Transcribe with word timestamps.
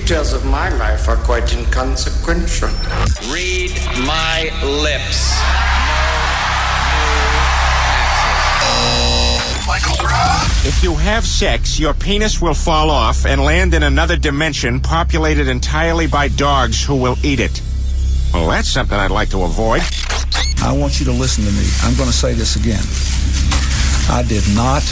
details 0.00 0.32
of 0.32 0.44
my 0.44 0.68
life 0.70 1.08
are 1.08 1.16
quite 1.18 1.52
inconsequential. 1.52 2.68
Read 3.32 3.70
my 4.04 4.50
lips. 4.82 5.38
If 10.66 10.82
you 10.82 10.96
have 10.96 11.24
sex, 11.24 11.78
your 11.78 11.94
penis 11.94 12.42
will 12.42 12.54
fall 12.54 12.90
off 12.90 13.24
and 13.24 13.40
land 13.44 13.72
in 13.72 13.84
another 13.84 14.16
dimension 14.16 14.80
populated 14.80 15.46
entirely 15.46 16.08
by 16.08 16.26
dogs 16.26 16.84
who 16.84 16.96
will 16.96 17.16
eat 17.22 17.38
it. 17.38 17.62
Well, 18.32 18.48
that's 18.48 18.68
something 18.68 18.98
I'd 18.98 19.12
like 19.12 19.30
to 19.30 19.42
avoid. 19.42 19.82
I 20.64 20.76
want 20.76 20.98
you 20.98 21.06
to 21.06 21.12
listen 21.12 21.44
to 21.44 21.52
me. 21.52 21.68
I'm 21.82 21.94
going 21.94 22.08
to 22.08 22.16
say 22.16 22.32
this 22.32 22.56
again. 22.56 22.82
I 24.10 24.26
did 24.26 24.42
not 24.56 24.82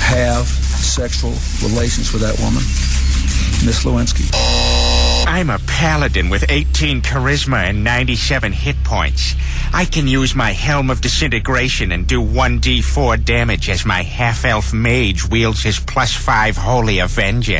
have 0.00 0.46
sexual 0.46 1.34
relations 1.60 2.12
with 2.12 2.22
that 2.22 2.38
woman, 2.40 2.62
Miss 3.64 3.84
Lewinsky. 3.84 4.30
I'm 5.26 5.50
a 5.50 5.58
paladin 5.66 6.30
with 6.30 6.44
18 6.48 7.02
charisma 7.02 7.68
and 7.68 7.82
97 7.82 8.52
hit 8.52 8.76
points. 8.84 9.34
I 9.74 9.84
can 9.84 10.06
use 10.06 10.34
my 10.34 10.52
Helm 10.52 10.88
of 10.88 11.00
Disintegration 11.00 11.92
and 11.92 12.06
do 12.06 12.22
1d4 12.22 13.24
damage 13.24 13.68
as 13.68 13.84
my 13.84 14.02
half-elf 14.02 14.72
mage 14.72 15.28
wields 15.28 15.62
his 15.62 15.80
plus 15.80 16.14
5 16.14 16.56
Holy 16.56 17.00
Avenger. 17.00 17.58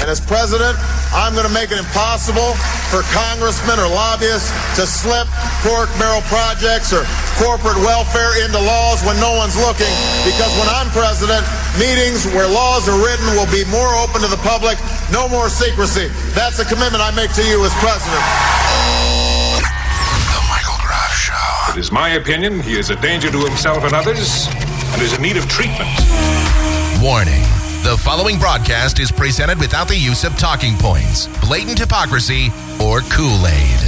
And 0.00 0.08
as 0.08 0.16
president, 0.16 0.80
I'm 1.12 1.36
going 1.36 1.44
to 1.44 1.52
make 1.52 1.68
it 1.68 1.76
impossible 1.76 2.56
for 2.88 3.04
congressmen 3.12 3.76
or 3.76 3.84
lobbyists 3.92 4.48
to 4.80 4.88
slip 4.88 5.28
pork 5.60 5.92
barrel 6.00 6.24
projects 6.32 6.96
or 6.96 7.04
corporate 7.36 7.76
welfare 7.84 8.32
into 8.40 8.56
laws 8.64 9.04
when 9.04 9.20
no 9.20 9.36
one's 9.36 9.60
looking. 9.60 9.92
Because 10.24 10.48
when 10.56 10.72
I'm 10.72 10.88
president, 10.96 11.44
meetings 11.76 12.24
where 12.32 12.48
laws 12.48 12.88
are 12.88 12.96
written 12.96 13.28
will 13.36 13.50
be 13.52 13.68
more 13.68 13.92
open 14.00 14.24
to 14.24 14.30
the 14.32 14.40
public, 14.40 14.80
no 15.12 15.28
more 15.28 15.48
secrecy. 15.48 16.08
That's 16.34 16.58
a 16.58 16.64
commitment 16.64 17.02
I 17.02 17.10
make 17.10 17.32
to 17.34 17.44
you 17.44 17.64
as 17.64 17.72
president. 17.82 18.22
The 20.30 20.40
Michael 20.48 20.78
Groff 20.80 21.12
Show. 21.14 21.72
It 21.72 21.78
is 21.78 21.92
my 21.92 22.10
opinion 22.10 22.60
he 22.60 22.78
is 22.78 22.90
a 22.90 22.96
danger 22.96 23.30
to 23.30 23.38
himself 23.38 23.84
and 23.84 23.92
others 23.92 24.46
and 24.92 25.02
is 25.02 25.14
in 25.14 25.22
need 25.22 25.36
of 25.36 25.48
treatment. 25.48 25.90
Warning. 27.02 27.42
The 27.82 27.96
following 27.96 28.38
broadcast 28.38 29.00
is 29.00 29.10
presented 29.10 29.58
without 29.58 29.88
the 29.88 29.96
use 29.96 30.24
of 30.24 30.36
talking 30.36 30.76
points, 30.76 31.28
blatant 31.40 31.78
hypocrisy, 31.78 32.48
or 32.78 33.00
Kool 33.00 33.46
Aid. 33.46 33.80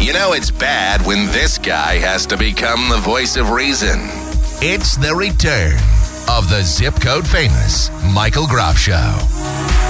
You 0.00 0.12
know 0.12 0.32
it's 0.32 0.50
bad 0.50 1.06
when 1.06 1.26
this 1.26 1.56
guy 1.56 1.98
has 1.98 2.26
to 2.26 2.36
become 2.36 2.88
the 2.88 2.98
voice 2.98 3.36
of 3.36 3.50
reason. 3.50 4.00
It's 4.60 4.96
the 4.96 5.14
return 5.14 5.78
of 6.28 6.50
the 6.50 6.62
zip 6.64 7.00
code 7.00 7.26
famous 7.26 7.88
Michael 8.12 8.46
Groff 8.46 8.76
Show. 8.76 9.85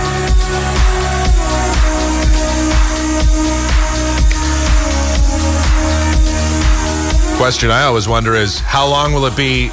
Question 7.36 7.70
I 7.70 7.82
always 7.82 8.08
wonder 8.08 8.34
is 8.34 8.60
how 8.60 8.88
long 8.88 9.12
will 9.12 9.26
it 9.26 9.36
be 9.36 9.70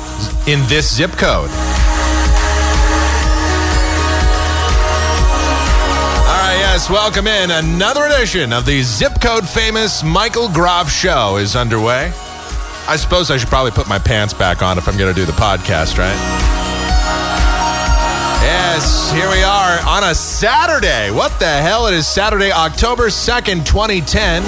in 0.48 0.60
this 0.68 0.94
zip 0.94 1.12
code? 1.12 1.50
Yes, 6.74 6.90
welcome 6.90 7.28
in. 7.28 7.52
Another 7.52 8.04
edition 8.08 8.52
of 8.52 8.66
the 8.66 8.82
zip 8.82 9.22
code 9.22 9.48
famous 9.48 10.02
Michael 10.02 10.50
Groff 10.50 10.92
Show 10.92 11.38
is 11.38 11.56
underway. 11.56 12.12
I 12.88 12.96
suppose 12.98 13.30
I 13.30 13.38
should 13.38 13.50
probably 13.50 13.70
put 13.70 13.88
my 13.88 14.00
pants 14.00 14.34
back 14.34 14.64
on 14.64 14.80
if 14.80 14.88
I'm 14.88 14.98
going 14.98 15.14
to 15.14 15.18
do 15.18 15.26
the 15.26 15.34
podcast, 15.34 16.00
right? 16.00 16.53
Yes, 18.76 19.12
here 19.12 19.30
we 19.30 19.44
are 19.44 19.88
on 19.88 20.04
a 20.04 20.16
Saturday. 20.16 21.12
What 21.12 21.38
the 21.38 21.46
hell? 21.46 21.86
It 21.86 21.94
is 21.94 22.08
Saturday, 22.08 22.52
October 22.52 23.10
2nd, 23.10 23.68
2010. 23.68 24.42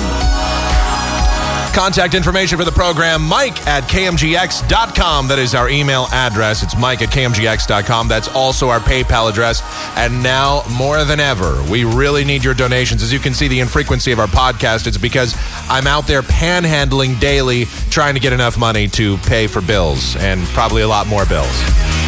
Contact 1.75 2.15
information 2.15 2.57
for 2.57 2.65
the 2.65 2.71
program, 2.71 3.21
mike 3.21 3.67
at 3.67 3.83
kmgx.com. 3.83 5.27
That 5.27 5.37
is 5.37 5.53
our 5.53 5.69
email 5.69 6.07
address. 6.11 6.63
It's 6.63 6.75
mike 6.75 7.03
at 7.03 7.09
kmgx.com. 7.09 8.07
That's 8.07 8.27
also 8.29 8.69
our 8.69 8.79
PayPal 8.79 9.29
address. 9.29 9.61
And 9.95 10.23
now, 10.23 10.63
more 10.71 11.05
than 11.05 11.19
ever, 11.19 11.63
we 11.69 11.83
really 11.83 12.25
need 12.25 12.43
your 12.43 12.55
donations. 12.55 13.03
As 13.03 13.13
you 13.13 13.19
can 13.19 13.35
see, 13.35 13.47
the 13.47 13.59
infrequency 13.59 14.11
of 14.11 14.17
our 14.17 14.25
podcast, 14.25 14.87
it's 14.87 14.97
because 14.97 15.35
I'm 15.69 15.85
out 15.85 16.07
there 16.07 16.23
panhandling 16.23 17.19
daily 17.19 17.65
trying 17.91 18.15
to 18.15 18.19
get 18.19 18.33
enough 18.33 18.57
money 18.57 18.87
to 18.87 19.17
pay 19.17 19.45
for 19.45 19.61
bills 19.61 20.15
and 20.15 20.41
probably 20.47 20.81
a 20.81 20.87
lot 20.87 21.05
more 21.05 21.27
bills. 21.27 22.04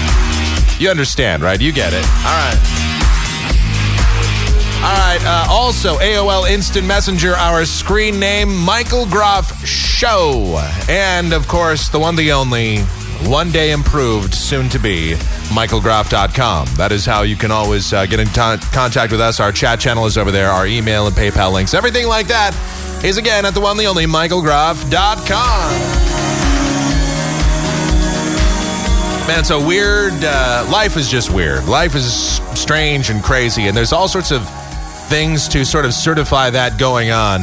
You 0.79 0.89
understand, 0.89 1.43
right? 1.43 1.59
You 1.59 1.71
get 1.71 1.93
it. 1.93 2.03
All 2.03 2.37
right. 2.37 2.57
All 4.83 4.93
right. 4.93 5.19
Uh, 5.23 5.47
also, 5.49 5.97
AOL 5.97 6.49
Instant 6.49 6.85
Messenger, 6.85 7.35
our 7.35 7.65
screen 7.65 8.19
name, 8.19 8.55
Michael 8.55 9.05
Groff 9.07 9.65
Show. 9.65 10.63
And, 10.87 11.33
of 11.33 11.47
course, 11.47 11.89
the 11.89 11.99
one, 11.99 12.15
the 12.15 12.31
only, 12.31 12.79
one 13.25 13.51
day 13.51 13.71
improved, 13.71 14.33
soon 14.35 14.69
to 14.69 14.79
be, 14.79 15.15
michaelgroff.com. 15.49 16.67
That 16.75 16.91
is 16.91 17.05
how 17.05 17.23
you 17.23 17.35
can 17.35 17.51
always 17.51 17.91
uh, 17.91 18.05
get 18.05 18.19
in 18.19 18.27
t- 18.27 18.57
contact 18.71 19.11
with 19.11 19.21
us. 19.21 19.39
Our 19.39 19.51
chat 19.51 19.79
channel 19.79 20.05
is 20.05 20.17
over 20.17 20.31
there, 20.31 20.49
our 20.49 20.67
email 20.67 21.07
and 21.07 21.15
PayPal 21.15 21.51
links, 21.51 21.73
everything 21.73 22.07
like 22.07 22.27
that 22.27 22.53
is, 23.03 23.17
again, 23.17 23.45
at 23.45 23.53
the 23.53 23.61
one, 23.61 23.77
the 23.77 23.85
only, 23.85 24.05
michaelgroff.com. 24.05 26.26
Man, 29.27 29.43
a 29.51 29.59
weird. 29.59 30.13
Uh, 30.23 30.65
life 30.71 30.95
is 30.95 31.09
just 31.09 31.33
weird. 31.33 31.65
Life 31.65 31.95
is 31.95 32.39
strange 32.55 33.09
and 33.09 33.21
crazy, 33.21 33.67
and 33.67 33.75
there's 33.75 33.91
all 33.91 34.07
sorts 34.07 34.31
of 34.31 34.47
things 35.09 35.49
to 35.49 35.65
sort 35.65 35.83
of 35.83 35.93
certify 35.93 36.49
that 36.49 36.79
going 36.79 37.11
on. 37.11 37.41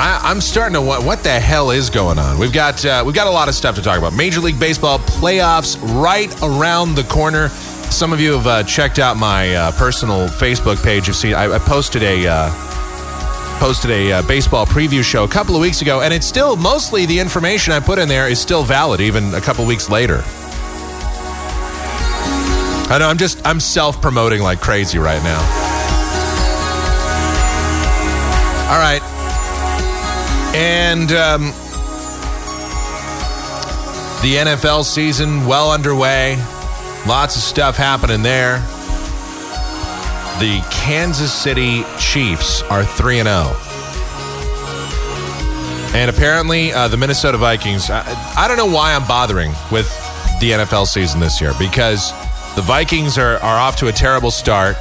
I, 0.00 0.18
I'm 0.24 0.40
starting 0.40 0.74
to 0.74 0.82
what 0.82 1.04
what 1.04 1.22
the 1.22 1.38
hell 1.38 1.70
is 1.70 1.88
going 1.88 2.18
on? 2.18 2.40
We've 2.40 2.52
got 2.52 2.84
uh, 2.84 3.04
we've 3.06 3.14
got 3.14 3.28
a 3.28 3.30
lot 3.30 3.48
of 3.48 3.54
stuff 3.54 3.76
to 3.76 3.82
talk 3.82 3.96
about. 3.96 4.12
Major 4.12 4.40
League 4.40 4.58
Baseball 4.58 4.98
playoffs 4.98 5.80
right 6.02 6.34
around 6.42 6.96
the 6.96 7.04
corner. 7.04 7.48
Some 7.90 8.12
of 8.12 8.20
you 8.20 8.32
have 8.32 8.46
uh, 8.48 8.64
checked 8.64 8.98
out 8.98 9.16
my 9.16 9.54
uh, 9.54 9.72
personal 9.72 10.26
Facebook 10.26 10.82
page. 10.82 11.06
You've 11.06 11.16
seen 11.16 11.34
I, 11.34 11.44
I 11.44 11.58
posted 11.60 12.02
a 12.02 12.26
uh, 12.26 12.71
posted 13.62 13.92
a 13.92 14.10
uh, 14.10 14.22
baseball 14.22 14.66
preview 14.66 15.04
show 15.04 15.22
a 15.22 15.28
couple 15.28 15.54
of 15.54 15.60
weeks 15.60 15.82
ago, 15.82 16.00
and 16.00 16.12
it's 16.12 16.26
still 16.26 16.56
mostly 16.56 17.06
the 17.06 17.20
information 17.20 17.72
I 17.72 17.78
put 17.78 17.96
in 18.00 18.08
there 18.08 18.26
is 18.26 18.40
still 18.40 18.64
valid 18.64 19.00
even 19.00 19.32
a 19.34 19.40
couple 19.40 19.64
weeks 19.64 19.88
later. 19.88 20.24
I 22.90 22.96
know 22.98 23.06
I'm 23.06 23.18
just 23.18 23.40
I'm 23.46 23.60
self 23.60 24.02
promoting 24.02 24.42
like 24.42 24.60
crazy 24.60 24.98
right 24.98 25.22
now. 25.22 25.38
All 28.68 28.80
right, 28.80 29.00
and 30.56 31.12
um, 31.12 31.42
the 34.22 34.38
NFL 34.38 34.82
season 34.82 35.46
well 35.46 35.70
underway. 35.70 36.34
Lots 37.06 37.36
of 37.36 37.42
stuff 37.42 37.76
happening 37.76 38.22
there. 38.22 38.58
The 40.42 40.60
Kansas 40.72 41.32
City 41.32 41.84
Chiefs 42.00 42.62
are 42.62 42.84
three 42.84 43.20
and 43.20 43.28
zero. 43.28 43.54
And 45.94 46.10
apparently, 46.10 46.72
uh, 46.72 46.88
the 46.88 46.96
Minnesota 46.96 47.38
Vikings. 47.38 47.88
I, 47.90 48.02
I 48.36 48.48
don't 48.48 48.56
know 48.56 48.66
why 48.66 48.92
I'm 48.92 49.06
bothering 49.06 49.52
with 49.70 49.88
the 50.40 50.50
NFL 50.50 50.88
season 50.88 51.20
this 51.20 51.40
year 51.40 51.52
because 51.60 52.10
the 52.56 52.60
Vikings 52.60 53.18
are, 53.18 53.36
are 53.36 53.56
off 53.56 53.76
to 53.76 53.86
a 53.86 53.92
terrible 53.92 54.32
start. 54.32 54.74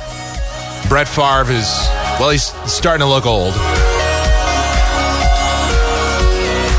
Brett 0.89 1.07
Favre 1.07 1.51
is, 1.51 1.69
well, 2.19 2.31
he's 2.31 2.45
starting 2.66 3.05
to 3.05 3.07
look 3.07 3.28
old. 3.28 3.53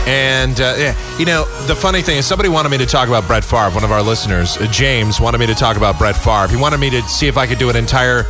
And, 0.08 0.60
uh, 0.60 0.74
yeah, 0.76 1.18
you 1.20 1.24
know, 1.24 1.44
the 1.68 1.76
funny 1.76 2.02
thing 2.02 2.16
is, 2.16 2.26
somebody 2.26 2.48
wanted 2.48 2.70
me 2.70 2.78
to 2.78 2.86
talk 2.86 3.06
about 3.06 3.28
Brett 3.28 3.44
Favre. 3.44 3.70
One 3.70 3.84
of 3.84 3.92
our 3.92 4.02
listeners, 4.02 4.56
uh, 4.56 4.66
James, 4.72 5.20
wanted 5.20 5.38
me 5.38 5.46
to 5.46 5.54
talk 5.54 5.76
about 5.76 5.98
Brett 5.98 6.16
Favre. 6.16 6.48
He 6.48 6.56
wanted 6.56 6.80
me 6.80 6.90
to 6.90 7.02
see 7.02 7.28
if 7.28 7.36
I 7.36 7.46
could 7.46 7.60
do 7.60 7.70
an 7.70 7.76
entire 7.76 8.24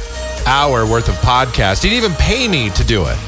hour 0.47 0.87
worth 0.87 1.09
of 1.09 1.15
podcast. 1.17 1.83
He 1.83 1.91
didn't 1.91 2.05
even 2.05 2.17
pay 2.17 2.49
me 2.49 2.71
to 2.71 2.85
do 2.85 3.07
it 3.07 3.19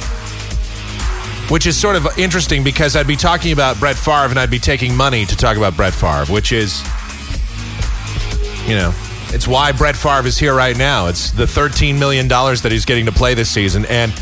which 1.50 1.66
is 1.66 1.76
sort 1.76 1.96
of 1.96 2.06
interesting 2.18 2.64
because 2.64 2.96
I'd 2.96 3.06
be 3.06 3.16
talking 3.16 3.52
about 3.52 3.78
Brett 3.78 3.96
Favre 3.96 4.30
and 4.30 4.38
I'd 4.38 4.50
be 4.50 4.58
taking 4.58 4.96
money 4.96 5.26
to 5.26 5.36
talk 5.36 5.56
about 5.56 5.76
Brett 5.76 5.92
Favre, 5.92 6.24
which 6.32 6.52
is, 6.52 6.80
you 8.66 8.74
know, 8.74 8.94
it's 9.28 9.46
why 9.46 9.72
Brett 9.72 9.96
Favre 9.96 10.26
is 10.26 10.38
here 10.38 10.54
right 10.54 10.76
now. 10.76 11.08
It's 11.08 11.32
the 11.32 11.44
$13 11.44 11.98
million 11.98 12.28
that 12.28 12.68
he's 12.70 12.84
getting 12.84 13.06
to 13.06 13.12
play 13.12 13.34
this 13.34 13.50
season, 13.50 13.84
and 13.86 14.12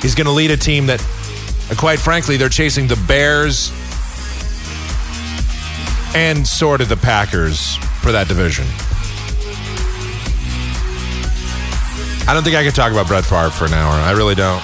he's 0.00 0.14
going 0.14 0.26
to 0.26 0.32
lead 0.32 0.50
a 0.50 0.56
team 0.56 0.86
that, 0.86 1.00
uh, 1.70 1.74
quite 1.76 1.98
frankly, 1.98 2.36
they're 2.36 2.48
chasing 2.48 2.86
the 2.86 3.02
Bears 3.06 3.70
and 6.14 6.46
sort 6.46 6.80
of 6.80 6.88
the 6.88 6.96
Packers 6.96 7.76
for 8.00 8.10
that 8.12 8.26
division. 8.26 8.66
I 12.30 12.32
don't 12.32 12.44
think 12.44 12.54
I 12.54 12.62
could 12.62 12.76
talk 12.76 12.92
about 12.92 13.08
Brett 13.08 13.24
Favre 13.24 13.50
for 13.50 13.64
an 13.64 13.74
hour. 13.74 13.90
I 13.90 14.12
really 14.12 14.36
don't. 14.36 14.62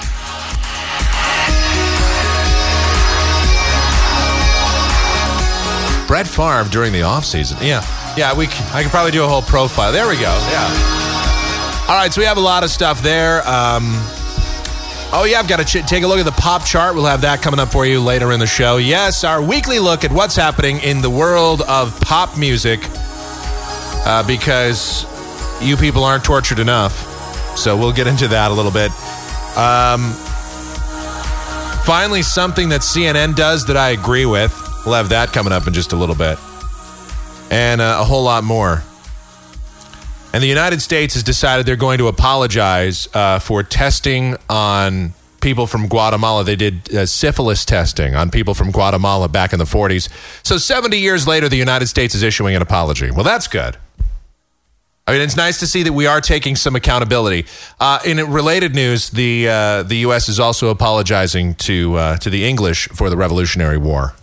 Brett 6.07 6.27
Favre 6.27 6.63
during 6.71 6.93
the 6.93 7.01
offseason. 7.01 7.61
Yeah. 7.61 7.83
Yeah, 8.15 8.33
we 8.33 8.47
I 8.71 8.83
could 8.83 8.89
probably 8.91 9.11
do 9.11 9.25
a 9.25 9.27
whole 9.27 9.41
profile. 9.41 9.91
There 9.91 10.07
we 10.07 10.15
go. 10.15 10.21
Yeah. 10.21 11.85
All 11.89 11.97
right, 11.97 12.07
so 12.13 12.21
we 12.21 12.25
have 12.25 12.37
a 12.37 12.39
lot 12.39 12.63
of 12.63 12.69
stuff 12.69 13.01
there. 13.01 13.39
Um, 13.45 13.83
oh, 15.11 15.27
yeah, 15.29 15.37
I've 15.39 15.49
got 15.49 15.57
to 15.57 15.65
ch- 15.65 15.85
take 15.85 16.03
a 16.03 16.07
look 16.07 16.19
at 16.19 16.25
the 16.25 16.31
pop 16.31 16.63
chart. 16.63 16.95
We'll 16.95 17.03
have 17.03 17.19
that 17.21 17.41
coming 17.41 17.59
up 17.59 17.73
for 17.73 17.85
you 17.85 17.99
later 17.99 18.31
in 18.31 18.39
the 18.39 18.47
show. 18.47 18.77
Yes, 18.77 19.25
our 19.25 19.41
weekly 19.41 19.79
look 19.79 20.05
at 20.05 20.13
what's 20.13 20.37
happening 20.37 20.79
in 20.79 21.01
the 21.01 21.09
world 21.09 21.63
of 21.63 21.99
pop 21.99 22.37
music 22.37 22.79
uh, 24.05 24.25
because 24.25 25.05
you 25.61 25.75
people 25.75 26.05
aren't 26.05 26.23
tortured 26.23 26.59
enough. 26.59 27.16
So 27.57 27.75
we'll 27.75 27.91
get 27.91 28.07
into 28.07 28.27
that 28.29 28.51
a 28.51 28.53
little 28.53 28.71
bit. 28.71 28.91
Um, 29.57 30.13
finally, 31.83 32.21
something 32.21 32.69
that 32.69 32.81
CNN 32.81 33.35
does 33.35 33.65
that 33.65 33.75
I 33.75 33.89
agree 33.89 34.25
with. 34.25 34.53
We'll 34.85 34.95
have 34.95 35.09
that 35.09 35.33
coming 35.33 35.51
up 35.51 35.67
in 35.67 35.73
just 35.73 35.91
a 35.91 35.95
little 35.95 36.15
bit. 36.15 36.37
And 37.49 37.81
uh, 37.81 37.97
a 37.99 38.03
whole 38.03 38.23
lot 38.23 38.43
more. 38.43 38.83
And 40.33 40.43
the 40.43 40.47
United 40.47 40.81
States 40.81 41.15
has 41.15 41.23
decided 41.23 41.65
they're 41.65 41.75
going 41.75 41.97
to 41.97 42.07
apologize 42.07 43.07
uh, 43.13 43.39
for 43.39 43.63
testing 43.63 44.35
on 44.49 45.13
people 45.41 45.65
from 45.65 45.87
Guatemala. 45.87 46.43
They 46.43 46.55
did 46.55 46.93
uh, 46.93 47.05
syphilis 47.05 47.65
testing 47.65 48.15
on 48.15 48.29
people 48.29 48.53
from 48.53 48.71
Guatemala 48.71 49.29
back 49.29 49.51
in 49.53 49.59
the 49.59 49.65
40s. 49.65 50.09
So 50.45 50.57
70 50.57 50.97
years 50.97 51.27
later, 51.27 51.49
the 51.49 51.57
United 51.57 51.87
States 51.87 52.13
is 52.13 52.21
issuing 52.21 52.55
an 52.55 52.61
apology. 52.61 53.09
Well, 53.09 53.23
that's 53.23 53.47
good. 53.47 53.77
I 55.07 55.13
mean, 55.13 55.21
it's 55.21 55.37
nice 55.37 55.61
to 55.61 55.67
see 55.67 55.83
that 55.83 55.93
we 55.93 56.05
are 56.05 56.19
taking 56.19 56.57
some 56.57 56.75
accountability. 56.75 57.45
Uh, 57.79 57.99
in 58.05 58.17
related 58.29 58.75
news, 58.75 59.09
the 59.09 59.47
uh, 59.47 59.83
the 59.83 59.95
U.S. 59.97 60.27
is 60.27 60.37
also 60.37 60.67
apologizing 60.67 61.55
to 61.55 61.95
uh, 61.95 62.17
to 62.17 62.29
the 62.29 62.45
English 62.45 62.89
for 62.89 63.09
the 63.09 63.15
Revolutionary 63.15 63.77
War. 63.77 64.13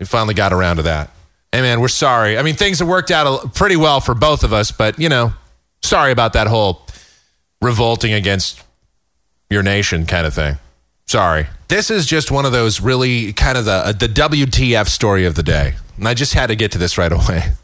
We 0.00 0.06
finally 0.06 0.34
got 0.34 0.52
around 0.52 0.76
to 0.76 0.82
that. 0.82 1.10
Hey, 1.52 1.60
man, 1.60 1.80
we're 1.80 1.86
sorry. 1.86 2.36
I 2.36 2.42
mean, 2.42 2.56
things 2.56 2.80
have 2.80 2.88
worked 2.88 3.12
out 3.12 3.54
pretty 3.54 3.76
well 3.76 4.00
for 4.00 4.14
both 4.14 4.42
of 4.42 4.52
us, 4.52 4.72
but 4.72 4.98
you 4.98 5.08
know, 5.08 5.34
sorry 5.82 6.10
about 6.10 6.32
that 6.32 6.48
whole 6.48 6.84
revolting 7.60 8.12
against 8.12 8.60
your 9.50 9.62
nation 9.62 10.06
kind 10.06 10.26
of 10.26 10.34
thing. 10.34 10.56
Sorry. 11.06 11.46
This 11.68 11.90
is 11.90 12.06
just 12.06 12.32
one 12.32 12.44
of 12.44 12.50
those 12.50 12.80
really 12.80 13.32
kind 13.34 13.56
of 13.56 13.66
the 13.66 13.94
the 13.96 14.08
WTF 14.08 14.88
story 14.88 15.26
of 15.26 15.36
the 15.36 15.44
day, 15.44 15.74
and 15.96 16.08
I 16.08 16.14
just 16.14 16.34
had 16.34 16.48
to 16.48 16.56
get 16.56 16.72
to 16.72 16.78
this 16.78 16.98
right 16.98 17.12
away. 17.12 17.52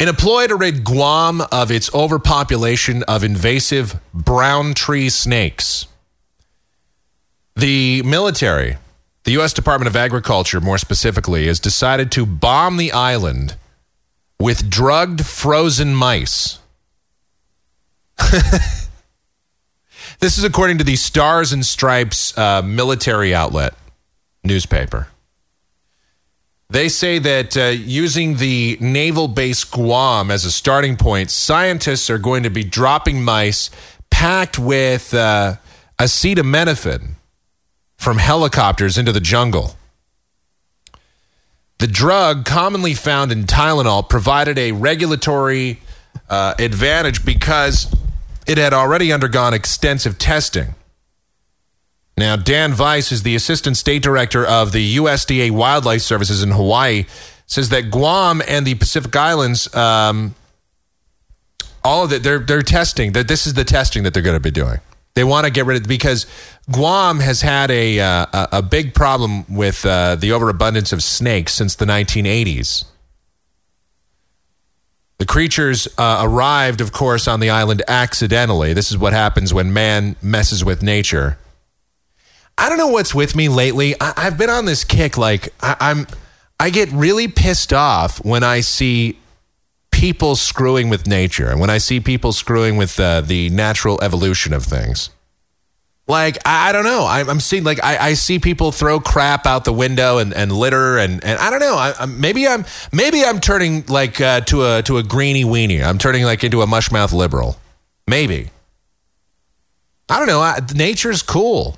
In 0.00 0.06
a 0.06 0.12
ploy 0.12 0.46
to 0.46 0.54
rid 0.54 0.84
Guam 0.84 1.40
of 1.50 1.72
its 1.72 1.92
overpopulation 1.92 3.02
of 3.04 3.24
invasive 3.24 3.98
brown 4.14 4.74
tree 4.74 5.08
snakes, 5.08 5.88
the 7.56 8.02
military, 8.04 8.76
the 9.24 9.32
U.S. 9.32 9.52
Department 9.52 9.88
of 9.88 9.96
Agriculture 9.96 10.60
more 10.60 10.78
specifically, 10.78 11.48
has 11.48 11.58
decided 11.58 12.12
to 12.12 12.24
bomb 12.24 12.76
the 12.76 12.92
island 12.92 13.56
with 14.38 14.70
drugged 14.70 15.26
frozen 15.26 15.96
mice. 15.96 16.60
this 20.20 20.38
is 20.38 20.44
according 20.44 20.78
to 20.78 20.84
the 20.84 20.94
Stars 20.94 21.52
and 21.52 21.66
Stripes 21.66 22.38
uh, 22.38 22.62
military 22.62 23.34
outlet 23.34 23.74
newspaper. 24.44 25.08
They 26.70 26.90
say 26.90 27.18
that 27.18 27.56
uh, 27.56 27.66
using 27.68 28.36
the 28.36 28.76
naval 28.78 29.26
base 29.26 29.64
Guam 29.64 30.30
as 30.30 30.44
a 30.44 30.50
starting 30.50 30.96
point, 30.96 31.30
scientists 31.30 32.10
are 32.10 32.18
going 32.18 32.42
to 32.42 32.50
be 32.50 32.62
dropping 32.62 33.24
mice 33.24 33.70
packed 34.10 34.58
with 34.58 35.14
uh, 35.14 35.56
acetaminophen 35.98 37.14
from 37.96 38.18
helicopters 38.18 38.98
into 38.98 39.12
the 39.12 39.20
jungle. 39.20 39.76
The 41.78 41.86
drug, 41.86 42.44
commonly 42.44 42.92
found 42.92 43.32
in 43.32 43.44
Tylenol, 43.44 44.08
provided 44.08 44.58
a 44.58 44.72
regulatory 44.72 45.80
uh, 46.28 46.54
advantage 46.58 47.24
because 47.24 47.94
it 48.46 48.58
had 48.58 48.74
already 48.74 49.10
undergone 49.10 49.54
extensive 49.54 50.18
testing. 50.18 50.74
Now, 52.18 52.34
Dan 52.36 52.72
Vice 52.72 53.12
is 53.12 53.22
the 53.22 53.36
assistant 53.36 53.76
state 53.76 54.02
director 54.02 54.44
of 54.44 54.72
the 54.72 54.96
USDA 54.96 55.52
Wildlife 55.52 56.02
Services 56.02 56.42
in 56.42 56.50
Hawaii. 56.50 57.06
Says 57.46 57.68
that 57.68 57.90
Guam 57.90 58.42
and 58.46 58.66
the 58.66 58.74
Pacific 58.74 59.14
Islands, 59.14 59.72
um, 59.74 60.34
all 61.82 62.04
of 62.04 62.12
it, 62.12 62.22
they're 62.22 62.40
they're 62.40 62.60
testing 62.62 63.12
that 63.12 63.28
this 63.28 63.46
is 63.46 63.54
the 63.54 63.64
testing 63.64 64.02
that 64.02 64.12
they're 64.12 64.22
going 64.22 64.36
to 64.36 64.40
be 64.40 64.50
doing. 64.50 64.80
They 65.14 65.24
want 65.24 65.46
to 65.46 65.50
get 65.52 65.64
rid 65.64 65.80
of 65.80 65.88
because 65.88 66.26
Guam 66.70 67.20
has 67.20 67.40
had 67.40 67.70
a 67.70 68.00
uh, 68.00 68.26
a, 68.52 68.62
big 68.62 68.94
problem 68.94 69.44
with 69.48 69.86
uh, 69.86 70.16
the 70.16 70.32
overabundance 70.32 70.92
of 70.92 71.02
snakes 71.02 71.54
since 71.54 71.74
the 71.74 71.86
1980s. 71.86 72.84
The 75.18 75.26
creatures 75.26 75.88
uh, 75.96 76.20
arrived, 76.22 76.80
of 76.80 76.92
course, 76.92 77.26
on 77.26 77.40
the 77.40 77.50
island 77.50 77.82
accidentally. 77.88 78.74
This 78.74 78.90
is 78.90 78.98
what 78.98 79.12
happens 79.12 79.54
when 79.54 79.72
man 79.72 80.16
messes 80.20 80.64
with 80.64 80.82
nature. 80.82 81.38
I 82.58 82.68
don't 82.68 82.76
know 82.76 82.88
what's 82.88 83.14
with 83.14 83.36
me 83.36 83.48
lately. 83.48 83.94
I, 84.00 84.22
have 84.22 84.36
been 84.36 84.50
on 84.50 84.64
this 84.64 84.82
kick. 84.82 85.16
Like 85.16 85.54
I, 85.60 85.76
I'm, 85.78 86.08
I 86.58 86.70
get 86.70 86.90
really 86.90 87.28
pissed 87.28 87.72
off 87.72 88.22
when 88.24 88.42
I 88.42 88.60
see 88.60 89.16
people 89.92 90.34
screwing 90.34 90.88
with 90.88 91.06
nature 91.06 91.48
and 91.48 91.60
when 91.60 91.70
I 91.70 91.78
see 91.78 92.00
people 92.00 92.32
screwing 92.32 92.76
with 92.76 92.98
uh, 92.98 93.20
the 93.20 93.48
natural 93.50 94.02
evolution 94.02 94.52
of 94.52 94.64
things. 94.64 95.10
Like 96.08 96.38
I, 96.44 96.70
I 96.70 96.72
don't 96.72 96.84
know. 96.84 97.04
I, 97.04 97.20
I'm 97.20 97.38
seeing 97.38 97.62
like 97.62 97.82
I, 97.84 98.08
I, 98.08 98.14
see 98.14 98.40
people 98.40 98.72
throw 98.72 98.98
crap 98.98 99.46
out 99.46 99.64
the 99.64 99.72
window 99.72 100.18
and, 100.18 100.34
and 100.34 100.50
litter 100.50 100.98
and, 100.98 101.22
and 101.22 101.38
I 101.38 101.50
don't 101.50 101.60
know. 101.60 101.76
I, 101.76 102.06
maybe 102.06 102.48
I'm 102.48 102.64
maybe 102.92 103.24
I'm 103.24 103.40
turning 103.40 103.84
like 103.86 104.20
uh, 104.20 104.40
to 104.42 104.64
a 104.64 104.82
to 104.82 104.96
a 104.98 105.02
greeny 105.04 105.44
weenie. 105.44 105.84
I'm 105.84 105.98
turning 105.98 106.24
like 106.24 106.42
into 106.42 106.62
a 106.62 106.66
mushmouth 106.66 107.12
liberal. 107.12 107.56
Maybe. 108.06 108.50
I 110.08 110.18
don't 110.18 110.26
know. 110.26 110.56
nature's 110.74 111.22
cool. 111.22 111.76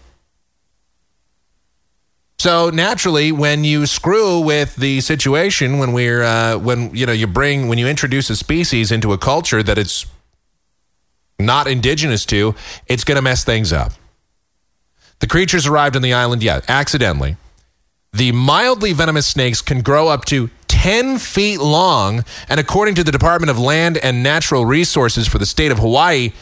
So 2.41 2.71
naturally, 2.71 3.33
when 3.33 3.65
you 3.65 3.85
screw 3.85 4.41
with 4.41 4.75
the 4.77 5.03
situation, 5.03 5.77
when 5.77 5.93
we're 5.93 6.23
uh, 6.23 6.57
when 6.57 6.95
you 6.95 7.05
know 7.05 7.13
you 7.13 7.27
bring 7.27 7.69
when 7.69 7.77
you 7.77 7.87
introduce 7.87 8.31
a 8.31 8.37
species 8.37 8.91
into 8.91 9.13
a 9.13 9.19
culture 9.19 9.63
that 9.63 9.77
it's 9.77 10.07
not 11.39 11.67
indigenous 11.67 12.25
to, 12.25 12.55
it's 12.87 13.05
going 13.05 13.17
to 13.17 13.23
mess 13.23 13.45
things 13.45 13.75
up. 13.75 13.93
The 15.19 15.27
creatures 15.27 15.67
arrived 15.67 15.97
on 15.97 16.01
the 16.01 16.15
island, 16.15 16.43
yeah, 16.43 16.63
accidentally. 16.67 17.37
The 18.15 18.33
mildly 18.33 18.95
venomous 18.95 19.27
snakes 19.27 19.61
can 19.61 19.83
grow 19.83 20.09
up 20.09 20.25
to 20.27 20.49
10 20.69 21.19
feet 21.19 21.61
long, 21.61 22.25
and 22.49 22.59
according 22.59 22.95
to 22.95 23.05
the 23.05 23.13
Department 23.13 23.51
of 23.51 23.59
Land 23.59 23.99
and 23.99 24.23
Natural 24.23 24.65
Resources 24.65 25.29
for 25.29 25.37
the 25.37 25.45
state 25.45 25.73
of 25.73 25.79
Hawaii, 25.79 26.33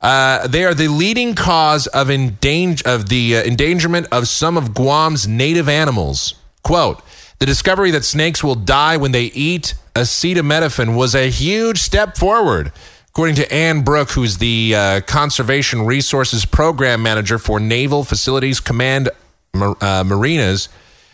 uh, 0.00 0.46
they 0.46 0.64
are 0.64 0.74
the 0.74 0.88
leading 0.88 1.34
cause 1.34 1.86
of, 1.88 2.08
endanger- 2.08 2.82
of 2.86 3.08
the 3.08 3.36
uh, 3.36 3.42
endangerment 3.42 4.06
of 4.12 4.28
some 4.28 4.56
of 4.56 4.74
Guam's 4.74 5.26
native 5.26 5.68
animals. 5.68 6.34
Quote, 6.62 7.02
the 7.38 7.46
discovery 7.46 7.90
that 7.90 8.04
snakes 8.04 8.42
will 8.44 8.54
die 8.54 8.96
when 8.96 9.12
they 9.12 9.24
eat 9.24 9.74
acetaminophen 9.94 10.96
was 10.96 11.14
a 11.14 11.30
huge 11.30 11.78
step 11.78 12.16
forward. 12.16 12.72
According 13.08 13.36
to 13.36 13.52
Anne 13.52 13.82
Brooke, 13.82 14.10
who's 14.10 14.38
the 14.38 14.74
uh, 14.74 15.00
Conservation 15.02 15.82
Resources 15.82 16.44
Program 16.44 17.02
Manager 17.02 17.38
for 17.38 17.60
Naval 17.60 18.02
Facilities 18.02 18.60
Command 18.60 19.08
uh, 19.54 20.02
Marianas, 20.04 20.68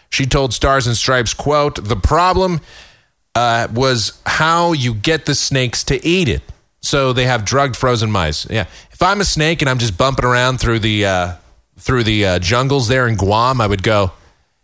she 0.09 0.25
told 0.25 0.55
Stars 0.55 0.87
and 0.87 0.97
Stripes, 0.97 1.35
quote, 1.35 1.85
the 1.85 1.97
problem 1.97 2.61
uh, 3.35 3.69
was 3.73 4.21
how 4.25 4.73
you 4.73 4.95
get 4.95 5.27
the 5.27 5.35
snakes 5.35 5.85
to 5.85 6.05
eat 6.05 6.29
it. 6.29 6.43
So 6.81 7.13
they 7.13 7.27
have 7.27 7.45
drugged 7.45 7.77
frozen 7.77 8.11
mice. 8.11 8.49
Yeah. 8.49 8.67
If 8.91 9.03
I'm 9.03 9.21
a 9.21 9.25
snake 9.25 9.63
and 9.63 9.69
I'm 9.69 9.79
just 9.79 9.99
bumping 9.99 10.25
around 10.25 10.59
through 10.59 10.81
the 10.81 11.07
uh, 11.07 11.33
through 11.79 12.05
the 12.05 12.25
uh, 12.25 12.39
jungles 12.39 12.89
there 12.89 13.07
in 13.07 13.17
Guam, 13.17 13.61
I 13.61 13.67
would 13.67 13.83
go, 13.83 14.13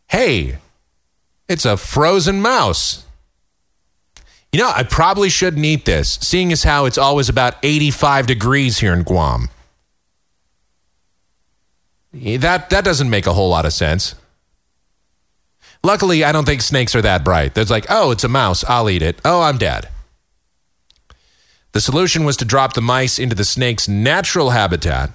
"Hey, 0.09 0.59
it's 1.49 1.65
a 1.65 1.77
frozen 1.77 2.41
mouse." 2.41 3.05
You 4.53 4.61
know, 4.61 4.73
I 4.75 4.85
probably 4.85 5.29
shouldn't 5.29 5.65
eat 5.65 5.85
this, 5.85 6.19
seeing 6.23 6.53
as 6.53 6.63
how 6.63 6.87
it's 6.87 6.97
always 6.97 7.29
about 7.29 7.57
85 7.63 8.27
degrees 8.27 8.79
here 8.79 8.95
in 8.95 9.03
Guam. 9.03 9.51
That 12.13 12.71
that 12.71 12.85
doesn't 12.85 13.11
make 13.11 13.27
a 13.27 13.35
whole 13.35 13.51
lot 13.51 13.67
of 13.67 13.75
sense. 13.75 14.15
Luckily, 15.83 16.25
I 16.25 16.33
don't 16.33 16.47
think 16.47 16.63
snakes 16.63 16.95
are 16.95 17.03
that 17.03 17.25
bright. 17.25 17.55
There's 17.55 17.71
like, 17.71 17.87
"Oh, 17.91 18.11
it's 18.11 18.25
a 18.25 18.29
mouse. 18.29 18.65
I'll 18.65 18.89
eat 18.89 19.03
it. 19.03 19.21
Oh, 19.25 19.43
I'm 19.43 19.59
dead." 19.59 19.89
The 21.77 21.83
solution 21.83 22.25
was 22.25 22.39
to 22.39 22.47
drop 22.47 22.73
the 22.73 22.81
mice 22.81 23.19
into 23.19 23.35
the 23.35 23.45
snake's 23.45 23.87
natural 23.87 24.49
habitat, 24.49 25.11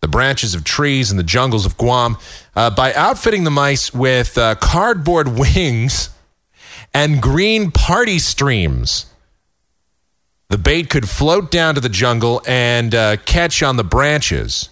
the 0.00 0.06
branches 0.06 0.54
of 0.54 0.62
trees 0.62 1.10
and 1.10 1.18
the 1.18 1.24
jungles 1.24 1.66
of 1.66 1.76
Guam, 1.76 2.18
uh, 2.54 2.70
by 2.70 2.94
outfitting 2.94 3.42
the 3.42 3.50
mice 3.50 3.92
with 3.92 4.38
uh, 4.38 4.54
cardboard 4.54 5.26
wings 5.36 6.10
and 6.94 7.20
green 7.20 7.72
party 7.72 8.20
streams. 8.20 9.06
The 10.50 10.58
bait 10.58 10.88
could 10.88 11.08
float 11.08 11.50
down 11.50 11.74
to 11.74 11.80
the 11.80 11.88
jungle 11.88 12.42
and 12.46 12.94
uh, 12.94 13.16
catch 13.16 13.60
on 13.60 13.76
the 13.76 13.82
branches. 13.82 14.68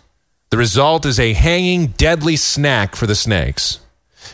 The 0.50 0.58
result 0.58 1.04
is 1.04 1.18
a 1.18 1.32
hanging, 1.32 1.88
deadly 1.88 2.36
snack 2.36 2.94
for 2.94 3.08
the 3.08 3.16
snakes. 3.16 3.80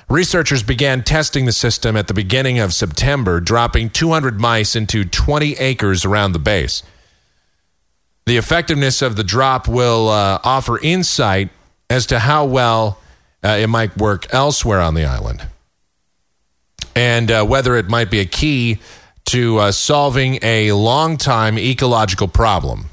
Researchers 0.08 0.62
began 0.62 1.02
testing 1.02 1.46
the 1.46 1.52
system 1.52 1.96
at 1.96 2.06
the 2.06 2.14
beginning 2.14 2.60
of 2.60 2.72
September, 2.72 3.40
dropping 3.40 3.90
200 3.90 4.40
mice 4.40 4.76
into 4.76 5.04
20 5.04 5.54
acres 5.54 6.04
around 6.04 6.32
the 6.32 6.38
base. 6.38 6.84
The 8.26 8.36
effectiveness 8.36 9.02
of 9.02 9.16
the 9.16 9.24
drop 9.24 9.66
will 9.66 10.08
uh, 10.08 10.38
offer 10.44 10.78
insight 10.80 11.50
as 11.90 12.06
to 12.06 12.20
how 12.20 12.44
well 12.44 13.00
uh, 13.42 13.58
it 13.60 13.68
might 13.68 13.96
work 13.96 14.32
elsewhere 14.32 14.80
on 14.80 14.94
the 14.94 15.04
island 15.04 15.46
and 16.96 17.30
uh, 17.30 17.44
whether 17.44 17.76
it 17.76 17.88
might 17.88 18.10
be 18.10 18.20
a 18.20 18.24
key 18.24 18.78
to 19.26 19.58
uh, 19.58 19.70
solving 19.70 20.38
a 20.42 20.72
long 20.72 21.16
time 21.16 21.58
ecological 21.58 22.26
problem. 22.26 22.86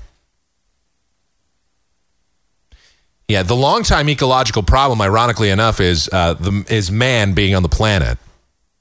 Yeah, 3.33 3.41
the 3.41 3.55
long 3.55 3.81
time 3.81 4.09
ecological 4.09 4.61
problem, 4.61 5.01
ironically 5.01 5.49
enough, 5.49 5.79
is 5.79 6.07
uh, 6.13 6.35
the 6.35 6.63
is 6.69 6.91
man 6.91 7.33
being 7.33 7.55
on 7.55 7.63
the 7.63 7.69
planet. 7.69 8.19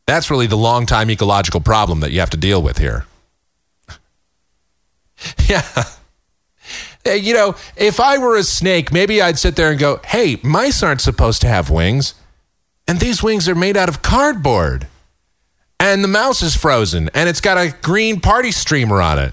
That's 0.06 0.30
really 0.30 0.47
the 0.47 0.59
long 0.59 0.85
time 0.85 1.11
ecological 1.11 1.61
problem 1.61 2.00
that 2.00 2.12
you 2.12 2.21
have 2.21 2.28
to 2.28 2.37
deal 2.37 2.62
with 2.62 2.76
here. 2.76 3.06
yeah. 5.49 5.64
You 7.06 7.32
know, 7.32 7.56
if 7.78 7.99
I 7.99 8.18
were 8.18 8.37
a 8.37 8.42
snake, 8.42 8.92
maybe 8.92 9.23
I'd 9.23 9.38
sit 9.38 9.56
there 9.56 9.71
and 9.71 9.80
go, 9.80 10.02
hey, 10.04 10.38
mice 10.42 10.82
aren't 10.82 11.00
supposed 11.00 11.40
to 11.40 11.49
have 11.49 11.71
wings. 11.71 12.14
And 12.87 13.00
these 13.00 13.23
wings 13.23 13.49
are 13.49 13.54
made 13.54 13.78
out 13.78 13.88
of 13.88 14.02
cardboard. 14.02 14.87
And 15.80 16.04
the 16.04 16.09
mouse 16.09 16.42
is 16.42 16.54
frozen 16.54 17.09
and 17.14 17.26
it's 17.26 17.40
got 17.40 17.56
a 17.56 17.75
green 17.80 18.21
party 18.21 18.52
streamer 18.52 19.00
on 19.00 19.18
it. 19.18 19.32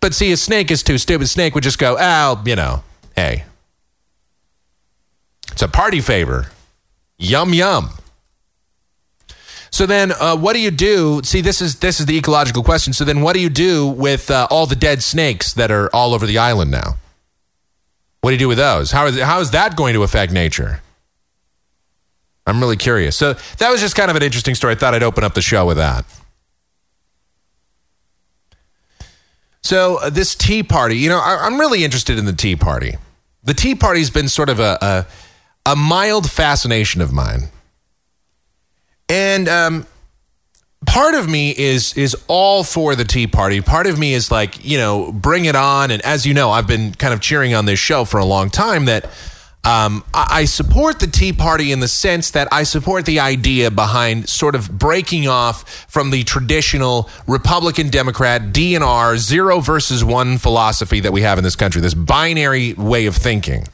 But 0.00 0.14
see, 0.14 0.32
a 0.32 0.38
snake 0.38 0.70
is 0.70 0.82
too 0.82 0.96
stupid. 0.96 1.28
Snake 1.28 1.54
would 1.54 1.64
just 1.64 1.78
go, 1.78 1.98
oh, 2.00 2.42
you 2.46 2.56
know, 2.56 2.82
hey. 3.14 3.44
It's 5.52 5.62
a 5.62 5.68
party 5.68 6.00
favor. 6.00 6.50
Yum, 7.18 7.52
yum. 7.52 7.90
So 9.70 9.86
then, 9.86 10.12
uh, 10.12 10.36
what 10.36 10.54
do 10.54 10.60
you 10.60 10.70
do? 10.70 11.20
See, 11.22 11.40
this 11.40 11.62
is 11.62 11.78
this 11.78 12.00
is 12.00 12.06
the 12.06 12.16
ecological 12.16 12.62
question. 12.62 12.92
So 12.92 13.04
then, 13.04 13.22
what 13.22 13.34
do 13.34 13.40
you 13.40 13.50
do 13.50 13.86
with 13.86 14.30
uh, 14.30 14.48
all 14.50 14.66
the 14.66 14.76
dead 14.76 15.02
snakes 15.02 15.52
that 15.54 15.70
are 15.70 15.88
all 15.94 16.12
over 16.12 16.26
the 16.26 16.38
island 16.38 16.70
now? 16.70 16.96
What 18.20 18.30
do 18.30 18.34
you 18.34 18.38
do 18.38 18.48
with 18.48 18.58
those? 18.58 18.90
How 18.90 19.06
is 19.06 19.18
how 19.20 19.40
is 19.40 19.52
that 19.52 19.76
going 19.76 19.94
to 19.94 20.02
affect 20.02 20.32
nature? 20.32 20.82
I'm 22.46 22.60
really 22.60 22.76
curious. 22.76 23.16
So 23.16 23.34
that 23.58 23.70
was 23.70 23.80
just 23.80 23.94
kind 23.94 24.10
of 24.10 24.16
an 24.16 24.22
interesting 24.22 24.54
story. 24.54 24.72
I 24.72 24.76
thought 24.76 24.94
I'd 24.94 25.02
open 25.02 25.22
up 25.22 25.34
the 25.34 25.42
show 25.42 25.66
with 25.66 25.76
that. 25.76 26.04
So 29.62 29.98
uh, 29.98 30.10
this 30.10 30.34
Tea 30.34 30.62
Party, 30.62 30.96
you 30.96 31.08
know, 31.08 31.18
I, 31.18 31.46
am 31.46 31.60
really 31.60 31.84
interested 31.84 32.18
in 32.18 32.24
the 32.24 32.32
Tea 32.32 32.56
Party. 32.56 32.96
The 33.44 33.54
Tea 33.54 33.74
Party's 33.74 34.10
been 34.10 34.28
sort 34.28 34.48
of 34.48 34.58
a 34.58 34.78
a, 34.82 35.06
a 35.70 35.76
mild 35.76 36.28
fascination 36.28 37.00
of 37.00 37.12
mine. 37.12 37.48
And 39.08 39.48
um, 39.48 39.86
part 40.84 41.14
of 41.14 41.28
me 41.28 41.54
is 41.56 41.96
is 41.96 42.16
all 42.26 42.64
for 42.64 42.96
the 42.96 43.04
Tea 43.04 43.28
Party. 43.28 43.60
Part 43.60 43.86
of 43.86 43.96
me 43.96 44.12
is 44.12 44.32
like, 44.32 44.64
you 44.64 44.78
know, 44.78 45.12
bring 45.12 45.44
it 45.44 45.54
on. 45.54 45.92
And 45.92 46.02
as 46.02 46.26
you 46.26 46.34
know, 46.34 46.50
I've 46.50 46.66
been 46.66 46.92
kind 46.94 47.14
of 47.14 47.20
cheering 47.20 47.54
on 47.54 47.66
this 47.66 47.78
show 47.78 48.04
for 48.04 48.18
a 48.18 48.24
long 48.24 48.50
time 48.50 48.86
that 48.86 49.04
um, 49.62 50.02
I 50.12 50.46
support 50.46 51.00
the 51.00 51.06
Tea 51.06 51.34
Party 51.34 51.70
in 51.70 51.80
the 51.80 51.88
sense 51.88 52.30
that 52.30 52.48
I 52.50 52.64
support 52.64 53.04
the 53.04 53.20
idea 53.20 53.70
behind 53.70 54.28
sort 54.28 54.54
of 54.54 54.76
breaking 54.76 55.28
off 55.28 55.86
from 55.88 56.10
the 56.10 56.24
traditional 56.24 57.10
Republican 57.28 57.90
Democrat 57.90 58.40
DNR 58.52 59.18
zero 59.18 59.60
versus 59.60 60.02
one 60.02 60.38
philosophy 60.38 61.00
that 61.00 61.12
we 61.12 61.22
have 61.22 61.36
in 61.38 61.44
this 61.44 61.56
country, 61.56 61.80
this 61.80 61.94
binary 61.94 62.72
way 62.72 63.06
of 63.06 63.14
thinking. 63.14 63.66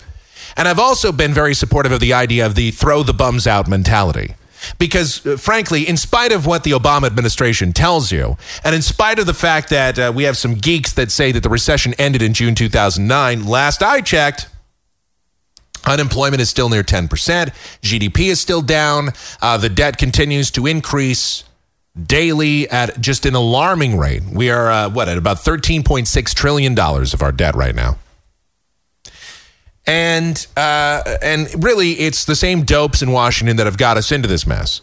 And 0.57 0.67
I've 0.67 0.79
also 0.79 1.13
been 1.13 1.33
very 1.33 1.55
supportive 1.55 1.93
of 1.93 2.01
the 2.01 2.13
idea 2.13 2.47
of 2.47 2.55
the 2.55 2.71
throw 2.71 3.03
the 3.03 3.13
bums 3.13 3.47
out 3.47 3.69
mentality. 3.69 4.35
Because, 4.79 5.25
uh, 5.27 5.37
frankly, 5.37 5.87
in 5.87 5.97
spite 5.97 6.33
of 6.33 6.47
what 6.47 6.65
the 6.65 6.73
Obama 6.73 7.07
administration 7.07 7.73
tells 7.73 8.11
you, 8.11 8.37
and 8.65 8.75
in 8.75 8.83
spite 8.83 9.19
of 9.19 9.27
the 9.27 9.35
fact 9.35 9.69
that 9.69 9.99
uh, 9.99 10.13
we 10.15 10.25
have 10.25 10.37
some 10.37 10.55
geeks 10.55 10.93
that 10.95 11.11
say 11.11 11.31
that 11.31 11.43
the 11.43 11.49
recession 11.49 11.95
ended 11.99 12.23
in 12.23 12.33
June 12.33 12.55
2009, 12.55 13.47
last 13.47 13.83
I 13.83 14.01
checked, 14.01 14.49
Unemployment 15.87 16.41
is 16.43 16.51
still 16.51 16.69
near 16.69 16.83
10%. 16.83 17.09
GDP 17.81 18.31
is 18.31 18.41
still 18.41 18.61
down. 18.61 19.11
Uh, 19.41 19.57
the 19.57 19.69
debt 19.69 19.99
continues 19.99 20.51
to 20.53 20.67
increase 20.67 21.45
daily 22.01 22.69
at 22.69 23.01
just 23.01 23.25
an 23.25 23.35
alarming 23.35 23.97
rate. 23.97 24.23
We 24.25 24.51
are, 24.51 24.71
uh, 24.71 24.91
what, 24.91 25.09
at 25.09 25.17
about 25.17 25.39
$13.6 25.39 26.35
trillion 26.35 26.79
of 26.79 27.23
our 27.23 27.33
debt 27.33 27.55
right 27.55 27.75
now. 27.75 27.99
And 29.87 30.47
uh, 30.57 31.17
and 31.23 31.49
really, 31.63 31.93
it's 31.93 32.25
the 32.25 32.35
same 32.35 32.63
dopes 32.65 33.03
in 33.03 33.13
Washington 33.13 33.57
that 33.59 33.67
have 33.67 33.79
got 33.79 33.97
us 33.97 34.11
into 34.11 34.29
this 34.29 34.47
mess. 34.47 34.81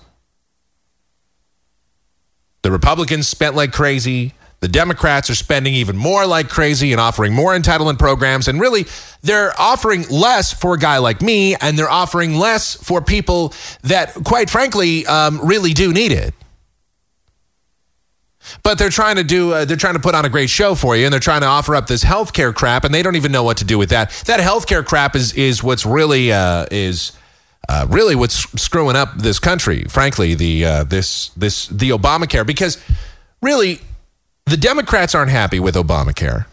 The 2.62 2.72
Republicans 2.72 3.28
spent 3.28 3.56
like 3.56 3.74
crazy. 3.74 4.34
The 4.62 4.70
Democrats 4.70 5.30
are 5.30 5.36
spending 5.36 5.74
even 5.74 5.98
more 5.98 6.26
like 6.26 6.48
crazy 6.48 6.94
and 6.94 7.02
offering 7.02 7.34
more 7.34 7.54
entitlement 7.54 8.00
programs. 8.00 8.48
And 8.48 8.62
really, 8.62 8.86
they're 9.22 9.54
offering 9.60 10.08
less 10.10 10.54
for 10.54 10.76
a 10.76 10.78
guy 10.80 11.00
like 11.00 11.22
me, 11.22 11.56
and 11.56 11.78
they're 11.78 11.90
offering 11.90 12.36
less 12.36 12.76
for 12.76 13.02
people 13.02 13.54
that, 13.82 14.14
quite 14.24 14.50
frankly, 14.50 15.06
um, 15.06 15.46
really 15.46 15.74
do 15.74 15.92
need 15.92 16.14
it. 16.14 16.34
But 18.62 18.78
they're 18.78 18.90
trying 18.90 19.16
to 19.18 19.24
do, 19.24 19.54
uh, 19.54 19.66
they're 19.66 19.78
trying 19.78 19.96
to 19.96 20.00
put 20.00 20.16
on 20.16 20.26
a 20.26 20.30
great 20.30 20.50
show 20.50 20.76
for 20.76 20.96
you, 20.96 21.06
and 21.06 21.14
they're 21.14 21.20
trying 21.20 21.42
to 21.42 21.48
offer 21.48 21.76
up 21.76 21.88
this 21.88 22.04
healthcare 22.04 22.54
crap, 22.54 22.84
and 22.84 22.94
they 22.94 23.02
don't 23.02 23.16
even 23.16 23.32
know 23.32 23.44
what 23.44 23.58
to 23.58 23.66
do 23.66 23.78
with 23.78 23.90
that. 23.90 24.12
That 24.26 24.40
healthcare 24.40 24.86
crap 24.86 25.16
is 25.16 25.34
is 25.34 25.64
what's 25.64 25.86
really 25.86 26.32
uh, 26.32 26.66
is 26.72 27.14
uh, 27.70 27.88
really 27.90 28.16
what's 28.16 28.36
screwing 28.62 28.96
up 28.96 29.18
this 29.18 29.40
country. 29.40 29.86
Frankly, 29.90 30.34
the 30.34 30.66
uh, 30.66 30.84
this 30.84 31.30
this 31.30 31.68
the 31.68 31.92
Obamacare 31.92 32.46
because 32.46 32.84
really 33.42 33.80
the 34.46 34.58
Democrats 34.58 35.16
aren't 35.16 35.32
happy 35.32 35.60
with 35.60 35.76
Obamacare 35.76 36.46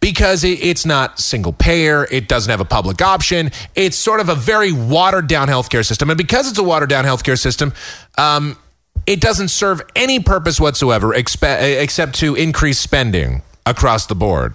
because 0.00 0.44
it's 0.44 0.86
not 0.86 1.18
single 1.18 1.52
payer. 1.52 2.06
It 2.10 2.28
doesn't 2.28 2.50
have 2.50 2.60
a 2.60 2.64
public 2.64 3.02
option. 3.02 3.50
It's 3.74 3.96
sort 3.96 4.20
of 4.20 4.28
a 4.28 4.34
very 4.34 4.72
watered 4.72 5.26
down 5.26 5.48
healthcare 5.48 5.84
system. 5.84 6.10
And 6.10 6.16
because 6.16 6.48
it's 6.48 6.58
a 6.58 6.62
watered 6.62 6.88
down 6.88 7.04
healthcare 7.04 7.38
system, 7.38 7.72
um, 8.16 8.56
it 9.06 9.20
doesn't 9.20 9.48
serve 9.48 9.82
any 9.96 10.20
purpose 10.20 10.60
whatsoever 10.60 11.08
expe- 11.08 11.80
except 11.80 12.14
to 12.16 12.34
increase 12.34 12.78
spending 12.78 13.42
across 13.66 14.06
the 14.06 14.14
board. 14.14 14.54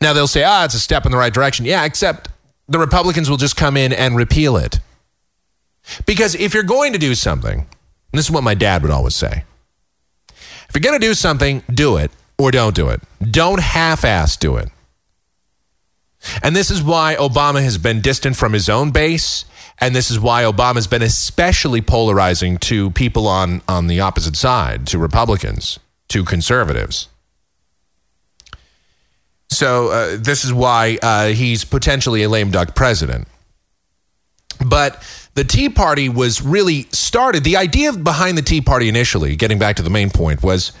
Now 0.00 0.12
they'll 0.12 0.26
say, 0.26 0.42
ah, 0.44 0.64
it's 0.64 0.74
a 0.74 0.80
step 0.80 1.06
in 1.06 1.12
the 1.12 1.18
right 1.18 1.32
direction. 1.32 1.64
Yeah, 1.64 1.84
except 1.84 2.28
the 2.68 2.78
Republicans 2.78 3.30
will 3.30 3.36
just 3.36 3.56
come 3.56 3.76
in 3.76 3.92
and 3.92 4.16
repeal 4.16 4.56
it. 4.56 4.80
Because 6.06 6.34
if 6.34 6.54
you're 6.54 6.62
going 6.62 6.92
to 6.92 6.98
do 6.98 7.14
something, 7.14 7.66
this 8.12 8.26
is 8.26 8.30
what 8.30 8.44
my 8.44 8.54
dad 8.54 8.82
would 8.82 8.90
always 8.90 9.14
say 9.14 9.44
if 10.28 10.70
you're 10.74 10.90
going 10.90 10.98
to 10.98 11.06
do 11.06 11.12
something, 11.12 11.62
do 11.72 11.98
it 11.98 12.10
or 12.38 12.50
don't 12.50 12.74
do 12.74 12.88
it. 12.88 13.02
Don't 13.30 13.60
half 13.60 14.04
ass 14.06 14.38
do 14.38 14.56
it. 14.56 14.70
And 16.42 16.54
this 16.54 16.70
is 16.70 16.82
why 16.82 17.16
Obama 17.18 17.62
has 17.62 17.78
been 17.78 18.00
distant 18.00 18.36
from 18.36 18.52
his 18.52 18.68
own 18.68 18.90
base. 18.90 19.44
And 19.78 19.94
this 19.96 20.10
is 20.10 20.20
why 20.20 20.44
Obama 20.44 20.76
has 20.76 20.86
been 20.86 21.02
especially 21.02 21.80
polarizing 21.80 22.58
to 22.58 22.90
people 22.90 23.26
on, 23.26 23.62
on 23.66 23.88
the 23.88 24.00
opposite 24.00 24.36
side, 24.36 24.86
to 24.88 24.98
Republicans, 24.98 25.80
to 26.08 26.24
conservatives. 26.24 27.08
So 29.50 29.88
uh, 29.88 30.16
this 30.18 30.44
is 30.44 30.52
why 30.52 30.98
uh, 31.02 31.28
he's 31.28 31.64
potentially 31.64 32.22
a 32.22 32.28
lame 32.28 32.50
duck 32.50 32.74
president. 32.74 33.28
But 34.64 35.02
the 35.34 35.44
Tea 35.44 35.68
Party 35.68 36.08
was 36.08 36.42
really 36.42 36.82
started. 36.92 37.44
The 37.44 37.56
idea 37.56 37.92
behind 37.92 38.38
the 38.38 38.42
Tea 38.42 38.60
Party 38.60 38.88
initially, 38.88 39.36
getting 39.36 39.58
back 39.58 39.76
to 39.76 39.82
the 39.82 39.90
main 39.90 40.10
point, 40.10 40.42
was 40.42 40.72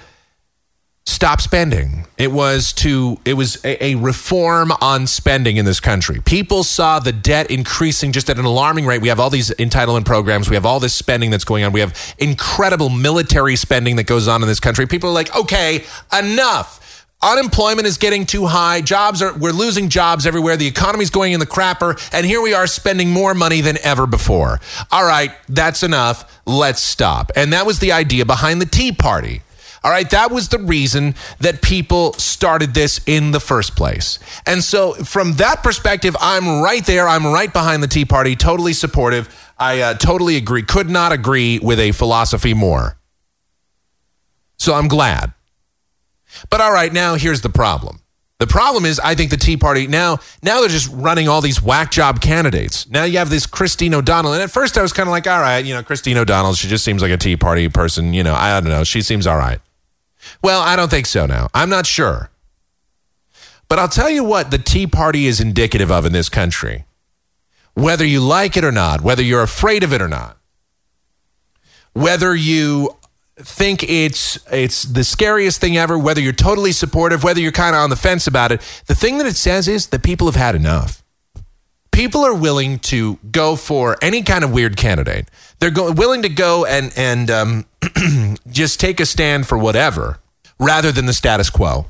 stop 1.04 1.40
spending. 1.40 2.06
It 2.16 2.30
was 2.32 2.72
to 2.74 3.18
it 3.24 3.34
was 3.34 3.62
a, 3.64 3.84
a, 3.84 3.94
reform 3.96 4.72
on 4.80 5.06
spending 5.06 5.56
in 5.56 5.64
this 5.64 5.80
country. 5.80 6.20
People 6.24 6.62
saw 6.62 6.98
the 6.98 7.12
debt 7.12 7.50
increasing 7.50 8.12
just 8.12 8.30
at 8.30 8.38
an 8.38 8.44
alarming 8.44 8.86
rate. 8.86 9.02
We 9.02 9.08
have 9.08 9.20
all 9.20 9.30
these 9.30 9.50
entitlement 9.50 10.04
programs. 10.04 10.48
We 10.48 10.56
have 10.56 10.66
all 10.66 10.80
this 10.80 10.94
spending 10.94 11.30
that's 11.30 11.44
going 11.44 11.64
on. 11.64 11.72
We 11.72 11.80
have 11.80 12.14
incredible 12.18 12.88
military 12.88 13.56
spending 13.56 13.96
that 13.96 14.04
goes 14.04 14.28
on 14.28 14.42
in 14.42 14.48
this 14.48 14.60
country. 14.60 14.86
People 14.86 15.10
are 15.10 15.14
like, 15.14 15.34
"Okay, 15.34 15.84
enough." 16.16 16.78
Unemployment 17.24 17.86
is 17.86 17.98
getting 17.98 18.26
too 18.26 18.46
high. 18.46 18.80
Jobs 18.80 19.22
are, 19.22 19.32
we're 19.34 19.52
losing 19.52 19.88
jobs 19.88 20.26
everywhere. 20.26 20.56
The 20.56 20.66
economy's 20.66 21.10
going 21.10 21.32
in 21.32 21.38
the 21.38 21.46
crapper. 21.46 21.96
And 22.12 22.26
here 22.26 22.40
we 22.40 22.52
are 22.52 22.66
spending 22.66 23.10
more 23.10 23.32
money 23.32 23.60
than 23.60 23.78
ever 23.84 24.08
before. 24.08 24.58
All 24.90 25.04
right, 25.04 25.30
that's 25.48 25.84
enough. 25.84 26.40
Let's 26.46 26.82
stop. 26.82 27.30
And 27.36 27.52
that 27.52 27.64
was 27.64 27.78
the 27.78 27.92
idea 27.92 28.26
behind 28.26 28.60
the 28.60 28.66
Tea 28.66 28.90
Party. 28.90 29.42
All 29.84 29.90
right, 29.90 30.08
that 30.10 30.30
was 30.30 30.48
the 30.48 30.58
reason 30.58 31.16
that 31.40 31.60
people 31.60 32.12
started 32.12 32.72
this 32.72 33.00
in 33.06 33.32
the 33.32 33.40
first 33.40 33.74
place. 33.74 34.20
And 34.46 34.62
so, 34.62 34.92
from 34.94 35.34
that 35.34 35.64
perspective, 35.64 36.16
I'm 36.20 36.62
right 36.62 36.84
there. 36.86 37.08
I'm 37.08 37.26
right 37.26 37.52
behind 37.52 37.82
the 37.82 37.88
Tea 37.88 38.04
Party, 38.04 38.36
totally 38.36 38.74
supportive. 38.74 39.28
I 39.58 39.80
uh, 39.80 39.94
totally 39.94 40.36
agree. 40.36 40.62
Could 40.62 40.88
not 40.88 41.10
agree 41.10 41.58
with 41.58 41.80
a 41.80 41.90
philosophy 41.92 42.54
more. 42.54 42.96
So, 44.56 44.74
I'm 44.74 44.86
glad. 44.86 45.32
But 46.48 46.60
all 46.60 46.72
right, 46.72 46.92
now 46.92 47.16
here's 47.16 47.40
the 47.40 47.50
problem. 47.50 47.98
The 48.38 48.46
problem 48.46 48.84
is, 48.84 48.98
I 48.98 49.14
think 49.14 49.30
the 49.30 49.36
Tea 49.36 49.56
Party 49.56 49.86
now, 49.86 50.18
now 50.42 50.60
they're 50.60 50.68
just 50.68 50.90
running 50.92 51.28
all 51.28 51.40
these 51.40 51.62
whack 51.62 51.92
job 51.92 52.20
candidates. 52.20 52.88
Now 52.88 53.04
you 53.04 53.18
have 53.18 53.30
this 53.30 53.46
Christine 53.46 53.94
O'Donnell, 53.94 54.32
and 54.32 54.42
at 54.42 54.50
first 54.50 54.76
I 54.76 54.82
was 54.82 54.92
kind 54.92 55.08
of 55.08 55.12
like, 55.12 55.26
all 55.28 55.40
right, 55.40 55.64
you 55.64 55.74
know, 55.74 55.82
Christine 55.82 56.16
O'Donnell, 56.16 56.54
she 56.54 56.66
just 56.66 56.84
seems 56.84 57.02
like 57.02 57.12
a 57.12 57.16
Tea 57.16 57.36
Party 57.36 57.68
person. 57.68 58.12
You 58.12 58.24
know, 58.24 58.34
I 58.34 58.60
don't 58.60 58.70
know, 58.70 58.84
she 58.84 59.02
seems 59.02 59.26
all 59.26 59.36
right. 59.36 59.60
Well, 60.42 60.60
I 60.60 60.76
don't 60.76 60.90
think 60.90 61.06
so. 61.06 61.26
Now 61.26 61.48
I'm 61.54 61.70
not 61.70 61.86
sure. 61.86 62.30
But 63.68 63.78
I'll 63.78 63.88
tell 63.88 64.10
you 64.10 64.22
what 64.22 64.50
the 64.50 64.58
Tea 64.58 64.86
Party 64.86 65.26
is 65.26 65.40
indicative 65.40 65.90
of 65.90 66.04
in 66.04 66.12
this 66.12 66.28
country. 66.28 66.84
Whether 67.74 68.04
you 68.04 68.20
like 68.20 68.56
it 68.56 68.64
or 68.64 68.72
not, 68.72 69.00
whether 69.00 69.22
you're 69.22 69.42
afraid 69.42 69.82
of 69.82 69.94
it 69.94 70.02
or 70.02 70.08
not, 70.08 70.36
whether 71.94 72.34
you 72.34 72.96
think 73.36 73.82
it's 73.82 74.38
it's 74.52 74.82
the 74.82 75.04
scariest 75.04 75.60
thing 75.60 75.76
ever, 75.76 75.98
whether 75.98 76.20
you're 76.20 76.32
totally 76.32 76.72
supportive, 76.72 77.24
whether 77.24 77.40
you're 77.40 77.52
kind 77.52 77.74
of 77.74 77.80
on 77.80 77.90
the 77.90 77.96
fence 77.96 78.26
about 78.26 78.52
it, 78.52 78.60
the 78.86 78.94
thing 78.94 79.18
that 79.18 79.26
it 79.26 79.36
says 79.36 79.68
is 79.68 79.86
that 79.88 80.02
people 80.02 80.26
have 80.26 80.36
had 80.36 80.54
enough. 80.54 81.01
People 81.92 82.24
are 82.24 82.34
willing 82.34 82.78
to 82.80 83.18
go 83.30 83.54
for 83.54 83.96
any 84.02 84.22
kind 84.22 84.44
of 84.44 84.50
weird 84.52 84.76
candidate. 84.76 85.28
They're 85.60 85.70
go- 85.70 85.92
willing 85.92 86.22
to 86.22 86.28
go 86.28 86.64
and 86.64 86.92
and 86.96 87.30
um, 87.30 87.66
just 88.50 88.80
take 88.80 88.98
a 88.98 89.06
stand 89.06 89.46
for 89.46 89.56
whatever, 89.56 90.18
rather 90.58 90.90
than 90.90 91.06
the 91.06 91.12
status 91.12 91.50
quo. 91.50 91.86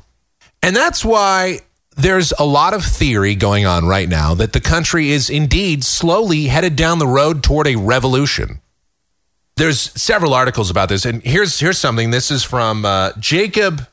And 0.61 0.75
that's 0.75 1.03
why 1.03 1.61
there's 1.95 2.31
a 2.37 2.45
lot 2.45 2.73
of 2.73 2.83
theory 2.83 3.35
going 3.35 3.65
on 3.65 3.85
right 3.85 4.09
now 4.09 4.33
that 4.35 4.53
the 4.53 4.61
country 4.61 5.11
is 5.11 5.29
indeed 5.29 5.83
slowly 5.83 6.45
headed 6.45 6.75
down 6.75 6.99
the 6.99 7.07
road 7.07 7.43
toward 7.43 7.67
a 7.67 7.75
revolution 7.75 8.61
there's 9.55 9.79
several 9.99 10.33
articles 10.33 10.69
about 10.69 10.89
this, 10.89 11.05
and 11.05 11.21
here's 11.23 11.59
here's 11.59 11.77
something. 11.77 12.09
This 12.09 12.31
is 12.31 12.43
from 12.43 12.85
uh, 12.85 13.11
Jacob 13.19 13.87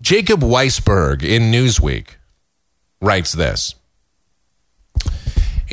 Jacob 0.00 0.40
Weisberg 0.40 1.22
in 1.22 1.50
Newsweek. 1.50 2.16
Writes 3.00 3.32
this. 3.32 3.74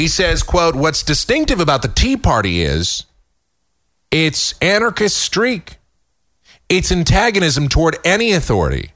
He 0.02 0.08
says, 0.08 0.42
"quote 0.42 0.74
What's 0.74 1.04
distinctive 1.04 1.60
about 1.60 1.84
the 1.84 1.88
Tea 1.88 2.18
Party 2.18 2.64
is 2.64 3.04
its 4.10 4.56
anarchist 4.60 5.16
streak, 5.16 5.78
its 6.70 6.92
antagonism 6.92 7.70
toward 7.70 8.00
any 8.04 8.32
authority, 8.32 8.94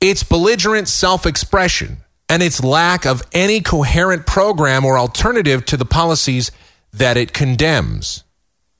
its 0.00 0.24
belligerent 0.24 0.88
self-expression, 0.88 1.98
and 2.28 2.42
its 2.42 2.64
lack 2.64 3.06
of 3.06 3.22
any 3.32 3.60
coherent 3.60 4.26
program 4.26 4.84
or 4.84 4.98
alternative 4.98 5.64
to 5.66 5.76
the 5.76 5.84
policies 5.84 6.50
that 6.92 7.16
it 7.16 7.32
condemns." 7.32 8.24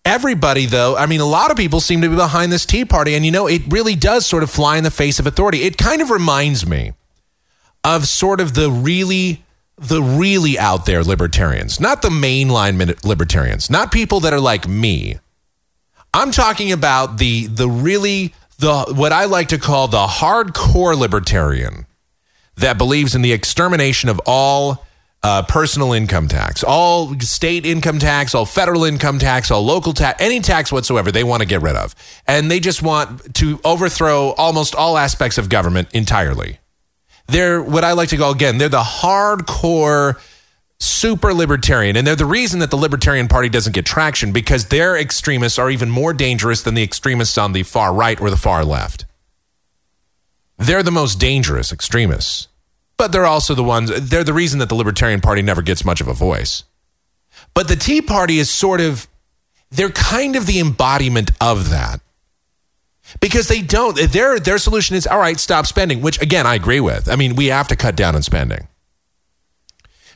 Everybody, 0.04 0.66
though, 0.66 0.96
I 0.96 1.06
mean, 1.06 1.20
a 1.20 1.24
lot 1.24 1.52
of 1.52 1.56
people 1.56 1.80
seem 1.80 2.02
to 2.02 2.08
be 2.08 2.16
behind 2.16 2.50
this 2.50 2.66
Tea 2.66 2.84
Party. 2.84 3.14
And, 3.14 3.24
you 3.24 3.30
know, 3.30 3.46
it 3.46 3.62
really 3.68 3.94
does 3.94 4.26
sort 4.26 4.42
of 4.42 4.50
fly 4.50 4.76
in 4.76 4.82
the 4.82 4.90
face 4.90 5.20
of 5.20 5.26
authority. 5.28 5.62
It 5.62 5.78
kind 5.78 6.02
of 6.02 6.10
reminds 6.10 6.66
me 6.66 6.94
of 7.84 8.08
sort 8.08 8.40
of 8.40 8.54
the 8.54 8.72
really, 8.72 9.44
the 9.80 10.02
really 10.02 10.58
out 10.58 10.84
there 10.84 11.02
libertarians, 11.02 11.80
not 11.80 12.02
the 12.02 12.10
mainline 12.10 13.02
libertarians, 13.02 13.70
not 13.70 13.90
people 13.90 14.20
that 14.20 14.34
are 14.34 14.40
like 14.40 14.68
me. 14.68 15.18
I'm 16.12 16.32
talking 16.32 16.70
about 16.70 17.16
the, 17.16 17.46
the 17.46 17.68
really, 17.68 18.34
the, 18.58 18.84
what 18.94 19.12
I 19.12 19.25
like 19.25 19.49
to 19.49 19.58
call 19.58 19.88
the 19.88 20.06
hardcore 20.06 20.96
libertarian 20.96 21.87
that 22.56 22.76
believes 22.76 23.14
in 23.14 23.22
the 23.22 23.32
extermination 23.32 24.10
of 24.10 24.20
all 24.26 24.84
uh, 25.22 25.42
personal 25.44 25.92
income 25.94 26.28
tax, 26.28 26.62
all 26.62 27.18
state 27.20 27.64
income 27.64 27.99
tax, 27.99 28.34
all 28.34 28.44
federal 28.44 28.84
income 28.84 29.18
tax, 29.18 29.50
all 29.50 29.62
local 29.64 29.94
tax, 29.94 30.20
any 30.22 30.40
tax 30.40 30.70
whatsoever 30.70 31.10
they 31.10 31.25
want 31.25 31.40
to 31.40 31.46
get 31.46 31.62
rid 31.62 31.76
of. 31.76 31.94
And 32.26 32.50
they 32.50 32.60
just 32.60 32.82
want 32.82 33.34
to 33.37 33.60
overthrow 33.64 34.30
almost 34.32 34.75
all 34.75 34.99
aspects 34.99 35.38
of 35.38 35.49
government 35.49 35.88
entirely. 35.92 36.58
They're 37.30 37.62
what 37.62 37.84
I 37.84 37.92
like 37.92 38.10
to 38.10 38.16
call, 38.16 38.32
again, 38.32 38.58
they're 38.58 38.68
the 38.68 38.82
hardcore 38.82 40.20
super 40.78 41.34
libertarian. 41.34 41.96
And 41.96 42.06
they're 42.06 42.16
the 42.16 42.25
reason 42.25 42.60
that 42.60 42.70
the 42.70 42.76
Libertarian 42.76 43.28
Party 43.28 43.49
doesn't 43.49 43.75
get 43.75 43.87
traction 43.87 44.32
because 44.32 44.66
their 44.66 44.96
extremists 44.96 45.58
are 45.58 45.70
even 45.70 45.90
more 45.90 46.12
dangerous 46.12 46.62
than 46.62 46.75
the 46.75 46.82
extremists 46.82 47.37
on 47.37 47.52
the 47.52 47.62
far 47.62 47.92
right 47.92 48.20
or 48.20 48.30
the 48.30 48.37
far 48.37 48.64
left. 48.64 49.04
They're 50.56 50.82
the 50.82 50.90
most 50.90 51.18
dangerous 51.18 51.72
extremists 51.72 52.49
but 53.00 53.12
they're 53.12 53.25
also 53.25 53.55
the 53.55 53.64
ones, 53.64 54.11
they're 54.11 54.24
the 54.24 54.35
reason 54.35 54.59
that 54.59 54.68
the 54.68 54.74
Libertarian 54.74 55.22
Party 55.22 55.40
never 55.40 55.62
gets 55.62 55.87
much 55.87 56.02
of 56.02 56.09
a 56.09 56.12
voice. 56.12 56.64
But 57.55 57.66
the 57.66 57.74
Tea 57.74 58.02
Party 58.02 58.38
is 58.38 58.50
sort 58.50 58.83
of, 58.83 59.09
they're 59.70 59.88
kind 59.88 60.37
of 60.37 60.44
the 60.44 60.61
embodiment 60.61 61.31
of 61.40 61.70
that. 61.70 62.02
Because 63.20 63.48
they 63.48 63.61
don't, 63.61 63.98
their, 64.12 64.40
their 64.40 64.59
solution 64.59 64.96
is, 64.96 65.06
all 65.06 65.18
right, 65.18 65.38
stop 65.38 65.66
spending, 65.66 66.00
which 66.00 66.20
again, 66.22 66.46
I 66.46 66.54
agree 66.54 66.80
with. 66.80 67.09
I 67.09 67.16
mean, 67.16 67.37
we 67.37 67.46
have 67.46 67.68
to 67.68 67.76
cut 67.76 67.94
down 67.94 68.14
on 68.14 68.22
spending. 68.22 68.66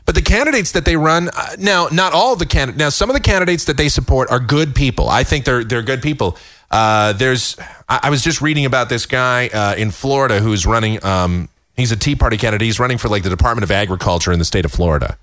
But 0.06 0.14
the 0.14 0.22
candidates 0.22 0.72
that 0.72 0.84
they 0.84 0.96
run 0.96 1.28
uh, 1.28 1.56
now, 1.58 1.88
not 1.90 2.12
all 2.12 2.36
the 2.36 2.46
candidates. 2.46 2.78
Now, 2.78 2.88
some 2.90 3.08
of 3.10 3.14
the 3.14 3.20
candidates 3.20 3.64
that 3.66 3.76
they 3.76 3.88
support 3.88 4.30
are 4.30 4.40
good 4.40 4.74
people. 4.74 5.08
I 5.08 5.24
think 5.24 5.44
they're 5.46 5.64
they're 5.64 5.82
good 5.82 6.02
people. 6.02 6.36
Uh, 6.70 7.14
there's, 7.14 7.56
I, 7.88 8.00
I, 8.04 8.10
was 8.10 8.22
just 8.22 8.42
reading 8.42 8.66
about 8.66 8.88
this 8.88 9.06
guy 9.06 9.48
uh, 9.48 9.74
in 9.76 9.90
Florida 9.90 10.40
who's 10.40 10.66
running 10.66 11.02
um, 11.04 11.48
He's 11.76 11.90
a 11.90 11.96
Tea 11.96 12.14
Party 12.14 12.36
candidate. 12.36 12.64
He's 12.64 12.78
running 12.78 12.98
for 12.98 13.08
like 13.08 13.22
the 13.22 13.30
Department 13.30 13.64
of 13.64 13.70
Agriculture 13.70 14.32
in 14.32 14.38
the 14.38 14.44
state 14.44 14.64
of 14.64 14.72
Florida. 14.72 15.18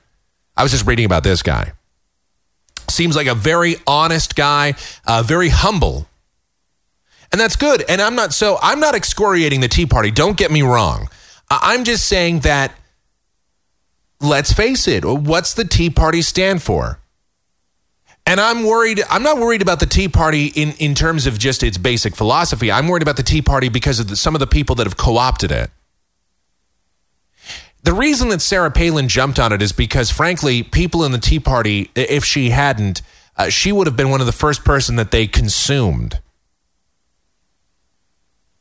I 0.56 0.64
was 0.64 0.72
just 0.72 0.86
reading 0.86 1.06
about 1.06 1.24
this 1.24 1.42
guy. 1.42 1.72
Seems 2.90 3.16
like 3.16 3.28
a 3.28 3.36
very 3.36 3.78
honest 3.88 4.36
guy, 4.36 4.76
uh, 5.08 5.24
very 5.24 5.48
humble. 5.48 6.08
And 7.32 7.40
that's 7.40 7.56
good. 7.56 7.84
And 7.88 8.02
I'm 8.02 8.16
not 8.16 8.34
so, 8.34 8.60
I'm 8.62 8.80
not 8.80 8.96
excoriating 8.96 9.62
the 9.62 9.68
Tea 9.68 9.86
Party. 9.86 10.12
Don't 10.12 10.38
get 10.38 10.52
me 10.52 10.62
wrong. 10.62 11.10
I'm 11.50 11.84
just 11.84 12.06
saying 12.06 12.42
that, 12.42 12.74
let's 14.20 14.54
face 14.54 14.88
it, 14.88 15.04
what's 15.04 15.54
the 15.54 15.66
Tea 15.66 15.90
Party 15.90 16.22
stand 16.22 16.62
for? 16.62 17.00
And 18.26 18.40
I'm 18.40 18.64
worried, 18.64 19.02
I'm 19.10 19.24
not 19.24 19.38
worried 19.38 19.62
about 19.62 19.80
the 19.80 19.86
Tea 19.86 20.08
Party 20.08 20.48
in, 20.48 20.74
in 20.74 20.94
terms 20.94 21.26
of 21.26 21.40
just 21.40 21.64
its 21.64 21.78
basic 21.78 22.16
philosophy. 22.16 22.72
I'm 22.72 22.88
worried 22.88 23.02
about 23.02 23.18
the 23.18 23.24
Tea 23.24 23.42
Party 23.42 23.68
because 23.68 24.00
of 24.00 24.08
the, 24.08 24.16
some 24.16 24.36
of 24.36 24.40
the 24.40 24.48
people 24.48 24.76
that 24.76 24.86
have 24.86 24.96
co 24.96 25.18
opted 25.18 25.52
it. 25.52 25.72
The 27.84 27.94
reason 27.94 28.30
that 28.30 28.42
Sarah 28.42 28.70
Palin 28.70 29.08
jumped 29.08 29.40
on 29.40 29.52
it 29.52 29.62
is 29.62 29.72
because, 29.72 30.12
frankly, 30.12 30.62
people 30.62 31.04
in 31.04 31.12
the 31.12 31.18
Tea 31.18 31.40
Party, 31.40 31.90
if 31.96 32.24
she 32.24 32.52
hadn't, 32.52 33.02
uh, 33.38 33.50
she 33.50 33.72
would 33.72 33.88
have 33.88 33.98
been 33.98 34.12
one 34.12 34.20
of 34.20 34.28
the 34.28 34.32
first 34.32 34.64
person 34.64 34.98
that 34.98 35.10
they 35.10 35.26
consumed. 35.26 36.20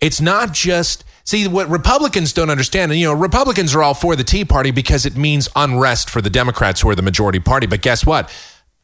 It's 0.00 0.20
not 0.20 0.52
just 0.52 1.04
see 1.24 1.46
what 1.46 1.68
Republicans 1.68 2.32
don't 2.32 2.50
understand. 2.50 2.90
And 2.90 3.00
you 3.00 3.06
know, 3.06 3.14
Republicans 3.14 3.74
are 3.74 3.82
all 3.82 3.94
for 3.94 4.16
the 4.16 4.24
Tea 4.24 4.44
Party 4.44 4.70
because 4.70 5.06
it 5.06 5.16
means 5.16 5.48
unrest 5.54 6.10
for 6.10 6.20
the 6.20 6.30
Democrats 6.30 6.80
who 6.80 6.88
are 6.88 6.94
the 6.94 7.02
majority 7.02 7.40
party. 7.40 7.66
But 7.66 7.82
guess 7.82 8.04
what? 8.04 8.32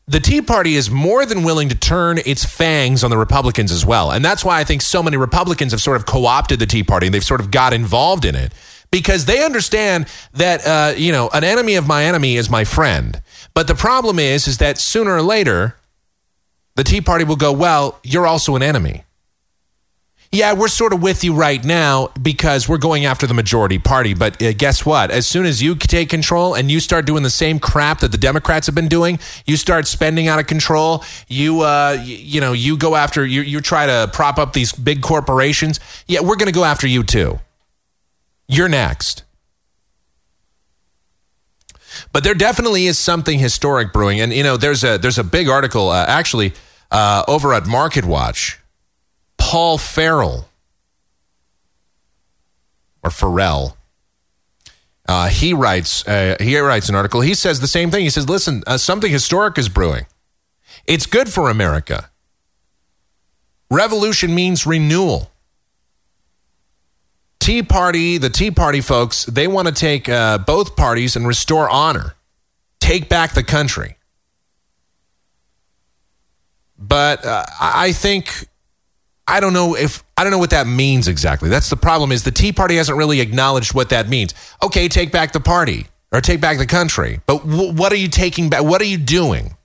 The 0.09 0.21
Tea 0.21 0.41
Party 0.41 0.77
is 0.77 0.89
more 0.89 1.27
than 1.27 1.43
willing 1.43 1.69
to 1.71 1.75
turn 1.75 2.19
its 2.19 2.45
fangs 2.45 3.03
on 3.03 3.11
the 3.11 3.19
Republicans 3.19 3.73
as 3.73 3.85
well. 3.85 4.13
And 4.13 4.25
that's 4.25 4.45
why 4.45 4.61
I 4.61 4.65
think 4.65 4.83
so 4.83 5.03
many 5.03 5.17
Republicans 5.17 5.73
have 5.73 5.81
sort 5.81 5.97
of 5.97 6.07
co 6.07 6.27
opted 6.27 6.61
the 6.61 6.67
Tea 6.67 6.85
Party 6.85 7.07
and 7.07 7.15
they've 7.15 7.25
sort 7.25 7.41
of 7.41 7.51
got 7.51 7.73
involved 7.73 8.25
in 8.25 8.37
it 8.37 8.53
because 8.93 9.25
they 9.25 9.45
understand 9.45 10.07
that 10.35 10.65
uh, 10.65 10.97
you 10.97 11.11
know 11.11 11.29
an 11.33 11.43
enemy 11.43 11.75
of 11.75 11.87
my 11.87 12.05
enemy 12.05 12.37
is 12.37 12.49
my 12.49 12.65
friend. 12.65 13.21
But 13.55 13.67
the 13.67 13.75
problem 13.75 14.19
is, 14.19 14.47
is 14.47 14.59
that 14.59 14.79
sooner 14.79 15.17
or 15.17 15.23
later, 15.23 15.77
the 16.77 16.85
Tea 16.85 17.01
Party 17.01 17.25
will 17.25 17.37
go, 17.37 17.53
well, 17.53 17.99
you're 18.05 18.27
also 18.27 18.55
an 18.55 18.63
enemy. 18.63 19.06
Yeah, 20.33 20.53
we're 20.55 20.69
sort 20.69 20.93
of 20.93 21.03
with 21.03 21.25
you 21.25 21.35
right 21.35 21.63
now 21.65 22.09
because 22.21 22.69
we're 22.69 22.79
going 22.79 23.05
after 23.05 23.27
the 23.27 23.35
majority 23.35 23.79
party. 23.79 24.13
But 24.13 24.43
uh, 24.43 24.53
guess 24.53 24.85
what? 24.85 25.11
As 25.11 25.27
soon 25.27 25.47
as 25.47 25.63
you 25.63 25.75
take 25.77 26.11
control 26.11 26.55
and 26.55 26.71
you 26.71 26.81
start 26.81 27.07
doing 27.07 27.23
the 27.23 27.31
same 27.31 27.59
crap 27.59 28.01
that 28.01 28.13
the 28.13 28.19
Democrats 28.19 28.67
have 28.67 28.75
been 28.75 28.89
doing, 28.89 29.19
you 29.47 29.57
start 29.57 29.87
spending 29.87 30.29
out 30.29 30.39
of 30.39 30.47
control. 30.47 31.05
You, 31.29 31.61
uh, 31.61 31.99
you, 32.03 32.17
you 32.17 32.41
know, 32.41 32.53
you 32.53 32.77
go 32.77 32.97
after 32.97 33.25
you. 33.25 33.43
You 33.43 33.61
try 33.61 33.87
to 33.87 34.11
prop 34.13 34.39
up 34.39 34.53
these 34.53 34.73
big 34.73 35.01
corporations. 35.01 35.81
Yeah, 36.07 36.21
we're 36.21 36.37
going 36.37 36.47
to 36.47 36.53
go 36.53 36.65
after 36.65 36.87
you 36.87 37.03
too. 37.03 37.39
You're 38.49 38.69
next. 38.69 39.23
But 42.13 42.25
there 42.25 42.35
definitely 42.35 42.87
is 42.87 42.99
something 42.99 43.39
historic 43.39 43.93
brewing, 43.93 44.21
and 44.21 44.33
you 44.33 44.43
know, 44.43 44.57
there's 44.57 44.85
a 44.85 44.99
there's 44.99 45.19
a 45.19 45.25
big 45.25 45.49
article 45.49 45.89
uh, 45.89 46.05
actually 46.07 46.53
uh, 46.91 47.25
over 47.27 47.55
at 47.55 47.65
MarketWatch. 47.65 48.57
Paul 49.47 49.79
Farrell 49.79 50.49
or 53.05 53.11
Farrell. 53.11 53.77
Uh, 55.09 55.29
he 55.29 55.53
writes 55.53 56.05
uh, 56.09 56.37
he 56.41 56.59
writes 56.59 56.89
an 56.89 56.97
article. 56.97 57.21
He 57.21 57.35
says 57.35 57.61
the 57.61 57.69
same 57.69 57.93
thing. 57.93 58.03
He 58.03 58.11
says, 58.11 58.29
"Listen, 58.29 58.65
uh, 58.67 58.77
something 58.77 59.09
historic 59.09 59.57
is 59.57 59.69
brewing. 59.69 60.07
It's 60.85 61.07
good 61.07 61.33
for 61.33 61.49
America. 61.49 62.11
Revolution 63.71 64.35
means 64.35 64.67
renewal. 64.67 65.31
Tea 67.39 67.63
Party, 67.63 68.19
the 68.19 68.31
Tea 68.31 68.51
Party 68.51 68.81
folks, 68.81 69.27
they 69.27 69.47
want 69.47 69.69
to 69.69 69.75
take 69.75 70.09
uh, 70.09 70.39
both 70.39 70.75
parties 70.75 71.15
and 71.15 71.25
restore 71.25 71.71
honor, 71.71 72.17
take 72.81 73.09
back 73.09 73.35
the 73.35 73.45
country. 73.45 73.97
But 76.77 77.25
uh, 77.25 77.45
I 77.61 77.93
think 77.93 78.49
I 79.29 79.41
don't 79.41 79.53
know 79.53 79.77
if 79.77 80.05
I 80.17 80.23
don't 80.23 80.31
know 80.31 80.39
what 80.39 80.51
that 80.51 80.67
means 80.67 81.09
exactly. 81.09 81.49
That's 81.49 81.69
the 81.69 81.77
problem. 81.77 82.13
Is 82.13 82.23
the 82.23 82.31
Tea 82.31 82.53
Party 82.53 82.77
hasn't 82.77 82.97
really 82.97 83.21
acknowledged 83.21 83.75
what 83.75 83.89
that 83.89 84.09
means? 84.09 84.35
Okay, 84.63 84.89
take 84.89 85.11
back 85.11 85.33
the 85.33 85.41
party 85.41 85.87
or 86.13 86.21
take 86.21 86.41
back 86.41 86.59
the 86.59 86.67
country, 86.67 87.21
but 87.27 87.39
w- 87.39 87.73
what 87.73 87.93
are 87.93 87.97
you 87.97 88.09
taking 88.09 88.49
back? 88.49 88.63
What 88.63 88.81
are 88.81 88.87
you 88.87 88.99
doing? 88.99 89.57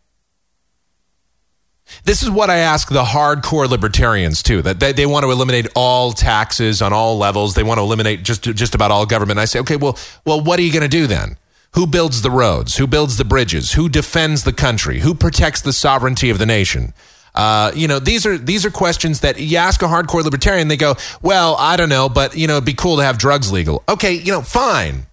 This 2.06 2.24
is 2.24 2.30
what 2.30 2.50
I 2.50 2.58
ask 2.58 2.90
the 2.90 3.04
hardcore 3.04 3.70
libertarians 3.70 4.42
too. 4.42 4.62
That 4.62 4.80
they, 4.80 4.94
they 4.94 5.06
want 5.06 5.26
to 5.26 5.32
eliminate 5.32 5.68
all 5.76 6.12
taxes 6.14 6.82
on 6.82 6.94
all 6.94 7.18
levels. 7.18 7.54
They 7.54 7.64
want 7.64 7.78
to 7.78 7.84
eliminate 7.84 8.24
just 8.24 8.44
just 8.44 8.74
about 8.74 8.92
all 8.92 9.06
government. 9.06 9.40
I 9.40 9.46
say, 9.46 9.60
okay, 9.60 9.76
well, 9.76 9.98
well, 10.26 10.42
what 10.42 10.60
are 10.60 10.64
you 10.64 10.72
going 10.72 10.82
to 10.82 10.88
do 10.88 11.06
then? 11.06 11.38
Who 11.74 11.88
builds 11.88 12.22
the 12.22 12.32
roads? 12.32 12.78
Who 12.78 12.88
builds 12.88 13.18
the 13.18 13.26
bridges? 13.26 13.74
Who 13.74 13.88
defends 13.88 14.44
the 14.44 14.54
country? 14.54 15.00
Who 15.02 15.14
protects 15.14 15.62
the 15.62 15.72
sovereignty 15.72 16.30
of 16.30 16.38
the 16.38 16.46
nation? 16.46 16.94
Uh, 17.34 17.72
you 17.74 17.88
know, 17.88 18.00
these 18.00 18.26
are 18.26 18.38
these 18.38 18.66
are 18.66 18.72
questions 18.72 19.22
that 19.22 19.40
you 19.40 19.58
ask 19.58 19.82
a 19.82 19.86
hardcore 19.86 20.24
libertarian. 20.24 20.68
They 20.68 20.78
go, 20.78 20.96
well, 21.22 21.56
I 21.58 21.78
don't 21.78 21.90
know, 21.90 22.10
but 22.10 22.36
you 22.36 22.48
know, 22.48 22.54
it'd 22.54 22.66
be 22.66 22.74
cool 22.74 22.98
to 22.98 23.04
have 23.04 23.18
drugs 23.18 23.52
legal. 23.52 23.84
Okay, 23.88 24.14
you 24.14 24.32
know, 24.32 24.42
fine. 24.42 25.06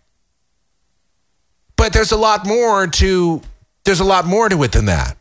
But 1.77 1.93
there's 1.93 2.11
a 2.11 2.17
lot 2.17 2.45
more 2.45 2.87
to 2.87 3.41
there's 3.85 4.01
a 4.01 4.05
lot 4.05 4.27
more 4.27 4.49
to 4.49 4.63
it 4.65 4.73
than 4.73 4.87
that. 4.87 5.17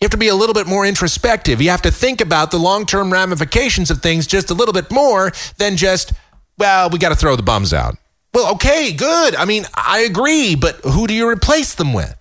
You 0.00 0.06
have 0.06 0.12
to 0.12 0.16
be 0.16 0.28
a 0.28 0.34
little 0.34 0.54
bit 0.54 0.66
more 0.66 0.86
introspective. 0.86 1.60
You 1.60 1.70
have 1.70 1.82
to 1.82 1.90
think 1.90 2.22
about 2.22 2.50
the 2.50 2.58
long 2.58 2.86
term 2.86 3.12
ramifications 3.12 3.90
of 3.90 4.02
things 4.02 4.26
just 4.26 4.50
a 4.50 4.54
little 4.54 4.72
bit 4.72 4.90
more 4.90 5.30
than 5.58 5.76
just, 5.76 6.12
well, 6.58 6.88
we 6.88 6.98
got 6.98 7.10
to 7.10 7.14
throw 7.14 7.36
the 7.36 7.42
bums 7.42 7.74
out. 7.74 7.96
Well, 8.32 8.54
okay, 8.54 8.92
good. 8.92 9.34
I 9.34 9.44
mean, 9.44 9.66
I 9.74 10.00
agree, 10.00 10.54
but 10.54 10.76
who 10.76 11.06
do 11.06 11.14
you 11.14 11.28
replace 11.28 11.74
them 11.74 11.92
with? 11.92 12.16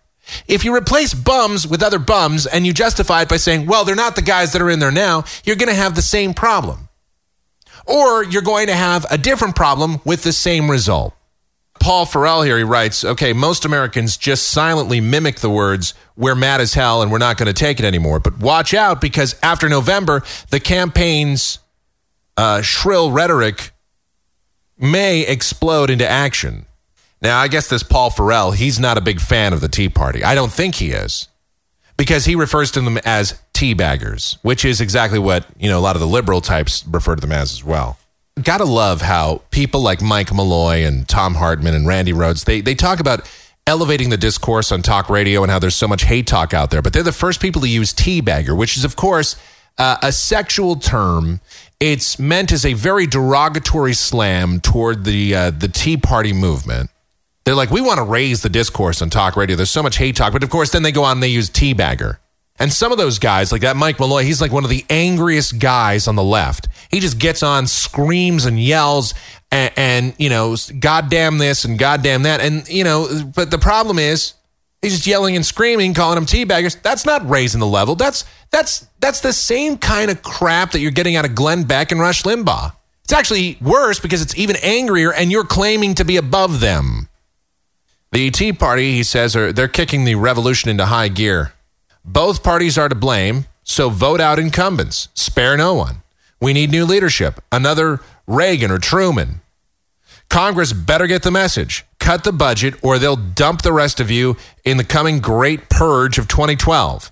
If 0.47 0.65
you 0.65 0.75
replace 0.75 1.13
bums 1.13 1.67
with 1.67 1.83
other 1.83 1.99
bums 1.99 2.45
and 2.45 2.65
you 2.65 2.73
justify 2.73 3.23
it 3.23 3.29
by 3.29 3.37
saying, 3.37 3.65
well, 3.65 3.85
they're 3.85 3.95
not 3.95 4.15
the 4.15 4.21
guys 4.21 4.53
that 4.53 4.61
are 4.61 4.69
in 4.69 4.79
there 4.79 4.91
now, 4.91 5.23
you're 5.43 5.55
going 5.55 5.69
to 5.69 5.75
have 5.75 5.95
the 5.95 6.01
same 6.01 6.33
problem. 6.33 6.89
Or 7.85 8.23
you're 8.23 8.41
going 8.41 8.67
to 8.67 8.75
have 8.75 9.05
a 9.09 9.17
different 9.17 9.55
problem 9.55 9.99
with 10.05 10.23
the 10.23 10.33
same 10.33 10.69
result. 10.69 11.13
Paul 11.79 12.05
Farrell 12.05 12.41
here, 12.41 12.57
he 12.57 12.63
writes, 12.63 13.05
okay, 13.05 13.31
most 13.33 13.63
Americans 13.63 14.17
just 14.17 14.49
silently 14.49 14.99
mimic 14.99 15.37
the 15.37 15.49
words, 15.49 15.93
we're 16.17 16.35
mad 16.35 16.59
as 16.59 16.73
hell 16.73 17.01
and 17.01 17.11
we're 17.11 17.17
not 17.19 17.37
going 17.37 17.47
to 17.47 17.53
take 17.53 17.79
it 17.79 17.85
anymore. 17.85 18.19
But 18.19 18.39
watch 18.39 18.73
out 18.73 18.99
because 18.99 19.35
after 19.41 19.69
November, 19.69 20.23
the 20.49 20.59
campaign's 20.59 21.59
uh, 22.35 22.61
shrill 22.61 23.11
rhetoric 23.11 23.71
may 24.77 25.21
explode 25.21 25.89
into 25.89 26.07
action. 26.07 26.65
Now, 27.21 27.39
I 27.39 27.47
guess 27.47 27.67
this 27.67 27.83
Paul 27.83 28.09
Farrell, 28.09 28.51
he's 28.51 28.79
not 28.79 28.97
a 28.97 29.01
big 29.01 29.19
fan 29.19 29.53
of 29.53 29.61
the 29.61 29.69
Tea 29.69 29.89
Party. 29.89 30.23
I 30.23 30.35
don't 30.35 30.51
think 30.51 30.75
he 30.75 30.91
is 30.91 31.27
because 31.97 32.25
he 32.25 32.35
refers 32.35 32.71
to 32.71 32.81
them 32.81 32.97
as 33.03 33.39
tea 33.53 33.73
baggers, 33.73 34.37
which 34.41 34.63
is 34.63 34.79
exactly 34.79 35.19
what, 35.19 35.45
you 35.57 35.69
know, 35.69 35.79
a 35.79 35.81
lot 35.81 35.95
of 35.95 35.99
the 35.99 36.07
liberal 36.07 36.39
types 36.39 36.85
refer 36.87 37.15
to 37.15 37.21
them 37.21 37.31
as 37.31 37.51
as 37.51 37.63
well 37.63 37.97
gotta 38.43 38.65
love 38.65 39.01
how 39.01 39.41
people 39.51 39.81
like 39.81 40.01
Mike 40.01 40.33
Malloy 40.33 40.85
and 40.85 41.07
Thom 41.07 41.35
Hartmann 41.35 41.75
and 41.75 41.85
Randi 41.85 42.13
Rhodes 42.13 42.45
they 42.45 42.61
they 42.61 42.75
talk 42.75 42.99
about 42.99 43.29
elevating 43.67 44.09
the 44.09 44.17
discourse 44.17 44.71
on 44.71 44.81
talk 44.81 45.09
radio 45.09 45.43
and 45.43 45.51
how 45.51 45.59
there's 45.59 45.75
so 45.75 45.87
much 45.87 46.03
hate 46.03 46.25
talk 46.25 46.53
out 46.53 46.71
there. 46.71 46.81
But 46.81 46.93
they're 46.93 47.03
the 47.03 47.11
first 47.11 47.39
people 47.39 47.61
to 47.61 47.69
use 47.69 47.93
tea 47.93 48.21
bagger, 48.21 48.55
which 48.55 48.77
is 48.77 48.83
of 48.83 48.95
course 48.95 49.35
uh, 49.77 49.97
a 50.01 50.11
sexual 50.11 50.75
term. 50.75 51.39
It's 51.79 52.19
meant 52.19 52.51
as 52.51 52.65
a 52.65 52.73
very 52.73 53.07
derogatory 53.07 53.93
slam 53.93 54.59
toward 54.59 55.05
the 55.05 55.35
uh, 55.35 55.51
the 55.51 55.67
Tea 55.67 55.97
Party 55.97 56.33
movement. 56.33 56.89
They're 57.49 57.55
like, 57.55 57.71
we 57.71 57.81
want 57.81 57.97
to 57.97 58.03
raise 58.03 58.43
the 58.43 58.49
discourse 58.49 59.01
on 59.01 59.09
talk 59.09 59.35
radio. 59.35 59.55
There's 59.55 59.71
so 59.71 59.81
much 59.81 59.97
hate 59.97 60.15
talk, 60.15 60.33
but 60.33 60.43
of 60.43 60.51
course, 60.51 60.69
then 60.69 60.83
they 60.83 60.91
go 60.91 61.03
on 61.03 61.13
and 61.13 61.23
they 61.23 61.29
use 61.29 61.49
teabagger. 61.49 62.19
And 62.59 62.71
some 62.71 62.91
of 62.91 62.99
those 62.99 63.17
guys, 63.17 63.51
like 63.51 63.61
that 63.61 63.75
Mike 63.75 63.99
Malloy, 63.99 64.21
he's 64.21 64.39
like 64.39 64.51
one 64.51 64.63
of 64.63 64.69
the 64.69 64.85
angriest 64.87 65.57
guys 65.57 66.07
on 66.07 66.15
the 66.15 66.23
left. 66.23 66.67
He 66.91 66.99
just 66.99 67.17
gets 67.17 67.41
on, 67.41 67.65
screams 67.65 68.45
and 68.45 68.61
yells, 68.61 69.15
and, 69.51 69.73
and 69.75 70.13
you 70.19 70.29
know, 70.29 70.55
goddamn 70.79 71.39
this 71.39 71.65
and 71.65 71.79
goddamn 71.79 72.21
that. 72.21 72.39
And, 72.39 72.69
you 72.69 72.83
know, 72.83 73.23
but 73.33 73.49
the 73.49 73.57
problem 73.57 73.97
is 73.97 74.35
he's 74.83 74.93
just 74.93 75.07
yelling 75.07 75.35
and 75.35 75.43
screaming, 75.43 75.95
calling 75.95 76.17
them 76.17 76.27
teabaggers. 76.27 76.79
That's 76.83 77.07
not 77.07 77.27
raising 77.27 77.59
the 77.59 77.65
level. 77.65 77.95
That's 77.95 78.25
that's 78.51 78.85
that's 78.99 79.21
the 79.21 79.33
same 79.33 79.79
kind 79.79 80.11
of 80.11 80.21
crap 80.21 80.73
that 80.73 80.81
you're 80.81 80.91
getting 80.91 81.15
out 81.15 81.25
of 81.25 81.33
Glenn 81.33 81.63
Beck 81.63 81.91
and 81.91 81.99
Rush 81.99 82.21
Limbaugh. 82.21 82.73
It's 83.05 83.13
actually 83.13 83.57
worse 83.59 83.99
because 83.99 84.21
it's 84.21 84.37
even 84.37 84.55
angrier 84.61 85.11
and 85.11 85.31
you're 85.31 85.45
claiming 85.45 85.95
to 85.95 86.05
be 86.05 86.17
above 86.17 86.59
them. 86.59 87.08
The 88.11 88.31
Tea 88.31 88.53
Party, 88.53 88.93
he 88.93 89.03
says, 89.03 89.35
are 89.35 89.53
they're 89.53 89.67
kicking 89.67 90.03
the 90.03 90.15
revolution 90.15 90.69
into 90.69 90.87
high 90.87 91.09
gear. 91.09 91.53
Both 92.03 92.41
parties 92.41 92.75
are 92.75 92.89
to 92.89 92.95
blame, 92.95 93.45
so 93.63 93.89
vote 93.89 94.19
out 94.19 94.39
incumbents. 94.39 95.09
Spare 95.13 95.55
no 95.57 95.75
one. 95.75 96.01
We 96.41 96.53
need 96.53 96.71
new 96.71 96.85
leadership, 96.85 97.39
another 97.51 97.99
Reagan 98.25 98.71
or 98.71 98.79
Truman. 98.79 99.41
Congress 100.27 100.73
better 100.73 101.05
get 101.05 101.21
the 101.21 101.29
message. 101.29 101.85
Cut 101.99 102.23
the 102.23 102.31
budget, 102.31 102.75
or 102.81 102.97
they'll 102.97 103.15
dump 103.15 103.61
the 103.61 103.73
rest 103.73 103.99
of 103.99 104.09
you 104.09 104.37
in 104.65 104.77
the 104.77 104.83
coming 104.83 105.19
great 105.19 105.69
purge 105.69 106.17
of 106.17 106.27
2012. 106.27 107.11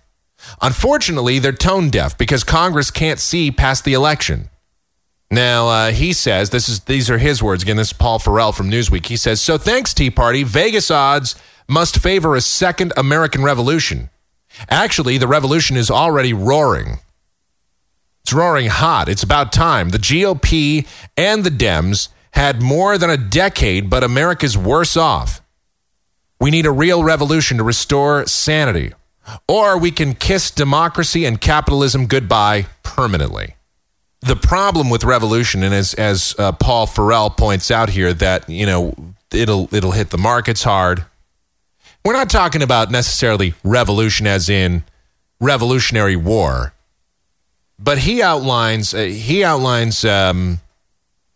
Unfortunately, 0.61 1.37
they're 1.37 1.51
tone 1.51 1.89
deaf 1.91 2.17
because 2.17 2.43
Congress 2.43 2.89
can't 2.89 3.19
see 3.19 3.51
past 3.51 3.83
the 3.83 3.93
election. 3.93 4.49
Now, 5.29 5.67
uh, 5.67 5.91
he 5.91 6.13
says, 6.13 6.51
this 6.51 6.69
is 6.69 6.81
these 6.81 7.09
are 7.09 7.17
his 7.17 7.43
words. 7.43 7.63
Again, 7.63 7.75
this 7.77 7.87
is 7.87 7.93
Paul 7.93 8.19
Farrell 8.19 8.53
from 8.53 8.71
Newsweek. 8.71 9.07
He 9.07 9.17
says, 9.17 9.41
So 9.41 9.57
thanks, 9.57 9.93
Tea 9.93 10.09
Party. 10.09 10.43
Vegas 10.43 10.89
odds 10.89 11.35
must 11.67 11.99
favor 11.99 12.35
a 12.35 12.41
second 12.41 12.93
American 12.95 13.43
Revolution. 13.43 14.09
Actually, 14.69 15.17
the 15.17 15.27
revolution 15.27 15.75
is 15.75 15.91
already 15.91 16.33
roaring. 16.33 16.99
It's 18.23 18.33
roaring 18.33 18.67
hot. 18.67 19.09
It's 19.09 19.23
about 19.23 19.51
time. 19.51 19.89
The 19.89 19.97
GOP 19.97 20.87
and 21.17 21.43
the 21.43 21.49
Dems 21.49 22.09
had 22.31 22.61
more 22.61 22.97
than 22.97 23.09
a 23.09 23.17
decade, 23.17 23.89
but 23.89 24.03
America's 24.03 24.57
worse 24.57 24.95
off. 24.95 25.41
We 26.39 26.51
need 26.51 26.65
a 26.65 26.71
real 26.71 27.03
revolution 27.03 27.57
to 27.57 27.63
restore 27.63 28.25
sanity. 28.27 28.93
Or 29.47 29.77
we 29.77 29.91
can 29.91 30.13
kiss 30.13 30.51
democracy 30.51 31.25
and 31.25 31.41
capitalism 31.41 32.07
goodbye 32.07 32.67
permanently. 32.83 33.56
The 34.21 34.35
problem 34.35 34.89
with 34.89 35.03
revolution, 35.03 35.61
and 35.63 35.73
as, 35.73 35.93
as 35.93 36.35
uh, 36.39 36.51
Paul 36.51 36.87
Farrell 36.87 37.29
points 37.29 37.69
out 37.69 37.89
here, 37.89 38.13
that 38.13 38.49
you 38.49 38.65
know 38.65 38.95
it'll 39.31 39.73
it'll 39.73 39.91
hit 39.91 40.09
the 40.09 40.17
markets 40.17 40.63
hard, 40.63 41.05
we're 42.03 42.13
not 42.13 42.29
talking 42.29 42.61
about 42.61 42.89
necessarily 42.89 43.53
revolution 43.63 44.25
as 44.25 44.49
in 44.49 44.83
revolutionary 45.39 46.15
war, 46.15 46.73
but 47.77 47.99
he 47.99 48.21
outlines 48.21 48.93
uh, 48.93 49.03
he 49.03 49.43
outlines 49.43 50.03
um, 50.03 50.59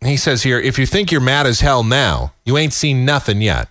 he 0.02 0.16
says 0.16 0.42
here 0.42 0.58
if 0.58 0.78
you 0.78 0.86
think 0.86 1.12
you're 1.12 1.20
mad 1.20 1.46
as 1.46 1.60
hell 1.60 1.84
now, 1.84 2.32
you 2.44 2.56
ain't 2.56 2.72
seen 2.72 3.04
nothing 3.04 3.40
yet. 3.40 3.68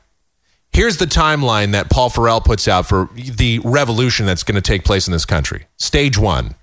Here's 0.74 0.98
the 0.98 1.06
timeline 1.06 1.74
that 1.74 1.90
Paul 1.90 2.10
Farrell 2.10 2.40
puts 2.40 2.68
out 2.68 2.86
for 2.86 3.10
the 3.14 3.60
revolution 3.66 4.26
that's 4.26 4.44
going 4.44 4.56
to 4.56 4.62
take 4.62 4.86
place 4.86 5.06
in 5.06 5.12
this 5.12 5.26
country. 5.26 5.66
Stage 5.78 6.18
one. 6.18 6.56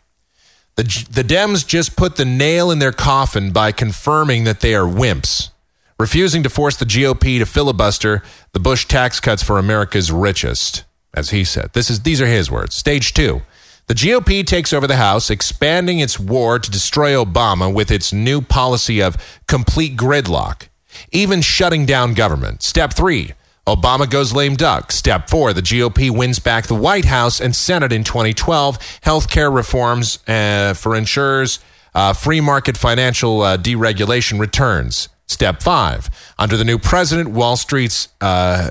The, 0.79 0.85
the 1.11 1.23
Dems 1.23 1.67
just 1.67 1.97
put 1.97 2.17
the 2.17 2.25
nail 2.25 2.71
in 2.71 2.79
their 2.79 2.93
coffin 2.93 3.51
by 3.51 3.73
confirming 3.73 4.45
that 4.45 4.61
they 4.61 4.75
are 4.75 4.87
wimps 4.87 5.51
refusing 5.99 6.45
to 6.45 6.49
force 6.49 6.77
the 6.77 6.85
GOP 6.85 7.39
to 7.39 7.47
filibuster 7.47 8.23
the 8.53 8.61
Bush 8.61 8.87
tax 8.87 9.19
cuts 9.19 9.43
for 9.43 9.59
America's 9.59 10.13
richest, 10.13 10.85
as 11.13 11.31
he 11.31 11.43
said. 11.45 11.73
This 11.73 11.91
is 11.91 12.03
these 12.03 12.21
are 12.21 12.27
his 12.27 12.51
words. 12.51 12.75
Stage 12.75 13.13
2. 13.15 13.43
The 13.89 13.95
GOP 13.95 14.47
takes 14.47 14.73
over 14.73 14.87
the 14.87 14.97
House, 14.97 15.31
expanding 15.31 15.99
its 15.99 16.19
war 16.19 16.59
to 16.59 16.71
destroy 16.71 17.13
Obama 17.13 17.73
with 17.73 17.91
its 17.91 18.13
new 18.13 18.41
policy 18.41 19.03
of 19.03 19.17
complete 19.49 19.97
gridlock, 19.97 20.69
even 21.11 21.41
shutting 21.41 21.87
down 21.87 22.15
government. 22.15 22.63
Step 22.63 22.93
3. 22.93 23.33
Obama 23.69 24.09
goes 24.09 24.33
lame 24.33 24.57
duck. 24.57 24.91
Step 24.91 25.29
four, 25.29 25.53
the 25.53 25.61
GOP 25.61 26.11
wins 26.11 26.39
back 26.39 26.67
the 26.67 26.75
White 26.75 27.05
House 27.05 27.39
and 27.41 27.55
Senate 27.55 27.93
in 27.93 28.03
2012. 28.03 28.79
Healthcare 29.03 29.55
reforms 29.55 30.19
uh, 30.27 30.73
for 30.73 30.97
insurers, 30.97 31.61
uh, 31.95 32.15
free 32.15 32.41
market 32.41 32.79
financial 32.79 33.43
uh, 33.43 33.59
deregulation 33.59 34.41
returns. 34.41 35.11
Step 35.27 35.63
five, 35.63 36.09
under 36.39 36.57
the 36.57 36.65
new 36.65 36.79
president, 36.79 37.29
Wall 37.29 37.57
Street's 37.57 38.09
uh, 38.23 38.71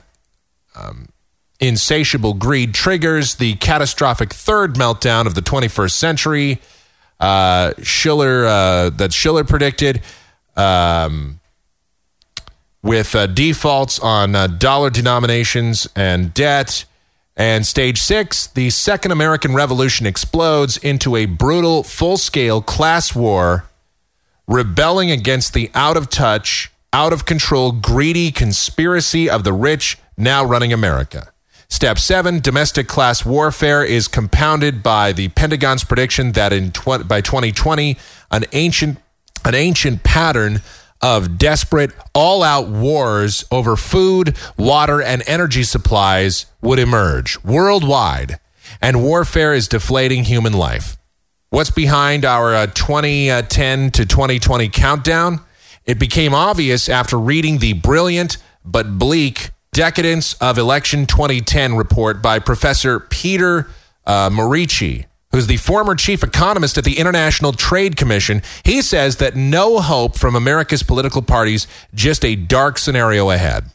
um, 0.76 1.10
insatiable 1.60 2.34
greed 2.34 2.74
triggers 2.74 3.36
the 3.36 3.54
catastrophic 3.56 4.34
third 4.34 4.74
meltdown 4.74 5.28
of 5.28 5.36
the 5.36 5.42
21st 5.42 5.92
century. 5.92 6.60
Uh, 7.20 7.74
Shiller, 7.84 8.46
uh, 8.46 8.90
that 8.92 9.14
Shiller 9.14 9.44
predicted, 9.44 10.02
um, 10.56 11.40
with 12.84 13.16
uh, 13.16 13.28
defaults 13.28 14.00
on 14.00 14.36
uh, 14.36 14.48
dollar 14.48 14.90
denominations 14.90 15.88
and 15.96 16.34
debt. 16.34 16.86
And 17.36 17.66
stage 17.66 18.00
six, 18.00 18.48
the 18.48 18.70
Second 18.70 19.12
American 19.12 19.54
Revolution 19.54 20.06
explodes 20.06 20.78
into 20.78 21.16
a 21.16 21.26
brutal, 21.26 21.84
full 21.84 22.18
scale 22.18 22.62
class 22.62 23.13
war 23.13 23.66
rebelling 24.48 25.12
against 25.12 25.54
the 25.54 25.70
out 25.76 25.98
of 25.98 26.10
touch, 26.10 26.72
out 26.94 27.13
of 27.13 27.26
control, 27.26 27.72
greedy 27.72 28.32
conspiracy 28.32 29.30
of 29.30 29.44
the 29.44 29.54
rich 29.54 29.98
now 30.18 30.44
running 30.44 30.72
America. 30.74 31.32
Step 31.70 32.00
seven, 32.00 32.40
domestic 32.40 32.88
class 32.88 33.26
warfare 33.26 33.84
is 33.84 34.08
compounded 34.08 34.82
by 34.82 35.12
the 35.12 35.28
Pentagon's 35.30 35.84
prediction 35.84 36.32
that 36.32 36.54
in 36.54 36.72
tw- 36.72 37.06
by 37.06 37.20
2020, 37.20 37.98
an 38.32 38.46
ancient, 38.54 38.98
an 39.44 39.54
ancient 39.54 40.02
pattern 40.04 40.62
of 41.02 41.38
desperate, 41.38 41.92
all 42.14 42.44
out 42.44 42.68
wars 42.68 43.46
over 43.52 43.76
food, 43.76 44.36
water, 44.58 45.02
and 45.02 45.24
energy 45.28 45.64
supplies 45.64 46.46
would 46.62 46.80
emerge 46.80 47.44
worldwide 47.44 48.40
and 48.82 49.04
warfare 49.04 49.54
is 49.54 49.68
deflating 49.68 50.24
human 50.24 50.54
life. 50.54 50.98
What's 51.50 51.72
behind 51.72 52.26
our 52.26 52.54
uh, 52.54 52.68
2010 52.68 53.92
to 53.92 54.06
2020 54.06 54.70
countdown? 54.70 55.42
It 55.86 56.00
became 56.00 56.34
obvious 56.34 56.90
after 56.90 57.18
reading 57.18 57.60
the 57.60 57.74
brilliant 57.74 58.38
but 58.66 59.00
bleak 59.00 59.52
Decadence 59.72 60.34
of 60.36 60.58
Election 60.58 61.06
2010 61.06 61.76
report 61.76 62.22
by 62.22 62.40
Professor 62.40 63.00
Peter 63.00 63.70
uh, 64.06 64.30
Morici, 64.30 65.06
who's 65.32 65.48
the 65.48 65.58
former 65.58 65.96
chief 65.96 66.24
economist 66.24 66.78
at 66.78 66.84
the 66.84 66.98
International 66.98 67.52
Trade 67.52 67.96
Commission. 67.98 68.42
He 68.63 68.82
says 68.82 69.18
that 69.18 69.36
no 69.36 69.80
hope 69.80 70.18
from 70.18 70.36
America's 70.36 70.84
political 70.84 71.22
parties, 71.22 71.68
just 71.94 72.24
a 72.24 72.36
dark 72.36 72.78
scenario 72.78 73.30
ahead. 73.30 73.66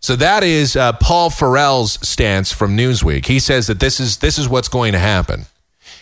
So 0.00 0.16
that 0.16 0.42
is 0.42 0.76
uh, 0.76 0.92
Paul 0.92 1.30
Farrell's 1.30 2.06
stance 2.06 2.52
from 2.52 2.76
Newsweek. 2.76 3.24
He 3.26 3.38
says 3.38 3.68
that 3.68 3.80
this 3.80 4.00
is 4.00 4.18
this 4.18 4.38
is 4.38 4.48
what's 4.48 4.68
going 4.68 4.92
to 4.92 4.98
happen. 4.98 5.46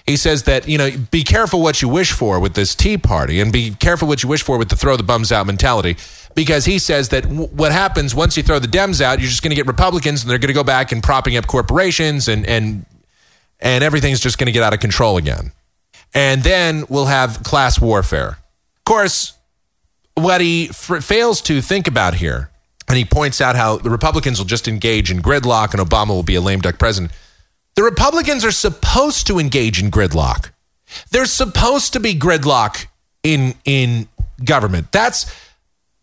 He 0.06 0.16
says 0.16 0.42
that 0.44 0.68
you 0.68 0.76
know 0.76 0.90
be 1.10 1.22
careful 1.22 1.62
what 1.62 1.80
you 1.80 1.88
wish 1.88 2.10
for 2.10 2.40
with 2.40 2.54
this 2.54 2.74
Tea 2.74 2.98
Party, 2.98 3.40
and 3.40 3.52
be 3.52 3.70
careful 3.76 4.08
what 4.08 4.24
you 4.24 4.28
wish 4.28 4.42
for 4.42 4.58
with 4.58 4.70
the 4.70 4.76
throw 4.76 4.96
the 4.96 5.04
bums 5.04 5.30
out 5.30 5.46
mentality, 5.46 5.96
because 6.34 6.64
he 6.64 6.80
says 6.80 7.10
that 7.10 7.22
w- 7.22 7.46
what 7.48 7.70
happens 7.70 8.12
once 8.12 8.36
you 8.36 8.42
throw 8.42 8.58
the 8.58 8.66
Dems 8.66 9.00
out, 9.00 9.20
you're 9.20 9.28
just 9.28 9.42
going 9.42 9.50
to 9.50 9.56
get 9.56 9.68
Republicans, 9.68 10.22
and 10.22 10.30
they're 10.30 10.38
going 10.38 10.48
to 10.48 10.54
go 10.54 10.64
back 10.64 10.90
and 10.90 11.02
propping 11.02 11.36
up 11.36 11.46
corporations, 11.46 12.26
and 12.26 12.44
and 12.44 12.84
and 13.62 13.82
everything's 13.82 14.20
just 14.20 14.36
going 14.36 14.46
to 14.46 14.52
get 14.52 14.62
out 14.62 14.74
of 14.74 14.80
control 14.80 15.16
again, 15.16 15.52
and 16.12 16.42
then 16.42 16.84
we'll 16.90 17.06
have 17.06 17.42
class 17.42 17.80
warfare. 17.80 18.38
Of 18.78 18.84
course, 18.84 19.32
what 20.14 20.42
he 20.42 20.66
fails 20.66 21.40
to 21.42 21.62
think 21.62 21.88
about 21.88 22.14
here 22.14 22.50
and 22.88 22.98
he 22.98 23.04
points 23.04 23.40
out 23.40 23.56
how 23.56 23.78
the 23.78 23.88
Republicans 23.88 24.38
will 24.38 24.46
just 24.46 24.68
engage 24.68 25.10
in 25.10 25.22
gridlock 25.22 25.72
and 25.72 25.80
Obama 25.80 26.08
will 26.08 26.22
be 26.22 26.34
a 26.34 26.40
lame 26.40 26.60
duck 26.60 26.78
president. 26.78 27.12
The 27.74 27.82
Republicans 27.82 28.44
are 28.44 28.52
supposed 28.52 29.26
to 29.28 29.38
engage 29.38 29.80
in 29.82 29.90
gridlock. 29.90 30.50
There's 31.10 31.30
supposed 31.32 31.94
to 31.94 32.00
be 32.00 32.14
gridlock 32.14 32.86
in 33.22 33.54
in 33.64 34.08
government. 34.44 34.92
That's 34.92 35.34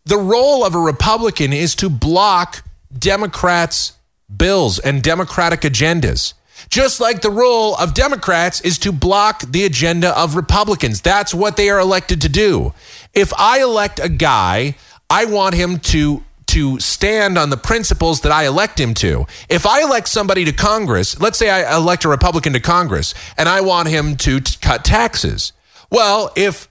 the 0.04 0.18
role 0.18 0.64
of 0.64 0.74
a 0.74 0.80
Republican 0.80 1.52
is 1.52 1.76
to 1.76 1.88
block 1.88 2.64
Democrats' 2.96 3.92
bills 4.34 4.80
and 4.80 5.02
Democratic 5.02 5.60
agendas. 5.60 6.34
Just 6.68 7.00
like 7.00 7.22
the 7.22 7.30
role 7.30 7.74
of 7.76 7.94
Democrats 7.94 8.60
is 8.60 8.78
to 8.78 8.92
block 8.92 9.42
the 9.42 9.64
agenda 9.64 10.16
of 10.18 10.36
Republicans. 10.36 11.00
That's 11.00 11.34
what 11.34 11.56
they 11.56 11.70
are 11.70 11.78
elected 11.78 12.20
to 12.22 12.28
do. 12.28 12.72
If 13.14 13.32
I 13.38 13.62
elect 13.62 13.98
a 13.98 14.08
guy, 14.08 14.76
I 15.08 15.24
want 15.24 15.54
him 15.54 15.78
to 15.78 16.22
to 16.50 16.80
stand 16.80 17.38
on 17.38 17.50
the 17.50 17.56
principles 17.56 18.22
that 18.22 18.32
I 18.32 18.44
elect 18.46 18.80
him 18.80 18.92
to. 18.94 19.24
If 19.48 19.66
I 19.66 19.82
elect 19.82 20.08
somebody 20.08 20.44
to 20.46 20.52
Congress, 20.52 21.20
let's 21.20 21.38
say 21.38 21.48
I 21.48 21.76
elect 21.76 22.04
a 22.04 22.08
Republican 22.08 22.54
to 22.54 22.60
Congress 22.60 23.14
and 23.38 23.48
I 23.48 23.60
want 23.60 23.86
him 23.86 24.16
to 24.16 24.40
t- 24.40 24.56
cut 24.60 24.84
taxes. 24.84 25.52
Well, 25.90 26.32
if 26.34 26.68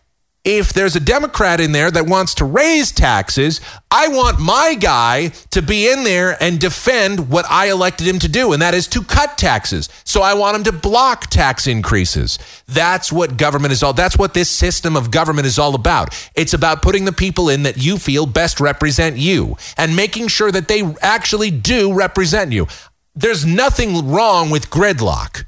if 0.58 0.74
there's 0.74 0.96
a 0.96 1.00
Democrat 1.00 1.60
in 1.60 1.72
there 1.72 1.92
that 1.92 2.08
wants 2.08 2.34
to 2.36 2.46
raise 2.46 2.92
taxes, 2.92 3.62
I 3.92 4.08
want 4.08 4.40
my 4.40 4.76
guy 4.76 5.30
to 5.52 5.62
be 5.62 5.92
in 5.92 6.04
there 6.04 6.42
and 6.42 6.60
defend 6.60 7.30
what 7.30 7.46
I 7.50 7.70
elected 7.70 8.08
him 8.08 8.20
to 8.20 8.28
do, 8.28 8.54
and 8.54 8.62
that 8.62 8.74
is 8.74 8.88
to 8.88 9.04
cut 9.04 9.38
taxes. 9.38 9.90
So 10.04 10.22
I 10.22 10.34
want 10.34 10.58
him 10.58 10.64
to 10.66 10.72
block 10.72 11.28
tax 11.28 11.68
increases. 11.68 12.40
That's 12.68 13.12
what 13.12 13.38
government 13.38 13.74
is 13.74 13.84
all. 13.84 13.94
That's 13.94 14.18
what 14.18 14.34
this 14.34 14.50
system 14.50 14.96
of 14.96 15.12
government 15.12 15.48
is 15.48 15.60
all 15.60 15.76
about. 15.76 16.16
It's 16.36 16.54
about 16.54 16.82
putting 16.82 17.06
the 17.06 17.12
people 17.12 17.50
in 17.50 17.64
that 17.64 17.78
you 17.78 17.98
feel 17.98 18.26
best 18.26 18.60
represent 18.60 19.18
you 19.18 19.58
and 19.78 19.96
making 19.96 20.28
sure 20.28 20.52
that 20.52 20.68
they 20.68 20.84
actually 21.02 21.52
do 21.52 21.94
represent 21.94 22.52
you. 22.52 22.68
There's 23.16 23.46
nothing 23.46 24.12
wrong 24.12 24.50
with 24.50 24.70
gridlock 24.70 25.46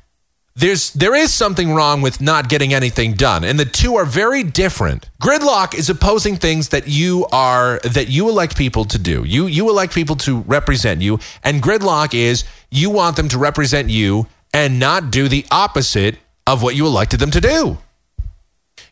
there's 0.61 0.91
there 0.93 1.15
is 1.15 1.33
something 1.33 1.73
wrong 1.73 2.01
with 2.01 2.21
not 2.21 2.47
getting 2.47 2.71
anything 2.73 3.13
done 3.13 3.43
and 3.43 3.59
the 3.59 3.65
two 3.65 3.95
are 3.95 4.05
very 4.05 4.43
different. 4.43 5.09
Gridlock 5.21 5.73
is 5.73 5.89
opposing 5.89 6.35
things 6.37 6.69
that 6.69 6.87
you 6.87 7.25
are 7.31 7.79
that 7.79 8.09
you 8.09 8.29
elect 8.29 8.55
people 8.55 8.85
to 8.85 8.99
do. 8.99 9.23
You 9.25 9.47
you 9.47 9.69
elect 9.69 9.93
people 9.93 10.15
to 10.17 10.41
represent 10.41 11.01
you 11.01 11.19
and 11.43 11.61
gridlock 11.61 12.13
is 12.13 12.43
you 12.69 12.91
want 12.91 13.15
them 13.15 13.27
to 13.29 13.39
represent 13.39 13.89
you 13.89 14.27
and 14.53 14.79
not 14.79 15.11
do 15.11 15.27
the 15.27 15.45
opposite 15.49 16.17
of 16.45 16.61
what 16.61 16.75
you 16.75 16.85
elected 16.85 17.19
them 17.19 17.31
to 17.31 17.41
do. 17.41 17.77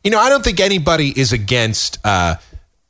You 0.04 0.12
know 0.12 0.20
i 0.20 0.30
don't 0.30 0.44
think 0.44 0.60
anybody 0.60 1.14
is 1.16 1.32
against 1.34 2.00
uh, 2.04 2.36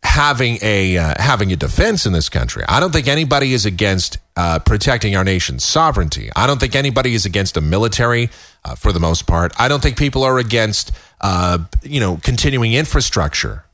having 0.03 0.57
a 0.61 0.97
uh, 0.97 1.21
having 1.21 1.51
a 1.51 1.55
defense 1.55 2.05
in 2.05 2.13
this 2.13 2.29
country. 2.29 2.63
I 2.67 2.79
don't 2.79 2.93
think 2.93 3.07
anybody 3.07 3.53
is 3.53 3.65
against 3.65 4.19
uh, 4.39 4.57
protecting 4.57 5.17
our 5.17 5.23
nation's 5.25 5.65
sovereignty. 5.65 6.29
I 6.33 6.47
don't 6.47 6.61
think 6.61 6.73
anybody 6.73 7.13
is 7.13 7.25
against 7.25 7.57
a 7.57 7.61
military 7.61 8.29
uh, 8.63 8.73
for 8.73 8.93
the 8.93 8.99
most 8.99 9.27
part. 9.27 9.51
I 9.59 9.67
don't 9.67 9.83
think 9.83 9.97
people 9.97 10.23
are 10.23 10.39
against 10.39 10.93
uh, 11.19 11.57
you 11.83 11.99
know 11.99 12.17
continuing 12.23 12.71
infrastructure. 12.71 13.65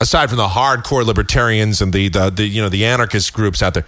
Aside 0.00 0.28
from 0.28 0.36
the 0.36 0.46
hardcore 0.46 1.04
libertarians 1.04 1.82
and 1.82 1.92
the, 1.92 2.08
the 2.10 2.30
the 2.30 2.46
you 2.46 2.62
know 2.62 2.68
the 2.68 2.84
anarchist 2.84 3.34
groups 3.34 3.60
out 3.60 3.74
there. 3.74 3.86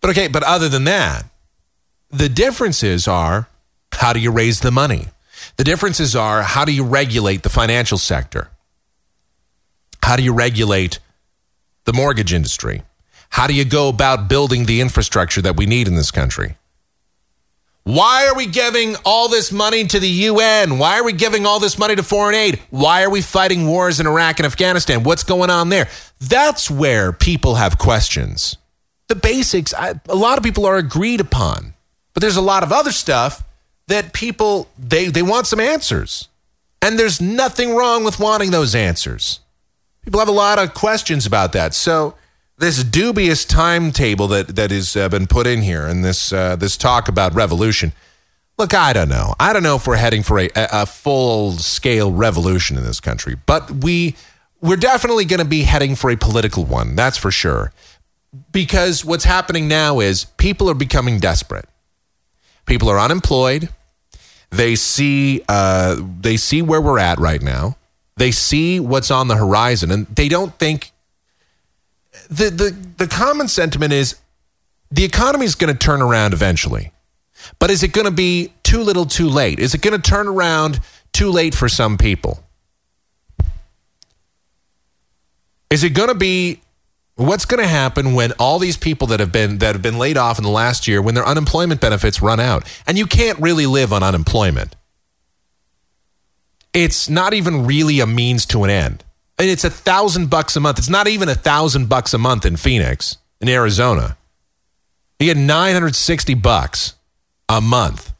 But 0.00 0.10
okay, 0.10 0.26
but 0.26 0.42
other 0.42 0.68
than 0.68 0.82
that, 0.84 1.26
the 2.10 2.28
differences 2.28 3.06
are 3.06 3.48
how 3.92 4.12
do 4.12 4.18
you 4.18 4.32
raise 4.32 4.58
the 4.58 4.72
money? 4.72 5.10
The 5.58 5.64
differences 5.64 6.16
are 6.16 6.42
how 6.42 6.64
do 6.64 6.72
you 6.72 6.82
regulate 6.82 7.44
the 7.44 7.50
financial 7.50 7.98
sector? 7.98 8.50
How 10.02 10.16
do 10.16 10.24
you 10.24 10.32
regulate 10.32 10.98
the 11.84 11.92
mortgage 11.92 12.32
industry? 12.32 12.82
How 13.30 13.46
do 13.46 13.54
you 13.54 13.64
go 13.64 13.88
about 13.88 14.28
building 14.28 14.66
the 14.66 14.80
infrastructure 14.80 15.40
that 15.42 15.56
we 15.56 15.66
need 15.66 15.88
in 15.88 15.94
this 15.94 16.10
country? 16.10 16.56
Why 17.84 18.26
are 18.26 18.34
we 18.34 18.46
giving 18.46 18.96
all 19.04 19.28
this 19.28 19.50
money 19.50 19.86
to 19.86 19.98
the 19.98 20.08
UN? 20.08 20.78
Why 20.78 20.98
are 20.98 21.04
we 21.04 21.12
giving 21.12 21.46
all 21.46 21.58
this 21.58 21.78
money 21.78 21.96
to 21.96 22.02
foreign 22.02 22.34
aid? 22.34 22.60
Why 22.68 23.02
are 23.02 23.10
we 23.10 23.22
fighting 23.22 23.66
wars 23.66 23.98
in 23.98 24.06
Iraq 24.06 24.38
and 24.38 24.46
Afghanistan? 24.46 25.02
What's 25.02 25.24
going 25.24 25.48
on 25.48 25.70
there? 25.70 25.88
That's 26.20 26.70
where 26.70 27.12
people 27.12 27.54
have 27.54 27.78
questions. 27.78 28.56
The 29.08 29.14
basics, 29.14 29.72
I, 29.72 29.94
a 30.08 30.14
lot 30.14 30.36
of 30.36 30.44
people 30.44 30.66
are 30.66 30.76
agreed 30.76 31.20
upon, 31.20 31.74
but 32.12 32.20
there's 32.20 32.36
a 32.36 32.42
lot 32.42 32.62
of 32.62 32.70
other 32.70 32.92
stuff 32.92 33.42
that 33.86 34.12
people 34.12 34.68
they 34.78 35.06
they 35.06 35.22
want 35.22 35.46
some 35.46 35.58
answers. 35.60 36.28
And 36.82 36.98
there's 36.98 37.20
nothing 37.20 37.74
wrong 37.74 38.04
with 38.04 38.20
wanting 38.20 38.50
those 38.50 38.74
answers. 38.74 39.40
People 40.02 40.20
have 40.20 40.28
a 40.28 40.32
lot 40.32 40.58
of 40.58 40.74
questions 40.74 41.26
about 41.26 41.52
that. 41.52 41.74
So 41.74 42.14
this 42.60 42.84
dubious 42.84 43.46
timetable 43.46 44.28
that 44.28 44.54
that 44.54 44.70
has 44.70 44.94
uh, 44.94 45.08
been 45.08 45.26
put 45.26 45.46
in 45.46 45.62
here, 45.62 45.86
and 45.86 46.04
this 46.04 46.32
uh, 46.32 46.56
this 46.56 46.76
talk 46.76 47.08
about 47.08 47.34
revolution. 47.34 47.92
Look, 48.58 48.74
I 48.74 48.92
don't 48.92 49.08
know. 49.08 49.34
I 49.40 49.54
don't 49.54 49.62
know 49.62 49.76
if 49.76 49.86
we're 49.86 49.96
heading 49.96 50.22
for 50.22 50.38
a, 50.38 50.50
a 50.54 50.84
full 50.84 51.52
scale 51.52 52.12
revolution 52.12 52.76
in 52.76 52.84
this 52.84 53.00
country, 53.00 53.34
but 53.46 53.70
we 53.70 54.14
we're 54.60 54.76
definitely 54.76 55.24
going 55.24 55.38
to 55.38 55.46
be 55.46 55.62
heading 55.62 55.96
for 55.96 56.10
a 56.10 56.16
political 56.16 56.64
one. 56.64 56.94
That's 56.94 57.16
for 57.16 57.30
sure. 57.30 57.72
Because 58.52 59.04
what's 59.04 59.24
happening 59.24 59.66
now 59.66 60.00
is 60.00 60.26
people 60.36 60.68
are 60.70 60.74
becoming 60.74 61.18
desperate. 61.18 61.64
People 62.66 62.90
are 62.90 63.00
unemployed. 63.00 63.70
They 64.50 64.76
see 64.76 65.42
uh, 65.48 65.96
they 66.20 66.36
see 66.36 66.60
where 66.60 66.80
we're 66.80 66.98
at 66.98 67.18
right 67.18 67.40
now. 67.40 67.78
They 68.18 68.32
see 68.32 68.78
what's 68.80 69.10
on 69.10 69.28
the 69.28 69.36
horizon 69.36 69.90
and 69.90 70.06
they 70.08 70.28
don't 70.28 70.54
think 70.58 70.92
the 72.30 72.50
the, 72.50 72.76
the 72.98 73.06
common 73.06 73.48
sentiment 73.48 73.92
is 73.92 74.16
the 74.90 75.04
economy 75.04 75.44
is 75.44 75.54
going 75.54 75.72
to 75.72 75.78
turn 75.78 76.00
around 76.00 76.32
eventually. 76.32 76.92
But 77.58 77.70
is 77.70 77.82
it 77.82 77.92
going 77.92 78.06
to 78.06 78.12
be 78.12 78.52
too 78.62 78.82
little 78.82 79.06
too 79.06 79.28
late? 79.28 79.58
Is 79.58 79.74
it 79.74 79.82
going 79.82 80.00
to 80.00 80.10
turn 80.10 80.28
around 80.28 80.80
too 81.12 81.30
late 81.30 81.54
for 81.54 81.68
some 81.68 81.96
people? 81.96 82.42
Is 85.70 85.84
it 85.84 85.90
going 85.90 86.08
to 86.08 86.14
be 86.14 86.60
what's 87.16 87.44
going 87.44 87.62
to 87.62 87.68
happen 87.68 88.14
when 88.14 88.32
all 88.38 88.58
these 88.58 88.76
people 88.76 89.08
that 89.08 89.20
have 89.20 89.32
been 89.32 89.58
that 89.58 89.74
have 89.74 89.82
been 89.82 89.98
laid 89.98 90.16
off 90.16 90.38
in 90.38 90.44
the 90.44 90.50
last 90.50 90.88
year 90.88 91.02
when 91.02 91.14
their 91.14 91.26
unemployment 91.26 91.80
benefits 91.80 92.22
run 92.22 92.40
out 92.40 92.66
and 92.86 92.96
you 92.96 93.06
can't 93.06 93.38
really 93.38 93.66
live 93.66 93.92
on 93.92 94.02
unemployment? 94.02 94.74
it's 96.72 97.08
not 97.08 97.34
even 97.34 97.66
really 97.66 98.00
a 98.00 98.06
means 98.06 98.46
to 98.46 98.64
an 98.64 98.70
end. 98.70 99.04
And 99.40 99.48
it's 99.48 99.64
a 99.64 99.70
thousand 99.70 100.28
bucks 100.28 100.54
a 100.56 100.60
month. 100.60 100.76
It's 100.76 100.90
not 100.90 101.08
even 101.08 101.30
a 101.30 101.34
thousand 101.34 101.88
bucks 101.88 102.12
a 102.12 102.18
month 102.18 102.44
in 102.44 102.58
Phoenix, 102.58 103.16
in 103.40 103.48
Arizona. 103.48 104.18
You 105.18 105.32
get 105.32 105.38
960 105.38 106.34
bucks 106.34 106.92
a 107.48 107.62
month. 107.62 108.12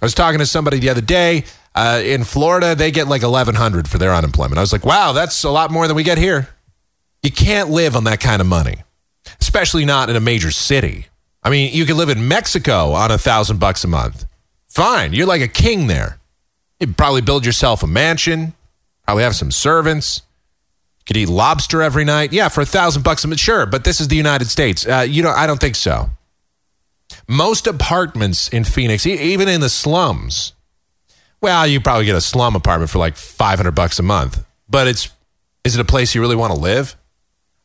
I 0.00 0.04
was 0.04 0.14
talking 0.14 0.38
to 0.38 0.46
somebody 0.46 0.78
the 0.78 0.90
other 0.90 1.00
day 1.00 1.46
uh, 1.74 2.00
in 2.04 2.22
Florida. 2.22 2.76
They 2.76 2.92
get 2.92 3.08
like 3.08 3.22
1100 3.22 3.88
for 3.88 3.98
their 3.98 4.14
unemployment. 4.14 4.56
I 4.56 4.60
was 4.60 4.72
like, 4.72 4.86
wow, 4.86 5.10
that's 5.10 5.42
a 5.42 5.50
lot 5.50 5.72
more 5.72 5.88
than 5.88 5.96
we 5.96 6.04
get 6.04 6.16
here. 6.16 6.48
You 7.24 7.32
can't 7.32 7.68
live 7.70 7.96
on 7.96 8.04
that 8.04 8.20
kind 8.20 8.40
of 8.40 8.46
money, 8.46 8.84
especially 9.40 9.84
not 9.84 10.08
in 10.08 10.14
a 10.14 10.20
major 10.20 10.52
city. 10.52 11.06
I 11.42 11.50
mean, 11.50 11.74
you 11.74 11.86
can 11.86 11.96
live 11.96 12.08
in 12.08 12.28
Mexico 12.28 12.92
on 12.92 13.10
a 13.10 13.18
thousand 13.18 13.58
bucks 13.58 13.82
a 13.82 13.88
month. 13.88 14.26
Fine. 14.68 15.12
You're 15.12 15.26
like 15.26 15.42
a 15.42 15.48
king 15.48 15.88
there. 15.88 16.20
You'd 16.78 16.96
probably 16.96 17.20
build 17.20 17.44
yourself 17.44 17.82
a 17.82 17.88
mansion, 17.88 18.54
probably 19.04 19.24
have 19.24 19.34
some 19.36 19.50
servants. 19.50 20.22
Could 21.06 21.16
eat 21.16 21.28
lobster 21.28 21.82
every 21.82 22.04
night. 22.04 22.32
Yeah, 22.32 22.48
for 22.48 22.60
a 22.60 22.66
thousand 22.66 23.02
bucks 23.02 23.24
a 23.24 23.28
month, 23.28 23.40
sure. 23.40 23.66
But 23.66 23.82
this 23.84 24.00
is 24.00 24.06
the 24.08 24.16
United 24.16 24.46
States. 24.46 24.86
Uh, 24.86 25.04
you 25.08 25.22
know, 25.22 25.30
I 25.30 25.46
don't 25.48 25.60
think 25.60 25.74
so. 25.74 26.10
Most 27.28 27.66
apartments 27.66 28.48
in 28.48 28.62
Phoenix, 28.64 29.04
even 29.06 29.48
in 29.48 29.60
the 29.60 29.68
slums, 29.68 30.52
well, 31.40 31.66
you 31.66 31.80
probably 31.80 32.04
get 32.06 32.14
a 32.14 32.20
slum 32.20 32.54
apartment 32.54 32.90
for 32.90 32.98
like 33.00 33.16
500 33.16 33.72
bucks 33.72 33.98
a 33.98 34.02
month, 34.02 34.44
but 34.68 34.86
it's 34.86 35.08
is 35.64 35.74
it 35.76 35.80
a 35.80 35.84
place 35.84 36.14
you 36.14 36.20
really 36.20 36.36
want 36.36 36.52
to 36.52 36.58
live? 36.58 36.96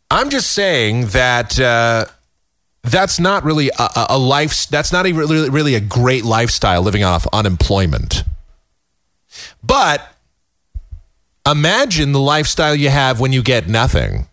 I'm 0.10 0.30
just 0.30 0.52
saying 0.54 1.08
that 1.08 1.60
uh, 1.60 2.06
that's 2.84 3.19
not 3.19 3.43
really 3.43 3.69
a, 3.69 3.84
a- 3.84 4.08
a 4.12 4.17
life. 4.17 4.67
That's 4.69 4.91
not 4.91 5.06
even 5.06 5.19
really, 5.19 5.50
really 5.50 5.76
a 5.76 5.80
great 5.80 6.23
lifestyle 6.26 6.82
living 6.82 7.04
off 7.04 7.28
unemployment. 7.34 8.23
But 9.63 10.02
imagine 11.50 12.12
the 12.12 12.20
lifestyle 12.20 12.76
you 12.76 12.90
have 12.90 13.20
when 13.20 13.32
you 13.32 13.42
get 13.42 13.68
nothing. 13.68 14.28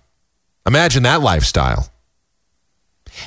Imagine 0.66 1.03
that 1.05 1.20
lifestyle. 1.20 1.88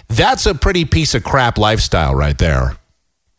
That's 0.07 0.45
a 0.45 0.55
pretty 0.55 0.85
piece 0.85 1.15
of 1.15 1.23
crap 1.23 1.57
lifestyle 1.57 2.13
right 2.13 2.37
there. 2.37 2.77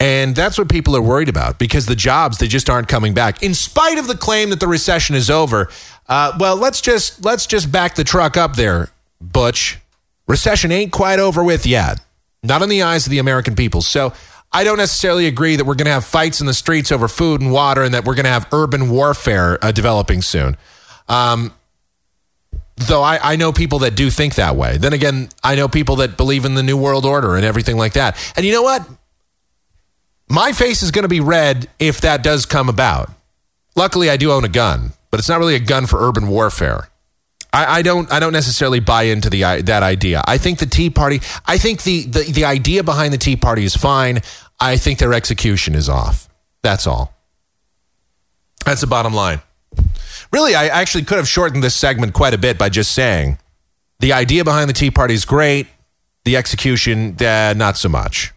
And 0.01 0.37
that's 0.37 0.57
what 0.57 0.69
people 0.69 0.97
are 0.97 1.03
worried 1.03 1.29
about 1.29 1.59
because 1.59 1.87
the 1.87 1.97
jobs 1.97 2.39
they 2.39 2.47
just 2.47 2.71
aren't 2.71 2.87
coming 2.87 3.15
back. 3.15 3.43
In 3.43 3.53
spite 3.53 3.99
of 3.99 4.07
the 4.07 4.17
claim 4.17 4.51
that 4.51 4.61
the 4.61 4.69
recession 4.69 5.17
is 5.17 5.29
over, 5.29 5.69
uh, 6.09 6.37
well, 6.39 6.57
let's 6.57 6.81
just 6.81 7.25
let's 7.25 7.47
just 7.47 7.73
back 7.73 7.97
the 7.97 8.05
truck 8.05 8.37
up 8.37 8.55
there, 8.55 8.91
Butch. 9.21 9.79
Recession 10.29 10.71
ain't 10.71 10.93
quite 10.93 11.19
over 11.19 11.43
with 11.43 11.67
yet, 11.67 12.01
not 12.43 12.63
in 12.63 12.69
the 12.69 12.83
eyes 12.83 13.07
of 13.07 13.11
the 13.11 13.19
American 13.19 13.57
people. 13.57 13.83
So 13.83 14.13
I 14.53 14.65
don't 14.65 14.79
necessarily 14.79 15.27
agree 15.27 15.57
that 15.57 15.65
we're 15.65 15.75
going 15.75 15.87
to 15.87 15.93
have 15.93 16.05
fights 16.05 16.41
in 16.41 16.47
the 16.47 16.55
streets 16.55 16.91
over 16.91 17.07
food 17.09 17.41
and 17.41 17.53
water, 17.53 17.83
and 17.83 17.95
that 17.95 18.05
we're 18.05 18.15
going 18.15 18.25
to 18.25 18.31
have 18.31 18.47
urban 18.53 18.91
warfare 18.91 19.59
uh, 19.63 19.73
developing 19.73 20.23
soon. 20.23 20.57
Um, 21.09 21.53
though 22.77 23.03
I, 23.03 23.33
I 23.33 23.37
know 23.37 23.53
people 23.53 23.81
that 23.81 23.95
do 23.95 24.11
think 24.11 24.37
that 24.37 24.57
way. 24.57 24.79
Then 24.79 24.93
again, 24.93 25.29
I 25.43 25.55
know 25.55 25.69
people 25.69 25.97
that 25.97 26.17
believe 26.17 26.45
in 26.45 26.55
the 26.55 26.63
New 26.63 26.77
World 26.77 27.05
Order 27.05 27.37
and 27.37 27.45
everything 27.45 27.77
like 27.77 27.95
that. 27.95 28.17
And 28.37 28.47
you 28.47 28.53
know 28.53 28.63
what? 28.63 28.89
My 30.29 30.53
face 30.53 30.83
is 30.83 30.91
going 30.91 31.03
to 31.03 31.09
be 31.09 31.21
red 31.21 31.69
if 31.79 32.01
that 32.03 32.23
does 32.23 32.47
come 32.47 32.69
about. 32.69 33.11
Luckily, 33.75 34.11
I 34.11 34.17
do 34.17 34.33
own 34.33 34.45
a 34.45 34.49
gun, 34.49 34.93
but 35.11 35.21
it's 35.21 35.29
not 35.29 35.39
really 35.39 35.55
a 35.55 35.61
gun 35.61 35.87
for 35.87 36.07
urban 36.07 36.29
warfare. 36.29 36.89
I, 37.53 37.79
I 37.79 37.83
don't. 37.83 38.11
I 38.13 38.21
don't 38.21 38.33
necessarily 38.33 38.81
buy 38.81 39.05
into 39.05 39.31
the 39.31 39.41
that 39.63 39.83
idea. 39.83 40.23
I 40.27 40.39
think 40.39 40.59
the 40.59 40.67
Tea 40.67 40.91
Party. 40.91 41.21
I 41.47 41.59
think 41.59 41.83
the, 41.83 42.03
the 42.05 42.23
the 42.31 42.45
idea 42.45 42.83
behind 42.83 43.13
the 43.13 43.19
Tea 43.19 43.37
Party 43.37 43.65
is 43.65 43.75
fine. 43.75 44.21
I 44.61 44.77
think 44.77 44.99
their 44.99 45.15
execution 45.15 45.75
is 45.75 45.89
off. 45.89 46.29
That's 46.63 46.87
all. 46.87 47.15
That's 48.65 48.81
the 48.81 48.87
bottom 48.87 49.15
line. 49.15 49.41
Really, 50.33 50.55
I 50.55 50.67
actually 50.67 51.05
could 51.05 51.17
have 51.17 51.29
shortened 51.29 51.63
this 51.65 51.75
segment 51.75 52.13
quite 52.13 52.35
a 52.35 52.39
bit 52.39 52.59
by 52.59 52.69
just 52.69 52.93
saying 52.93 53.39
the 54.01 54.13
idea 54.13 54.45
behind 54.45 54.69
the 54.69 54.75
Tea 54.75 54.91
Party 54.91 55.15
is 55.15 55.25
great. 55.25 55.67
The 56.25 56.37
execution, 56.37 57.17
uh, 57.21 57.55
not 57.57 57.79
so 57.79 57.89
much. 57.89 58.35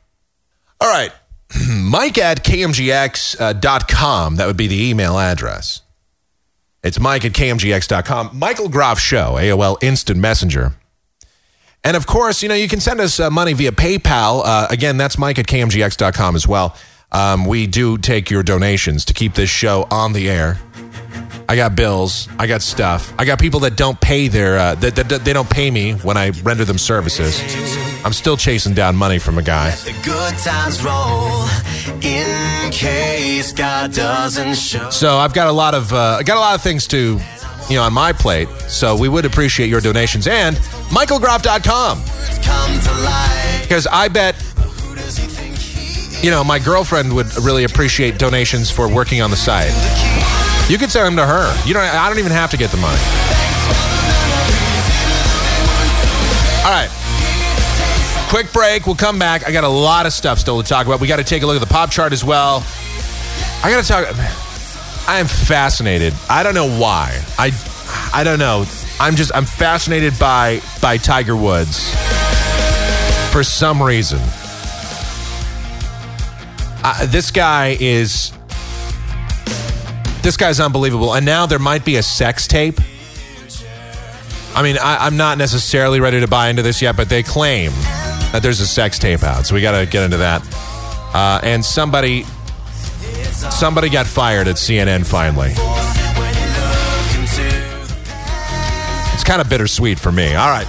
All 0.79 0.89
right. 0.89 1.11
Mike 1.69 2.17
at 2.17 2.45
kmgx.com. 2.45 4.35
That 4.37 4.47
would 4.47 4.57
be 4.57 4.67
the 4.67 4.89
email 4.89 5.19
address. 5.19 5.81
It's 6.83 6.99
Mike 6.99 7.25
at 7.25 7.33
kmgx.com. 7.33 8.31
Michael 8.33 8.69
Groff 8.69 8.99
Show, 8.99 9.35
AOL 9.39 9.81
Instant 9.83 10.19
Messenger. 10.19 10.73
And 11.83 11.97
of 11.97 12.05
course, 12.05 12.43
you 12.43 12.49
know, 12.49 12.55
you 12.55 12.67
can 12.67 12.79
send 12.79 12.99
us 12.99 13.19
uh, 13.19 13.29
money 13.29 13.53
via 13.53 13.71
PayPal. 13.71 14.41
Uh, 14.45 14.67
again, 14.69 14.97
that's 14.97 15.17
Mike 15.17 15.39
at 15.39 15.47
kmgx.com 15.47 16.35
as 16.35 16.47
well. 16.47 16.75
Um, 17.11 17.45
we 17.45 17.67
do 17.67 17.97
take 17.97 18.29
your 18.29 18.41
donations 18.43 19.05
to 19.05 19.13
keep 19.13 19.33
this 19.33 19.49
show 19.49 19.87
on 19.91 20.13
the 20.13 20.29
air. 20.29 20.59
I 21.51 21.57
got 21.57 21.75
bills. 21.75 22.29
I 22.39 22.47
got 22.47 22.61
stuff. 22.61 23.13
I 23.19 23.25
got 23.25 23.37
people 23.37 23.59
that 23.61 23.75
don't 23.75 23.99
pay 23.99 24.29
their 24.29 24.57
uh, 24.57 24.75
that, 24.75 24.95
that, 24.95 25.09
that 25.09 25.25
they 25.25 25.33
don't 25.33 25.49
pay 25.49 25.69
me 25.69 25.91
when 25.95 26.15
I 26.15 26.29
render 26.43 26.63
them 26.63 26.77
services. 26.77 27.41
I'm 28.05 28.13
still 28.13 28.37
chasing 28.37 28.73
down 28.73 28.95
money 28.95 29.19
from 29.19 29.37
a 29.37 29.41
guy. 29.41 29.71
The 29.71 29.91
good 30.01 30.37
times 30.37 30.81
roll 30.81 31.43
in 32.01 32.71
case 32.71 33.51
God 33.51 33.91
doesn't 33.91 34.55
show. 34.55 34.89
So 34.91 35.17
I've 35.17 35.33
got 35.33 35.49
a 35.49 35.51
lot 35.51 35.73
of 35.73 35.91
uh, 35.91 36.19
I 36.21 36.23
got 36.23 36.37
a 36.37 36.39
lot 36.39 36.55
of 36.55 36.61
things 36.61 36.87
to 36.87 37.19
you 37.69 37.75
know 37.75 37.83
on 37.83 37.91
my 37.91 38.13
plate. 38.13 38.47
So 38.69 38.95
we 38.95 39.09
would 39.09 39.25
appreciate 39.25 39.67
your 39.67 39.81
donations 39.81 40.27
and 40.27 40.55
michaelgroff.com 40.87 41.97
Come 42.43 42.79
to 42.79 42.93
life. 43.03 43.61
because 43.63 43.87
I 43.87 44.07
bet 44.07 44.37
you 46.23 46.31
know 46.31 46.45
my 46.45 46.59
girlfriend 46.59 47.13
would 47.13 47.27
really 47.43 47.65
appreciate 47.65 48.17
donations 48.17 48.71
for 48.71 48.87
working 48.87 49.21
on 49.21 49.31
the 49.31 49.35
site. 49.37 49.73
You 50.71 50.77
could 50.77 50.89
send 50.89 51.05
them 51.05 51.17
to 51.17 51.25
her. 51.25 51.67
You 51.67 51.73
don't. 51.73 51.83
I 51.83 52.07
don't 52.07 52.17
even 52.19 52.31
have 52.31 52.49
to 52.51 52.57
get 52.57 52.71
the 52.71 52.77
money. 52.77 52.97
All 56.63 56.71
right. 56.71 56.89
Quick 58.29 58.53
break. 58.53 58.85
We'll 58.85 58.95
come 58.95 59.19
back. 59.19 59.45
I 59.45 59.51
got 59.51 59.65
a 59.65 59.67
lot 59.67 60.05
of 60.05 60.13
stuff 60.13 60.39
still 60.39 60.63
to 60.63 60.65
talk 60.65 60.85
about. 60.85 61.01
We 61.01 61.09
got 61.09 61.17
to 61.17 61.25
take 61.25 61.43
a 61.43 61.45
look 61.45 61.57
at 61.57 61.67
the 61.67 61.73
pop 61.73 61.91
chart 61.91 62.13
as 62.13 62.23
well. 62.23 62.63
I 63.61 63.69
got 63.69 63.83
to 63.83 63.87
talk. 63.87 64.15
I 65.09 65.19
am 65.19 65.27
fascinated. 65.27 66.13
I 66.29 66.41
don't 66.41 66.55
know 66.55 66.79
why. 66.79 67.21
I, 67.37 67.51
I 68.13 68.23
don't 68.23 68.39
know. 68.39 68.63
I'm 68.97 69.17
just. 69.17 69.35
I'm 69.35 69.43
fascinated 69.43 70.17
by 70.17 70.61
by 70.81 70.95
Tiger 70.95 71.35
Woods 71.35 71.93
for 73.29 73.43
some 73.43 73.83
reason. 73.83 74.19
Uh, 76.81 77.05
this 77.07 77.29
guy 77.29 77.75
is. 77.77 78.31
This 80.21 80.37
guy's 80.37 80.59
unbelievable. 80.59 81.13
And 81.13 81.25
now 81.25 81.45
there 81.45 81.59
might 81.59 81.83
be 81.83 81.95
a 81.95 82.03
sex 82.03 82.47
tape. 82.47 82.79
I 84.53 84.63
mean, 84.63 84.77
I, 84.77 85.05
I'm 85.05 85.17
not 85.17 85.37
necessarily 85.37 85.99
ready 85.99 86.19
to 86.19 86.27
buy 86.27 86.49
into 86.49 86.61
this 86.61 86.81
yet, 86.81 86.97
but 86.97 87.09
they 87.09 87.23
claim 87.23 87.71
that 88.31 88.41
there's 88.43 88.59
a 88.59 88.67
sex 88.67 88.99
tape 88.99 89.23
out. 89.23 89.45
So 89.45 89.55
we 89.55 89.61
got 89.61 89.79
to 89.79 89.85
get 89.85 90.03
into 90.03 90.17
that. 90.17 90.41
Uh, 91.13 91.39
and 91.43 91.63
somebody, 91.63 92.23
somebody 93.33 93.89
got 93.89 94.05
fired 94.05 94.47
at 94.47 94.57
CNN 94.57 95.05
finally. 95.05 95.53
It's 99.13 99.23
kind 99.23 99.41
of 99.41 99.49
bittersweet 99.49 99.99
for 99.99 100.11
me. 100.11 100.35
All 100.35 100.49
right. 100.49 100.67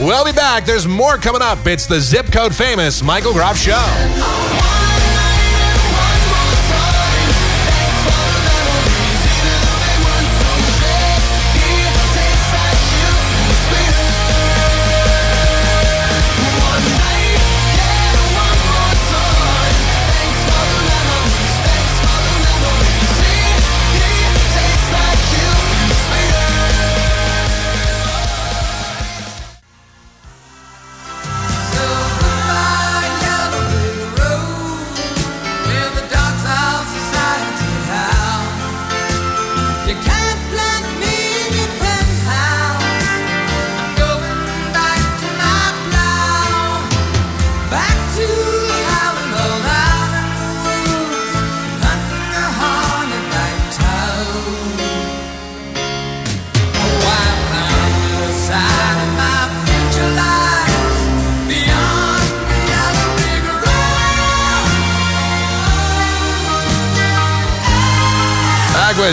We'll 0.00 0.24
be 0.24 0.32
back. 0.32 0.66
There's 0.66 0.86
more 0.86 1.16
coming 1.16 1.42
up. 1.42 1.66
It's 1.66 1.86
the 1.86 2.00
zip 2.00 2.26
code 2.30 2.54
famous 2.54 3.02
Michael 3.02 3.32
Groff 3.32 3.56
Show. 3.56 4.75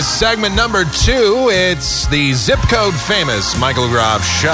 Segment 0.02 0.56
number 0.56 0.84
two. 0.84 1.50
It's 1.52 2.06
the 2.08 2.32
zip 2.32 2.58
code 2.68 2.94
famous 2.94 3.56
Michael 3.58 3.88
Groff 3.88 4.24
Show. 4.24 4.48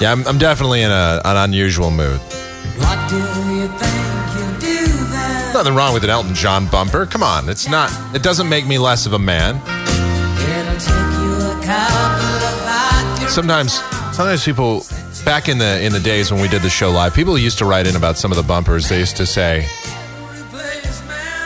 Yeah, 0.00 0.12
I'm, 0.12 0.26
I'm 0.26 0.38
definitely 0.38 0.82
in 0.82 0.90
a, 0.90 1.20
an 1.24 1.36
unusual 1.36 1.90
mood. 1.90 2.18
What 2.18 3.08
do 3.08 3.16
you 3.16 3.68
think 3.68 3.94
you 4.34 4.58
do 4.58 4.86
then? 5.10 5.54
Nothing 5.54 5.74
wrong 5.74 5.94
with 5.94 6.02
an 6.04 6.10
Elton 6.10 6.34
John 6.34 6.66
bumper. 6.66 7.06
Come 7.06 7.22
on, 7.22 7.48
it's 7.48 7.68
not. 7.68 7.92
It 8.14 8.22
doesn't 8.22 8.48
make 8.48 8.66
me 8.66 8.78
less 8.78 9.06
of 9.06 9.12
a 9.12 9.18
man. 9.18 9.56
It'll 9.56 10.78
take 10.80 11.18
you 11.20 11.36
a 11.36 11.60
couple 11.64 13.24
of 13.24 13.30
Sometimes, 13.30 13.74
sometimes 14.16 14.44
people 14.44 14.82
back 15.24 15.48
in 15.48 15.58
the 15.58 15.80
in 15.80 15.92
the 15.92 16.00
days 16.00 16.32
when 16.32 16.40
we 16.40 16.48
did 16.48 16.62
the 16.62 16.70
show 16.70 16.90
live, 16.90 17.14
people 17.14 17.38
used 17.38 17.58
to 17.58 17.64
write 17.64 17.86
in 17.86 17.96
about 17.96 18.18
some 18.18 18.32
of 18.32 18.36
the 18.36 18.42
bumpers. 18.42 18.88
They 18.88 18.98
used 18.98 19.16
to 19.16 19.26
say 19.26 19.68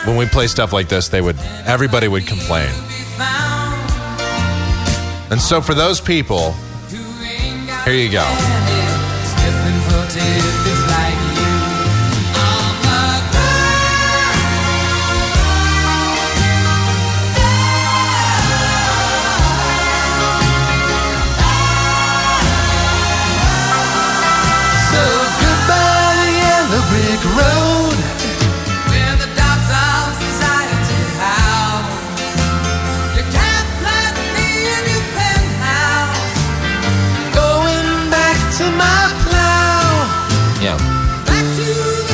when 0.05 0.17
we 0.17 0.25
play 0.25 0.47
stuff 0.47 0.73
like 0.73 0.89
this, 0.89 1.09
they 1.09 1.21
would 1.21 1.37
everybody 1.65 2.07
would 2.07 2.25
complain. 2.27 2.69
And 5.31 5.39
so 5.39 5.61
for 5.61 5.73
those 5.73 6.01
people, 6.01 6.53
here 7.85 7.93
you 7.93 8.11
go. 8.11 8.25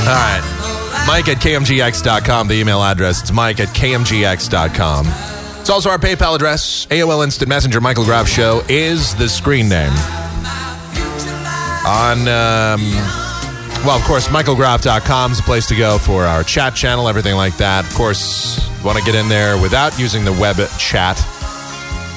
All 0.07 0.13
right. 0.13 1.03
Mike 1.05 1.27
at 1.27 1.37
KMGX.com, 1.37 2.47
the 2.47 2.55
email 2.55 2.81
address. 2.81 3.21
It's 3.21 3.31
Mike 3.33 3.59
at 3.59 3.67
KMGX.com. 3.75 5.05
It's 5.59 5.69
also 5.69 5.89
our 5.89 5.97
PayPal 5.97 6.33
address. 6.33 6.85
AOL 6.85 7.25
Instant 7.25 7.49
Messenger 7.49 7.81
Michael 7.81 8.05
Groff 8.05 8.29
Show 8.29 8.63
is 8.69 9.13
the 9.15 9.27
screen 9.27 9.67
name. 9.67 9.91
On, 11.85 12.19
um, 12.21 12.81
well, 13.85 13.97
of 13.97 14.03
course, 14.03 14.29
michaelgroff.com 14.29 15.31
is 15.33 15.37
the 15.39 15.43
place 15.43 15.67
to 15.67 15.75
go 15.75 15.97
for 15.97 16.23
our 16.23 16.41
chat 16.41 16.73
channel, 16.73 17.09
everything 17.09 17.35
like 17.35 17.57
that. 17.57 17.85
Of 17.85 17.93
course, 17.93 18.65
want 18.85 18.97
to 18.97 19.03
get 19.03 19.13
in 19.13 19.27
there 19.27 19.61
without 19.61 19.99
using 19.99 20.23
the 20.23 20.31
web 20.31 20.55
chat. 20.79 21.17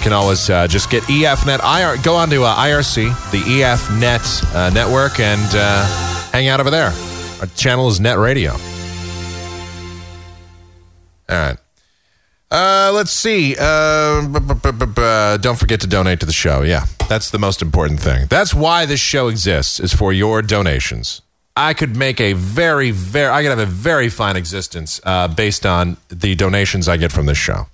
Can 0.03 0.13
always 0.13 0.49
uh, 0.49 0.69
just 0.69 0.91
get 0.91 1.03
EFNet 1.05 1.59
IR. 1.59 2.01
Go 2.05 2.15
on 2.15 2.31
to 2.31 2.45
uh, 2.45 2.55
IRC, 2.55 3.33
the 3.33 3.39
EFNet 3.39 4.55
uh, 4.55 4.71
network, 4.71 5.19
and 5.19 5.55
uh, 5.57 5.85
hang 6.31 6.47
out 6.47 6.61
over 6.61 6.71
there. 6.71 6.93
Our 7.41 7.47
channel 7.57 7.89
is 7.89 8.01
Net 8.01 8.19
Radio. 8.19 8.53
All 8.53 8.59
right. 11.29 11.57
Uh, 12.51 12.91
let's 12.93 13.13
see. 13.13 13.55
Uh, 13.59 14.27
bu- 14.27 15.39
don't 15.39 15.59
forget 15.59 15.81
to 15.81 15.87
donate 15.87 16.21
to 16.21 16.27
the 16.27 16.33
show. 16.33 16.63
Yeah, 16.63 16.85
that's 17.09 17.31
the 17.31 17.39
most 17.39 17.63
important 17.63 18.01
thing. 18.01 18.27
That's 18.29 18.53
why 18.53 18.87
this 18.87 19.01
show 19.01 19.29
exists, 19.29 19.79
is 19.79 19.95
for 19.95 20.13
your 20.13 20.43
donations. 20.43 21.23
I 21.57 21.75
could 21.75 21.97
make 21.97 22.21
a 22.21 22.33
very, 22.33 22.91
very, 22.91 23.33
I 23.33 23.43
could 23.43 23.51
have 23.51 23.59
a 23.61 23.67
very 23.67 24.09
fine 24.09 24.37
existence 24.37 25.01
uh, 25.05 25.29
based 25.29 25.65
on 25.65 25.97
the 26.09 26.35
donations 26.35 26.89
I 26.89 26.97
get 26.97 27.13
from 27.13 27.27
this 27.27 27.39
show. 27.39 27.69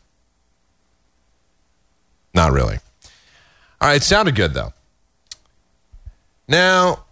Not 2.35 2.53
really. 2.53 2.79
All 3.81 3.89
right, 3.89 3.97
it 3.97 4.03
sounded 4.03 4.35
good 4.35 4.53
though. 4.53 4.75
Now, 6.49 7.06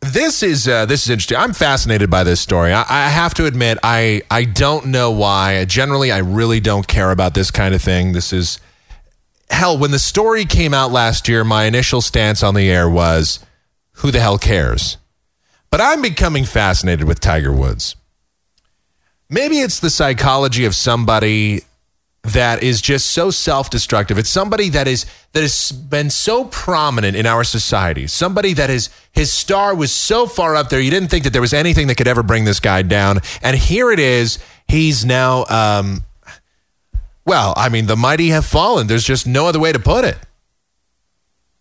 this 0.00 0.42
is 0.42 0.66
uh, 0.66 0.86
this 0.86 1.04
is 1.04 1.10
interesting. 1.10 1.36
I'm 1.36 1.52
fascinated 1.52 2.10
by 2.10 2.24
this 2.24 2.40
story. 2.40 2.72
I, 2.72 2.84
I 2.88 3.08
have 3.08 3.34
to 3.34 3.46
admit, 3.46 3.78
I 3.82 4.22
I 4.30 4.44
don't 4.44 4.86
know 4.86 5.10
why. 5.10 5.64
Generally, 5.66 6.10
I 6.12 6.18
really 6.18 6.60
don't 6.60 6.86
care 6.86 7.10
about 7.10 7.34
this 7.34 7.50
kind 7.50 7.74
of 7.74 7.82
thing. 7.82 8.12
This 8.12 8.32
is 8.32 8.58
hell. 9.50 9.76
When 9.76 9.90
the 9.90 9.98
story 9.98 10.44
came 10.44 10.72
out 10.72 10.90
last 10.90 11.28
year, 11.28 11.44
my 11.44 11.64
initial 11.64 12.00
stance 12.00 12.42
on 12.42 12.54
the 12.54 12.70
air 12.70 12.88
was, 12.88 13.40
"Who 13.94 14.10
the 14.10 14.20
hell 14.20 14.38
cares?" 14.38 14.96
But 15.70 15.80
I'm 15.80 16.02
becoming 16.02 16.44
fascinated 16.44 17.06
with 17.06 17.20
Tiger 17.20 17.52
Woods. 17.52 17.94
Maybe 19.28 19.60
it's 19.60 19.78
the 19.78 19.90
psychology 19.90 20.64
of 20.64 20.74
somebody 20.74 21.62
that 22.22 22.62
is 22.62 22.82
just 22.82 23.10
so 23.10 23.30
self-destructive. 23.30 24.18
It's 24.18 24.28
somebody 24.28 24.68
that 24.70 24.86
is 24.86 25.06
that 25.32 25.40
has 25.40 25.72
been 25.72 26.10
so 26.10 26.44
prominent 26.44 27.16
in 27.16 27.24
our 27.24 27.44
society. 27.44 28.06
Somebody 28.06 28.52
that 28.54 28.68
is 28.68 28.90
his 29.12 29.32
star 29.32 29.74
was 29.74 29.90
so 29.90 30.26
far 30.26 30.54
up 30.54 30.68
there, 30.68 30.80
you 30.80 30.90
didn't 30.90 31.08
think 31.08 31.24
that 31.24 31.32
there 31.32 31.40
was 31.40 31.54
anything 31.54 31.86
that 31.86 31.96
could 31.96 32.08
ever 32.08 32.22
bring 32.22 32.44
this 32.44 32.60
guy 32.60 32.82
down. 32.82 33.20
And 33.42 33.56
here 33.56 33.90
it 33.90 33.98
is. 33.98 34.38
He's 34.68 35.04
now, 35.04 35.44
um, 35.46 36.04
well, 37.24 37.54
I 37.56 37.68
mean, 37.68 37.86
the 37.86 37.96
mighty 37.96 38.28
have 38.28 38.44
fallen. 38.44 38.86
There's 38.86 39.04
just 39.04 39.26
no 39.26 39.46
other 39.46 39.58
way 39.60 39.72
to 39.72 39.78
put 39.78 40.04
it. 40.04 40.18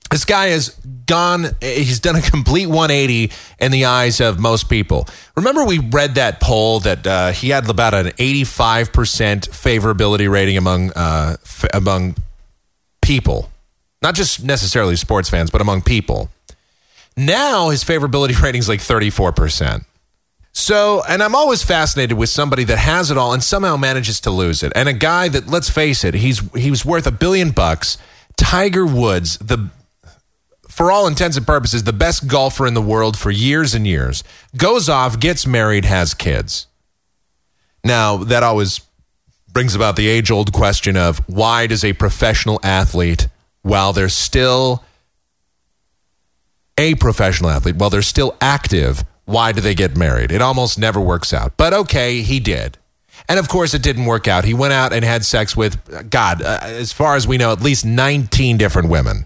This 0.09 0.25
guy 0.25 0.47
has 0.47 0.69
gone, 1.05 1.45
he's 1.61 1.99
done 1.99 2.15
a 2.15 2.21
complete 2.21 2.65
180 2.65 3.31
in 3.59 3.71
the 3.71 3.85
eyes 3.85 4.19
of 4.19 4.39
most 4.39 4.69
people. 4.69 5.07
Remember, 5.35 5.63
we 5.63 5.79
read 5.79 6.15
that 6.15 6.39
poll 6.39 6.79
that 6.81 7.05
uh, 7.05 7.31
he 7.31 7.49
had 7.49 7.69
about 7.69 7.93
an 7.93 8.07
85% 8.07 9.49
favorability 9.49 10.29
rating 10.29 10.57
among, 10.57 10.91
uh, 10.91 11.37
f- 11.43 11.65
among 11.73 12.15
people, 13.01 13.49
not 14.01 14.15
just 14.15 14.43
necessarily 14.43 14.95
sports 14.95 15.29
fans, 15.29 15.51
but 15.51 15.61
among 15.61 15.83
people. 15.83 16.29
Now 17.15 17.69
his 17.69 17.83
favorability 17.83 18.39
rating 18.41 18.59
is 18.59 18.69
like 18.69 18.79
34%. 18.79 19.85
So, 20.51 21.03
and 21.07 21.21
I'm 21.21 21.35
always 21.35 21.63
fascinated 21.63 22.17
with 22.17 22.29
somebody 22.29 22.63
that 22.65 22.77
has 22.77 23.11
it 23.11 23.17
all 23.17 23.33
and 23.33 23.43
somehow 23.43 23.77
manages 23.77 24.19
to 24.21 24.31
lose 24.31 24.63
it. 24.63 24.73
And 24.75 24.89
a 24.89 24.93
guy 24.93 25.29
that, 25.29 25.47
let's 25.47 25.69
face 25.69 26.03
it, 26.03 26.15
he's 26.15 26.39
he 26.53 26.71
was 26.71 26.83
worth 26.83 27.05
a 27.05 27.11
billion 27.11 27.51
bucks. 27.51 27.97
Tiger 28.35 28.85
Woods, 28.85 29.37
the 29.37 29.69
for 30.69 30.91
all 30.91 31.07
intents 31.07 31.35
and 31.35 31.45
purposes, 31.45 31.83
the 31.83 31.91
best 31.91 32.27
golfer 32.27 32.65
in 32.65 32.75
the 32.75 32.81
world 32.81 33.17
for 33.17 33.31
years 33.31 33.73
and 33.73 33.85
years, 33.85 34.23
goes 34.55 34.87
off, 34.87 35.19
gets 35.19 35.45
married, 35.45 35.83
has 35.83 36.13
kids. 36.13 36.67
Now, 37.83 38.17
that 38.17 38.43
always 38.43 38.79
brings 39.51 39.75
about 39.75 39.95
the 39.95 40.07
age 40.07 40.29
old 40.29 40.53
question 40.53 40.95
of 40.95 41.17
why 41.27 41.67
does 41.67 41.83
a 41.83 41.93
professional 41.93 42.59
athlete, 42.63 43.27
while 43.63 43.93
they're 43.93 44.09
still 44.09 44.83
a 46.77 46.95
professional 46.95 47.49
athlete, 47.49 47.75
while 47.75 47.89
they're 47.89 48.01
still 48.01 48.37
active, 48.39 49.03
why 49.25 49.51
do 49.51 49.61
they 49.61 49.75
get 49.75 49.97
married? 49.97 50.31
It 50.31 50.41
almost 50.41 50.77
never 50.77 51.01
works 51.01 51.33
out. 51.33 51.57
But 51.57 51.73
okay, 51.73 52.21
he 52.21 52.39
did. 52.39 52.77
And 53.27 53.37
of 53.37 53.49
course, 53.49 53.73
it 53.73 53.83
didn't 53.83 54.05
work 54.05 54.27
out. 54.27 54.45
He 54.45 54.53
went 54.53 54.73
out 54.73 54.93
and 54.93 55.03
had 55.03 55.25
sex 55.25 55.57
with, 55.57 56.09
God, 56.09 56.41
uh, 56.41 56.59
as 56.61 56.93
far 56.93 57.15
as 57.15 57.27
we 57.27 57.37
know, 57.37 57.51
at 57.51 57.61
least 57.61 57.85
19 57.85 58.57
different 58.57 58.89
women 58.89 59.25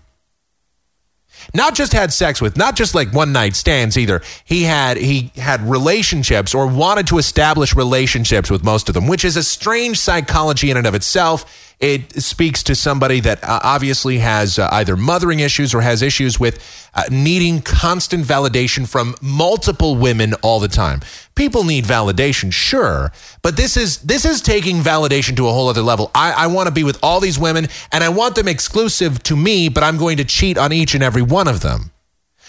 not 1.53 1.75
just 1.75 1.93
had 1.93 2.13
sex 2.13 2.41
with 2.41 2.57
not 2.57 2.75
just 2.75 2.95
like 2.95 3.11
one 3.13 3.31
night 3.31 3.55
stands 3.55 3.97
either. 3.97 4.21
He 4.45 4.63
had 4.63 4.97
he 4.97 5.31
had 5.35 5.61
relationships 5.61 6.53
or 6.53 6.67
wanted 6.67 7.07
to 7.07 7.17
establish 7.17 7.75
relationships 7.75 8.49
with 8.49 8.63
most 8.63 8.89
of 8.89 8.95
them 8.95 9.07
which 9.07 9.25
is 9.25 9.37
a 9.37 9.43
strange 9.43 9.99
psychology 9.99 10.71
in 10.71 10.77
and 10.77 10.87
of 10.87 10.95
itself 10.95 11.72
it 11.79 12.21
speaks 12.21 12.63
to 12.63 12.75
somebody 12.75 13.19
that 13.19 13.43
uh, 13.43 13.59
obviously 13.63 14.19
has 14.19 14.57
uh, 14.57 14.69
either 14.71 14.95
mothering 14.95 15.39
issues 15.39 15.73
or 15.73 15.81
has 15.81 16.01
issues 16.01 16.39
with 16.39 16.63
uh, 16.93 17.03
needing 17.11 17.61
constant 17.61 18.23
validation 18.25 18.87
from 18.87 19.15
multiple 19.21 19.95
women 19.95 20.33
all 20.35 20.59
the 20.59 20.67
time. 20.67 21.01
People 21.35 21.63
need 21.63 21.85
validation 21.85 22.53
sure 22.53 23.11
but 23.41 23.57
this 23.57 23.75
is 23.75 23.97
this 23.99 24.25
is 24.25 24.41
taking 24.41 24.77
validation 24.77 25.35
to 25.35 25.47
a 25.47 25.51
whole 25.51 25.67
other 25.67 25.81
level. 25.81 26.11
I, 26.15 26.31
I 26.31 26.47
want 26.47 26.67
to 26.67 26.73
be 26.73 26.83
with 26.83 26.97
all 27.03 27.19
these 27.19 27.37
women 27.37 27.67
and 27.91 28.03
i 28.03 28.09
want 28.09 28.35
them 28.35 28.47
exclusive 28.47 29.21
to 29.23 29.35
me 29.35 29.69
but 29.69 29.83
i'm 29.83 29.97
going 29.97 30.17
to 30.17 30.25
cheat 30.25 30.57
on 30.57 30.71
each 30.71 30.93
and 30.93 31.03
every 31.03 31.21
one 31.21 31.47
of 31.47 31.61
them. 31.61 31.91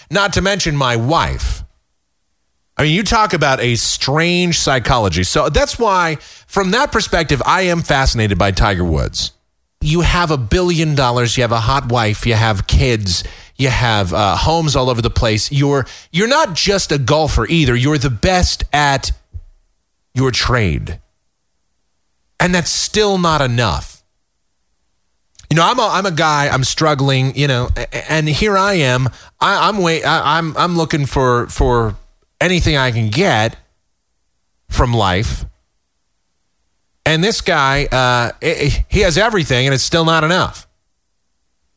Not 0.09 0.33
to 0.33 0.41
mention 0.41 0.75
my 0.75 0.95
wife 0.95 1.64
I 2.77 2.83
mean, 2.83 2.93
you 2.93 3.03
talk 3.03 3.33
about 3.33 3.61
a 3.61 3.75
strange 3.75 4.59
psychology. 4.59 5.23
So 5.23 5.49
that's 5.49 5.79
why, 5.79 6.15
from 6.47 6.71
that 6.71 6.91
perspective, 6.91 7.41
I 7.45 7.63
am 7.63 7.81
fascinated 7.81 8.37
by 8.37 8.51
Tiger 8.51 8.83
Woods. 8.83 9.31
You 9.81 10.01
have 10.01 10.31
a 10.31 10.37
billion 10.37 10.95
dollars, 10.95 11.37
you 11.37 11.43
have 11.43 11.51
a 11.51 11.59
hot 11.59 11.89
wife, 11.89 12.25
you 12.25 12.33
have 12.33 12.67
kids, 12.67 13.23
you 13.55 13.69
have 13.69 14.13
uh, 14.13 14.35
homes 14.35 14.75
all 14.75 14.89
over 14.89 15.01
the 15.01 15.09
place. 15.09 15.51
You're 15.51 15.85
you're 16.11 16.27
not 16.27 16.53
just 16.53 16.91
a 16.91 16.97
golfer 16.97 17.45
either. 17.47 17.75
You're 17.75 17.97
the 17.97 18.09
best 18.09 18.63
at 18.73 19.11
your 20.13 20.31
trade, 20.31 20.99
and 22.39 22.53
that's 22.53 22.71
still 22.71 23.17
not 23.17 23.41
enough. 23.41 24.03
You 25.49 25.57
know, 25.57 25.63
I'm 25.63 25.79
a, 25.79 25.87
I'm 25.87 26.05
a 26.05 26.11
guy. 26.11 26.49
I'm 26.49 26.63
struggling. 26.63 27.35
You 27.37 27.47
know, 27.47 27.69
and 28.09 28.27
here 28.27 28.57
I 28.57 28.73
am. 28.73 29.07
I, 29.39 29.69
I'm 29.69 29.77
wait. 29.77 30.03
I, 30.03 30.37
I'm 30.39 30.57
I'm 30.57 30.75
looking 30.75 31.05
for 31.05 31.47
for 31.47 31.95
anything 32.39 32.77
I 32.77 32.91
can 32.91 33.09
get 33.09 33.57
from 34.69 34.93
life. 34.93 35.45
And 37.05 37.23
this 37.23 37.41
guy, 37.41 37.85
uh, 37.85 38.31
he 38.89 39.01
has 39.01 39.17
everything, 39.17 39.67
and 39.67 39.73
it's 39.73 39.83
still 39.83 40.05
not 40.05 40.23
enough. 40.23 40.67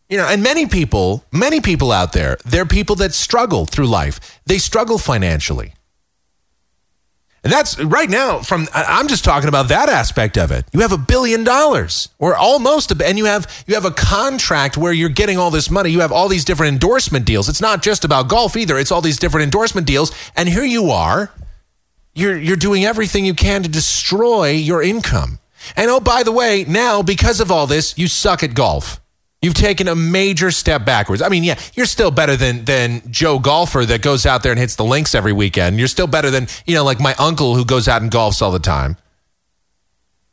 You 0.08 0.16
know, 0.16 0.26
and 0.26 0.42
many 0.42 0.66
people, 0.66 1.24
many 1.30 1.60
people 1.60 1.92
out 1.92 2.14
there, 2.14 2.38
they're 2.46 2.64
people 2.64 2.96
that 2.96 3.12
struggle 3.12 3.66
through 3.66 3.88
life. 3.88 4.40
They 4.46 4.56
struggle 4.56 4.96
financially. 4.96 5.74
That's 7.50 7.78
right 7.80 8.08
now 8.08 8.40
from 8.40 8.66
I'm 8.72 9.08
just 9.08 9.24
talking 9.24 9.48
about 9.48 9.68
that 9.68 9.88
aspect 9.88 10.36
of 10.36 10.50
it. 10.50 10.64
You 10.72 10.80
have 10.80 10.92
a 10.92 10.98
billion 10.98 11.44
dollars 11.44 12.08
or 12.18 12.36
almost 12.36 12.90
a, 12.90 13.06
and 13.06 13.18
you 13.18 13.26
have 13.26 13.64
you 13.66 13.74
have 13.74 13.84
a 13.84 13.90
contract 13.90 14.76
where 14.76 14.92
you're 14.92 15.08
getting 15.08 15.38
all 15.38 15.50
this 15.50 15.70
money. 15.70 15.90
You 15.90 16.00
have 16.00 16.12
all 16.12 16.28
these 16.28 16.44
different 16.44 16.72
endorsement 16.72 17.24
deals. 17.24 17.48
It's 17.48 17.60
not 17.60 17.82
just 17.82 18.04
about 18.04 18.28
golf 18.28 18.56
either. 18.56 18.78
It's 18.78 18.92
all 18.92 19.00
these 19.00 19.18
different 19.18 19.44
endorsement 19.44 19.86
deals 19.86 20.12
and 20.36 20.48
here 20.48 20.64
you 20.64 20.90
are. 20.90 21.30
You're 22.14 22.36
you're 22.36 22.56
doing 22.56 22.84
everything 22.84 23.24
you 23.24 23.34
can 23.34 23.62
to 23.62 23.68
destroy 23.68 24.50
your 24.50 24.82
income. 24.82 25.38
And 25.76 25.90
oh 25.90 26.00
by 26.00 26.22
the 26.22 26.32
way, 26.32 26.64
now 26.66 27.02
because 27.02 27.40
of 27.40 27.50
all 27.50 27.66
this, 27.66 27.96
you 27.96 28.08
suck 28.08 28.42
at 28.42 28.54
golf. 28.54 29.00
You've 29.40 29.54
taken 29.54 29.86
a 29.86 29.94
major 29.94 30.50
step 30.50 30.84
backwards. 30.84 31.22
I 31.22 31.28
mean, 31.28 31.44
yeah, 31.44 31.58
you're 31.74 31.86
still 31.86 32.10
better 32.10 32.36
than 32.36 32.64
than 32.64 33.02
Joe 33.10 33.38
golfer 33.38 33.84
that 33.86 34.02
goes 34.02 34.26
out 34.26 34.42
there 34.42 34.50
and 34.50 34.58
hits 34.58 34.74
the 34.74 34.84
links 34.84 35.14
every 35.14 35.32
weekend. 35.32 35.78
You're 35.78 35.86
still 35.86 36.08
better 36.08 36.30
than 36.30 36.48
you 36.66 36.74
know, 36.74 36.84
like 36.84 36.98
my 36.98 37.14
uncle 37.18 37.54
who 37.54 37.64
goes 37.64 37.86
out 37.86 38.02
and 38.02 38.10
golfs 38.10 38.42
all 38.42 38.50
the 38.50 38.58
time. 38.58 38.96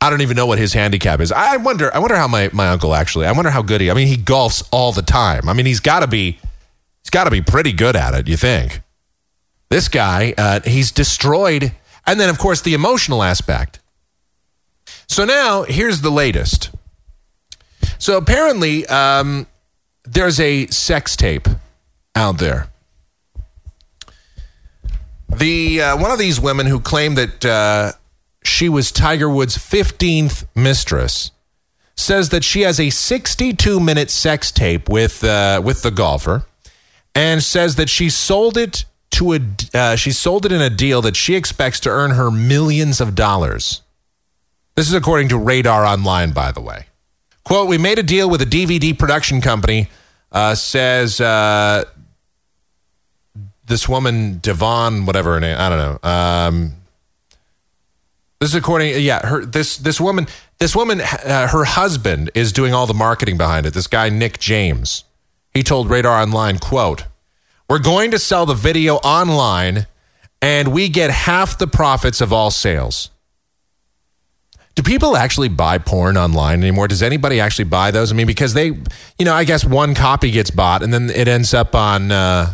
I 0.01 0.10
don't 0.10 0.22
even 0.22 0.36
know 0.36 0.45
what 0.45 0.60
his 0.60 0.74
handicap 0.74 1.20
is. 1.20 1.32
I 1.32 1.58
wonder. 1.58 1.93
I 1.93 1.99
wonder 1.99 2.16
how 2.16 2.28
my, 2.28 2.49
my 2.51 2.70
uncle 2.70 2.95
actually. 2.95 3.28
I 3.28 3.32
wonder 3.32 3.51
how 3.51 3.62
good 3.62 3.82
he. 3.82 3.91
I 3.91 3.93
mean, 3.93 4.08
he 4.08 4.18
golfs 4.18 4.68
all 4.72 4.91
the 4.91 5.01
time. 5.01 5.47
I 5.47 5.53
mean, 5.53 5.66
he's 5.66 5.80
got 5.80 5.99
to 5.99 6.08
be. 6.08 6.39
He's 7.03 7.12
got 7.12 7.26
to 7.26 7.32
be 7.32 7.41
pretty 7.41 7.74
good 7.74 7.95
at 7.95 8.16
it. 8.16 8.28
You 8.28 8.38
think? 8.38 8.82
This 9.70 9.88
guy, 9.88 10.34
uh, 10.38 10.62
he's 10.62 10.91
destroyed, 10.91 11.74
and 12.06 12.20
then 12.20 12.30
of 12.30 12.39
course 12.39 12.62
the 12.62 12.74
emotional 12.74 13.22
aspect. 13.22 13.80
So 15.08 15.26
now 15.26 15.64
here's 15.64 16.01
the 16.01 16.12
latest. 16.12 16.72
So 17.98 18.18
apparently, 18.18 18.86
um, 18.88 19.48
there's 20.04 20.39
a 20.39 20.68
sex 20.68 21.16
tape 21.16 21.48
out 22.16 22.38
there. 22.38 22.68
The 25.30 25.82
uh, 25.82 25.98
one 25.98 26.12
of 26.12 26.20
these 26.20 26.39
women 26.39 26.66
who 26.66 26.80
claimed 26.80 27.18
that 27.18 27.46
uh, 27.46 27.91
she 28.43 28.70
was 28.70 28.91
Tiger 28.91 29.30
Woods' 29.30 29.58
15th 29.58 30.46
mistress 30.56 31.32
says 31.98 32.30
that 32.30 32.43
she 32.43 32.62
has 32.62 32.80
a 32.80 32.89
62 32.89 33.80
minute 33.80 34.10
sex 34.10 34.52
tape 34.52 34.88
with 34.89 35.24
uh, 35.24 35.62
with 35.64 35.82
the 35.82 35.91
golfer, 35.91 36.46
and 37.14 37.41
says 37.43 37.76
that 37.76 37.89
she 37.89 38.10
sold 38.10 38.58
it 38.58 38.86
to 39.12 39.34
a 39.34 39.39
uh, 39.74 39.96
she 39.96 40.12
sold 40.12 40.46
it 40.46 40.52
in 40.52 40.62
a 40.62 40.70
deal 40.70 41.02
that 41.02 41.16
she 41.16 41.36
expects 41.36 41.80
to 41.82 41.89
earn 41.89 42.12
her 42.12 42.30
millions 42.30 43.02
of 43.02 43.16
dollars. 43.16 43.82
This 44.76 44.88
is 44.88 44.93
according 44.93 45.30
to 45.30 45.38
Radar 45.38 45.86
Online, 45.86 46.32
by 46.32 46.52
the 46.52 46.62
way. 46.62 46.88
Quote, 47.46 47.70
we 47.70 47.78
made 47.78 48.00
a 48.00 48.04
deal 48.04 48.30
with 48.30 48.41
a 48.41 48.46
DVD 48.46 48.98
production 48.98 49.39
company, 49.39 49.88
uh, 50.32 50.56
says 50.56 51.22
uh, 51.22 51.86
this 53.66 53.88
woman, 53.88 54.39
Devon, 54.39 55.06
whatever 55.06 55.36
her 55.36 55.39
name, 55.39 55.56
I 55.58 55.70
don't 55.70 55.78
know. 55.78 56.10
Um, 56.10 56.74
this 58.39 58.50
is 58.50 58.56
according, 58.56 59.00
yeah, 59.02 59.26
her 59.26 59.46
this 59.46 59.78
this 59.78 60.02
woman, 60.02 60.28
this 60.58 60.76
woman, 60.76 61.02
uh, 61.02 61.48
her 61.48 61.64
husband 61.64 62.32
is 62.34 62.52
doing 62.52 62.74
all 62.74 62.88
the 62.88 62.93
marketing 62.93 63.38
behind 63.38 63.66
it. 63.66 63.74
This 63.74 63.88
guy, 63.88 64.10
Nick 64.10 64.39
James, 64.39 65.04
he 65.54 65.64
told 65.64 65.89
Radar 65.89 66.22
Online, 66.22 66.58
quote, 66.58 67.06
we're 67.70 67.80
going 67.80 68.12
to 68.12 68.20
sell 68.20 68.46
the 68.46 68.56
video 68.56 68.96
online 68.98 69.88
and 70.41 70.74
we 70.74 70.89
get 70.89 71.12
half 71.12 71.58
the 71.58 71.68
profits 71.68 72.22
of 72.22 72.34
all 72.34 72.52
sales. 72.52 73.10
Do 74.76 74.84
people 74.84 75.16
actually 75.16 75.48
buy 75.48 75.78
porn 75.78 76.18
online 76.18 76.62
anymore? 76.62 76.90
Does 76.90 77.02
anybody 77.02 77.40
actually 77.40 77.66
buy 77.66 77.92
those? 77.92 78.12
I 78.12 78.16
mean, 78.16 78.28
because 78.28 78.54
they, 78.54 78.66
you 78.68 79.24
know, 79.26 79.34
I 79.34 79.46
guess 79.46 79.64
one 79.64 79.96
copy 79.96 80.32
gets 80.32 80.52
bought 80.52 80.84
and 80.84 80.94
then 80.94 81.10
it 81.10 81.30
ends 81.30 81.54
up 81.54 81.74
on, 81.76 82.12
uh, 82.12 82.54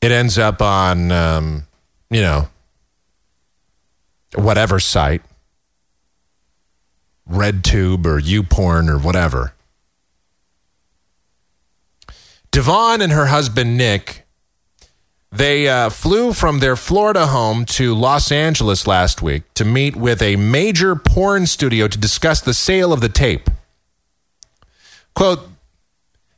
it 0.00 0.10
ends 0.10 0.38
up 0.38 0.62
on, 0.62 1.12
um, 1.12 1.66
you 2.10 2.22
know, 2.22 2.48
whatever 4.34 4.80
site, 4.80 5.22
RedTube 7.30 8.06
or 8.06 8.18
YouPorn 8.18 8.88
or 8.88 8.98
whatever. 8.98 9.52
Devon 12.50 13.00
and 13.00 13.12
her 13.12 13.26
husband 13.26 13.76
Nick, 13.76 14.21
they 15.32 15.66
uh, 15.66 15.88
flew 15.88 16.34
from 16.34 16.58
their 16.58 16.76
Florida 16.76 17.28
home 17.28 17.64
to 17.64 17.94
Los 17.94 18.30
Angeles 18.30 18.86
last 18.86 19.22
week 19.22 19.44
to 19.54 19.64
meet 19.64 19.96
with 19.96 20.20
a 20.20 20.36
major 20.36 20.94
porn 20.94 21.46
studio 21.46 21.88
to 21.88 21.98
discuss 21.98 22.42
the 22.42 22.52
sale 22.52 22.92
of 22.92 23.00
the 23.00 23.08
tape. 23.08 23.48
Quote, 25.14 25.48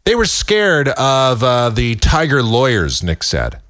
they 0.05 0.15
were 0.15 0.27
scared 0.27 0.87
of 0.89 1.43
uh, 1.43 1.71
the 1.71 1.97
Tiger 1.97 2.41
lawyers, 2.43 3.03
Nick 3.03 3.25
said. 3.25 3.61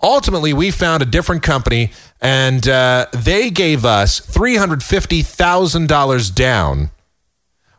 Ultimately, 0.00 0.52
we 0.52 0.70
found 0.70 1.02
a 1.02 1.06
different 1.06 1.42
company 1.42 1.90
and 2.20 2.68
uh, 2.68 3.06
they 3.12 3.50
gave 3.50 3.84
us 3.84 4.20
$350,000 4.20 6.34
down 6.34 6.90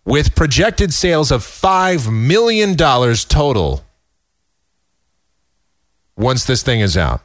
with 0.04 0.36
projected 0.36 0.94
sales 0.94 1.32
of 1.32 1.44
$5 1.44 2.12
million 2.12 2.76
total 2.76 3.86
once 6.20 6.44
this 6.44 6.62
thing 6.62 6.82
is 6.82 6.98
out. 6.98 7.22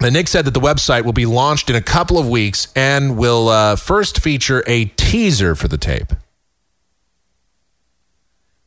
The 0.00 0.10
Nick 0.10 0.28
said 0.28 0.46
that 0.46 0.54
the 0.54 0.60
website 0.60 1.04
will 1.04 1.12
be 1.12 1.26
launched 1.26 1.68
in 1.68 1.76
a 1.76 1.82
couple 1.82 2.18
of 2.18 2.26
weeks 2.26 2.68
and 2.74 3.18
will 3.18 3.50
uh, 3.50 3.76
first 3.76 4.20
feature 4.20 4.64
a 4.66 4.86
teaser 4.86 5.54
for 5.54 5.68
the 5.68 5.76
tape. 5.76 6.14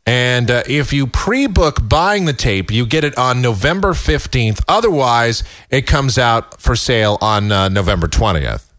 And 0.05 0.51
uh, 0.51 0.63
if 0.67 0.93
you 0.93 1.07
pre 1.07 1.47
book 1.47 1.79
buying 1.81 2.25
the 2.25 2.33
tape, 2.33 2.69
you 2.69 2.85
get 2.85 3.03
it 3.03 3.17
on 3.17 3.41
November 3.41 3.93
15th. 3.93 4.61
Otherwise, 4.67 5.43
it 5.71 5.87
comes 5.87 6.17
out 6.17 6.61
for 6.61 6.75
sale 6.75 7.17
on 7.19 7.51
uh, 7.51 7.69
November 7.69 8.07
20th. 8.07 8.69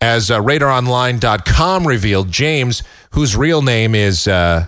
As 0.00 0.30
uh, 0.30 0.40
RadarOnline.com 0.40 1.86
revealed, 1.86 2.30
James, 2.30 2.82
whose 3.10 3.36
real 3.36 3.60
name 3.60 3.94
is 3.94 4.26
uh, 4.26 4.66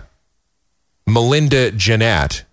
Melinda 1.07 1.71
Jeanette, 1.71 2.44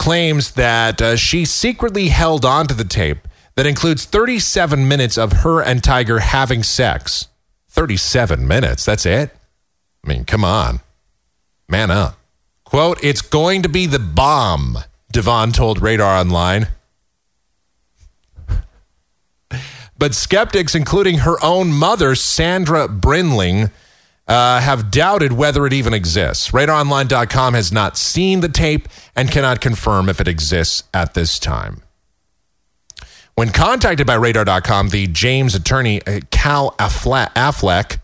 claims 0.00 0.52
that 0.52 1.02
uh, 1.02 1.14
she 1.14 1.44
secretly 1.44 2.08
held 2.08 2.42
on 2.42 2.66
to 2.66 2.72
the 2.72 2.84
tape 2.84 3.28
that 3.54 3.66
includes 3.66 4.06
37 4.06 4.88
minutes 4.88 5.18
of 5.18 5.44
her 5.44 5.60
and 5.60 5.84
Tiger 5.84 6.20
having 6.20 6.62
sex. 6.62 7.28
37 7.68 8.48
minutes, 8.48 8.86
that's 8.86 9.04
it? 9.04 9.30
I 10.02 10.08
mean, 10.08 10.24
come 10.24 10.42
on. 10.42 10.80
Man 11.68 11.90
up. 11.90 12.16
Quote, 12.64 12.98
it's 13.04 13.20
going 13.20 13.60
to 13.60 13.68
be 13.68 13.84
the 13.84 13.98
bomb, 13.98 14.78
Devon 15.12 15.52
told 15.52 15.82
Radar 15.82 16.18
Online. 16.18 16.68
But 19.98 20.14
skeptics, 20.14 20.74
including 20.74 21.18
her 21.18 21.36
own 21.44 21.74
mother, 21.74 22.14
Sandra 22.14 22.88
Brinling, 22.88 23.70
uh, 24.30 24.60
have 24.60 24.92
doubted 24.92 25.32
whether 25.32 25.66
it 25.66 25.72
even 25.72 25.92
exists. 25.92 26.52
RadarOnline.com 26.52 27.54
has 27.54 27.72
not 27.72 27.96
seen 27.96 28.40
the 28.40 28.48
tape 28.48 28.88
and 29.16 29.28
cannot 29.28 29.60
confirm 29.60 30.08
if 30.08 30.20
it 30.20 30.28
exists 30.28 30.84
at 30.94 31.14
this 31.14 31.40
time. 31.40 31.82
When 33.34 33.50
contacted 33.50 34.06
by 34.06 34.14
Radar.com, 34.14 34.90
the 34.90 35.08
James 35.08 35.56
attorney, 35.56 36.00
uh, 36.06 36.20
Cal 36.30 36.76
Affleck, 36.78 37.98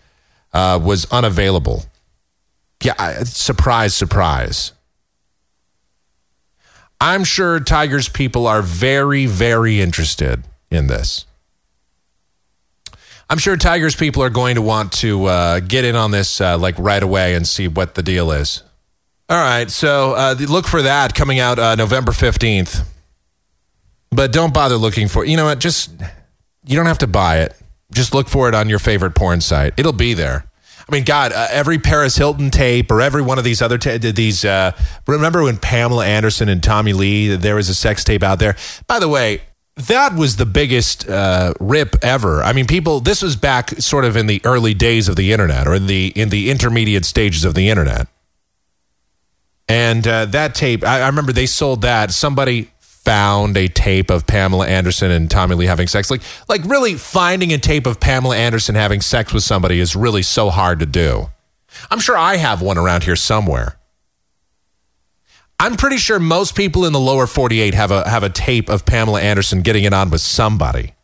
uh, 0.52 0.80
was 0.82 1.04
unavailable. 1.12 1.84
Yeah, 2.82 3.22
surprise, 3.22 3.94
surprise. 3.94 4.72
I'm 7.00 7.22
sure 7.22 7.60
Tigers 7.60 8.08
people 8.08 8.48
are 8.48 8.62
very, 8.62 9.26
very 9.26 9.80
interested 9.80 10.42
in 10.72 10.88
this. 10.88 11.24
I'm 13.28 13.38
sure 13.38 13.56
Tigers 13.56 13.96
people 13.96 14.22
are 14.22 14.30
going 14.30 14.54
to 14.54 14.62
want 14.62 14.92
to 14.94 15.24
uh, 15.24 15.60
get 15.60 15.84
in 15.84 15.96
on 15.96 16.12
this 16.12 16.40
uh, 16.40 16.58
like 16.58 16.78
right 16.78 17.02
away 17.02 17.34
and 17.34 17.46
see 17.46 17.66
what 17.66 17.94
the 17.94 18.02
deal 18.02 18.30
is. 18.30 18.62
All 19.28 19.36
right, 19.36 19.68
so 19.68 20.12
uh, 20.12 20.36
look 20.38 20.66
for 20.66 20.82
that 20.82 21.14
coming 21.14 21.40
out 21.40 21.58
uh, 21.58 21.74
November 21.74 22.12
15th. 22.12 22.86
But 24.10 24.32
don't 24.32 24.54
bother 24.54 24.76
looking 24.76 25.08
for 25.08 25.24
You 25.24 25.36
know 25.36 25.46
what? 25.46 25.58
Just, 25.58 25.90
you 26.64 26.76
don't 26.76 26.86
have 26.86 26.98
to 26.98 27.08
buy 27.08 27.40
it. 27.40 27.56
Just 27.92 28.14
look 28.14 28.28
for 28.28 28.48
it 28.48 28.54
on 28.54 28.68
your 28.68 28.78
favorite 28.78 29.16
porn 29.16 29.40
site. 29.40 29.74
It'll 29.76 29.92
be 29.92 30.14
there. 30.14 30.46
I 30.88 30.92
mean, 30.92 31.02
God, 31.02 31.32
uh, 31.32 31.48
every 31.50 31.78
Paris 31.78 32.16
Hilton 32.16 32.50
tape 32.50 32.92
or 32.92 33.00
every 33.00 33.22
one 33.22 33.38
of 33.38 33.44
these 33.44 33.60
other 33.60 33.78
ta- 33.78 33.98
these. 33.98 34.44
Uh, 34.44 34.70
remember 35.08 35.42
when 35.42 35.56
Pamela 35.56 36.06
Anderson 36.06 36.48
and 36.48 36.62
Tommy 36.62 36.92
Lee? 36.92 37.34
There 37.34 37.56
was 37.56 37.68
a 37.68 37.74
sex 37.74 38.04
tape 38.04 38.22
out 38.22 38.38
there. 38.38 38.56
By 38.86 39.00
the 39.00 39.08
way, 39.08 39.40
that 39.76 40.14
was 40.14 40.36
the 40.36 40.46
biggest 40.46 41.08
uh, 41.08 41.52
rip 41.60 41.96
ever. 42.02 42.42
I 42.42 42.52
mean, 42.52 42.66
people. 42.66 43.00
This 43.00 43.22
was 43.22 43.36
back 43.36 43.70
sort 43.80 44.04
of 44.04 44.16
in 44.16 44.26
the 44.26 44.40
early 44.44 44.74
days 44.74 45.08
of 45.08 45.16
the 45.16 45.32
internet, 45.32 45.66
or 45.66 45.74
in 45.74 45.86
the 45.86 46.12
in 46.16 46.30
the 46.30 46.50
intermediate 46.50 47.04
stages 47.04 47.44
of 47.44 47.54
the 47.54 47.68
internet. 47.68 48.08
And 49.68 50.06
uh, 50.06 50.26
that 50.26 50.54
tape, 50.54 50.84
I, 50.84 51.00
I 51.00 51.06
remember 51.08 51.32
they 51.32 51.46
sold 51.46 51.82
that. 51.82 52.12
Somebody 52.12 52.70
found 53.06 53.56
a 53.56 53.68
tape 53.68 54.10
of 54.10 54.26
Pamela 54.26 54.66
Anderson 54.66 55.10
and 55.10 55.30
Tommy 55.30 55.54
Lee 55.54 55.66
having 55.66 55.86
sex. 55.86 56.10
Like, 56.10 56.22
like 56.48 56.64
really 56.64 56.94
finding 56.94 57.52
a 57.52 57.58
tape 57.58 57.86
of 57.86 58.00
Pamela 58.00 58.36
Anderson 58.36 58.74
having 58.74 59.00
sex 59.00 59.32
with 59.32 59.44
somebody 59.44 59.78
is 59.78 59.94
really 59.94 60.22
so 60.22 60.50
hard 60.50 60.80
to 60.80 60.86
do. 60.86 61.30
I'm 61.90 62.00
sure 62.00 62.16
I 62.16 62.36
have 62.36 62.62
one 62.62 62.78
around 62.78 63.04
here 63.04 63.14
somewhere. 63.14 63.75
I'm 65.58 65.76
pretty 65.76 65.96
sure 65.96 66.18
most 66.18 66.54
people 66.54 66.84
in 66.84 66.92
the 66.92 67.00
lower 67.00 67.26
48 67.26 67.74
have 67.74 67.90
a 67.90 68.08
have 68.08 68.22
a 68.22 68.30
tape 68.30 68.68
of 68.68 68.84
Pamela 68.84 69.20
Anderson 69.20 69.62
getting 69.62 69.84
it 69.84 69.92
on 69.92 70.10
with 70.10 70.20
somebody. 70.20 70.94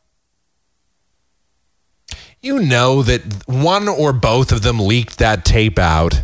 You 2.40 2.59
know 2.59 3.03
that 3.03 3.46
one 3.46 3.88
or 3.88 4.12
both 4.12 4.53
of 4.53 4.62
them 4.62 4.78
leaked 4.78 5.18
that 5.18 5.44
tape 5.44 5.78
out. 5.78 6.22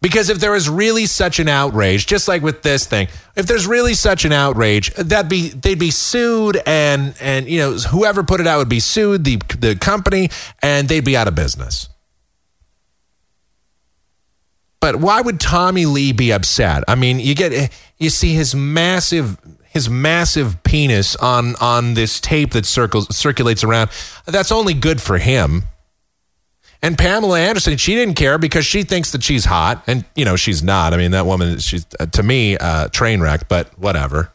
Because 0.00 0.30
if 0.30 0.38
there 0.38 0.54
is 0.54 0.68
really 0.68 1.06
such 1.06 1.40
an 1.40 1.48
outrage, 1.48 2.06
just 2.06 2.28
like 2.28 2.42
with 2.42 2.62
this 2.62 2.86
thing, 2.86 3.08
if 3.34 3.46
there's 3.46 3.66
really 3.66 3.94
such 3.94 4.24
an 4.24 4.32
outrage, 4.32 4.94
that'd 4.94 5.28
be 5.28 5.48
they'd 5.48 5.78
be 5.78 5.90
sued 5.90 6.60
and 6.66 7.14
and 7.20 7.48
you 7.48 7.58
know 7.58 7.72
whoever 7.72 8.22
put 8.22 8.40
it 8.40 8.46
out 8.46 8.58
would 8.58 8.68
be 8.68 8.80
sued 8.80 9.24
the 9.24 9.38
the 9.58 9.74
company 9.74 10.30
and 10.62 10.88
they'd 10.88 11.04
be 11.04 11.16
out 11.16 11.28
of 11.28 11.34
business. 11.34 11.88
But 14.80 14.96
why 14.96 15.20
would 15.20 15.40
Tommy 15.40 15.86
Lee 15.86 16.12
be 16.12 16.32
upset? 16.32 16.84
I 16.86 16.94
mean, 16.94 17.18
you 17.18 17.34
get 17.34 17.72
you 17.98 18.10
see 18.10 18.34
his 18.34 18.54
massive 18.54 19.38
his 19.64 19.88
massive 19.90 20.62
penis 20.62 21.16
on 21.16 21.54
on 21.60 21.94
this 21.94 22.20
tape 22.20 22.52
that 22.52 22.66
circles 22.66 23.14
circulates 23.16 23.64
around. 23.64 23.90
That's 24.26 24.52
only 24.52 24.74
good 24.74 25.00
for 25.00 25.18
him. 25.18 25.64
And 26.82 26.96
Pamela 26.96 27.40
Anderson, 27.40 27.78
she 27.78 27.94
didn't 27.94 28.14
care 28.14 28.38
because 28.38 28.66
she 28.66 28.82
thinks 28.82 29.12
that 29.12 29.22
she's 29.22 29.46
hot, 29.46 29.82
and 29.86 30.04
you 30.14 30.24
know 30.24 30.36
she's 30.36 30.62
not. 30.62 30.92
I 30.92 30.98
mean, 30.98 31.12
that 31.12 31.26
woman, 31.26 31.58
she's 31.58 31.86
uh, 31.98 32.06
to 32.06 32.22
me 32.22 32.56
uh, 32.56 32.88
train 32.88 33.20
wreck, 33.20 33.48
but 33.48 33.76
whatever. 33.78 34.32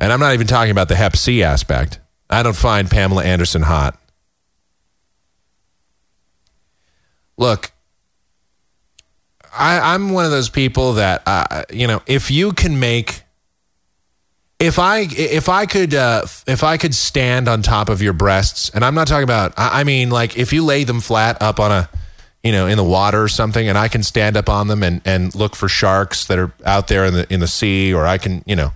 And 0.00 0.12
I'm 0.12 0.20
not 0.20 0.34
even 0.34 0.46
talking 0.46 0.70
about 0.70 0.88
the 0.88 0.96
Hep 0.96 1.16
C 1.16 1.42
aspect. 1.42 2.00
I 2.30 2.42
don't 2.42 2.56
find 2.56 2.90
Pamela 2.90 3.24
Anderson 3.24 3.62
hot. 3.62 3.98
Look, 7.36 7.72
I, 9.58 9.94
I'm 9.94 10.10
one 10.10 10.24
of 10.24 10.30
those 10.30 10.48
people 10.48 10.94
that 10.94 11.22
uh, 11.26 11.64
you 11.70 11.86
know, 11.86 12.00
if 12.06 12.30
you 12.30 12.52
can 12.52 12.78
make, 12.78 13.22
if 14.58 14.78
I 14.78 15.00
if 15.00 15.48
I 15.48 15.66
could 15.66 15.94
uh, 15.94 16.22
if 16.46 16.62
I 16.64 16.76
could 16.76 16.94
stand 16.94 17.48
on 17.48 17.62
top 17.62 17.88
of 17.88 18.00
your 18.00 18.12
breasts, 18.12 18.70
and 18.70 18.84
I'm 18.84 18.94
not 18.94 19.08
talking 19.08 19.24
about, 19.24 19.54
I, 19.56 19.80
I 19.80 19.84
mean, 19.84 20.10
like 20.10 20.38
if 20.38 20.52
you 20.52 20.64
lay 20.64 20.84
them 20.84 21.00
flat 21.00 21.42
up 21.42 21.58
on 21.60 21.72
a, 21.72 21.88
you 22.42 22.52
know, 22.52 22.66
in 22.66 22.76
the 22.76 22.84
water 22.84 23.22
or 23.22 23.28
something, 23.28 23.68
and 23.68 23.76
I 23.76 23.88
can 23.88 24.02
stand 24.02 24.36
up 24.36 24.48
on 24.48 24.68
them 24.68 24.82
and 24.82 25.00
and 25.04 25.34
look 25.34 25.56
for 25.56 25.68
sharks 25.68 26.26
that 26.26 26.38
are 26.38 26.52
out 26.64 26.88
there 26.88 27.04
in 27.04 27.14
the 27.14 27.32
in 27.32 27.40
the 27.40 27.48
sea, 27.48 27.92
or 27.92 28.06
I 28.06 28.18
can, 28.18 28.44
you 28.46 28.56
know, 28.56 28.72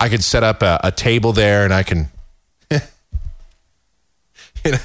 I 0.00 0.08
could 0.08 0.24
set 0.24 0.42
up 0.42 0.62
a, 0.62 0.80
a 0.82 0.90
table 0.90 1.32
there, 1.32 1.64
and 1.64 1.74
I 1.74 1.82
can, 1.82 2.08
you 2.70 2.80
know. 4.72 4.78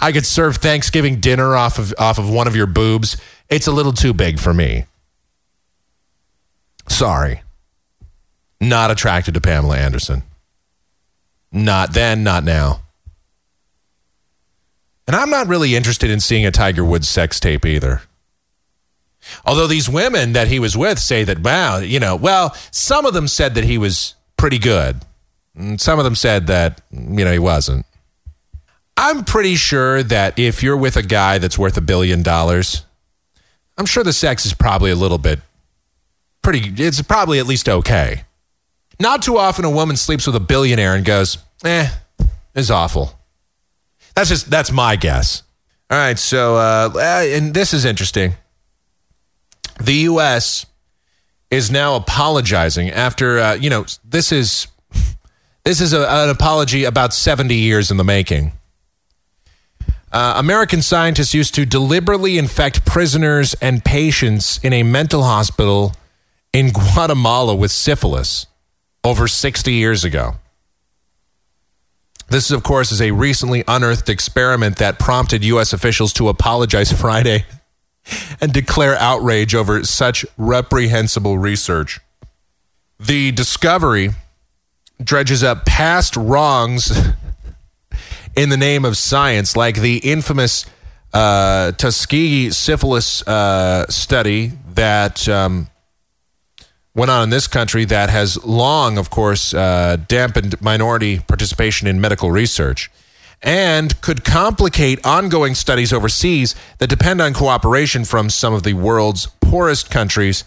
I 0.00 0.12
could 0.12 0.24
serve 0.24 0.56
Thanksgiving 0.56 1.20
dinner 1.20 1.54
off 1.54 1.78
of 1.78 1.94
off 1.98 2.18
of 2.18 2.30
one 2.30 2.46
of 2.46 2.56
your 2.56 2.66
boobs. 2.66 3.18
It's 3.54 3.68
a 3.68 3.72
little 3.72 3.92
too 3.92 4.12
big 4.12 4.40
for 4.40 4.52
me. 4.52 4.86
Sorry. 6.88 7.40
Not 8.60 8.90
attracted 8.90 9.34
to 9.34 9.40
Pamela 9.40 9.78
Anderson. 9.78 10.24
Not 11.52 11.92
then, 11.92 12.24
not 12.24 12.42
now. 12.42 12.80
And 15.06 15.14
I'm 15.14 15.30
not 15.30 15.46
really 15.46 15.76
interested 15.76 16.10
in 16.10 16.18
seeing 16.18 16.44
a 16.44 16.50
Tiger 16.50 16.84
Woods 16.84 17.06
sex 17.06 17.38
tape 17.38 17.64
either. 17.64 18.02
Although 19.46 19.68
these 19.68 19.88
women 19.88 20.32
that 20.32 20.48
he 20.48 20.58
was 20.58 20.76
with 20.76 20.98
say 20.98 21.22
that, 21.22 21.38
wow, 21.38 21.78
you 21.78 22.00
know, 22.00 22.16
well, 22.16 22.56
some 22.72 23.06
of 23.06 23.14
them 23.14 23.28
said 23.28 23.54
that 23.54 23.62
he 23.62 23.78
was 23.78 24.16
pretty 24.36 24.58
good. 24.58 24.96
And 25.54 25.80
some 25.80 26.00
of 26.00 26.04
them 26.04 26.16
said 26.16 26.48
that, 26.48 26.80
you 26.90 27.24
know, 27.24 27.32
he 27.32 27.38
wasn't. 27.38 27.86
I'm 28.96 29.22
pretty 29.22 29.54
sure 29.54 30.02
that 30.02 30.40
if 30.40 30.60
you're 30.60 30.76
with 30.76 30.96
a 30.96 31.04
guy 31.04 31.38
that's 31.38 31.56
worth 31.56 31.76
a 31.76 31.80
billion 31.80 32.24
dollars, 32.24 32.84
I'm 33.76 33.86
sure 33.86 34.04
the 34.04 34.12
sex 34.12 34.46
is 34.46 34.54
probably 34.54 34.90
a 34.90 34.96
little 34.96 35.18
bit 35.18 35.40
pretty, 36.44 36.72
it's 36.84 37.02
probably 37.02 37.40
at 37.40 37.46
least 37.46 37.68
okay. 37.68 38.22
Not 39.00 39.22
too 39.22 39.38
often 39.38 39.64
a 39.64 39.70
woman 39.70 39.96
sleeps 39.96 40.26
with 40.26 40.36
a 40.36 40.40
billionaire 40.40 40.94
and 40.94 41.04
goes, 41.04 41.38
eh, 41.64 41.88
it's 42.54 42.70
awful. 42.70 43.18
That's 44.14 44.28
just, 44.28 44.48
that's 44.48 44.70
my 44.70 44.94
guess. 44.94 45.42
All 45.90 45.98
right, 45.98 46.18
so, 46.18 46.56
uh, 46.56 46.90
and 47.00 47.52
this 47.52 47.74
is 47.74 47.84
interesting. 47.84 48.34
The 49.82 49.94
U.S. 49.94 50.66
is 51.50 51.70
now 51.70 51.96
apologizing 51.96 52.90
after, 52.90 53.40
uh, 53.40 53.54
you 53.54 53.70
know, 53.70 53.86
this 54.04 54.30
is, 54.30 54.68
this 55.64 55.80
is 55.80 55.92
a, 55.92 56.08
an 56.08 56.28
apology 56.30 56.84
about 56.84 57.12
70 57.12 57.54
years 57.54 57.90
in 57.90 57.96
the 57.96 58.04
making. 58.04 58.52
Uh, 60.14 60.34
American 60.36 60.80
scientists 60.80 61.34
used 61.34 61.56
to 61.56 61.66
deliberately 61.66 62.38
infect 62.38 62.86
prisoners 62.86 63.54
and 63.54 63.84
patients 63.84 64.60
in 64.62 64.72
a 64.72 64.84
mental 64.84 65.24
hospital 65.24 65.92
in 66.52 66.70
Guatemala 66.70 67.52
with 67.52 67.72
syphilis 67.72 68.46
over 69.02 69.26
60 69.26 69.72
years 69.72 70.04
ago. 70.04 70.36
This, 72.28 72.52
of 72.52 72.62
course, 72.62 72.92
is 72.92 73.02
a 73.02 73.10
recently 73.10 73.64
unearthed 73.66 74.08
experiment 74.08 74.76
that 74.76 75.00
prompted 75.00 75.42
U.S. 75.42 75.72
officials 75.72 76.12
to 76.12 76.28
apologize 76.28 76.92
Friday 77.00 77.44
and 78.40 78.52
declare 78.52 78.94
outrage 78.94 79.52
over 79.52 79.82
such 79.82 80.24
reprehensible 80.38 81.38
research. 81.38 81.98
The 83.00 83.32
discovery 83.32 84.10
dredges 85.02 85.42
up 85.42 85.66
past 85.66 86.14
wrongs 86.16 86.92
in 88.36 88.48
the 88.48 88.56
name 88.56 88.84
of 88.84 88.96
science, 88.96 89.56
like 89.56 89.76
the 89.76 89.98
infamous 89.98 90.66
uh, 91.12 91.72
Tuskegee 91.72 92.50
syphilis 92.50 93.26
uh, 93.26 93.86
study 93.88 94.52
that 94.74 95.28
um, 95.28 95.68
went 96.94 97.10
on 97.10 97.22
in 97.22 97.30
this 97.30 97.46
country 97.46 97.84
that 97.84 98.10
has 98.10 98.42
long, 98.44 98.98
of 98.98 99.10
course, 99.10 99.54
uh, 99.54 99.96
dampened 100.08 100.60
minority 100.60 101.20
participation 101.20 101.86
in 101.86 102.00
medical 102.00 102.30
research 102.30 102.90
and 103.42 104.00
could 104.00 104.24
complicate 104.24 105.04
ongoing 105.04 105.54
studies 105.54 105.92
overseas 105.92 106.54
that 106.78 106.88
depend 106.88 107.20
on 107.20 107.34
cooperation 107.34 108.04
from 108.04 108.30
some 108.30 108.54
of 108.54 108.62
the 108.62 108.72
world's 108.72 109.26
poorest 109.40 109.90
countries 109.90 110.44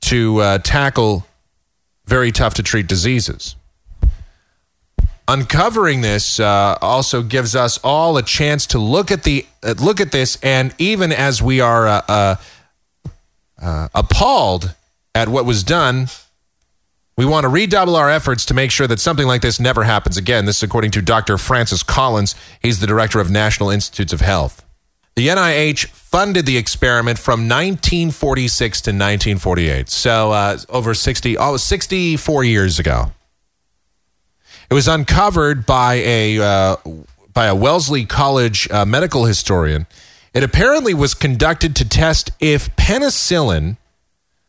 to 0.00 0.38
uh, 0.38 0.58
tackle 0.58 1.26
very 2.06 2.32
tough 2.32 2.54
to 2.54 2.62
treat 2.62 2.86
diseases 2.86 3.56
uncovering 5.28 6.00
this 6.00 6.40
uh, 6.40 6.76
also 6.80 7.22
gives 7.22 7.54
us 7.54 7.78
all 7.84 8.16
a 8.16 8.22
chance 8.22 8.66
to 8.68 8.78
look 8.78 9.10
at 9.10 9.22
the 9.24 9.46
uh, 9.62 9.74
look 9.78 10.00
at 10.00 10.12
this, 10.12 10.38
and 10.42 10.74
even 10.78 11.12
as 11.12 11.42
we 11.42 11.60
are 11.60 11.86
uh, 11.86 12.02
uh, 12.08 12.36
uh, 13.60 13.88
appalled 13.94 14.74
at 15.14 15.28
what 15.28 15.44
was 15.44 15.62
done, 15.62 16.08
we 17.16 17.26
want 17.26 17.44
to 17.44 17.48
redouble 17.48 17.96
our 17.96 18.10
efforts 18.10 18.44
to 18.46 18.54
make 18.54 18.70
sure 18.70 18.86
that 18.86 19.00
something 19.00 19.26
like 19.26 19.42
this 19.42 19.60
never 19.60 19.84
happens 19.84 20.16
again. 20.16 20.46
This 20.46 20.58
is 20.58 20.62
according 20.62 20.92
to 20.92 21.02
Dr. 21.02 21.36
Francis 21.36 21.82
Collins. 21.82 22.34
He's 22.62 22.80
the 22.80 22.86
director 22.86 23.20
of 23.20 23.30
National 23.30 23.70
Institutes 23.70 24.12
of 24.12 24.20
Health. 24.20 24.64
The 25.16 25.28
NIH 25.28 25.86
funded 25.86 26.46
the 26.46 26.56
experiment 26.56 27.18
from 27.18 27.40
1946 27.40 28.80
to 28.82 28.90
1948, 28.90 29.90
so 29.90 30.32
uh, 30.32 30.58
over 30.68 30.94
60, 30.94 31.36
oh, 31.36 31.56
64 31.56 32.44
years 32.44 32.78
ago. 32.78 33.12
It 34.70 34.74
was 34.74 34.86
uncovered 34.86 35.66
by 35.66 35.94
a 35.94 36.38
uh, 36.38 36.76
by 37.32 37.46
a 37.46 37.56
Wellesley 37.56 38.04
College 38.04 38.70
uh, 38.70 38.84
medical 38.84 39.24
historian. 39.24 39.88
It 40.32 40.44
apparently 40.44 40.94
was 40.94 41.12
conducted 41.12 41.74
to 41.76 41.88
test 41.88 42.30
if 42.38 42.74
penicillin, 42.76 43.78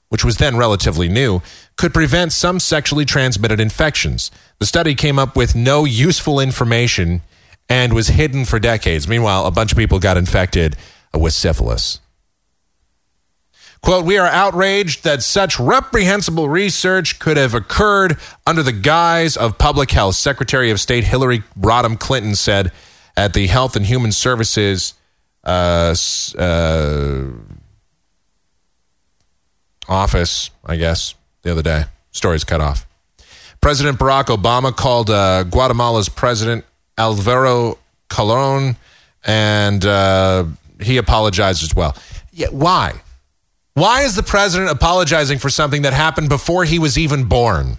which 0.09 0.23
was 0.23 0.37
then 0.37 0.57
relatively 0.57 1.09
new, 1.09 1.41
could 1.75 1.91
prevent 1.91 2.33
some 2.33 2.59
sexually 2.59 3.03
transmitted 3.03 3.59
infections. 3.59 4.29
The 4.59 4.67
study 4.67 4.93
came 4.93 5.17
up 5.17 5.35
with 5.35 5.55
no 5.55 5.85
useful 5.85 6.39
information 6.39 7.21
and 7.67 7.93
was 7.93 8.09
hidden 8.09 8.45
for 8.45 8.59
decades. 8.59 9.07
Meanwhile, 9.07 9.47
a 9.47 9.51
bunch 9.51 9.71
of 9.71 9.77
people 9.79 9.97
got 9.97 10.17
infected 10.17 10.75
with 11.15 11.33
syphilis. 11.33 12.00
Quote, 13.83 14.05
we 14.05 14.17
are 14.19 14.27
outraged 14.27 15.03
that 15.05 15.23
such 15.23 15.59
reprehensible 15.59 16.47
research 16.47 17.17
could 17.17 17.35
have 17.35 17.55
occurred 17.55 18.17
under 18.45 18.61
the 18.61 18.71
guise 18.71 19.35
of 19.35 19.57
public 19.57 19.89
health. 19.89 20.15
Secretary 20.15 20.69
of 20.69 20.79
State 20.79 21.03
Hillary 21.03 21.43
Rodham 21.59 21.99
Clinton 21.99 22.35
said 22.35 22.71
at 23.17 23.33
the 23.33 23.47
Health 23.47 23.75
and 23.75 23.85
Human 23.85 24.11
Services 24.11 24.93
uh, 25.43 25.95
uh, 26.37 27.23
office, 29.87 30.51
I 30.63 30.75
guess, 30.75 31.15
the 31.41 31.51
other 31.51 31.63
day. 31.63 31.85
Story's 32.11 32.43
cut 32.43 32.61
off. 32.61 32.85
President 33.61 33.97
Barack 33.97 34.25
Obama 34.25 34.75
called 34.75 35.09
uh, 35.09 35.43
Guatemala's 35.43 36.09
President 36.09 36.65
Alvaro 36.97 37.79
Calderon, 38.09 38.75
and 39.25 39.83
uh, 39.85 40.45
he 40.79 40.97
apologized 40.97 41.63
as 41.63 41.73
well. 41.73 41.95
Yeah, 42.31 42.49
why? 42.49 43.01
Why 43.73 44.01
is 44.01 44.15
the 44.15 44.23
president 44.23 44.69
apologizing 44.69 45.39
for 45.39 45.49
something 45.49 45.83
that 45.83 45.93
happened 45.93 46.29
before 46.29 46.65
he 46.65 46.77
was 46.77 46.97
even 46.97 47.25
born? 47.25 47.77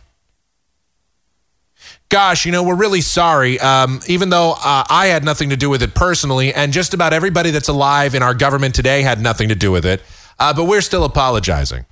Gosh, 2.08 2.44
you 2.44 2.52
know, 2.52 2.62
we're 2.62 2.76
really 2.76 3.00
sorry. 3.00 3.58
Um, 3.58 4.00
even 4.06 4.28
though 4.30 4.52
uh, 4.52 4.84
I 4.88 5.06
had 5.06 5.24
nothing 5.24 5.50
to 5.50 5.56
do 5.56 5.70
with 5.70 5.82
it 5.82 5.94
personally, 5.94 6.52
and 6.52 6.72
just 6.72 6.92
about 6.92 7.12
everybody 7.12 7.50
that's 7.50 7.68
alive 7.68 8.14
in 8.14 8.22
our 8.22 8.34
government 8.34 8.74
today 8.74 9.02
had 9.02 9.20
nothing 9.20 9.48
to 9.48 9.54
do 9.54 9.70
with 9.70 9.86
it, 9.86 10.02
uh, 10.38 10.52
but 10.52 10.64
we're 10.64 10.82
still 10.82 11.04
apologizing. 11.04 11.86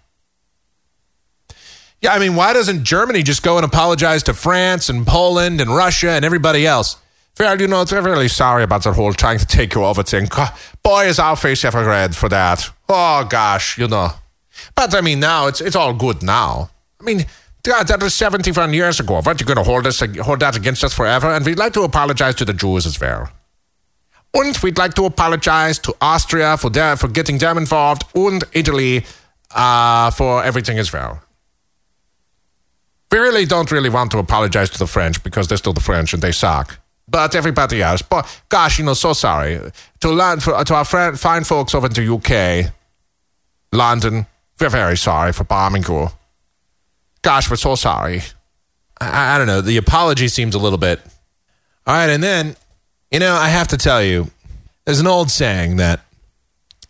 Yeah, 2.03 2.13
I 2.13 2.19
mean, 2.19 2.35
why 2.35 2.53
doesn't 2.55 2.85
Germany 2.85 3.23
just 3.23 3.43
go 3.43 3.57
and 3.57 3.65
apologize 3.65 4.23
to 4.25 4.35
France 4.35 4.89
and 4.89 5.07
Poland 5.07 5.61
and 5.61 5.75
Russia 5.75 6.11
and 6.11 6.25
everybody 6.25 6.67
else? 6.67 6.97
Well, 7.39 7.59
you 7.59 7.69
know, 7.69 7.85
they're 7.85 8.03
really 8.03 8.29
sorry 8.29 8.63
about 8.63 8.85
that 8.85 8.95
whole 8.95 9.15
trying 9.15 9.39
to 9.39 9.47
take 9.47 9.75
you 9.75 9.85
over 9.85 10.03
thing. 10.03 10.29
Boy, 10.83 11.07
is 11.07 11.19
our 11.19 11.37
face 11.37 11.65
ever 11.65 11.85
red 11.85 12.15
for 12.15 12.29
that. 12.29 12.71
Oh, 12.93 13.25
gosh, 13.25 13.79
you 13.79 13.87
know. 13.87 14.11
But 14.75 14.95
I 14.95 15.01
mean, 15.01 15.21
now 15.21 15.47
it's 15.47 15.61
it's 15.61 15.77
all 15.77 15.95
good 15.95 16.23
now. 16.23 16.71
I 17.01 17.05
mean, 17.05 17.25
God, 17.63 17.87
that 17.89 18.03
was 18.03 18.15
71 18.15 18.73
years 18.73 19.01
ago. 19.01 19.21
Weren't 19.25 19.41
you 19.41 19.47
going 19.47 19.59
to 19.59 19.63
hold, 19.63 19.87
us, 19.87 20.03
hold 20.21 20.41
that 20.41 20.57
against 20.57 20.83
us 20.83 20.95
forever? 20.95 21.29
And 21.29 21.45
we'd 21.45 21.59
like 21.59 21.73
to 21.75 21.83
apologize 21.83 22.35
to 22.37 22.45
the 22.45 22.53
Jews 22.53 22.87
as 22.87 22.99
well. 23.01 23.31
And 24.35 24.57
we'd 24.63 24.79
like 24.79 24.95
to 24.95 25.05
apologize 25.05 25.79
to 25.81 25.95
Austria 26.01 26.57
for, 26.57 26.71
da- 26.71 26.97
for 26.97 27.09
getting 27.09 27.39
them 27.39 27.59
involved 27.59 28.05
and 28.15 28.43
Italy 28.53 29.05
uh, 29.51 30.11
for 30.11 30.43
everything 30.43 30.79
as 30.79 30.93
well. 30.93 31.21
We 33.11 33.19
really 33.19 33.45
don't 33.45 33.71
really 33.71 33.91
want 33.91 34.13
to 34.13 34.19
apologize 34.19 34.71
to 34.71 34.79
the 34.79 34.87
French 34.87 35.23
because 35.23 35.49
they're 35.49 35.59
still 35.59 35.73
the 35.73 35.81
French 35.81 36.13
and 36.13 36.23
they 36.23 36.33
suck. 36.33 36.79
But 37.09 37.35
everybody 37.35 37.83
else, 37.83 38.03
but 38.03 38.43
gosh, 38.49 38.79
you 38.79 38.85
know, 38.85 38.95
so 38.95 39.13
sorry 39.13 39.61
to 39.99 40.11
learn 40.11 40.39
for, 40.39 40.63
to 40.63 40.75
our 40.75 40.85
friend, 40.85 41.19
fine 41.19 41.43
folks 41.43 41.75
over 41.75 41.89
in 41.89 41.93
the 41.93 42.15
UK, 42.15 42.73
London. 43.73 44.27
We're 44.59 44.69
very 44.69 44.97
sorry 44.97 45.33
for 45.33 45.45
bombing 45.45 45.85
you. 45.89 46.09
Gosh, 47.23 47.51
we're 47.51 47.57
so 47.57 47.75
sorry. 47.75 48.23
I, 49.01 49.35
I 49.35 49.39
don't 49.39 49.47
know. 49.47 49.61
The 49.61 49.77
apology 49.77 50.29
seems 50.29 50.55
a 50.55 50.59
little 50.59 50.79
bit. 50.79 51.01
All 51.87 51.95
right, 51.95 52.11
and 52.11 52.23
then, 52.23 52.57
you 53.11 53.19
know, 53.19 53.35
I 53.35 53.49
have 53.49 53.69
to 53.69 53.77
tell 53.77 54.03
you, 54.03 54.31
there's 54.85 55.01
an 55.01 55.07
old 55.07 55.31
saying 55.31 55.77
that 55.77 56.01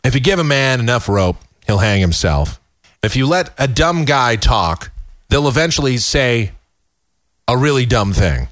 if 0.04 0.14
you 0.14 0.20
give 0.20 0.38
a 0.38 0.44
man 0.44 0.80
enough 0.80 1.08
rope, 1.08 1.36
he'll 1.66 1.78
hang 1.78 2.00
himself. 2.00 2.60
If 3.02 3.16
you 3.16 3.26
let 3.26 3.50
a 3.58 3.68
dumb 3.68 4.04
guy 4.04 4.36
talk, 4.36 4.90
they'll 5.28 5.48
eventually 5.48 5.96
say 5.96 6.52
a 7.48 7.56
really 7.56 7.86
dumb 7.86 8.12
thing. 8.12 8.48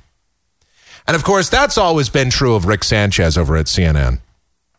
And 1.07 1.15
of 1.15 1.25
course, 1.25 1.49
that's 1.49 1.79
always 1.79 2.09
been 2.09 2.31
true 2.31 2.55
of 2.55 2.67
Rick 2.67 2.85
Sanchez 2.85 3.39
over 3.39 3.57
at 3.57 3.67
CNN. 3.67 4.21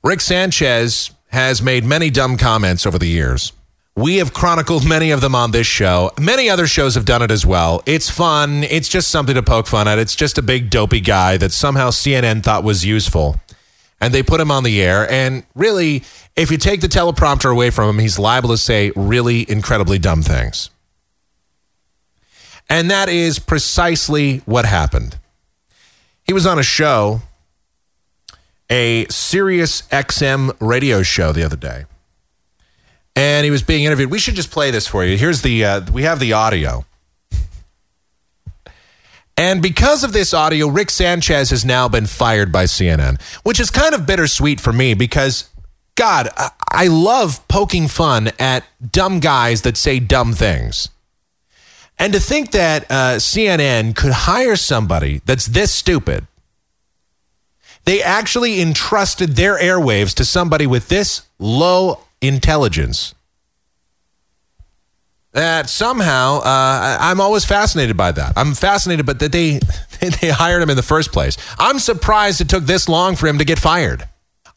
Rick 0.04 0.22
Sanchez 0.22 1.12
has 1.30 1.61
made 1.61 1.84
many 1.84 2.09
dumb 2.09 2.38
comments 2.38 2.86
over 2.86 2.99
the 2.99 3.07
years. 3.07 3.53
We 3.95 4.17
have 4.17 4.34
chronicled 4.34 4.88
many 4.88 5.11
of 5.11 5.19
them 5.19 5.36
on 5.36 5.51
this 5.51 5.67
show. 5.67 6.11
Many 6.19 6.49
other 6.49 6.67
shows 6.67 6.95
have 6.95 7.05
done 7.05 7.21
it 7.21 7.32
as 7.32 7.45
well. 7.45 7.84
It's 7.86 8.09
fun. 8.09 8.63
It's 8.63 8.88
just 8.88 9.09
something 9.09 9.36
to 9.36 9.43
poke 9.43 9.67
fun 9.67 9.88
at. 9.88 9.99
It's 9.99 10.15
just 10.15 10.38
a 10.38 10.41
big 10.41 10.69
dopey 10.69 11.01
guy 11.01 11.38
that 11.38 11.51
somehow 11.51 11.89
CNN 11.89 12.43
thought 12.43 12.63
was 12.63 12.86
useful. 12.86 13.36
And 13.99 14.13
they 14.13 14.23
put 14.23 14.39
him 14.39 14.51
on 14.51 14.63
the 14.63 14.82
air. 14.82 15.09
And 15.11 15.43
really, 15.53 16.03
if 16.38 16.49
you 16.49 16.57
take 16.57 16.80
the 16.80 16.88
teleprompter 16.88 17.51
away 17.51 17.71
from 17.71 17.89
him, 17.89 17.99
he's 17.99 18.17
liable 18.17 18.49
to 18.49 18.57
say 18.57 18.93
really 18.95 19.49
incredibly 19.51 19.99
dumb 19.99 20.21
things. 20.21 20.69
And 22.69 22.89
that 22.91 23.09
is 23.09 23.39
precisely 23.39 24.38
what 24.45 24.63
happened. 24.63 25.17
He 26.23 26.32
was 26.32 26.45
on 26.45 26.57
a 26.57 26.63
show, 26.63 27.21
a 28.70 29.05
Sirius 29.07 29.84
XM 29.84 30.55
radio 30.59 31.01
show 31.03 31.32
the 31.32 31.43
other 31.43 31.55
day, 31.55 31.86
and 33.15 33.45
he 33.45 33.51
was 33.51 33.63
being 33.63 33.84
interviewed. 33.84 34.11
We 34.11 34.20
should 34.20 34.36
just 34.36 34.51
play 34.51 34.72
this 34.72 34.88
for 34.88 35.03
you. 35.03 35.17
Here's 35.17 35.41
the 35.41 35.65
uh, 35.65 35.91
we 35.91 36.03
have 36.03 36.20
the 36.20 36.34
audio. 36.34 36.86
And 39.39 39.61
because 39.61 40.03
of 40.03 40.11
this 40.11 40.34
audio, 40.34 40.67
Rick 40.67 40.89
Sanchez 40.89 41.49
has 41.51 41.63
now 41.63 41.88
been 41.88 42.07
fired 42.07 42.51
by 42.51 42.65
CNN, 42.65 43.22
which 43.43 43.57
is 43.57 43.72
kind 43.72 43.95
of 43.95 44.05
bittersweet 44.05 44.59
for 44.59 44.74
me 44.74 44.95
because, 44.95 45.49
God, 45.95 46.28
I, 46.70 46.88
love 46.88 47.47
poking 47.47 47.88
fun 47.88 48.32
at 48.38 48.65
dumb 48.91 49.22
guys 49.22 49.61
that 49.61 49.78
say 49.78 50.01
dumb 50.01 50.34
things. 50.34 50.89
And 51.97 52.11
to 52.11 52.20
think 52.20 52.51
that 52.51 52.84
uh, 52.91 53.15
CNN 53.15 53.95
could 53.95 54.11
hire 54.11 54.57
somebody 54.57 55.22
that's 55.24 55.45
this 55.45 55.74
stupid, 55.74 56.28
they 57.90 58.04
actually 58.04 58.62
entrusted 58.62 59.30
their 59.30 59.58
airwaves 59.58 60.14
to 60.14 60.24
somebody 60.24 60.68
with 60.68 60.90
this 60.90 61.24
low 61.40 62.00
intelligence. 62.22 63.16
That 65.32 65.72
somehow, 65.72 66.38
uh, 66.42 66.98
I'm 67.02 67.20
always 67.20 67.46
fascinated 67.46 67.98
by 67.98 68.12
that. 68.12 68.34
I'm 68.36 68.54
fascinated, 68.54 69.08
but 69.08 69.18
that 69.18 69.32
they 69.32 69.60
they 70.22 70.30
hired 70.30 70.62
him 70.62 70.70
in 70.70 70.76
the 70.76 70.84
first 70.84 71.12
place. 71.12 71.36
I'm 71.58 71.80
surprised 71.80 72.42
it 72.42 72.48
took 72.48 72.66
this 72.66 72.88
long 72.88 73.16
for 73.16 73.26
him 73.26 73.40
to 73.40 73.44
get 73.44 73.58
fired. 73.58 74.08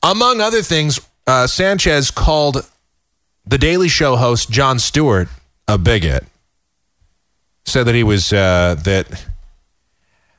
Among 0.02 0.42
other 0.42 0.60
things, 0.60 1.00
uh, 1.26 1.46
Sanchez 1.46 2.10
called 2.10 2.68
the 3.46 3.56
Daily 3.56 3.88
Show 3.88 4.16
host 4.16 4.50
Jon 4.50 4.78
Stewart 4.78 5.28
a 5.66 5.78
bigot 5.78 6.26
said 7.64 7.84
that 7.84 7.94
he 7.94 8.02
was 8.02 8.30
uh, 8.30 8.76
that 8.84 9.24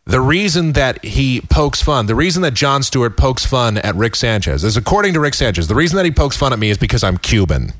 the 0.06 0.20
reason 0.20 0.74
that 0.74 1.04
he 1.04 1.41
pokes 1.41 1.82
fun, 1.82 2.08
the 2.08 2.16
reason 2.16 2.41
that 2.41 2.54
Jon 2.54 2.84
Stewart 2.84 3.16
pokes 3.16 3.45
fun 3.45 3.78
at 3.78 3.95
Rick 3.95 4.16
Sanchez 4.16 4.64
is 4.64 4.76
according 4.76 5.14
to 5.14 5.20
Rick 5.20 5.34
Sanchez, 5.34 5.68
the 5.68 5.76
reason 5.76 5.95
that 5.97 6.06
he 6.06 6.12
pokes 6.12 6.36
fun 6.36 6.51
at 6.51 6.60
me 6.60 6.70
is 6.70 6.78
because 6.78 7.04
I'm 7.04 7.18
Cuban. 7.18 7.74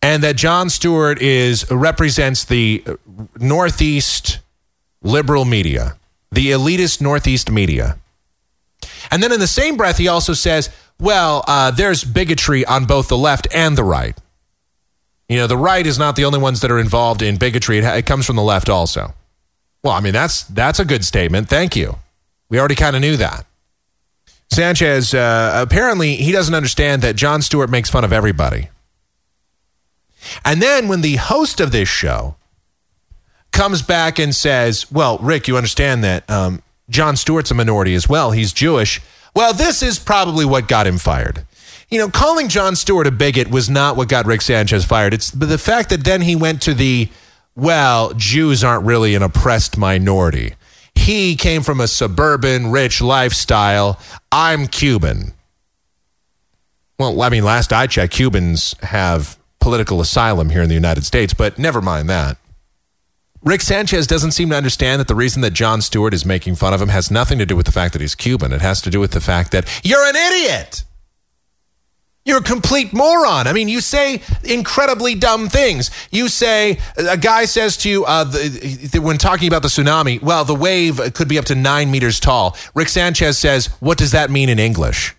And 0.00 0.22
that 0.22 0.36
Jon 0.36 0.70
Stewart 0.70 1.20
is 1.20 1.68
represents 1.70 2.44
the 2.44 2.84
Northeast 3.38 4.38
liberal 5.02 5.44
media, 5.44 5.96
the 6.30 6.52
elitist 6.52 7.00
Northeast 7.00 7.50
media. 7.50 7.98
And 9.10 9.22
then 9.22 9.32
in 9.32 9.40
the 9.40 9.46
same 9.46 9.76
breath, 9.76 9.98
he 9.98 10.06
also 10.06 10.34
says, 10.34 10.70
well, 11.00 11.44
uh, 11.48 11.72
there's 11.72 12.04
bigotry 12.04 12.64
on 12.64 12.84
both 12.84 13.08
the 13.08 13.18
left 13.18 13.48
and 13.52 13.76
the 13.76 13.84
right. 13.84 14.16
You 15.28 15.38
know, 15.38 15.46
the 15.48 15.56
right 15.56 15.84
is 15.84 15.98
not 15.98 16.14
the 16.14 16.24
only 16.24 16.38
ones 16.38 16.60
that 16.60 16.70
are 16.70 16.78
involved 16.78 17.22
in 17.22 17.36
bigotry. 17.36 17.78
It, 17.78 17.84
it 17.84 18.06
comes 18.06 18.26
from 18.26 18.36
the 18.36 18.42
left 18.42 18.68
also. 18.68 19.14
Well, 19.86 19.94
I 19.94 20.00
mean, 20.00 20.12
that's 20.12 20.42
that's 20.42 20.80
a 20.80 20.84
good 20.84 21.04
statement. 21.04 21.48
Thank 21.48 21.76
you. 21.76 21.94
We 22.48 22.58
already 22.58 22.74
kind 22.74 22.96
of 22.96 23.02
knew 23.02 23.16
that. 23.18 23.46
Sanchez 24.50 25.14
uh, 25.14 25.52
apparently 25.54 26.16
he 26.16 26.32
doesn't 26.32 26.56
understand 26.56 27.02
that 27.02 27.14
Jon 27.14 27.40
Stewart 27.40 27.70
makes 27.70 27.88
fun 27.88 28.02
of 28.02 28.12
everybody. 28.12 28.68
And 30.44 30.60
then 30.60 30.88
when 30.88 31.02
the 31.02 31.14
host 31.14 31.60
of 31.60 31.70
this 31.70 31.88
show 31.88 32.34
comes 33.52 33.80
back 33.80 34.18
and 34.18 34.34
says, 34.34 34.90
"Well, 34.90 35.18
Rick, 35.18 35.46
you 35.46 35.56
understand 35.56 36.02
that 36.02 36.28
um, 36.28 36.64
Jon 36.90 37.14
Stewart's 37.14 37.52
a 37.52 37.54
minority 37.54 37.94
as 37.94 38.08
well. 38.08 38.32
He's 38.32 38.52
Jewish." 38.52 39.00
Well, 39.36 39.52
this 39.52 39.84
is 39.84 40.00
probably 40.00 40.44
what 40.44 40.66
got 40.66 40.88
him 40.88 40.98
fired. 40.98 41.46
You 41.90 42.00
know, 42.00 42.08
calling 42.08 42.48
Jon 42.48 42.74
Stewart 42.74 43.06
a 43.06 43.12
bigot 43.12 43.52
was 43.52 43.70
not 43.70 43.96
what 43.96 44.08
got 44.08 44.26
Rick 44.26 44.42
Sanchez 44.42 44.84
fired. 44.84 45.14
It's 45.14 45.30
the 45.30 45.58
fact 45.58 45.90
that 45.90 46.02
then 46.02 46.22
he 46.22 46.34
went 46.34 46.60
to 46.62 46.74
the, 46.74 47.08
well, 47.56 48.12
Jews 48.14 48.62
aren't 48.62 48.84
really 48.84 49.14
an 49.14 49.22
oppressed 49.22 49.76
minority. 49.76 50.54
He 50.94 51.36
came 51.36 51.62
from 51.62 51.80
a 51.80 51.88
suburban, 51.88 52.70
rich 52.70 53.00
lifestyle. 53.00 53.98
I'm 54.30 54.66
Cuban. 54.66 55.32
Well, 56.98 57.20
I 57.20 57.28
mean, 57.28 57.44
last 57.44 57.72
I 57.72 57.86
checked, 57.86 58.14
Cubans 58.14 58.74
have 58.82 59.38
political 59.60 60.00
asylum 60.00 60.50
here 60.50 60.62
in 60.62 60.68
the 60.68 60.74
United 60.74 61.04
States, 61.04 61.34
but 61.34 61.58
never 61.58 61.82
mind 61.82 62.08
that. 62.08 62.38
Rick 63.42 63.60
Sanchez 63.60 64.06
doesn't 64.06 64.32
seem 64.32 64.50
to 64.50 64.56
understand 64.56 64.98
that 65.00 65.08
the 65.08 65.14
reason 65.14 65.42
that 65.42 65.52
Jon 65.52 65.80
Stewart 65.80 66.14
is 66.14 66.24
making 66.24 66.56
fun 66.56 66.74
of 66.74 66.80
him 66.80 66.88
has 66.88 67.10
nothing 67.10 67.38
to 67.38 67.46
do 67.46 67.54
with 67.54 67.66
the 67.66 67.72
fact 67.72 67.92
that 67.92 68.00
he's 68.00 68.14
Cuban. 68.14 68.52
It 68.52 68.60
has 68.60 68.80
to 68.82 68.90
do 68.90 68.98
with 68.98 69.12
the 69.12 69.20
fact 69.20 69.52
that 69.52 69.68
you're 69.84 70.04
an 70.04 70.16
idiot. 70.16 70.84
You're 72.26 72.38
a 72.38 72.42
complete 72.42 72.92
moron. 72.92 73.46
I 73.46 73.52
mean, 73.52 73.68
you 73.68 73.80
say 73.80 74.20
incredibly 74.42 75.14
dumb 75.14 75.48
things. 75.48 75.92
You 76.10 76.28
say, 76.28 76.80
a 76.96 77.16
guy 77.16 77.44
says 77.44 77.76
to 77.78 77.88
you, 77.88 78.04
uh, 78.04 78.24
the, 78.24 78.88
the, 78.92 78.98
when 78.98 79.16
talking 79.16 79.46
about 79.46 79.62
the 79.62 79.68
tsunami, 79.68 80.20
well, 80.20 80.44
the 80.44 80.54
wave 80.54 81.00
could 81.14 81.28
be 81.28 81.38
up 81.38 81.44
to 81.46 81.54
nine 81.54 81.88
meters 81.92 82.18
tall. 82.18 82.56
Rick 82.74 82.88
Sanchez 82.88 83.38
says, 83.38 83.66
what 83.78 83.96
does 83.96 84.10
that 84.10 84.28
mean 84.28 84.48
in 84.48 84.58
English? 84.58 85.14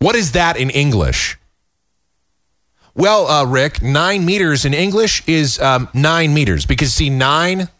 What 0.00 0.14
is 0.14 0.32
that 0.32 0.58
in 0.58 0.68
English? 0.68 1.38
Well, 2.94 3.26
uh, 3.26 3.46
Rick, 3.46 3.80
nine 3.82 4.26
meters 4.26 4.66
in 4.66 4.74
English 4.74 5.26
is 5.26 5.58
um, 5.60 5.88
nine 5.94 6.34
meters 6.34 6.66
because 6.66 6.92
see, 6.92 7.08
nine 7.08 7.70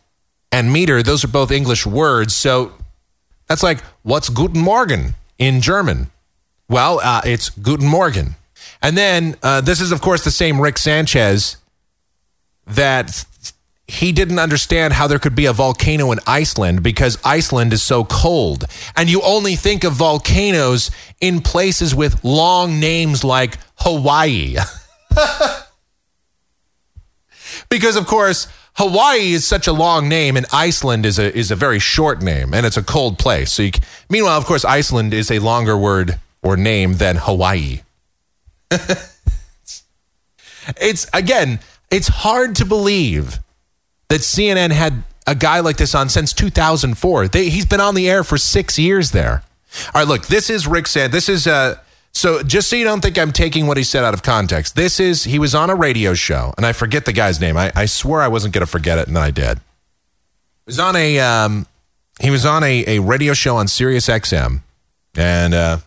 and 0.50 0.72
meter, 0.72 1.02
those 1.02 1.22
are 1.22 1.28
both 1.28 1.50
English 1.50 1.84
words. 1.84 2.34
So 2.34 2.72
that's 3.46 3.62
like, 3.62 3.82
what's 4.02 4.30
Guten 4.30 4.62
Morgen 4.62 5.12
in 5.38 5.60
German? 5.60 6.10
Well, 6.68 7.00
uh, 7.00 7.22
it's 7.24 7.50
Guten 7.50 7.86
Morgen. 7.86 8.36
And 8.80 8.96
then 8.96 9.36
uh, 9.42 9.60
this 9.60 9.80
is, 9.80 9.92
of 9.92 10.00
course, 10.00 10.24
the 10.24 10.30
same 10.30 10.60
Rick 10.60 10.78
Sanchez 10.78 11.56
that 12.66 13.24
he 13.86 14.12
didn't 14.12 14.38
understand 14.38 14.94
how 14.94 15.06
there 15.06 15.18
could 15.18 15.34
be 15.34 15.46
a 15.46 15.52
volcano 15.52 16.10
in 16.10 16.18
Iceland 16.26 16.82
because 16.82 17.18
Iceland 17.22 17.72
is 17.72 17.82
so 17.82 18.04
cold. 18.04 18.64
And 18.96 19.10
you 19.10 19.20
only 19.22 19.56
think 19.56 19.84
of 19.84 19.92
volcanoes 19.92 20.90
in 21.20 21.42
places 21.42 21.94
with 21.94 22.24
long 22.24 22.80
names 22.80 23.24
like 23.24 23.58
Hawaii. 23.76 24.56
because, 27.68 27.96
of 27.96 28.06
course, 28.06 28.48
Hawaii 28.76 29.32
is 29.32 29.46
such 29.46 29.66
a 29.66 29.72
long 29.72 30.08
name, 30.08 30.36
and 30.36 30.46
Iceland 30.52 31.06
is 31.06 31.18
a 31.18 31.36
is 31.36 31.50
a 31.50 31.56
very 31.56 31.78
short 31.78 32.22
name, 32.22 32.52
and 32.52 32.66
it's 32.66 32.76
a 32.76 32.82
cold 32.82 33.18
place. 33.18 33.52
So, 33.52 33.62
you, 33.64 33.70
meanwhile, 34.08 34.36
of 34.36 34.46
course, 34.46 34.64
Iceland 34.64 35.14
is 35.14 35.30
a 35.30 35.38
longer 35.38 35.76
word 35.76 36.18
or 36.44 36.56
name 36.56 36.94
than 36.94 37.16
Hawaii. 37.16 37.80
it's 40.80 41.08
again, 41.12 41.58
it's 41.90 42.08
hard 42.08 42.56
to 42.56 42.64
believe 42.64 43.40
that 44.08 44.20
CNN 44.20 44.70
had 44.70 45.02
a 45.26 45.34
guy 45.34 45.60
like 45.60 45.78
this 45.78 45.94
on 45.94 46.08
since 46.08 46.32
2004. 46.32 47.28
They, 47.28 47.48
he's 47.48 47.66
been 47.66 47.80
on 47.80 47.94
the 47.94 48.08
air 48.08 48.22
for 48.22 48.36
six 48.38 48.78
years 48.78 49.10
there. 49.10 49.42
All 49.86 50.02
right, 50.02 50.08
look, 50.08 50.26
this 50.26 50.50
is 50.50 50.66
Rick 50.68 50.86
said. 50.86 51.10
This 51.10 51.28
is 51.28 51.46
uh, 51.46 51.78
so 52.12 52.42
just 52.42 52.70
so 52.70 52.76
you 52.76 52.84
don't 52.84 53.00
think 53.00 53.18
I'm 53.18 53.32
taking 53.32 53.66
what 53.66 53.76
he 53.76 53.82
said 53.82 54.04
out 54.04 54.14
of 54.14 54.22
context. 54.22 54.76
This 54.76 55.00
is 55.00 55.24
he 55.24 55.38
was 55.38 55.54
on 55.54 55.68
a 55.68 55.74
radio 55.74 56.14
show, 56.14 56.54
and 56.56 56.64
I 56.64 56.72
forget 56.72 57.06
the 57.06 57.12
guy's 57.12 57.40
name. 57.40 57.56
I, 57.56 57.72
I 57.74 57.86
swore 57.86 58.22
I 58.22 58.28
wasn't 58.28 58.54
going 58.54 58.64
to 58.64 58.70
forget 58.70 58.98
it, 58.98 59.08
and 59.08 59.18
I 59.18 59.32
did. 59.32 59.58
He 59.58 60.66
was 60.66 60.78
on 60.78 60.94
a 60.94 61.18
um, 61.18 61.66
he 62.20 62.30
was 62.30 62.46
on 62.46 62.62
a, 62.62 62.84
a 62.86 62.98
radio 63.00 63.34
show 63.34 63.56
on 63.56 63.66
Sirius 63.66 64.06
XM, 64.06 64.60
and 65.16 65.54
uh, 65.54 65.78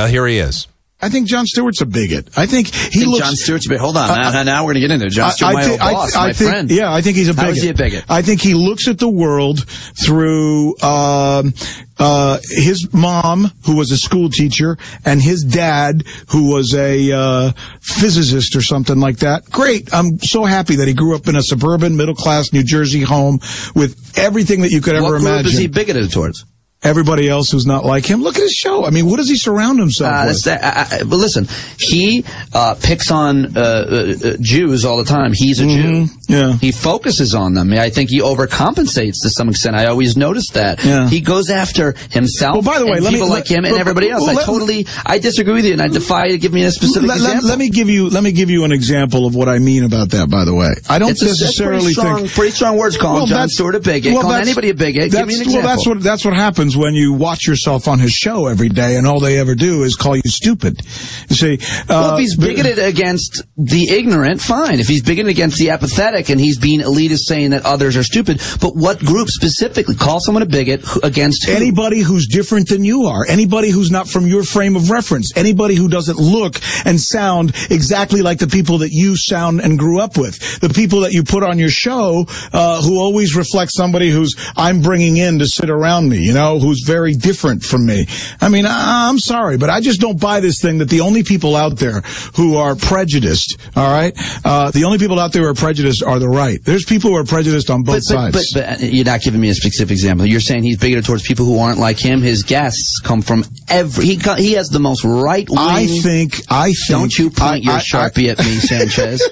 Uh, 0.00 0.06
here 0.06 0.26
he 0.26 0.38
is. 0.38 0.66
I 1.02 1.08
think 1.08 1.28
Jon 1.28 1.46
Stewart's 1.46 1.80
a 1.80 1.86
bigot. 1.86 2.28
I 2.36 2.44
think 2.44 2.66
he 2.66 2.98
think 3.00 3.06
looks. 3.06 3.24
Jon 3.24 3.34
Stewart's 3.34 3.64
a 3.64 3.70
bigot. 3.70 3.80
Hold 3.80 3.96
on. 3.96 4.10
Uh, 4.10 4.30
now, 4.32 4.42
now 4.42 4.64
we're 4.66 4.74
going 4.74 4.82
to 4.82 4.88
get 4.88 4.90
into 4.90 5.06
it. 5.06 5.12
Jon 5.12 5.28
I- 5.28 5.30
Stewart, 5.30 5.50
I 5.50 5.54
my 5.54 5.62
thi- 5.62 5.70
old 5.70 5.80
boss, 5.80 6.14
I 6.14 6.26
my 6.26 6.32
think- 6.34 6.50
friend. 6.50 6.70
Yeah, 6.70 6.92
I 6.92 7.00
think 7.00 7.16
he's 7.16 7.28
a 7.30 7.32
How 7.34 7.42
bigot. 7.44 7.56
is 7.56 7.62
he 7.62 7.68
a 7.70 7.74
bigot? 7.74 8.04
I 8.10 8.20
think 8.20 8.42
he 8.42 8.52
looks 8.52 8.86
at 8.86 8.98
the 8.98 9.08
world 9.08 9.64
through 10.04 10.78
um, 10.82 11.54
uh, 11.98 12.38
his 12.50 12.92
mom, 12.92 13.50
who 13.64 13.76
was 13.76 13.90
a 13.92 13.96
school 13.96 14.28
teacher, 14.28 14.76
and 15.06 15.22
his 15.22 15.42
dad, 15.42 16.02
who 16.28 16.52
was 16.52 16.74
a 16.74 17.10
uh, 17.12 17.52
physicist 17.80 18.54
or 18.54 18.60
something 18.60 18.98
like 19.00 19.18
that. 19.20 19.50
Great. 19.50 19.94
I'm 19.94 20.18
so 20.18 20.44
happy 20.44 20.76
that 20.76 20.88
he 20.88 20.92
grew 20.92 21.14
up 21.16 21.28
in 21.28 21.34
a 21.36 21.42
suburban, 21.42 21.96
middle 21.96 22.14
class 22.14 22.52
New 22.52 22.62
Jersey 22.62 23.00
home 23.00 23.38
with 23.74 24.18
everything 24.18 24.60
that 24.62 24.70
you 24.70 24.82
could 24.82 24.96
ever 24.96 25.04
what 25.04 25.10
group 25.12 25.22
imagine. 25.22 25.46
is 25.52 25.56
he 25.56 25.66
bigoted 25.66 26.12
towards? 26.12 26.44
Everybody 26.82 27.28
else 27.28 27.50
who's 27.50 27.66
not 27.66 27.84
like 27.84 28.06
him. 28.06 28.22
Look 28.22 28.36
at 28.36 28.42
his 28.42 28.54
show. 28.54 28.86
I 28.86 28.90
mean, 28.90 29.04
what 29.04 29.16
does 29.18 29.28
he 29.28 29.36
surround 29.36 29.78
himself 29.78 30.12
Uh, 30.14 30.24
with? 30.28 30.44
that, 30.44 30.64
I, 30.64 30.96
I, 30.96 31.02
but 31.02 31.16
listen, 31.16 31.46
he 31.78 32.24
uh, 32.54 32.74
picks 32.80 33.10
on 33.10 33.54
uh, 33.54 33.60
uh, 33.60 34.28
uh, 34.28 34.36
Jews 34.40 34.86
all 34.86 34.96
the 34.96 35.04
time. 35.04 35.32
He's 35.34 35.60
a 35.60 35.64
Jew. 35.66 36.06
Mm-hmm. 36.06 36.32
Yeah. 36.32 36.52
He 36.56 36.72
focuses 36.72 37.34
on 37.34 37.52
them. 37.52 37.70
I 37.74 37.90
think 37.90 38.08
he 38.08 38.20
overcompensates 38.20 39.16
to 39.24 39.28
some 39.28 39.50
extent. 39.50 39.76
I 39.76 39.86
always 39.86 40.16
noticed 40.16 40.54
that. 40.54 40.82
Yeah. 40.82 41.06
He 41.06 41.20
goes 41.20 41.50
after 41.50 41.92
himself. 42.12 42.54
Well, 42.54 42.62
by 42.74 42.78
the 42.78 42.86
way, 42.86 42.92
and 42.96 43.04
let 43.04 43.12
me- 43.12 43.18
people 43.18 43.28
let- 43.28 43.40
like 43.40 43.48
him 43.48 43.66
and 43.66 43.74
but- 43.74 43.80
everybody 43.80 44.08
else. 44.08 44.22
well, 44.26 44.38
I 44.38 44.42
totally, 44.44 44.86
I 45.04 45.18
disagree 45.18 45.52
with 45.52 45.66
you, 45.66 45.74
and 45.74 45.82
I 45.82 45.88
defy 45.88 46.26
you 46.26 46.32
to 46.32 46.38
give 46.38 46.52
me 46.54 46.62
a 46.62 46.70
specific 46.70 47.06
let, 47.08 47.20
let- 47.20 47.26
example. 47.26 47.48
let 47.50 47.58
me 47.58 47.68
give 47.68 47.90
you 47.90 48.08
let 48.08 48.22
me 48.22 48.32
give 48.32 48.48
you 48.48 48.64
an 48.64 48.72
example 48.72 49.26
of 49.26 49.34
what 49.34 49.50
I 49.50 49.58
mean 49.58 49.84
about 49.84 50.10
that. 50.12 50.30
By 50.30 50.46
the 50.46 50.54
way, 50.54 50.70
I 50.88 50.98
don't 50.98 51.10
It's 51.10 51.20
a- 51.20 51.26
necessarily 51.26 51.80
pretty 51.82 51.92
strong, 51.94 52.18
think 52.20 52.32
pretty 52.32 52.50
strong 52.52 52.78
words 52.78 52.96
calling 52.96 53.26
Jon 53.26 53.28
that's- 53.34 53.52
Stewart 53.54 53.74
a 53.74 53.80
bigot, 53.80 54.14
well, 54.14 54.22
calling 54.22 54.40
anybody 54.40 54.70
a 54.70 54.74
bigot. 54.74 55.10
Give 55.12 55.26
me 55.26 55.34
an 55.34 55.42
example. 55.42 55.60
well, 55.68 55.76
that's 55.76 55.86
what 55.86 56.00
that's 56.02 56.24
what 56.24 56.34
happens 56.34 56.69
when 56.76 56.94
you 56.94 57.12
watch 57.12 57.46
yourself 57.46 57.88
on 57.88 57.98
his 57.98 58.12
show 58.12 58.46
every 58.46 58.68
day, 58.68 58.96
and 58.96 59.06
all 59.06 59.20
they 59.20 59.38
ever 59.38 59.54
do 59.54 59.82
is 59.82 59.96
call 59.96 60.16
you 60.16 60.22
stupid. 60.26 60.80
You 61.28 61.36
see, 61.36 61.58
Well, 61.88 62.12
uh, 62.12 62.14
if 62.14 62.20
he's 62.20 62.36
but- 62.36 62.46
bigoted 62.48 62.78
against 62.78 63.42
the 63.56 63.88
ignorant, 63.90 64.40
fine. 64.40 64.80
If 64.80 64.88
he's 64.88 65.02
bigoted 65.02 65.30
against 65.30 65.58
the 65.58 65.70
apathetic 65.70 66.28
and 66.28 66.40
he's 66.40 66.58
being 66.58 66.80
elitist 66.80 67.20
saying 67.26 67.50
that 67.50 67.64
others 67.66 67.96
are 67.96 68.02
stupid, 68.04 68.40
but 68.60 68.76
what 68.76 68.98
group 69.00 69.28
specifically? 69.28 69.94
Call 69.94 70.20
someone 70.20 70.42
a 70.42 70.46
bigot 70.46 70.84
against 71.02 71.46
who? 71.46 71.52
Anybody 71.52 72.00
who's 72.00 72.26
different 72.26 72.68
than 72.68 72.84
you 72.84 73.06
are, 73.06 73.24
anybody 73.28 73.70
who's 73.70 73.90
not 73.90 74.08
from 74.08 74.26
your 74.26 74.42
frame 74.44 74.76
of 74.76 74.90
reference, 74.90 75.36
anybody 75.36 75.74
who 75.74 75.88
doesn't 75.88 76.18
look 76.18 76.60
and 76.84 77.00
sound 77.00 77.54
exactly 77.70 78.22
like 78.22 78.38
the 78.38 78.46
people 78.46 78.78
that 78.78 78.90
you 78.92 79.16
sound 79.16 79.60
and 79.60 79.78
grew 79.78 80.00
up 80.00 80.16
with, 80.16 80.60
the 80.60 80.68
people 80.68 81.00
that 81.00 81.12
you 81.12 81.22
put 81.22 81.42
on 81.42 81.58
your 81.58 81.70
show, 81.70 82.26
uh, 82.52 82.82
who 82.82 82.98
always 83.00 83.34
reflect 83.36 83.72
somebody 83.74 84.10
who's 84.10 84.34
I'm 84.56 84.80
bringing 84.82 85.16
in 85.16 85.38
to 85.40 85.46
sit 85.46 85.70
around 85.70 86.08
me, 86.08 86.18
you 86.18 86.32
know, 86.32 86.58
who's 86.60 86.82
very 86.86 87.14
different 87.14 87.62
from 87.64 87.86
me. 87.86 88.06
I 88.40 88.48
mean, 88.48 88.66
I, 88.66 89.08
I'm 89.08 89.18
sorry, 89.18 89.56
but 89.58 89.70
I 89.70 89.80
just 89.80 90.00
don't 90.00 90.20
buy 90.20 90.40
this 90.40 90.60
thing 90.60 90.78
that 90.78 90.88
the 90.88 91.00
only 91.00 91.22
people 91.22 91.56
out 91.56 91.76
there 91.76 92.00
who 92.36 92.56
are 92.56 92.76
prejudiced, 92.76 93.56
all 93.76 93.90
right, 93.90 94.12
uh, 94.44 94.70
the 94.70 94.84
only 94.84 94.98
people 94.98 95.18
out 95.18 95.32
there 95.32 95.42
who 95.42 95.48
are 95.48 95.54
prejudiced 95.54 96.02
are 96.02 96.18
the 96.18 96.28
right. 96.28 96.58
There's 96.64 96.84
people 96.84 97.10
who 97.10 97.16
are 97.16 97.24
prejudiced 97.24 97.70
on 97.70 97.82
both 97.82 98.02
But, 98.08 98.14
but, 98.32 98.32
sides. 98.32 98.52
but, 98.54 98.66
but 98.78 98.82
uh, 98.82 98.86
you're 98.86 99.04
not 99.04 99.20
giving 99.22 99.40
me 99.40 99.48
a 99.50 99.54
specific 99.54 99.92
example. 99.92 100.26
You're 100.26 100.40
saying 100.40 100.62
he's 100.62 100.78
bigoted 100.78 101.04
towards 101.04 101.22
people 101.26 101.44
who 101.46 101.58
aren't 101.58 101.78
like 101.78 101.98
him. 101.98 102.20
His 102.22 102.42
guests 102.42 103.00
come 103.00 103.22
from 103.22 103.44
every. 103.68 104.04
He 104.04 104.20
he 104.38 104.52
has 104.52 104.68
the 104.68 104.78
most 104.80 105.04
right 105.04 105.48
wing. 105.48 105.58
I 105.58 105.86
think, 105.86 106.40
I 106.48 106.66
think. 106.72 106.88
Don't 106.88 107.18
you 107.18 107.30
point 107.30 107.40
I- 107.40 107.56
your 107.56 107.74
I- 107.74 107.78
sharpie 107.80 108.28
at 108.28 108.38
me, 108.38 108.56
Sanchez. 108.56 109.22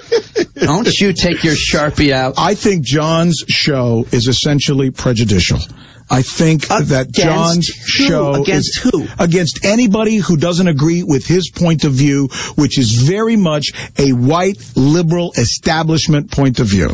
Don't 0.55 0.99
you 0.99 1.13
take 1.13 1.43
your 1.43 1.53
sharpie 1.55 2.11
out. 2.11 2.33
I 2.37 2.53
think 2.53 2.83
Jon's 2.83 3.43
show 3.47 4.05
is 4.11 4.27
essentially 4.27 4.91
prejudicial. 4.91 5.59
I 6.09 6.21
think 6.23 6.67
that 6.67 7.11
Jon's 7.11 7.67
who? 7.67 7.85
show 7.85 8.33
Against 8.41 8.69
is 8.69 8.91
who? 8.91 9.07
against 9.19 9.63
anybody 9.63 10.17
who 10.17 10.37
doesn't 10.37 10.67
agree 10.67 11.03
with 11.03 11.27
his 11.27 11.51
point 11.51 11.83
of 11.83 11.93
view, 11.93 12.29
which 12.55 12.79
is 12.79 12.93
very 12.93 13.35
much 13.35 13.67
a 13.97 14.13
white 14.13 14.57
liberal 14.75 15.31
establishment 15.37 16.31
point 16.31 16.59
of 16.59 16.67
view. 16.67 16.89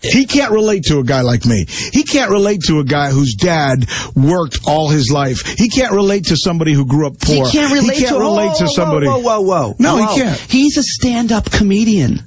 He 0.00 0.26
can't 0.26 0.52
relate 0.52 0.84
to 0.84 0.98
a 0.98 1.02
guy 1.02 1.22
like 1.22 1.46
me. 1.46 1.64
He 1.66 2.02
can't 2.02 2.30
relate 2.30 2.60
to 2.66 2.78
a 2.80 2.84
guy 2.84 3.10
whose 3.10 3.34
dad 3.34 3.86
worked 4.14 4.58
all 4.66 4.90
his 4.90 5.10
life. 5.10 5.46
He 5.56 5.70
can't 5.70 5.92
relate 5.92 6.26
to 6.26 6.36
somebody 6.36 6.74
who 6.74 6.84
grew 6.84 7.06
up 7.06 7.18
poor. 7.20 7.46
He 7.46 7.52
can't 7.52 7.72
relate, 7.72 7.96
He 7.96 8.02
can't 8.02 8.16
to, 8.16 8.20
relate 8.20 8.50
oh, 8.50 8.52
whoa, 8.52 8.58
to 8.58 8.68
somebody. 8.68 9.06
Whoa, 9.06 9.18
whoa, 9.20 9.40
whoa, 9.40 9.68
whoa. 9.68 9.74
No, 9.78 9.96
he 9.96 10.20
can't. 10.20 10.38
He's 10.38 10.76
a 10.76 10.82
stand-up 10.82 11.50
comedian. 11.50 12.22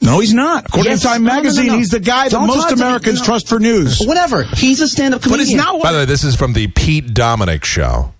No, 0.00 0.20
he's 0.20 0.34
not. 0.34 0.66
According 0.66 0.92
Yes. 0.92 1.02
to 1.02 1.08
Time 1.08 1.22
No, 1.24 1.28
no, 1.28 1.34
no, 1.36 1.42
Magazine, 1.42 1.66
no. 1.68 1.78
he's 1.78 1.88
the 1.88 2.00
guy 2.00 2.24
that 2.24 2.30
Don't 2.32 2.46
most 2.46 2.56
talk 2.62 2.68
to 2.70 2.76
me. 2.76 2.82
Americans 2.82 3.22
trust 3.22 3.48
for 3.48 3.58
news. 3.58 4.00
Whatever. 4.00 4.42
He's 4.44 4.80
a 4.80 4.88
stand-up 4.88 5.22
comedian. 5.22 5.38
But 5.38 5.44
comedian. 5.44 5.58
it's 5.60 5.66
not 5.66 5.82
By 5.82 5.92
the 5.92 5.98
way, 5.98 6.04
this 6.04 6.22
is 6.22 6.36
from 6.36 6.52
the 6.52 6.66
Pete 6.68 7.14
Dominick 7.14 7.64
show. 7.64 8.12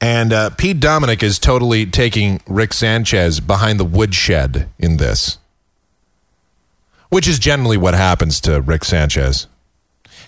And 0.00 0.32
uh, 0.32 0.50
Pete 0.50 0.80
Dominick 0.80 1.22
is 1.22 1.38
totally 1.38 1.86
taking 1.86 2.40
Rick 2.46 2.72
Sanchez 2.72 3.40
behind 3.40 3.80
the 3.80 3.84
woodshed 3.84 4.68
in 4.78 4.98
this, 4.98 5.38
which 7.08 7.26
is 7.26 7.38
generally 7.38 7.76
what 7.76 7.94
happens 7.94 8.40
to 8.42 8.60
Rick 8.60 8.84
Sanchez. 8.84 9.46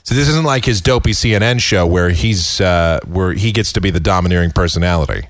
So 0.03 0.14
this 0.14 0.29
isn't 0.29 0.45
like 0.45 0.64
his 0.64 0.81
dopey 0.81 1.11
CNN 1.11 1.61
show 1.61 1.87
where 1.87 2.11
he's 2.11 2.61
uh, 2.61 3.01
where 3.07 3.33
he 3.33 3.53
gets 3.53 3.72
to 3.72 3.81
be 3.81 3.91
the 3.91 4.01
domineering 4.01 4.51
personality. 4.53 5.29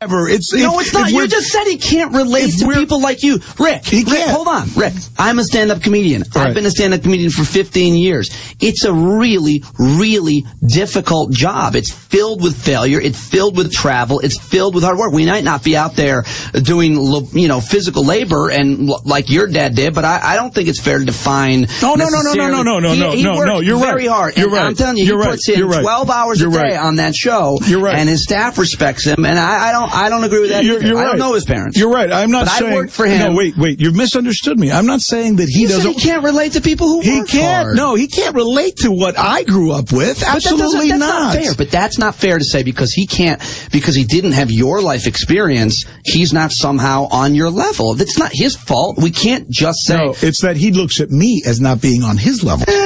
Ever. 0.00 0.28
It's 0.28 0.54
No, 0.54 0.78
if- 0.78 0.86
it's 0.86 0.94
not. 0.94 1.10
You 1.10 1.26
just 1.26 1.48
said 1.48 1.64
he 1.64 1.76
can't 1.76 2.14
relate 2.14 2.52
to 2.58 2.68
people 2.68 3.00
like 3.00 3.24
you. 3.24 3.40
Rick, 3.58 3.84
He 3.84 4.04
Rick, 4.04 4.06
can't. 4.14 4.30
hold 4.30 4.46
on. 4.46 4.68
Rick, 4.76 4.92
I'm 5.18 5.40
a 5.40 5.44
stand-up 5.44 5.82
comedian. 5.82 6.22
I've 6.36 6.54
been 6.54 6.66
a 6.66 6.70
stand-up 6.70 7.02
comedian 7.02 7.30
for 7.30 7.42
15 7.42 7.96
years. 7.96 8.30
It's 8.60 8.84
a 8.84 8.92
really, 8.92 9.64
really 9.76 10.46
difficult 10.64 11.32
job. 11.32 11.74
It's 11.74 11.90
filled 11.90 12.44
with 12.44 12.54
failure. 12.56 13.00
It's 13.00 13.18
filled 13.18 13.56
with 13.56 13.72
travel. 13.72 14.20
It's 14.20 14.38
filled 14.38 14.76
with 14.76 14.84
hard 14.84 14.98
work. 14.98 15.10
We 15.12 15.26
might 15.26 15.42
not 15.42 15.64
be 15.64 15.76
out 15.76 15.96
there 15.96 16.22
doing, 16.62 16.92
you 17.32 17.48
know, 17.48 17.60
physical 17.60 18.04
labor 18.04 18.50
and 18.50 18.88
like 19.04 19.28
your 19.28 19.48
dad 19.48 19.74
did, 19.74 19.94
but 19.96 20.04
I, 20.04 20.20
I 20.22 20.36
don't 20.36 20.54
think 20.54 20.68
it's 20.68 20.78
fair 20.80 21.00
to 21.00 21.04
define. 21.04 21.66
Oh, 21.82 21.96
no, 21.98 22.08
no, 22.08 22.20
no, 22.22 22.34
no, 22.34 22.46
no, 22.48 22.62
no, 22.62 22.78
no, 22.78 22.78
no, 22.78 22.92
He- 22.94 23.00
no, 23.00 23.10
he 23.16 23.22
no, 23.24 23.42
no, 23.44 23.58
you're 23.60 23.80
very 23.80 24.06
right. 24.06 24.14
hard. 24.14 24.36
You're 24.36 24.46
and 24.46 24.54
right. 24.54 24.64
I'm 24.66 24.76
telling 24.76 24.98
you, 24.98 25.06
You're 25.06 25.18
he 25.18 25.26
right. 25.26 25.30
puts 25.32 25.48
in 25.48 25.58
You're 25.58 25.66
right. 25.66 25.80
12 25.82 26.08
hours 26.08 26.40
You're 26.40 26.50
a 26.56 26.68
day 26.70 26.76
on 26.76 26.96
that 26.96 27.16
show. 27.16 27.58
You're 27.66 27.80
right. 27.80 27.96
And 27.98 28.08
his 28.08 28.22
staff 28.22 28.58
respects 28.58 29.02
him, 29.04 29.24
and 29.26 29.36
I, 29.40 29.70
I 29.70 29.72
don't, 29.72 29.87
I 29.92 30.08
don't 30.08 30.24
agree 30.24 30.40
with 30.40 30.50
that. 30.50 30.64
You're, 30.64 30.82
you're 30.82 30.98
I 30.98 31.04
don't 31.04 31.18
know 31.18 31.34
his 31.34 31.44
parents. 31.44 31.76
You're 31.78 31.90
right. 31.90 32.10
I'm 32.12 32.30
not 32.30 32.46
But 32.46 32.52
I 32.52 32.58
saying. 32.60 32.74
worked 32.74 32.92
for 32.92 33.06
him. 33.06 33.30
No, 33.32 33.36
wait, 33.36 33.56
wait. 33.56 33.80
You've 33.80 33.96
misunderstood 33.96 34.58
me. 34.58 34.70
I'm 34.70 34.86
not 34.86 35.00
saying 35.00 35.36
that 35.36 35.48
he 35.48 35.62
You 35.62 35.68
doesn't. 35.68 35.92
he 35.94 36.00
can't 36.00 36.22
relate 36.24 36.52
to 36.52 36.60
people 36.60 36.88
who 36.88 37.00
He 37.00 37.18
work 37.20 37.28
can't. 37.28 37.64
hard. 37.66 37.76
No, 37.76 37.94
he 37.94 38.06
can't 38.06 38.34
relate 38.34 38.76
to 38.78 38.90
what 38.90 39.18
I 39.18 39.42
grew 39.44 39.72
up 39.72 39.92
with. 39.92 40.18
But 40.20 40.26
that 40.26 40.34
Absolutely 40.36 40.88
that's 40.88 41.00
not. 41.00 41.34
fair. 41.34 41.54
But 41.56 41.70
that's 41.70 41.98
not 41.98 42.14
fair 42.14 42.38
to 42.38 42.44
say 42.44 42.62
because 42.62 42.92
he 42.92 43.06
can't 43.06 43.40
because 43.72 43.94
he 43.94 44.04
didn't 44.04 44.32
have 44.32 44.50
your 44.50 44.80
life 44.82 45.06
experience. 45.06 45.84
He's 46.04 46.32
not 46.32 46.52
somehow 46.52 47.08
on 47.10 47.34
your 47.34 47.50
level. 47.50 48.00
It's 48.00 48.18
not 48.18 48.30
his 48.32 48.56
fault. 48.56 48.98
We 48.98 49.10
can't 49.10 49.48
just 49.50 49.78
say. 49.84 49.96
No, 49.96 50.14
it's 50.22 50.42
that 50.42 50.56
he 50.56 50.70
looks 50.72 51.00
at 51.00 51.10
me 51.10 51.42
as 51.46 51.60
not 51.60 51.80
being 51.80 52.02
on 52.02 52.16
his 52.16 52.42
level. 52.44 52.64
Eh, 52.68 52.77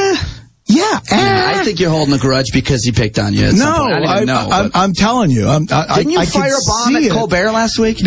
eh. 1.13 1.61
I 1.61 1.65
think 1.65 1.81
you're 1.81 1.91
holding 1.91 2.15
a 2.15 2.19
grudge 2.19 2.53
because 2.53 2.85
he 2.85 2.93
picked 2.93 3.19
on 3.19 3.35
you. 3.35 3.53
No. 3.53 3.85
I 3.85 3.95
didn't 3.95 4.09
I, 4.09 4.25
know. 4.25 4.49
I, 4.51 4.63
but- 4.65 4.73
I'm 4.75 4.93
telling 4.93 5.31
you. 5.31 5.49
I'm, 5.49 5.67
I, 5.71 5.97
didn't 5.97 6.13
you 6.13 6.19
I, 6.19 6.27
fire 6.27 6.55
a 6.55 6.67
bomb 6.67 6.97
at 6.97 7.03
it. 7.03 7.13
Colbert 7.13 7.53
last 7.53 7.79
week? 7.79 7.99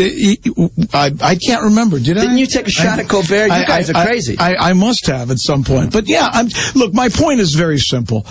I, 0.93 1.11
I 1.21 1.35
can't 1.35 1.63
remember. 1.63 1.99
Did 1.99 2.17
I? 2.17 2.21
Didn't 2.21 2.37
you 2.37 2.47
take 2.47 2.67
a 2.67 2.71
shot 2.71 2.99
at 2.99 3.07
Colbert? 3.07 3.45
You 3.45 3.65
guys 3.65 3.89
are 3.89 4.05
crazy. 4.05 4.35
I, 4.39 4.55
I 4.55 4.73
must 4.73 5.07
have 5.07 5.31
at 5.31 5.39
some 5.39 5.63
point. 5.63 5.91
But 5.91 6.07
yeah, 6.07 6.29
I'm, 6.31 6.47
look, 6.75 6.93
my 6.93 7.09
point 7.09 7.39
is 7.39 7.53
very 7.53 7.79
simple. 7.79 8.25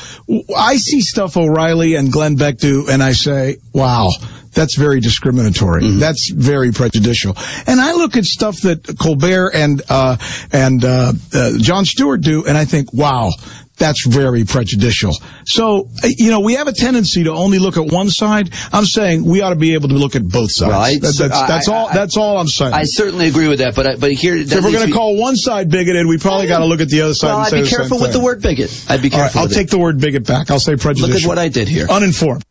I 0.57 0.77
see 0.77 1.01
stuff 1.01 1.37
O'Reilly 1.37 1.95
and 1.95 2.13
Glenn 2.13 2.37
Beck 2.37 2.59
do, 2.59 2.87
and 2.91 3.03
I 3.03 3.13
say, 3.13 3.57
wow. 3.73 4.11
That's 4.53 4.77
very 4.77 5.01
discriminatory. 5.01 5.83
Mm-hmm. 5.83 5.99
That's 5.99 6.31
very 6.31 6.71
prejudicial. 6.71 7.35
And 7.67 7.81
I 7.81 7.95
look 7.95 8.17
at 8.17 8.25
stuff 8.25 8.61
that 8.61 8.87
Colbert 9.01 9.51
and 9.53 9.83
uh, 9.89 10.17
and 10.53 10.85
uh, 10.85 11.13
uh, 11.35 11.59
Jon 11.59 11.85
Stewart 11.85 12.21
do, 12.21 12.47
and 12.47 12.57
I 12.57 12.65
think, 12.65 12.93
wow, 12.93 13.33
that's 13.77 14.07
very 14.07 14.45
prejudicial. 14.45 15.13
So, 15.47 15.89
uh, 16.05 16.09
you 16.17 16.31
know, 16.31 16.41
we 16.41 16.55
have 16.55 16.69
a 16.69 16.73
tendency 16.73 17.25
to 17.25 17.33
only 17.33 17.59
look 17.59 17.77
at 17.77 17.87
one 17.87 18.09
side. 18.09 18.51
I'm 18.73 18.85
saying 18.85 19.25
we 19.25 19.41
ought 19.43 19.51
to 19.51 19.57
be 19.57 19.75
able 19.75 19.89
to 19.89 19.97
look 19.97 20.15
at 20.15 20.23
both 20.29 20.53
sides. 20.53 20.73
Right. 20.73 21.01
That- 21.01 21.13
So, 21.13 21.27
that's 21.29 21.41
that's 21.49 21.69
I- 21.69 21.75
all. 21.75 21.89
I- 21.89 21.95
that's 21.95 22.17
all 22.17 22.39
I'm 22.39 22.47
saying. 22.47 22.73
I 22.73 22.85
certainly 22.85 23.27
agree 23.27 23.49
with 23.49 23.59
that. 23.59 23.75
But 23.75 23.87
I, 23.87 23.97
but 23.97 24.13
here, 24.13 24.37
So 24.47 24.59
if 24.59 24.65
we're 24.65 24.71
going 24.73 24.87
to 24.89 24.93
call 24.95 25.17
one 25.17 25.35
side 25.37 25.71
bigoted, 25.71 26.07
we 26.07 26.19
probably 26.19 26.47
got 26.47 26.61
to 26.61 26.67
look 26.67 26.81
at 26.81 26.89
the 26.89 27.01
other 27.03 27.15
side. 27.15 27.29
Well, 27.29 27.37
and 27.39 27.47
I'd 27.47 27.51
say 27.51 27.57
be 27.57 27.63
the 27.63 27.69
same 27.69 27.79
careful 27.81 27.99
with 27.99 28.13
thing. 28.13 28.21
the 28.21 28.25
word 28.25 28.43
bigot. 28.43 28.85
I'd 28.89 29.03
be 29.03 29.11
All 29.11 29.19
right, 29.19 29.23
careful. 29.25 29.41
I'll 29.41 29.47
with 29.49 29.55
take 29.57 29.67
it. 29.67 29.71
the 29.71 29.79
word 29.79 30.01
bigot 30.01 30.25
back. 30.27 30.51
I'll 30.51 30.61
say 30.61 30.77
prejudicial. 30.77 31.13
Look 31.15 31.23
at 31.25 31.29
what 31.29 31.39
I 31.39 31.49
did 31.49 31.69
here. 31.69 31.87
Uninformed. 31.91 32.45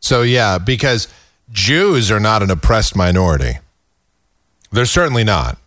So 0.00 0.22
yeah, 0.22 0.56
because 0.58 1.08
Jews 1.52 2.10
are 2.10 2.20
not 2.20 2.42
an 2.42 2.50
oppressed 2.50 2.96
minority. 2.96 3.58
They're 4.72 4.86
certainly 4.86 5.24
not. 5.24 5.58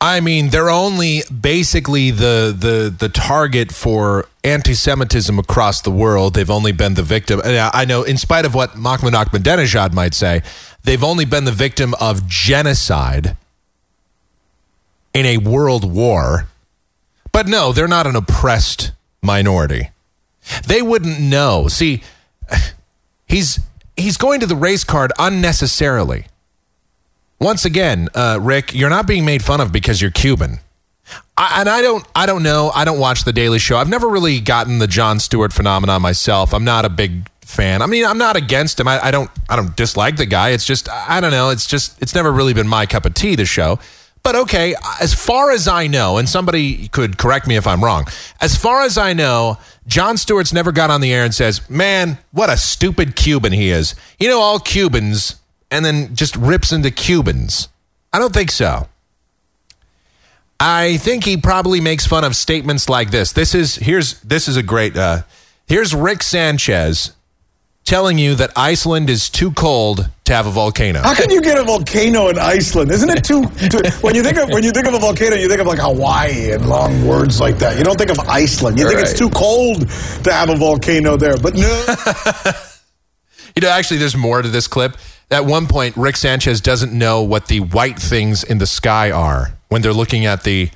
I 0.00 0.20
mean, 0.20 0.48
they're 0.48 0.70
only 0.70 1.22
basically 1.28 2.10
the 2.10 2.56
the 2.56 2.94
the 2.96 3.10
target 3.10 3.70
for 3.70 4.26
anti-Semitism 4.42 5.38
across 5.38 5.82
the 5.82 5.90
world. 5.90 6.34
They've 6.34 6.50
only 6.50 6.72
been 6.72 6.94
the 6.94 7.02
victim. 7.02 7.42
I 7.44 7.84
know, 7.84 8.02
in 8.02 8.16
spite 8.16 8.46
of 8.46 8.54
what 8.54 8.76
Mahmoud 8.76 9.12
Ahmadinejad 9.12 9.92
might 9.92 10.14
say, 10.14 10.42
they've 10.84 11.04
only 11.04 11.26
been 11.26 11.44
the 11.44 11.52
victim 11.52 11.94
of 12.00 12.26
genocide 12.26 13.36
in 15.12 15.26
a 15.26 15.36
world 15.36 15.90
war. 15.90 16.48
But 17.32 17.46
no, 17.46 17.72
they're 17.72 17.86
not 17.86 18.06
an 18.06 18.16
oppressed 18.16 18.92
minority. 19.22 19.90
They 20.66 20.80
wouldn't 20.80 21.20
know. 21.20 21.68
See, 21.68 22.02
he's 23.26 23.60
he's 23.98 24.16
going 24.16 24.40
to 24.40 24.46
the 24.46 24.56
race 24.56 24.84
card 24.84 25.12
unnecessarily. 25.18 26.24
Once 27.40 27.64
again, 27.64 28.08
uh, 28.14 28.38
Rick, 28.40 28.74
you're 28.74 28.90
not 28.90 29.06
being 29.06 29.24
made 29.24 29.42
fun 29.42 29.60
of 29.60 29.72
because 29.72 30.00
you're 30.00 30.10
Cuban. 30.10 30.60
I, 31.38 31.60
and 31.60 31.68
I 31.68 31.80
don't, 31.80 32.06
I 32.14 32.26
don't 32.26 32.42
know. 32.42 32.70
I 32.74 32.84
don't 32.84 32.98
watch 32.98 33.24
the 33.24 33.32
Daily 33.32 33.58
Show. 33.58 33.78
I've 33.78 33.88
never 33.88 34.08
really 34.08 34.40
gotten 34.40 34.78
the 34.78 34.86
Jon 34.86 35.18
Stewart 35.18 35.52
phenomenon 35.52 36.02
myself. 36.02 36.52
I'm 36.52 36.64
not 36.64 36.84
a 36.84 36.90
big 36.90 37.30
fan. 37.40 37.80
I 37.80 37.86
mean, 37.86 38.04
I'm 38.04 38.18
not 38.18 38.36
against 38.36 38.78
him. 38.78 38.86
I, 38.86 39.06
I 39.06 39.10
don't, 39.10 39.30
I 39.48 39.56
don't 39.56 39.74
dislike 39.74 40.16
the 40.16 40.26
guy. 40.26 40.50
It's 40.50 40.66
just, 40.66 40.90
I 40.90 41.20
don't 41.20 41.30
know. 41.30 41.48
It's 41.48 41.66
just, 41.66 42.00
it's 42.02 42.14
never 42.14 42.30
really 42.30 42.52
been 42.52 42.68
my 42.68 42.84
cup 42.84 43.06
of 43.06 43.14
tea. 43.14 43.36
The 43.36 43.46
show. 43.46 43.78
But 44.22 44.36
okay, 44.36 44.74
as 45.00 45.14
far 45.14 45.50
as 45.50 45.66
I 45.66 45.86
know, 45.86 46.18
and 46.18 46.28
somebody 46.28 46.88
could 46.88 47.16
correct 47.16 47.46
me 47.46 47.56
if 47.56 47.66
I'm 47.66 47.82
wrong, 47.82 48.04
as 48.42 48.54
far 48.54 48.82
as 48.82 48.98
I 48.98 49.14
know, 49.14 49.56
Jon 49.86 50.18
Stewart's 50.18 50.52
never 50.52 50.72
got 50.72 50.90
on 50.90 51.00
the 51.00 51.12
air 51.12 51.24
and 51.24 51.34
says, 51.34 51.68
Man, 51.70 52.18
what 52.30 52.50
a 52.50 52.58
stupid 52.58 53.16
Cuban 53.16 53.52
he 53.52 53.70
is. 53.70 53.94
You 54.18 54.28
know, 54.28 54.40
all 54.40 54.58
Cubans, 54.58 55.39
and 55.70 55.84
then 55.84 56.14
just 56.14 56.36
rips 56.36 56.72
into 56.72 56.90
Cubans. 56.90 57.68
I 58.12 58.18
don't 58.18 58.32
think 58.34 58.50
so. 58.50 58.88
I 60.58 60.98
think 60.98 61.24
he 61.24 61.36
probably 61.36 61.80
makes 61.80 62.06
fun 62.06 62.24
of 62.24 62.36
statements 62.36 62.88
like 62.88 63.10
this. 63.10 63.32
This 63.32 63.54
is 63.54 63.76
here's 63.76 64.20
this 64.20 64.46
is 64.48 64.56
a 64.56 64.62
great 64.62 64.96
uh 64.96 65.22
here's 65.66 65.94
Rick 65.94 66.22
Sanchez 66.22 67.12
telling 67.84 68.18
you 68.18 68.34
that 68.34 68.50
Iceland 68.56 69.08
is 69.08 69.30
too 69.30 69.52
cold 69.52 70.06
to 70.24 70.34
have 70.34 70.46
a 70.46 70.50
volcano. 70.50 71.00
How 71.00 71.14
can 71.14 71.30
you 71.30 71.40
get 71.40 71.56
a 71.56 71.64
volcano 71.64 72.28
in 72.28 72.38
Iceland? 72.38 72.90
Isn't 72.90 73.08
it 73.08 73.24
too, 73.24 73.46
too 73.70 73.78
when 74.02 74.14
you 74.14 74.22
think 74.22 74.36
of 74.36 74.50
when 74.50 74.62
you 74.62 74.70
think 74.70 74.86
of 74.86 74.92
a 74.92 74.98
volcano, 74.98 75.34
you 75.36 75.48
think 75.48 75.60
of 75.62 75.66
like 75.66 75.78
Hawaii 75.78 76.52
and 76.52 76.68
long 76.68 77.06
words 77.06 77.40
like 77.40 77.58
that. 77.60 77.78
You 77.78 77.84
don't 77.84 77.96
think 77.96 78.10
of 78.10 78.18
Iceland. 78.28 78.78
You 78.78 78.84
think 78.86 78.98
Right. 78.98 79.08
it's 79.08 79.18
too 79.18 79.30
cold 79.30 79.88
to 79.88 80.32
have 80.32 80.50
a 80.50 80.56
volcano 80.56 81.16
there. 81.16 81.38
But 81.38 81.54
no, 81.54 81.84
You 83.56 83.62
know, 83.62 83.70
actually, 83.70 83.96
there's 83.96 84.16
more 84.16 84.42
to 84.42 84.48
this 84.48 84.68
clip. 84.68 84.96
At 85.32 85.44
one 85.46 85.66
point, 85.68 85.96
Rick 85.96 86.16
Sanchez 86.16 86.60
doesn't 86.60 86.92
know 86.92 87.22
what 87.22 87.46
the 87.46 87.60
white 87.60 87.98
things 87.98 88.42
in 88.42 88.58
the 88.58 88.66
sky 88.66 89.12
are 89.12 89.52
when 89.68 89.80
they're 89.80 89.92
looking 89.92 90.26
at 90.26 90.42
the 90.42 90.70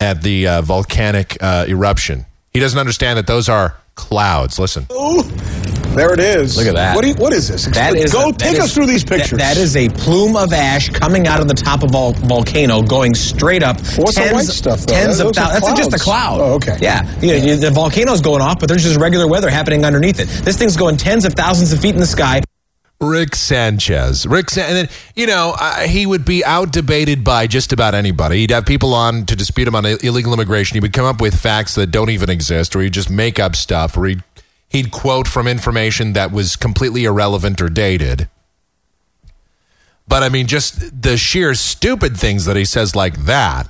at 0.00 0.22
the 0.22 0.46
uh, 0.46 0.62
volcanic 0.62 1.36
uh, 1.40 1.64
eruption. 1.68 2.26
He 2.52 2.60
doesn't 2.60 2.78
understand 2.78 3.18
that 3.18 3.26
those 3.26 3.48
are 3.48 3.76
clouds. 3.94 4.58
Listen. 4.58 4.86
there 5.94 6.12
it 6.12 6.20
is. 6.20 6.56
Look 6.56 6.66
at 6.66 6.74
that. 6.74 6.94
What, 6.96 7.06
you, 7.06 7.14
what 7.14 7.32
is 7.32 7.48
this? 7.48 7.66
That 7.66 7.94
is 7.96 8.12
Go 8.12 8.30
that 8.30 8.38
take 8.38 8.52
is- 8.54 8.60
us 8.60 8.74
through 8.74 8.86
these 8.86 9.04
that- 9.04 9.18
pictures. 9.18 9.38
that 9.38 9.56
is 9.56 9.76
a 9.76 9.88
plume 9.88 10.36
of 10.36 10.52
ash 10.52 10.88
coming 10.90 11.26
out 11.26 11.40
of 11.40 11.48
the 11.48 11.54
top 11.54 11.82
of 11.82 11.90
a 11.94 12.12
volcano, 12.26 12.82
going 12.82 13.14
straight 13.14 13.62
up. 13.62 13.76
What's 13.78 14.14
the 14.14 14.20
tens, 14.22 14.32
white 14.32 14.44
stuff, 14.46 14.80
though? 14.86 14.94
Tens 14.94 15.18
Those 15.18 15.30
of 15.30 15.36
thousands. 15.36 15.66
That's 15.66 15.78
just 15.78 15.92
a 15.92 15.98
cloud. 15.98 16.40
Oh, 16.40 16.54
okay. 16.54 16.78
Yeah, 16.80 17.02
you 17.20 17.28
know, 17.28 17.34
you- 17.46 17.56
the 17.56 17.70
volcano's 17.70 18.20
going 18.20 18.42
off, 18.42 18.58
but 18.60 18.68
there's 18.68 18.82
just 18.84 18.98
regular 19.00 19.26
weather 19.28 19.50
happening 19.50 19.84
underneath 19.84 20.20
it. 20.20 20.28
This 20.44 20.56
thing's 20.56 20.76
going 20.76 20.96
tens 20.98 21.24
of 21.24 21.34
thousands 21.34 21.72
of 21.72 21.80
feet 21.80 21.94
in 21.94 22.00
the 22.00 22.06
sky. 22.06 22.42
Rick 23.02 23.34
Sanchez. 23.34 24.26
Rick, 24.26 24.48
San- 24.50 24.68
and 24.68 24.76
then 24.76 24.88
you 25.14 25.26
know 25.26 25.54
uh, 25.58 25.80
he 25.80 26.06
would 26.06 26.24
be 26.24 26.44
out 26.44 26.72
debated 26.72 27.24
by 27.24 27.46
just 27.46 27.72
about 27.72 27.94
anybody. 27.94 28.38
He'd 28.38 28.50
have 28.50 28.64
people 28.64 28.94
on 28.94 29.26
to 29.26 29.36
dispute 29.36 29.68
him 29.68 29.74
on 29.74 29.84
illegal 29.84 30.32
immigration. 30.32 30.76
He 30.76 30.80
would 30.80 30.92
come 30.92 31.04
up 31.04 31.20
with 31.20 31.38
facts 31.38 31.74
that 31.74 31.88
don't 31.88 32.10
even 32.10 32.30
exist, 32.30 32.74
or 32.74 32.80
he'd 32.80 32.94
just 32.94 33.10
make 33.10 33.38
up 33.38 33.56
stuff, 33.56 33.96
or 33.96 34.06
he'd 34.06 34.22
he'd 34.68 34.90
quote 34.90 35.28
from 35.28 35.46
information 35.46 36.14
that 36.14 36.32
was 36.32 36.56
completely 36.56 37.04
irrelevant 37.04 37.60
or 37.60 37.68
dated. 37.68 38.28
But 40.08 40.22
I 40.22 40.28
mean, 40.28 40.46
just 40.46 41.02
the 41.02 41.16
sheer 41.16 41.54
stupid 41.54 42.16
things 42.16 42.44
that 42.44 42.56
he 42.56 42.64
says 42.64 42.94
like 42.94 43.24
that. 43.24 43.68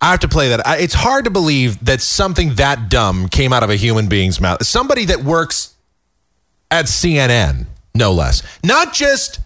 I 0.00 0.12
have 0.12 0.20
to 0.20 0.28
play 0.28 0.48
that. 0.50 0.62
It's 0.80 0.94
hard 0.94 1.24
to 1.24 1.30
believe 1.30 1.84
that 1.84 2.00
something 2.00 2.54
that 2.54 2.88
dumb 2.88 3.28
came 3.28 3.52
out 3.52 3.64
of 3.64 3.70
a 3.70 3.76
human 3.76 4.08
being's 4.08 4.40
mouth. 4.40 4.64
Somebody 4.64 5.06
that 5.06 5.24
works 5.24 5.74
at 6.70 6.86
CNN, 6.86 7.66
no 7.94 8.12
less. 8.12 8.42
Not 8.62 8.92
just 8.92 9.40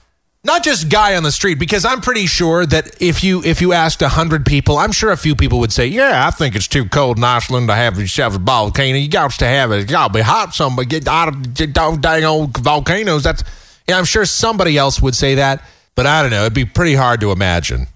not 0.45 0.65
just 0.65 0.89
guy 0.89 1.15
on 1.15 1.23
the 1.23 1.31
street, 1.31 1.61
because 1.61 1.85
I'm 1.85 2.01
pretty 2.01 2.27
sure 2.27 2.67
that 2.67 3.01
if 3.01 3.23
you 3.23 3.45
if 3.45 3.61
you 3.61 3.73
asked 3.73 4.03
hundred 4.03 4.45
people, 4.45 4.77
I'm 4.77 4.91
sure 4.91 5.13
a 5.13 5.17
few 5.17 5.37
people 5.37 5.61
would 5.61 5.73
say, 5.73 5.87
"Yeah, 5.87 6.27
I 6.27 6.31
think 6.31 6.57
it's 6.57 6.67
too 6.67 6.89
cold 6.89 7.19
in 7.19 7.25
Iceland 7.25 7.69
to 7.69 7.75
have 7.75 7.99
yourself 7.99 8.35
a 8.35 8.39
volcano. 8.39 8.99
You 8.99 9.09
got 9.09 9.31
to 9.33 9.47
have 9.47 9.71
it. 9.71 9.79
You 9.79 9.87
got 9.87 10.09
to 10.09 10.15
be 10.15 10.21
hot. 10.21 10.55
Somebody 10.55 10.89
get 10.89 11.07
out 11.07 11.29
of 11.29 11.55
dang 11.55 12.25
old 12.25 12.57
volcanoes." 12.59 13.23
That's 13.23 13.45
yeah. 13.89 13.99
I'm 13.99 14.05
sure 14.05 14.25
somebody 14.25 14.77
else 14.77 15.01
would 15.01 15.15
say 15.15 15.37
that, 15.37 15.63
but 15.95 16.07
I 16.07 16.23
don't 16.23 16.33
know. 16.33 16.43
It'd 16.43 16.55
be 16.55 16.65
pretty 16.65 16.95
hard 16.95 17.21
to 17.21 17.31
imagine. 17.31 17.87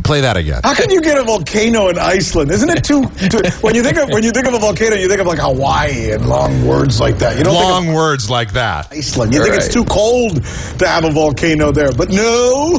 And 0.00 0.04
play 0.06 0.22
that 0.22 0.38
again. 0.38 0.62
How 0.64 0.74
can 0.74 0.88
you 0.88 1.02
get 1.02 1.18
a 1.18 1.24
volcano 1.24 1.88
in 1.88 1.98
Iceland? 1.98 2.50
Isn't 2.50 2.70
it 2.70 2.82
too, 2.82 3.04
too 3.28 3.42
when 3.60 3.74
you 3.74 3.82
think 3.82 3.98
of 3.98 4.08
when 4.08 4.22
you 4.22 4.30
think 4.30 4.46
of 4.46 4.54
a 4.54 4.58
volcano, 4.58 4.96
you 4.96 5.08
think 5.08 5.20
of 5.20 5.26
like 5.26 5.38
Hawaii 5.38 6.12
and 6.12 6.26
long 6.26 6.66
words 6.66 6.98
like 6.98 7.18
that. 7.18 7.36
You 7.36 7.44
don't 7.44 7.52
think 7.52 7.68
Long 7.68 7.82
think 7.82 7.96
words 7.96 8.30
like 8.30 8.54
that. 8.54 8.88
Iceland. 8.90 9.34
You 9.34 9.42
think 9.42 9.56
it's 9.56 9.68
too 9.68 9.84
cold 9.84 10.42
to 10.42 10.88
have 10.88 11.04
a 11.04 11.10
volcano 11.10 11.70
there. 11.70 11.92
But 11.92 12.08
no, 12.08 12.78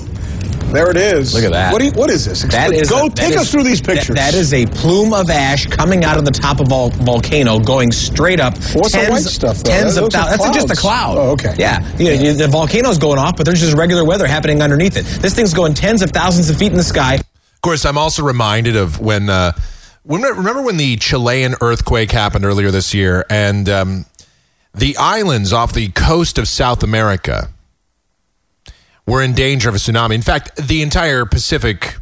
there 0.72 0.90
it 0.90 0.98
is. 0.98 1.34
Look 1.34 1.44
at 1.44 1.52
that. 1.52 1.72
What 1.72 1.80
do 1.80 1.86
you, 1.86 1.92
what 1.92 2.10
is 2.10 2.26
this? 2.26 2.44
That 2.44 2.74
is 2.74 2.90
Go 2.90 3.06
a- 3.06 3.10
that 3.10 3.16
take 3.16 3.32
is- 3.32 3.38
us 3.42 3.52
through 3.52 3.64
these 3.64 3.82
that- 3.82 3.96
pictures. 3.96 4.16
that 4.16 4.34
is 4.34 4.54
a 4.54 4.66
plume 4.66 5.14
of 5.14 5.30
ash 5.30 5.66
coming 5.68 6.04
out 6.04 6.18
of 6.18 6.26
the 6.26 6.32
top 6.32 6.60
of 6.60 6.68
a 6.72 6.90
volcano, 7.04 7.60
going 7.60 7.92
straight 7.92 8.40
up. 8.40 8.54
What's 8.74 8.92
the 8.92 9.00
tens, 9.00 9.10
white 9.10 9.24
stuff, 9.24 9.58
though? 9.58 9.70
Tens 9.72 9.96
Those 9.96 9.98
of 9.98 10.04
are 10.06 10.10
thousands. 10.12 10.44
That's 10.44 10.56
just 10.56 10.72
a 10.72 10.76
cloud. 10.76 11.18
Oh, 11.18 11.32
okay. 11.32 11.54
Yeah, 11.58 11.86
you 11.98 12.06
know, 12.06 12.12
you- 12.24 12.34
the 12.34 12.48
volcano's 12.48 12.98
going 12.98 13.20
off, 13.20 13.36
but 13.38 13.46
there's 13.46 13.60
just 13.62 13.76
regular 13.78 14.04
weather 14.06 14.28
happening 14.28 14.62
underneath 14.62 14.98
it. 14.98 15.06
This 15.22 15.34
thing's 15.34 15.54
going 15.54 15.74
tens 15.74 16.02
of 16.02 16.12
thousands 16.12 16.50
of 16.50 16.58
feet 16.58 16.72
in 16.72 16.78
the 16.78 16.84
sky. 16.84 17.16
Of 17.16 17.62
course, 17.62 17.86
I'm 17.86 17.98
also 17.98 18.24
reminded 18.24 18.76
of 18.76 19.00
when, 19.00 19.30
uh, 19.30 19.52
when 20.04 20.22
remember 20.24 20.64
when 20.64 20.78
the 20.78 20.96
Chilean 20.98 21.56
earthquake 21.62 22.12
happened 22.12 22.44
earlier 22.46 22.72
this 22.72 22.94
year, 22.94 23.24
and 23.30 23.70
um, 23.70 24.06
the 24.74 24.98
islands 24.98 25.54
off 25.54 25.74
the 25.74 25.90
coast 25.90 26.38
of 26.40 26.48
South 26.48 26.82
America 26.82 27.50
were 29.06 29.22
in 29.22 29.34
danger 29.34 29.70
of 29.70 29.76
a 29.76 29.78
tsunami. 29.78 30.16
In 30.16 30.22
fact, 30.22 30.56
the 30.56 30.82
entire 30.82 31.26
Pacific, 31.26 31.98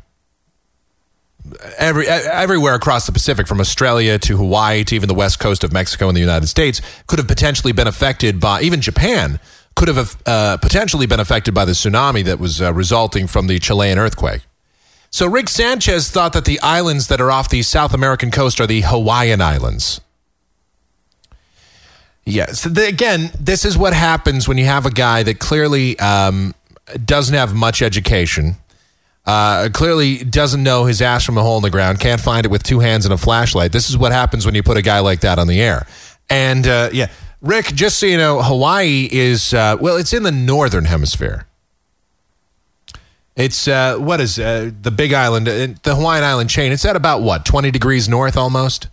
every 1.77 2.07
everywhere 2.07 2.75
across 2.75 3.05
the 3.05 3.11
Pacific, 3.11 3.47
from 3.47 3.59
Australia 3.59 4.17
to 4.19 4.37
Hawaii 4.37 4.83
to 4.85 4.95
even 4.95 5.07
the 5.07 5.15
west 5.15 5.39
coast 5.39 5.63
of 5.63 5.71
Mexico 5.71 6.07
and 6.07 6.15
the 6.15 6.21
United 6.21 6.47
States, 6.47 6.81
could 7.07 7.19
have 7.19 7.27
potentially 7.27 7.73
been 7.73 7.87
affected 7.87 8.39
by 8.39 8.61
even 8.61 8.81
Japan 8.81 9.39
could 9.79 9.87
have 9.87 10.21
uh, 10.25 10.57
potentially 10.57 11.05
been 11.05 11.21
affected 11.21 11.53
by 11.53 11.63
the 11.63 11.71
tsunami 11.71 12.21
that 12.25 12.37
was 12.37 12.61
uh, 12.61 12.73
resulting 12.73 13.27
from 13.27 13.47
the 13.47 13.59
Chilean 13.59 13.97
earthquake. 13.97 14.41
So 15.09 15.25
Rick 15.25 15.47
Sanchez 15.47 16.11
thought 16.11 16.33
that 16.33 16.43
the 16.43 16.59
islands 16.59 17.07
that 17.07 17.21
are 17.21 17.31
off 17.31 17.49
the 17.49 17.61
South 17.63 17.93
American 17.93 18.29
coast 18.29 18.59
are 18.59 18.67
the 18.67 18.81
Hawaiian 18.81 19.41
Islands. 19.41 20.01
Yes. 22.25 22.63
The, 22.63 22.87
again, 22.87 23.31
this 23.39 23.63
is 23.63 23.77
what 23.77 23.93
happens 23.93 24.49
when 24.49 24.57
you 24.57 24.65
have 24.65 24.85
a 24.85 24.91
guy 24.91 25.23
that 25.23 25.39
clearly 25.39 25.97
um, 25.99 26.53
doesn't 27.05 27.35
have 27.35 27.53
much 27.53 27.81
education, 27.81 28.55
uh, 29.25 29.69
clearly 29.73 30.23
doesn't 30.23 30.63
know 30.63 30.85
his 30.85 31.01
ass 31.01 31.23
from 31.25 31.37
a 31.37 31.41
hole 31.41 31.57
in 31.57 31.63
the 31.63 31.69
ground, 31.69 31.99
can't 31.99 32.21
find 32.21 32.45
it 32.45 32.49
with 32.49 32.63
two 32.63 32.79
hands 32.79 33.05
and 33.05 33.13
a 33.13 33.17
flashlight. 33.17 33.71
This 33.71 33.89
is 33.89 33.97
what 33.97 34.11
happens 34.11 34.45
when 34.45 34.55
you 34.55 34.63
put 34.63 34.77
a 34.77 34.81
guy 34.81 34.99
like 34.99 35.21
that 35.21 35.39
on 35.39 35.47
the 35.47 35.61
air. 35.61 35.85
And 36.29 36.67
uh, 36.67 36.89
yeah, 36.91 37.07
Rick, 37.41 37.67
just 37.67 37.99
so 37.99 38.05
you 38.05 38.17
know, 38.17 38.41
Hawaii 38.41 39.07
is, 39.11 39.53
uh, 39.53 39.77
well, 39.79 39.97
it's 39.97 40.13
in 40.13 40.23
the 40.23 40.31
northern 40.31 40.85
hemisphere. 40.85 41.45
It's 43.35 43.67
uh, 43.69 43.97
what 43.97 44.19
is 44.19 44.37
uh, 44.37 44.71
the 44.81 44.91
big 44.91 45.13
island, 45.13 45.47
uh, 45.47 45.67
the 45.83 45.95
Hawaiian 45.95 46.25
island 46.25 46.49
chain? 46.49 46.73
It's 46.73 46.83
at 46.83 46.97
about 46.97 47.21
what 47.21 47.45
twenty 47.45 47.71
degrees 47.71 48.09
north 48.09 48.35
almost, 48.35 48.89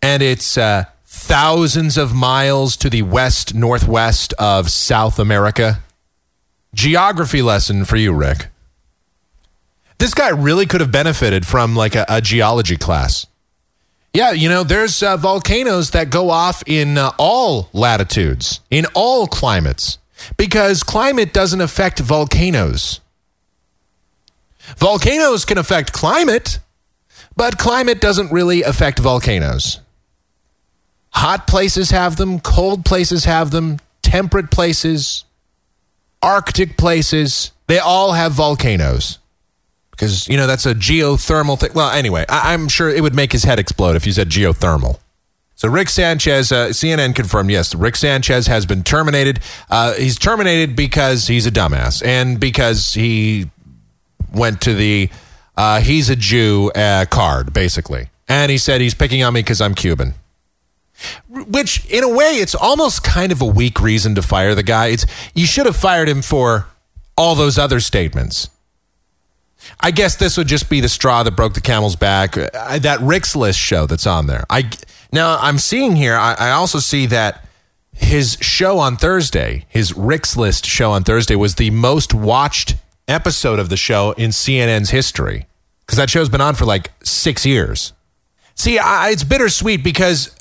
and 0.00 0.22
it's 0.22 0.56
thousands 1.04 1.98
of 1.98 2.14
miles 2.14 2.76
to 2.76 2.88
the 2.88 3.02
west 3.02 3.52
northwest 3.52 4.34
of 4.38 4.70
South 4.70 5.18
America. 5.18 5.82
Geography 6.74 7.40
lesson 7.40 7.84
for 7.84 7.96
you, 7.96 8.12
Rick. 8.12 8.48
This 9.98 10.12
guy 10.12 10.28
really 10.30 10.66
could 10.66 10.80
have 10.80 10.90
benefited 10.90 11.46
from 11.46 11.76
like 11.76 11.94
a, 11.94 12.04
a 12.08 12.20
geology 12.20 12.76
class. 12.76 13.26
Yeah, 14.12 14.32
you 14.32 14.48
know, 14.48 14.64
there's 14.64 15.02
uh, 15.02 15.16
volcanoes 15.16 15.90
that 15.90 16.10
go 16.10 16.30
off 16.30 16.62
in 16.66 16.98
uh, 16.98 17.12
all 17.18 17.68
latitudes, 17.72 18.60
in 18.70 18.86
all 18.94 19.26
climates, 19.26 19.98
because 20.36 20.82
climate 20.82 21.32
doesn't 21.32 21.60
affect 21.60 22.00
volcanoes. 22.00 23.00
Volcanoes 24.76 25.44
can 25.44 25.58
affect 25.58 25.92
climate, 25.92 26.58
but 27.36 27.58
climate 27.58 28.00
doesn't 28.00 28.32
really 28.32 28.62
affect 28.62 28.98
volcanoes. 28.98 29.80
Hot 31.10 31.46
places 31.46 31.90
have 31.90 32.16
them, 32.16 32.40
cold 32.40 32.84
places 32.84 33.24
have 33.24 33.52
them, 33.52 33.78
temperate 34.02 34.50
places, 34.50 35.24
Arctic 36.24 36.76
places, 36.76 37.52
they 37.66 37.78
all 37.78 38.12
have 38.12 38.32
volcanoes. 38.32 39.18
Because, 39.90 40.26
you 40.26 40.36
know, 40.36 40.46
that's 40.48 40.66
a 40.66 40.74
geothermal 40.74 41.58
thing. 41.58 41.70
Well, 41.74 41.90
anyway, 41.90 42.24
I- 42.28 42.52
I'm 42.52 42.66
sure 42.68 42.88
it 42.88 43.00
would 43.02 43.14
make 43.14 43.30
his 43.30 43.44
head 43.44 43.58
explode 43.60 43.94
if 43.94 44.06
you 44.06 44.12
said 44.12 44.28
geothermal. 44.28 44.98
So 45.54 45.68
Rick 45.68 45.88
Sanchez, 45.88 46.50
uh, 46.50 46.68
CNN 46.72 47.14
confirmed, 47.14 47.50
yes, 47.50 47.74
Rick 47.76 47.94
Sanchez 47.94 48.48
has 48.48 48.66
been 48.66 48.82
terminated. 48.82 49.38
Uh, 49.70 49.92
he's 49.94 50.18
terminated 50.18 50.74
because 50.74 51.28
he's 51.28 51.46
a 51.46 51.50
dumbass 51.52 52.04
and 52.04 52.40
because 52.40 52.94
he 52.94 53.50
went 54.32 54.60
to 54.62 54.74
the 54.74 55.10
uh, 55.56 55.80
he's 55.80 56.10
a 56.10 56.16
Jew 56.16 56.72
uh, 56.74 57.04
card, 57.04 57.52
basically. 57.52 58.08
And 58.28 58.50
he 58.50 58.58
said 58.58 58.80
he's 58.80 58.94
picking 58.94 59.22
on 59.22 59.32
me 59.32 59.40
because 59.40 59.60
I'm 59.60 59.74
Cuban. 59.76 60.14
Which, 61.28 61.84
in 61.90 62.04
a 62.04 62.08
way, 62.08 62.36
it's 62.36 62.54
almost 62.54 63.02
kind 63.02 63.32
of 63.32 63.42
a 63.42 63.46
weak 63.46 63.80
reason 63.80 64.14
to 64.14 64.22
fire 64.22 64.54
the 64.54 64.62
guy. 64.62 64.88
It's 64.88 65.06
you 65.34 65.46
should 65.46 65.66
have 65.66 65.76
fired 65.76 66.08
him 66.08 66.22
for 66.22 66.66
all 67.16 67.34
those 67.34 67.58
other 67.58 67.80
statements. 67.80 68.48
I 69.80 69.90
guess 69.90 70.16
this 70.16 70.36
would 70.36 70.46
just 70.46 70.68
be 70.68 70.80
the 70.80 70.88
straw 70.88 71.22
that 71.22 71.32
broke 71.32 71.54
the 71.54 71.60
camel's 71.60 71.96
back. 71.96 72.36
Uh, 72.36 72.78
that 72.78 73.00
Rick's 73.00 73.34
List 73.34 73.58
show 73.58 73.86
that's 73.86 74.06
on 74.06 74.26
there. 74.26 74.44
I 74.50 74.70
now 75.12 75.38
I'm 75.40 75.58
seeing 75.58 75.96
here. 75.96 76.14
I, 76.14 76.34
I 76.34 76.50
also 76.50 76.78
see 76.78 77.06
that 77.06 77.46
his 77.92 78.36
show 78.40 78.78
on 78.78 78.96
Thursday, 78.96 79.64
his 79.68 79.96
Rick's 79.96 80.36
List 80.36 80.66
show 80.66 80.92
on 80.92 81.04
Thursday, 81.04 81.36
was 81.36 81.54
the 81.54 81.70
most 81.70 82.12
watched 82.12 82.76
episode 83.08 83.58
of 83.58 83.68
the 83.68 83.76
show 83.76 84.12
in 84.12 84.30
CNN's 84.30 84.90
history 84.90 85.46
because 85.80 85.98
that 85.98 86.10
show's 86.10 86.28
been 86.28 86.40
on 86.40 86.54
for 86.54 86.64
like 86.64 86.90
six 87.04 87.46
years. 87.46 87.92
See, 88.54 88.78
I, 88.78 89.10
it's 89.10 89.24
bittersweet 89.24 89.82
because 89.82 90.34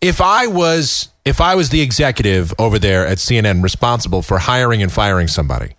if 0.00 0.20
I 0.20 0.46
was 0.46 1.08
if 1.24 1.40
I 1.40 1.54
was 1.54 1.68
the 1.68 1.80
executive 1.80 2.54
over 2.58 2.78
there 2.78 3.06
at 3.06 3.18
CNN 3.18 3.62
responsible 3.62 4.22
for 4.22 4.38
hiring 4.38 4.82
and 4.82 4.90
firing 4.90 5.28
somebody, 5.28 5.74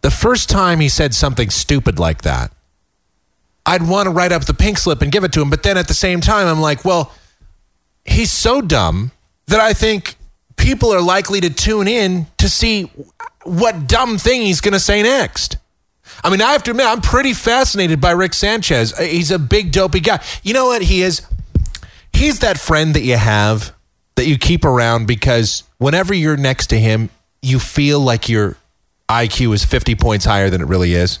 the 0.00 0.10
first 0.10 0.48
time 0.48 0.80
he 0.80 0.88
said 0.88 1.14
something 1.14 1.50
stupid 1.50 1.98
like 1.98 2.22
that, 2.22 2.52
I'd 3.64 3.86
want 3.86 4.06
to 4.06 4.10
write 4.10 4.32
up 4.32 4.44
the 4.44 4.54
pink 4.54 4.78
slip 4.78 5.02
and 5.02 5.12
give 5.12 5.24
it 5.24 5.32
to 5.32 5.42
him. 5.42 5.50
But 5.50 5.62
then 5.62 5.76
at 5.76 5.88
the 5.88 5.94
same 5.94 6.20
time, 6.20 6.46
I'm 6.46 6.60
like, 6.60 6.84
well, 6.84 7.12
he's 8.04 8.32
so 8.32 8.60
dumb 8.60 9.12
that 9.46 9.60
I 9.60 9.72
think 9.72 10.16
people 10.56 10.92
are 10.92 11.00
likely 11.00 11.40
to 11.40 11.50
tune 11.50 11.88
in 11.88 12.26
to 12.38 12.48
see 12.48 12.90
what 13.44 13.86
dumb 13.86 14.18
thing 14.18 14.42
he's 14.42 14.60
going 14.60 14.72
to 14.72 14.80
say 14.80 15.02
next. 15.02 15.58
I 16.24 16.30
mean, 16.30 16.40
I 16.40 16.52
have 16.52 16.62
to 16.64 16.70
admit, 16.70 16.86
I'm 16.86 17.00
pretty 17.00 17.32
fascinated 17.32 18.00
by 18.00 18.12
Rick 18.12 18.34
Sanchez. 18.34 18.92
Uh, 18.92 19.02
he's 19.02 19.30
a 19.30 19.38
big, 19.38 19.72
dopey 19.72 20.00
guy. 20.00 20.22
You 20.42 20.54
know 20.54 20.66
what 20.66 20.82
he 20.82 21.02
is? 21.02 21.22
He's 22.16 22.38
that 22.38 22.58
friend 22.58 22.94
that 22.94 23.02
you 23.02 23.18
have 23.18 23.74
that 24.14 24.26
you 24.26 24.38
keep 24.38 24.64
around 24.64 25.06
because 25.06 25.64
whenever 25.76 26.14
you're 26.14 26.38
next 26.38 26.68
to 26.68 26.78
him, 26.78 27.10
you 27.42 27.58
feel 27.58 28.00
like 28.00 28.26
your 28.30 28.56
IQ 29.06 29.52
is 29.52 29.66
50 29.66 29.94
points 29.96 30.24
higher 30.24 30.48
than 30.48 30.62
it 30.62 30.66
really 30.66 30.94
is. 30.94 31.18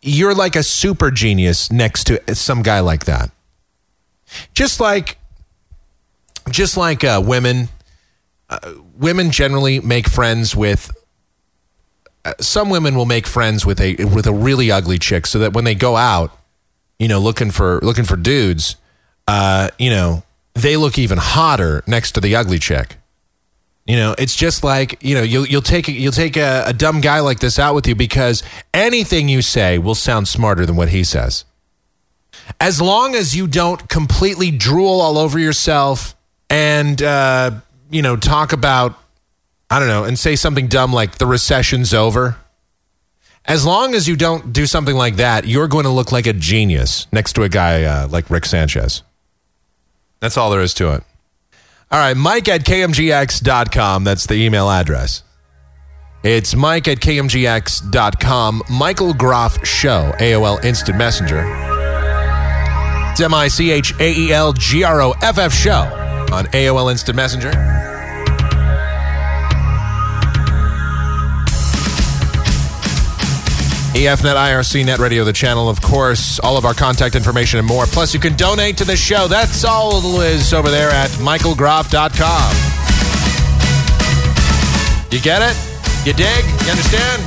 You're 0.00 0.34
like 0.34 0.56
a 0.56 0.62
super 0.62 1.10
genius 1.10 1.70
next 1.70 2.04
to 2.04 2.34
some 2.34 2.62
guy 2.62 2.80
like 2.80 3.04
that. 3.04 3.30
Just 4.54 4.80
like, 4.80 5.18
just 6.48 6.78
like 6.78 7.04
uh, 7.04 7.22
women, 7.22 7.68
uh, 8.48 8.72
women 8.98 9.30
generally 9.30 9.80
make 9.80 10.08
friends 10.08 10.56
with 10.56 10.90
uh, 12.24 12.32
some 12.40 12.70
women 12.70 12.94
will 12.94 13.04
make 13.04 13.26
friends 13.26 13.66
with 13.66 13.78
a 13.78 13.94
with 14.06 14.26
a 14.26 14.32
really 14.32 14.70
ugly 14.70 14.98
chick 14.98 15.26
so 15.26 15.38
that 15.38 15.52
when 15.52 15.64
they 15.64 15.74
go 15.74 15.96
out, 15.96 16.34
you 16.98 17.08
know, 17.08 17.20
looking 17.20 17.50
for 17.50 17.78
looking 17.82 18.04
for 18.04 18.16
dudes, 18.16 18.76
uh, 19.26 19.70
you 19.78 19.90
know, 19.90 20.22
they 20.54 20.76
look 20.76 20.98
even 20.98 21.18
hotter 21.18 21.82
next 21.86 22.12
to 22.12 22.20
the 22.20 22.36
ugly 22.36 22.58
chick. 22.58 22.96
You 23.86 23.96
know, 23.96 24.14
it's 24.18 24.34
just 24.34 24.64
like 24.64 25.02
you 25.02 25.14
know 25.14 25.22
you'll 25.22 25.46
you'll 25.46 25.62
take 25.62 25.86
you'll 25.86 26.12
take 26.12 26.36
a, 26.36 26.64
a 26.66 26.72
dumb 26.72 27.00
guy 27.00 27.20
like 27.20 27.38
this 27.38 27.58
out 27.58 27.74
with 27.74 27.86
you 27.86 27.94
because 27.94 28.42
anything 28.74 29.28
you 29.28 29.42
say 29.42 29.78
will 29.78 29.94
sound 29.94 30.26
smarter 30.26 30.66
than 30.66 30.74
what 30.76 30.88
he 30.88 31.04
says. 31.04 31.44
As 32.60 32.80
long 32.80 33.14
as 33.14 33.34
you 33.34 33.46
don't 33.46 33.88
completely 33.88 34.50
drool 34.50 35.00
all 35.00 35.18
over 35.18 35.38
yourself 35.38 36.16
and 36.50 37.00
uh, 37.00 37.52
you 37.90 38.02
know 38.02 38.16
talk 38.16 38.52
about 38.52 38.98
I 39.70 39.78
don't 39.78 39.88
know, 39.88 40.04
and 40.04 40.18
say 40.18 40.36
something 40.36 40.68
dumb 40.68 40.92
like 40.92 41.18
the 41.18 41.26
recession's 41.26 41.92
over. 41.92 42.36
As 43.44 43.64
long 43.64 43.94
as 43.94 44.08
you 44.08 44.16
don't 44.16 44.52
do 44.52 44.66
something 44.66 44.94
like 44.94 45.16
that, 45.16 45.46
you're 45.46 45.68
going 45.68 45.84
to 45.84 45.90
look 45.90 46.10
like 46.12 46.26
a 46.26 46.32
genius 46.32 47.06
next 47.12 47.34
to 47.34 47.42
a 47.42 47.48
guy 47.48 47.84
uh, 47.84 48.08
like 48.08 48.30
Rick 48.30 48.46
Sanchez. 48.46 49.02
That's 50.20 50.36
all 50.36 50.50
there 50.50 50.60
is 50.60 50.74
to 50.74 50.92
it. 50.94 51.02
All 51.90 52.00
right, 52.00 52.16
Mike 52.16 52.48
at 52.48 52.64
KMGX.com. 52.64 54.04
That's 54.04 54.26
the 54.26 54.34
email 54.34 54.68
address. 54.68 55.22
It's 56.24 56.56
Mike 56.56 56.88
at 56.88 56.98
KMGX.com. 56.98 58.62
Michael 58.68 59.14
Groff 59.14 59.64
Show, 59.64 60.12
AOL 60.18 60.64
Instant 60.64 60.98
Messenger. 60.98 61.44
It's 63.12 63.20
M 63.20 63.32
I 63.32 63.48
C 63.48 63.70
H 63.70 63.94
A 64.00 64.12
E 64.12 64.32
L 64.32 64.52
G 64.52 64.82
R 64.82 65.00
O 65.00 65.12
F 65.22 65.38
F 65.38 65.52
Show 65.52 65.72
on 66.32 66.46
AOL 66.46 66.90
Instant 66.90 67.16
Messenger. 67.16 67.95
EFNet, 73.96 74.36
IRC 74.36 74.84
Net 74.84 74.98
Radio, 74.98 75.24
the 75.24 75.32
channel, 75.32 75.70
of 75.70 75.80
course, 75.80 76.38
all 76.40 76.58
of 76.58 76.66
our 76.66 76.74
contact 76.74 77.14
information 77.14 77.58
and 77.58 77.66
more. 77.66 77.86
Plus, 77.86 78.12
you 78.12 78.20
can 78.20 78.36
donate 78.36 78.76
to 78.76 78.84
the 78.84 78.94
show. 78.94 79.26
That's 79.26 79.64
all 79.64 80.20
is 80.20 80.52
over 80.52 80.70
there 80.70 80.90
at 80.90 81.08
michaelgroff.com. 81.12 82.52
You 85.10 85.18
get 85.18 85.40
it? 85.40 85.56
You 86.06 86.12
dig? 86.12 86.44
You 86.44 86.72
understand? 86.72 87.22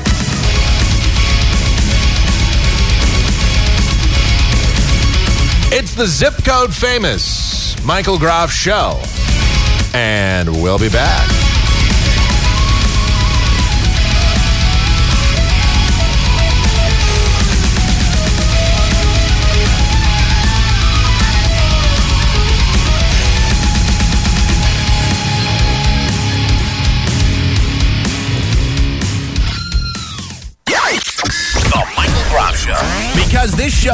It's 5.72 5.96
the 5.96 6.06
zip 6.06 6.36
code 6.46 6.72
famous 6.72 7.84
Michael 7.84 8.20
Groff 8.20 8.52
Show. 8.52 9.02
And 9.96 10.62
we'll 10.62 10.78
be 10.78 10.90
back. 10.90 11.49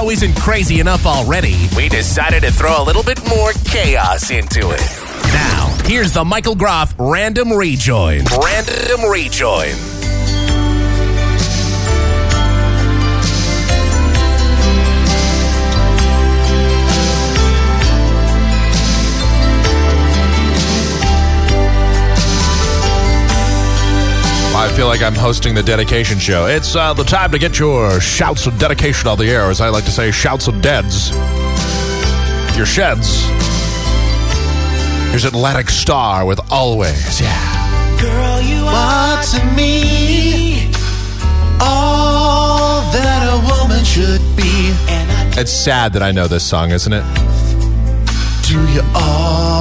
Show 0.06 0.12
isn't 0.12 0.36
crazy 0.38 0.80
enough 0.80 1.06
already, 1.06 1.56
we 1.76 1.90
decided 1.90 2.44
to 2.44 2.52
throw 2.52 2.82
a 2.82 2.84
little 2.84 3.04
bit 3.04 3.20
more 3.28 3.52
chaos 3.66 4.32
into 4.32 4.72
it. 4.72 4.82
Now, 5.34 5.76
here's 5.86 6.14
the 6.14 6.24
Michael 6.24 6.56
Groff 6.56 6.94
Random 6.98 7.52
Rejoin. 7.52 8.24
Random 8.42 9.10
Rejoin. 9.10 9.95
Feel 24.76 24.88
like 24.88 25.02
I'm 25.02 25.16
hosting 25.16 25.56
the 25.56 25.64
dedication 25.64 26.20
show. 26.20 26.48
It's 26.48 26.76
uh, 26.76 26.94
the 26.94 27.04
time 27.04 27.32
to 27.32 27.40
get 27.40 27.58
your 27.58 28.02
shouts 28.02 28.46
of 28.46 28.60
dedication 28.60 29.08
on 29.08 29.18
the 29.18 29.30
air, 29.30 29.44
as 29.44 29.62
I 29.62 29.70
like 29.70 29.86
to 29.86 29.92
say, 29.92 30.12
shouts 30.12 30.48
of 30.48 30.62
deads. 30.62 31.12
Your 32.58 32.66
sheds. 32.66 33.26
Here's 35.12 35.24
Atlantic 35.24 35.70
Starr 35.70 36.26
with 36.26 36.40
Always. 36.52 37.22
Yeah. 37.22 38.02
Girl, 38.02 38.42
you 38.42 38.66
are 38.66 39.24
to 39.24 39.46
me 39.56 40.72
all 41.62 42.82
that 42.92 43.30
a 43.32 43.62
woman 43.62 43.86
should 43.86 44.22
be. 44.36 44.74
It's 45.40 45.52
sad 45.52 45.94
that 45.94 46.04
I 46.04 46.12
know 46.12 46.28
this 46.28 46.44
song, 46.44 46.72
isn't 46.72 46.92
it? 46.92 47.04
do 48.48 48.62
you 48.74 48.82
always. 48.94 49.55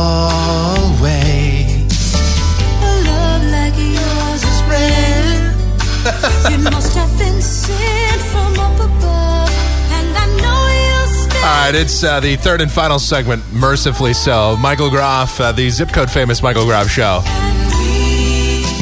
All 11.44 11.50
right, 11.50 11.74
it's 11.74 12.02
uh, 12.02 12.20
the 12.20 12.36
third 12.36 12.60
and 12.60 12.70
final 12.70 12.98
segment, 12.98 13.42
mercifully 13.52 14.14
so. 14.14 14.56
Michael 14.56 14.88
Groff, 14.90 15.40
uh, 15.40 15.52
the 15.52 15.68
zip 15.70 15.92
code 15.92 16.10
famous 16.10 16.42
Michael 16.42 16.64
Groff 16.64 16.88
show. 16.88 17.20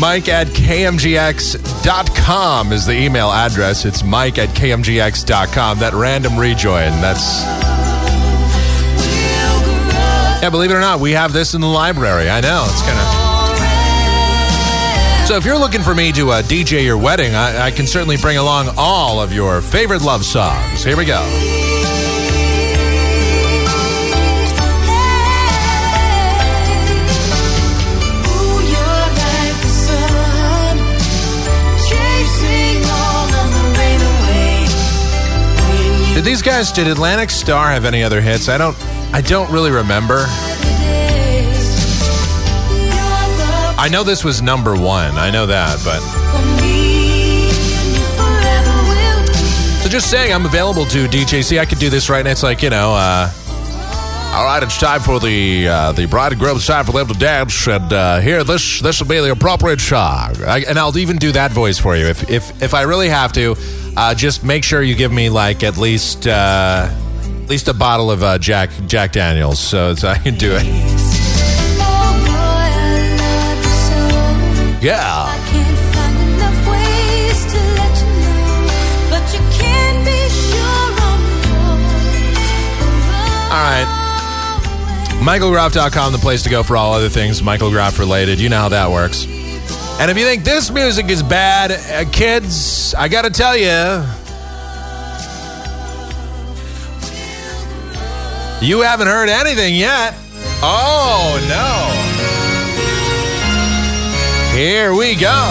Mike 0.01 0.29
at 0.29 0.49
KMGX.com 0.49 1.53
is 2.73 2.87
the 2.87 2.93
email 2.95 3.31
address. 3.31 3.85
It's 3.85 4.03
Mike 4.03 4.39
at 4.39 4.49
KMGX.com. 4.51 5.79
That 5.79 5.93
random 5.93 6.37
rejoin. 6.39 6.91
That's. 7.01 7.43
Yeah, 10.43 10.51
believe 10.51 10.73
it 10.73 10.75
or 10.75 10.81
not, 10.81 10.99
we 10.99 11.13
have 11.13 11.33
this 11.33 11.55
in 11.55 11.61
the 11.61 11.69
library. 11.69 12.29
I 12.29 12.41
know. 12.41 12.65
It's 12.69 12.83
kind 12.83 12.99
of. 12.99 13.22
So 15.33 15.39
if 15.39 15.47
you're 15.47 15.57
looking 15.57 15.81
for 15.81 15.95
me 15.95 16.13
to 16.13 16.29
uh, 16.29 16.43
DJ 16.43 16.85
your 16.85 16.99
wedding, 16.99 17.35
I, 17.35 17.69
I 17.69 17.71
can 17.71 17.87
certainly 17.87 18.19
bring 18.19 18.37
along 18.37 18.69
all 18.77 19.19
of 19.19 19.33
your 19.33 19.63
favorite 19.63 20.03
love 20.03 20.27
songs. 20.27 20.85
Here 20.85 20.95
we 20.95 21.07
go. 21.07 21.23
Did 36.15 36.25
these 36.25 36.43
guys? 36.43 36.71
Did 36.73 36.89
Atlantic 36.89 37.31
Starr 37.31 37.71
have 37.71 37.87
any 37.87 38.03
other 38.03 38.21
hits? 38.21 38.51
I 38.51 38.59
don't. 38.59 38.77
I 39.15 39.23
don't 39.23 39.51
really 39.51 39.71
remember. 39.71 40.27
I 43.83 43.89
know 43.89 44.05
this 44.05 44.23
was 44.23 44.41
number 44.41 44.77
one. 44.77 45.17
I 45.17 45.33
know 45.33 45.45
that, 45.47 45.77
but. 45.85 45.99
So 49.83 49.89
just 49.89 50.09
saying, 50.09 50.33
I'm 50.33 50.47
available 50.47 50.85
to 50.85 51.09
DJC. 51.09 51.59
I 51.59 51.65
could 51.65 51.81
do 51.81 51.91
this 51.91 52.09
right 52.09 52.25
now. 52.25 52.31
It's 52.31 52.45
like, 52.45 52.63
you 52.63 52.71
know, 52.71 52.95
uh, 52.95 53.29
all 54.35 54.45
right, 54.45 54.63
it's 54.63 54.79
time 54.79 55.01
for 55.01 55.19
the 55.19 55.67
uh, 55.67 55.91
the 55.91 56.07
bride 56.07 56.31
and 56.31 56.41
groom. 56.41 56.59
It's 56.59 56.67
time 56.69 56.85
for 56.85 56.93
them 56.93 57.09
to 57.09 57.15
dance, 57.15 57.67
and 57.67 57.93
uh, 57.93 58.21
here 58.21 58.45
this 58.45 58.81
this 58.81 59.01
will 59.01 59.09
be 59.09 59.19
the 59.19 59.33
appropriate 59.33 59.81
song. 59.81 60.37
I, 60.47 60.65
and 60.69 60.79
I'll 60.79 60.97
even 60.97 61.17
do 61.17 61.33
that 61.33 61.51
voice 61.51 61.81
for 61.81 61.97
you 61.97 62.07
if 62.07 62.31
if 62.31 62.63
if 62.63 62.75
I 62.75 62.83
really 62.83 63.09
have 63.09 63.33
to. 63.33 63.57
Uh, 63.97 64.15
just 64.15 64.45
make 64.45 64.63
sure 64.63 64.81
you 64.81 64.95
give 64.95 65.11
me 65.11 65.29
like 65.29 65.65
at 65.65 65.77
least 65.77 66.29
uh, 66.29 66.89
at 66.89 67.51
least 67.51 67.67
a 67.67 67.75
bottle 67.75 68.13
of 68.13 68.23
uh, 68.23 68.39
Jack 68.39 68.71
Jack 68.87 69.11
Daniels, 69.11 69.59
so, 69.59 69.97
so 69.97 70.07
I 70.07 70.19
can 70.19 70.37
do 70.37 70.53
it. 70.55 71.02
Yeah. 74.83 75.29
All 83.53 83.59
right. 83.59 83.87
MichaelGroff.com, 85.23 86.13
the 86.13 86.19
place 86.19 86.43
to 86.43 86.51
go 86.51 86.65
for 86.65 86.77
all 86.77 86.95
other 86.95 87.09
things 87.09 87.45
Michael 87.45 87.71
Groff 87.71 88.01
related. 88.01 88.41
You 88.41 88.49
know 88.49 88.59
how 88.59 88.71
that 88.71 88.91
works. 88.91 89.25
And 90.01 90.11
if 90.11 90.19
you 90.19 90.25
think 90.25 90.43
this 90.43 90.69
music 90.73 91.11
is 91.11 91.23
bad, 91.23 91.71
uh, 91.71 92.11
kids, 92.11 92.93
I 92.95 93.07
got 93.07 93.23
to 93.23 93.31
tell 93.31 93.57
you, 93.57 93.69
you 98.67 98.81
haven't 98.81 99.07
heard 99.07 99.29
anything 99.29 99.77
yet. 99.77 100.15
Oh, 100.61 101.39
no. 101.49 102.12
Here 104.63 104.95
we 104.95 105.17
go. 105.17 105.51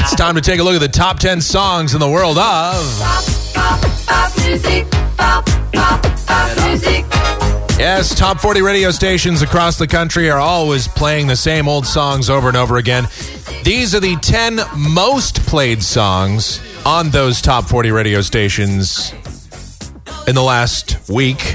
It's 0.00 0.16
time 0.16 0.34
to 0.34 0.40
take 0.40 0.58
a 0.58 0.64
look 0.64 0.74
at 0.74 0.80
the 0.80 0.88
top 0.88 1.20
10 1.20 1.40
songs 1.40 1.94
in 1.94 2.00
the 2.00 2.10
world 2.10 2.36
of. 2.36 2.98
pop 6.26 6.66
music. 6.66 7.04
Yes, 7.78 8.12
top 8.18 8.40
40 8.40 8.60
radio 8.60 8.90
stations 8.90 9.40
across 9.40 9.78
the 9.78 9.86
country 9.86 10.28
are 10.30 10.40
always 10.40 10.88
playing 10.88 11.28
the 11.28 11.36
same 11.36 11.68
old 11.68 11.86
songs 11.86 12.28
over 12.28 12.48
and 12.48 12.56
over 12.56 12.78
again. 12.78 13.06
These 13.62 13.94
are 13.94 14.00
the 14.00 14.16
10 14.16 14.58
most 14.74 15.46
played 15.46 15.80
songs 15.80 16.60
on 16.84 17.10
those 17.10 17.40
top 17.40 17.66
40 17.66 17.92
radio 17.92 18.20
stations 18.20 19.12
in 20.26 20.34
the 20.34 20.42
last 20.42 21.08
week. 21.08 21.54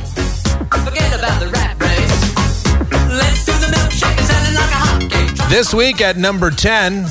This 5.54 5.72
week 5.72 6.02
at 6.02 6.18
number 6.18 6.50
10, 6.50 7.04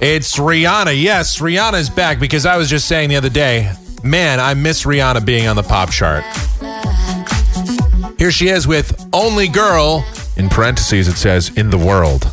it's 0.00 0.36
Rihanna. 0.36 1.00
Yes, 1.00 1.38
Rihanna's 1.38 1.88
back 1.88 2.18
because 2.18 2.44
I 2.44 2.56
was 2.56 2.68
just 2.68 2.88
saying 2.88 3.08
the 3.08 3.14
other 3.14 3.28
day, 3.28 3.72
man, 4.02 4.40
I 4.40 4.54
miss 4.54 4.82
Rihanna 4.82 5.24
being 5.24 5.46
on 5.46 5.54
the 5.54 5.62
pop 5.62 5.92
chart. 5.92 6.24
Here 8.18 8.32
she 8.32 8.48
is 8.48 8.66
with 8.66 9.08
Only 9.12 9.46
Girl, 9.46 10.04
in 10.36 10.48
parentheses, 10.48 11.06
it 11.06 11.14
says, 11.14 11.56
in 11.56 11.70
the 11.70 11.78
world. 11.78 12.28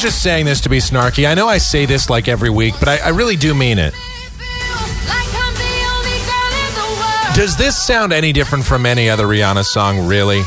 Not 0.00 0.06
just 0.06 0.22
saying 0.22 0.46
this 0.46 0.62
to 0.62 0.70
be 0.70 0.78
snarky. 0.78 1.28
I 1.28 1.34
know 1.34 1.46
I 1.46 1.58
say 1.58 1.84
this 1.84 2.08
like 2.08 2.26
every 2.26 2.48
week, 2.48 2.72
but 2.78 2.88
I, 2.88 2.96
I 2.98 3.08
really 3.08 3.36
do 3.36 3.52
mean 3.52 3.78
it. 3.78 3.92
Does 7.34 7.54
this 7.58 7.76
sound 7.76 8.10
any 8.10 8.32
different 8.32 8.64
from 8.64 8.86
any 8.86 9.10
other 9.10 9.26
Rihanna 9.26 9.62
song, 9.62 10.06
really? 10.06 10.40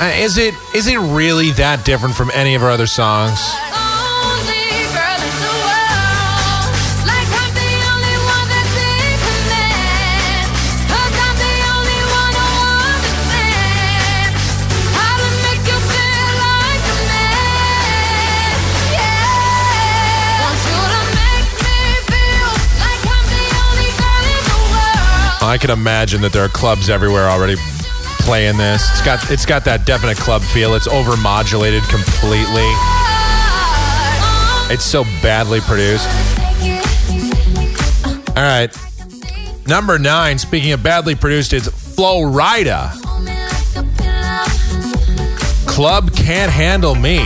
Uh, 0.00 0.12
is 0.16 0.36
it 0.36 0.52
is 0.74 0.86
it 0.86 0.98
really 0.98 1.52
that 1.52 1.82
different 1.86 2.14
from 2.14 2.30
any 2.34 2.56
of 2.56 2.60
her 2.60 2.68
other 2.68 2.86
songs? 2.86 3.40
I 25.44 25.58
can 25.58 25.70
imagine 25.70 26.22
that 26.22 26.32
there 26.32 26.44
are 26.44 26.48
clubs 26.48 26.88
everywhere 26.88 27.28
already 27.28 27.56
playing 28.20 28.56
this. 28.56 28.88
It's 28.90 29.04
got 29.04 29.30
it's 29.30 29.46
got 29.46 29.64
that 29.66 29.84
definite 29.84 30.16
club 30.16 30.42
feel. 30.42 30.74
It's 30.74 30.88
overmodulated 30.88 31.88
completely. 31.90 32.68
It's 34.72 34.84
so 34.84 35.04
badly 35.22 35.60
produced. 35.60 36.08
All 38.36 38.42
right. 38.42 38.74
Number 39.66 39.98
nine, 39.98 40.38
speaking 40.38 40.72
of 40.72 40.82
badly 40.82 41.14
produced, 41.14 41.52
is 41.52 41.68
Flo 41.68 42.22
Rida. 42.22 42.92
Club 45.66 46.14
Can't 46.14 46.50
Handle 46.50 46.94
Me. 46.94 47.18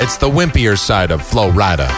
It's 0.00 0.16
the 0.16 0.28
wimpier 0.30 0.78
side 0.78 1.10
of 1.10 1.22
Flo 1.22 1.50
Rida. 1.50 1.88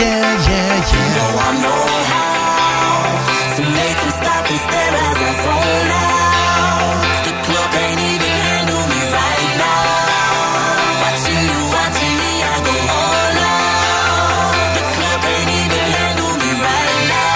yeah, 0.00 0.46
yeah. 0.46 0.94
You 0.94 1.02
know 1.18 1.30
I 1.34 1.50
know 1.60 1.84
how 2.08 3.58
to 3.58 3.62
make 3.62 3.98
them 3.98 4.12
stop 4.14 4.44
and 4.54 4.60
stare 4.64 4.94
as 4.94 5.18
I 5.18 5.30
zone 5.44 5.90
out. 5.98 6.94
The 7.26 7.34
club 7.42 7.68
can't 7.74 8.00
even 8.00 8.34
handle 8.48 8.84
me 8.86 9.00
right 9.18 9.50
now. 9.58 11.02
Watching 11.04 11.42
you, 11.42 11.58
watching 11.74 12.14
me, 12.22 12.32
I 12.38 12.54
go 12.64 12.74
all 12.94 13.34
out. 13.44 14.78
The 14.78 14.84
club 14.94 15.18
can't 15.26 15.50
even 15.58 15.84
handle 15.90 16.34
me 16.38 16.50
right 16.64 17.02
now. 17.12 17.34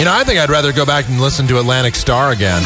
You 0.00 0.04
know, 0.08 0.14
I 0.16 0.24
think 0.24 0.40
I'd 0.40 0.50
rather 0.50 0.72
go 0.72 0.84
back 0.86 1.06
and 1.08 1.20
listen 1.20 1.46
to 1.48 1.58
Atlantic 1.58 1.94
Starr 1.94 2.32
again. 2.32 2.62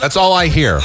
That's 0.00 0.16
all 0.16 0.32
I 0.32 0.48
hear. 0.48 0.80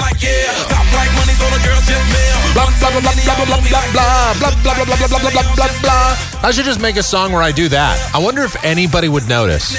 I 6.44 6.52
should 6.52 6.66
just 6.66 6.82
make 6.82 6.98
a 6.98 7.04
song 7.04 7.32
where 7.32 7.42
I 7.42 7.52
do 7.52 7.68
that. 7.70 8.12
I 8.14 8.20
wonder 8.20 8.44
if 8.44 8.56
anybody 8.64 9.10
would 9.10 9.28
notice. 9.28 9.76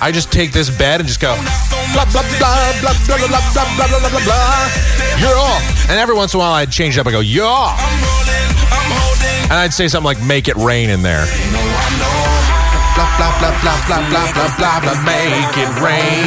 I 0.00 0.10
just 0.12 0.30
take 0.32 0.52
this 0.52 0.70
bed 0.70 1.00
and 1.00 1.08
just 1.08 1.20
go. 1.20 1.34
You're 5.20 5.36
all. 5.36 5.60
And 5.88 5.98
every 5.98 6.14
once 6.14 6.34
in 6.34 6.38
a 6.38 6.40
while 6.40 6.52
I'd 6.52 6.70
change 6.70 6.96
it 6.96 7.00
up. 7.00 7.06
I 7.06 7.12
go, 7.12 7.20
you 7.20 7.42
yeah. 7.42 7.76
And 9.44 9.60
I'd 9.60 9.72
say 9.72 9.88
something 9.88 10.06
like, 10.06 10.22
make 10.24 10.48
it 10.48 10.56
rain 10.56 10.90
in 10.90 11.02
there. 11.02 11.26
Blah 13.22 13.38
blah 13.38 13.60
blah 13.60 13.86
blah 13.86 14.10
blah 14.10 14.32
blah 14.32 14.56
blah 14.58 14.80
blah. 14.80 15.04
Make 15.04 15.56
it 15.56 15.80
rain. 15.80 16.26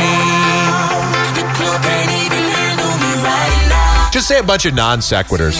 Just 4.14 4.30
say 4.30 4.40
a 4.40 4.44
bunch 4.44 4.66
of 4.66 4.74
non 4.76 5.00
sequiturs. 5.00 5.56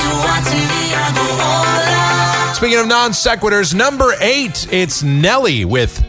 Speaking 2.56 2.80
of 2.80 2.88
non 2.88 3.12
sequiturs, 3.12 3.76
number 3.76 4.14
eight, 4.22 4.72
it's 4.72 5.04
Nelly 5.04 5.66
with 5.66 6.02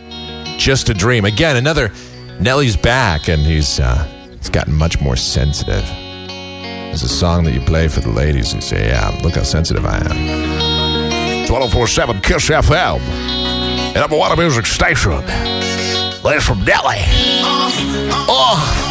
"Just 0.59 0.91
a 0.91 0.95
Dream." 0.95 1.25
Again, 1.25 1.57
another 1.57 1.91
Nelly's 2.39 2.77
back, 2.77 3.29
and 3.29 3.43
he's 3.43 3.81
uh, 3.81 4.05
he's 4.39 4.49
gotten 4.49 4.75
much 4.75 5.01
more 5.01 5.17
sensitive. 5.17 5.83
It's 6.93 7.03
a 7.03 7.09
song 7.09 7.43
that 7.47 7.53
you 7.53 7.63
play 7.63 7.89
for 7.89 7.99
the 7.99 8.11
ladies 8.11 8.53
who 8.53 8.61
say, 8.61 8.91
yeah, 8.91 9.09
look 9.25 9.35
how 9.35 9.43
sensitive 9.43 9.85
I 9.85 9.97
am. 9.97 11.43
It's 11.43 11.51
1047 11.51 12.21
Kiss 12.21 12.49
FM. 12.49 13.36
And 13.97 14.03
number 14.03 14.19
one 14.19 14.39
music 14.39 14.67
station. 14.67 15.25
Ladies 16.23 16.45
from 16.45 16.63
Delhi. 16.67 16.99
Oh. 16.99 18.27
Oh. 18.29 18.86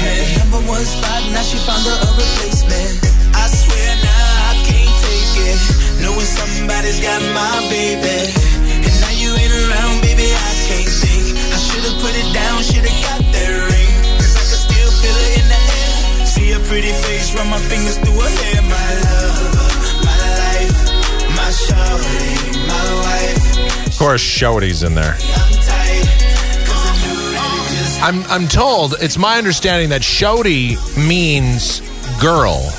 The. 0.00 0.38
Number 0.38 0.60
one 0.68 0.84
spot, 0.84 1.22
now 1.32 1.42
she 1.42 1.58
found 1.58 1.82
her 1.84 1.98
a 1.98 2.08
replacement. 2.14 2.90
I 3.34 3.44
swear 3.50 3.88
now 4.02 4.50
I 4.50 4.54
can't 4.64 4.94
take 5.04 5.34
it. 5.50 5.58
Knowing 6.02 6.28
somebody's 6.28 7.00
got 7.00 7.20
my 7.34 7.56
baby. 7.68 8.30
And 8.84 8.94
now 9.02 9.12
you 9.18 9.30
ain't 9.34 9.54
around, 9.54 10.02
baby, 10.02 10.28
I 10.30 10.50
can't 10.68 10.92
think. 11.02 11.24
I 11.52 11.58
should've 11.58 11.98
put 12.00 12.14
it 12.14 12.28
down, 12.32 12.62
should've 12.62 12.98
got 13.04 13.20
that 13.22 13.52
ring. 13.70 13.94
Cause 14.22 14.34
I 14.38 14.44
can 14.46 14.60
still 14.66 14.90
feel 15.02 15.18
it 15.26 15.32
in 15.42 15.46
the 15.50 15.60
air. 15.60 16.26
See 16.26 16.48
a 16.52 16.60
pretty 16.70 16.92
face, 17.06 17.34
run 17.34 17.48
my 17.50 17.58
fingers 17.58 17.98
through 17.98 18.18
her 18.18 18.32
hair. 18.42 18.62
My 18.62 18.90
love, 19.06 19.36
my 20.06 20.20
life, 20.42 20.78
my 21.34 21.50
shawty, 21.50 22.28
my 22.66 22.86
wife. 23.04 23.88
Of 23.88 23.98
course, 23.98 24.22
Shody's 24.22 24.82
in 24.82 24.94
there. 24.94 25.16
I'm. 28.00 28.22
I'm 28.24 28.48
told 28.48 28.94
it's 29.00 29.18
my 29.18 29.38
understanding 29.38 29.88
that 29.90 30.02
Shody 30.02 30.76
means 30.96 31.80
girl. 32.20 32.72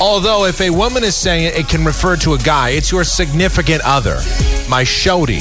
Although 0.00 0.44
if 0.44 0.60
a 0.60 0.70
woman 0.70 1.02
is 1.02 1.16
saying 1.16 1.46
it, 1.46 1.56
it 1.56 1.68
can 1.68 1.84
refer 1.84 2.16
to 2.16 2.34
a 2.34 2.38
guy. 2.38 2.70
It's 2.70 2.92
your 2.92 3.02
significant 3.02 3.82
other, 3.84 4.16
my 4.68 4.84
Shody. 4.84 5.40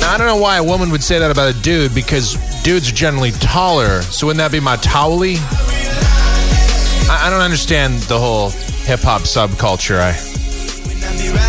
Now 0.00 0.14
I 0.14 0.18
don't 0.18 0.26
know 0.26 0.36
why 0.36 0.56
a 0.58 0.64
woman 0.64 0.90
would 0.90 1.02
say 1.02 1.18
that 1.18 1.30
about 1.30 1.54
a 1.54 1.60
dude 1.60 1.94
because 1.94 2.36
dudes 2.62 2.88
are 2.90 2.94
generally 2.94 3.32
taller. 3.32 4.00
So 4.02 4.28
wouldn't 4.28 4.38
that 4.38 4.52
be 4.52 4.60
my 4.60 4.76
towely? 4.76 5.34
I, 7.10 7.26
I 7.26 7.30
don't 7.30 7.42
understand 7.42 7.94
the 8.02 8.18
whole 8.18 8.50
hip 8.50 9.00
hop 9.00 9.22
subculture. 9.22 9.98
I 9.98 10.29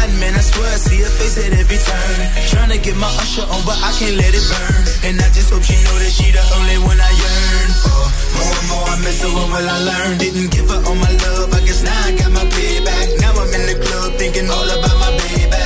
riding, 0.02 0.20
man, 0.20 0.34
I 0.36 0.42
swear 0.42 0.68
I 0.68 0.78
see 0.78 0.98
her 0.98 1.14
face 1.14 1.38
at 1.38 1.54
every 1.54 1.78
turn. 1.78 2.18
Trying 2.50 2.72
to 2.74 2.80
get 2.82 2.98
my 2.98 3.10
usher 3.22 3.46
on, 3.46 3.62
but 3.66 3.78
I 3.78 3.92
can't 4.00 4.18
let 4.18 4.34
it 4.34 4.46
burn. 4.50 4.82
And 5.06 5.16
I 5.22 5.28
just 5.30 5.54
hope 5.54 5.64
she 5.64 5.78
know 5.86 5.98
that 6.02 6.12
she 6.12 6.32
the 6.34 6.42
only 6.58 6.78
one 6.82 6.98
I 6.98 7.12
yearn 7.14 7.72
for. 7.82 8.02
More 8.38 8.56
and 8.58 8.68
more 8.70 8.88
I 8.90 8.96
miss 9.06 9.22
her, 9.22 9.32
what 9.32 9.48
will 9.54 9.70
I 9.70 9.78
learn? 9.86 10.18
Didn't 10.18 10.50
give 10.52 10.70
her 10.70 10.82
all 10.82 10.98
my 10.98 11.12
love, 11.12 11.54
I 11.54 11.60
guess 11.66 11.84
now 11.84 11.94
I 11.94 12.12
got 12.18 12.32
my 12.32 12.46
payback. 12.50 13.08
Now 13.22 13.32
I'm 13.38 13.52
in 13.54 13.64
the 13.70 13.78
club 13.78 14.10
thinking 14.18 14.50
all 14.50 14.70
about 14.70 14.98
my 14.98 15.12
baby. 15.22 15.62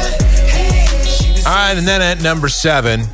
Hey, 0.51 1.43
All 1.45 1.55
right, 1.55 1.77
and 1.77 1.87
then 1.87 2.01
at 2.01 2.21
number 2.21 2.49
seven, 2.49 3.07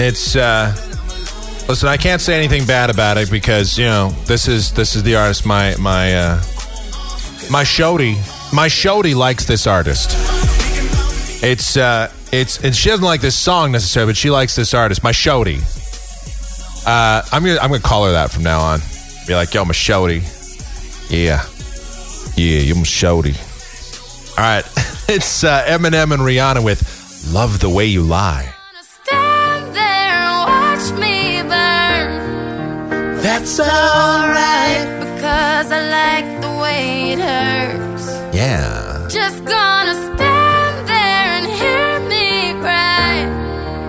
it's 0.00 0.36
uh 0.36 0.70
listen, 1.68 1.88
I 1.88 1.96
can't 1.96 2.20
say 2.20 2.38
anything 2.38 2.64
bad 2.66 2.88
about 2.88 3.18
it 3.18 3.30
because, 3.30 3.76
you 3.76 3.84
know, 3.84 4.10
this 4.26 4.46
is 4.46 4.72
this 4.72 4.94
is 4.94 5.02
the 5.02 5.16
artist 5.16 5.44
my 5.44 5.74
my 5.76 6.14
uh 6.14 6.42
my 7.50 7.64
Shody. 7.64 8.14
My 8.52 8.68
Shody 8.68 9.14
likes 9.14 9.44
this 9.44 9.66
artist. 9.66 10.10
It's 11.42 11.76
uh 11.76 12.10
it's 12.32 12.62
and 12.64 12.74
she 12.74 12.88
doesn't 12.88 13.04
like 13.04 13.20
this 13.20 13.36
song 13.36 13.72
necessarily, 13.72 14.10
but 14.10 14.16
she 14.16 14.30
likes 14.30 14.54
this 14.56 14.74
artist, 14.74 15.02
my 15.02 15.12
Shody. 15.12 15.60
Uh 16.86 17.22
I'm 17.32 17.44
gonna 17.44 17.58
I'm 17.60 17.70
gonna 17.70 17.80
call 17.80 18.06
her 18.06 18.12
that 18.12 18.30
from 18.30 18.42
now 18.42 18.60
on. 18.60 18.80
Be 19.26 19.34
like, 19.34 19.52
yo, 19.54 19.64
my 19.64 19.72
Shody. 19.72 20.22
Yeah. 21.10 21.44
Yeah, 22.36 22.60
you're 22.60 22.76
my 22.76 22.82
Shody. 22.82 23.36
All 24.38 24.44
right. 24.44 24.64
It's 25.10 25.42
uh, 25.42 25.64
Eminem 25.64 26.12
and 26.12 26.20
Rihanna 26.22 26.62
with 26.62 26.82
Love 27.32 27.60
the 27.60 27.70
Way 27.70 27.86
You 27.86 28.02
Lie. 28.02 28.52
Stand 28.82 29.74
there 29.74 29.82
and 29.82 30.46
watch 30.46 31.00
me 31.00 31.40
burn. 31.40 33.16
That's 33.22 33.58
alright. 33.58 34.86
Because 35.00 35.72
I 35.72 35.80
like 35.88 36.37
Yeah. 38.38 39.08
Just 39.10 39.44
gonna 39.44 39.96
stand 39.98 40.76
there 40.86 41.28
and 41.38 41.46
hear 41.58 41.90
me 42.06 42.54
cry. 42.62 43.26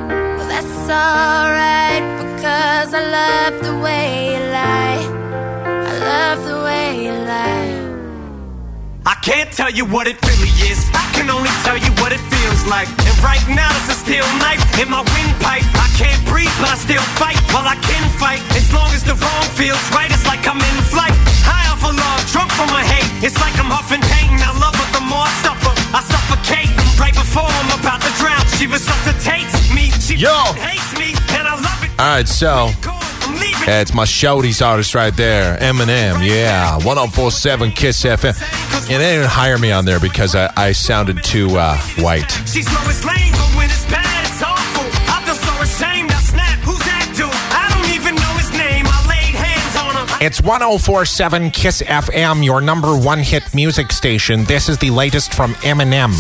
Well, 0.10 0.50
that's 0.50 0.90
alright 0.90 2.02
because 2.18 2.90
I 2.98 3.04
love 3.20 3.54
the 3.62 3.78
way 3.78 4.34
you 4.34 4.42
lie. 4.50 5.02
I 5.86 5.94
love 6.02 6.40
the 6.50 6.58
way 6.66 6.86
you 7.06 7.14
lie. 7.30 7.70
I 9.06 9.16
can't 9.22 9.52
tell 9.54 9.70
you 9.70 9.86
what 9.86 10.08
it 10.08 10.18
really 10.26 10.54
is. 10.66 10.82
I 10.98 11.06
can 11.14 11.30
only 11.30 11.54
tell 11.62 11.78
you 11.78 11.92
what 12.02 12.12
it 12.12 12.24
feels 12.34 12.66
like. 12.66 12.90
And 13.06 13.18
right 13.22 13.46
now 13.54 13.70
there's 13.70 13.94
a 13.94 14.00
steel 14.02 14.26
knife 14.42 14.66
in 14.82 14.90
my 14.90 15.06
windpipe. 15.14 15.62
I 15.78 15.90
can't 15.94 16.26
breathe, 16.26 16.56
but 16.58 16.74
I 16.74 16.78
still 16.82 17.06
fight. 17.22 17.38
Well, 17.54 17.70
I 17.70 17.78
can 17.86 18.04
fight 18.18 18.42
as 18.58 18.74
long 18.74 18.90
as 18.98 19.04
the 19.06 19.14
wrong 19.14 19.46
feels 19.54 19.86
right. 19.94 20.10
It's 20.10 20.26
like 20.26 20.42
I'm 20.50 20.58
in 20.58 20.78
flight. 20.90 21.29
Off 21.80 21.96
love, 21.96 22.32
drunk 22.32 22.52
from 22.52 22.68
my 22.68 22.84
hate. 22.84 23.24
It's 23.24 23.40
like 23.40 23.58
I'm 23.58 23.72
huffing 23.72 24.02
pain. 24.02 24.36
I 24.44 24.52
love 24.60 24.76
her 24.76 24.90
the 24.92 25.04
more 25.06 25.24
I 25.24 25.32
suffer. 25.40 25.72
I 25.96 26.02
suffocate 26.04 26.70
right 27.00 27.14
before 27.14 27.48
I'm 27.48 27.80
about 27.80 28.02
to 28.02 28.12
drown. 28.20 28.44
She 28.60 28.68
resuscitates 28.68 29.74
me. 29.74 29.92
She 30.04 30.16
Yo. 30.16 30.34
hates 30.60 30.92
me, 31.00 31.16
and 31.38 31.48
I 31.48 31.56
love 31.56 31.84
it. 31.84 31.92
All 32.00 32.06
right, 32.06 32.28
so 32.28 32.70
yeah, 33.68 33.82
it's 33.82 33.94
my 33.94 34.04
Shody's 34.04 34.62
artist 34.62 34.94
right 34.94 35.16
there, 35.16 35.58
Eminem. 35.58 36.26
Yeah, 36.26 36.76
1047 36.78 37.72
Kiss 37.72 38.04
FM. 38.04 38.36
Yeah, 38.90 38.98
they 38.98 39.16
didn't 39.16 39.30
hire 39.30 39.58
me 39.58 39.72
on 39.72 39.86
there 39.86 40.00
because 40.00 40.36
I, 40.36 40.52
I 40.58 40.72
sounded 40.74 41.24
too 41.24 41.58
uh, 41.58 41.78
white. 42.00 42.30
It's 50.22 50.42
1047 50.42 51.52
Kiss 51.52 51.82
FM, 51.82 52.44
your 52.44 52.60
number 52.60 52.94
one 52.98 53.20
hit 53.20 53.56
music 53.56 53.90
station. 53.90 54.44
This 54.44 54.68
is 54.68 54.78
the 54.78 54.90
latest 54.90 55.34
from 55.34 55.54
Eminem. 55.64 56.12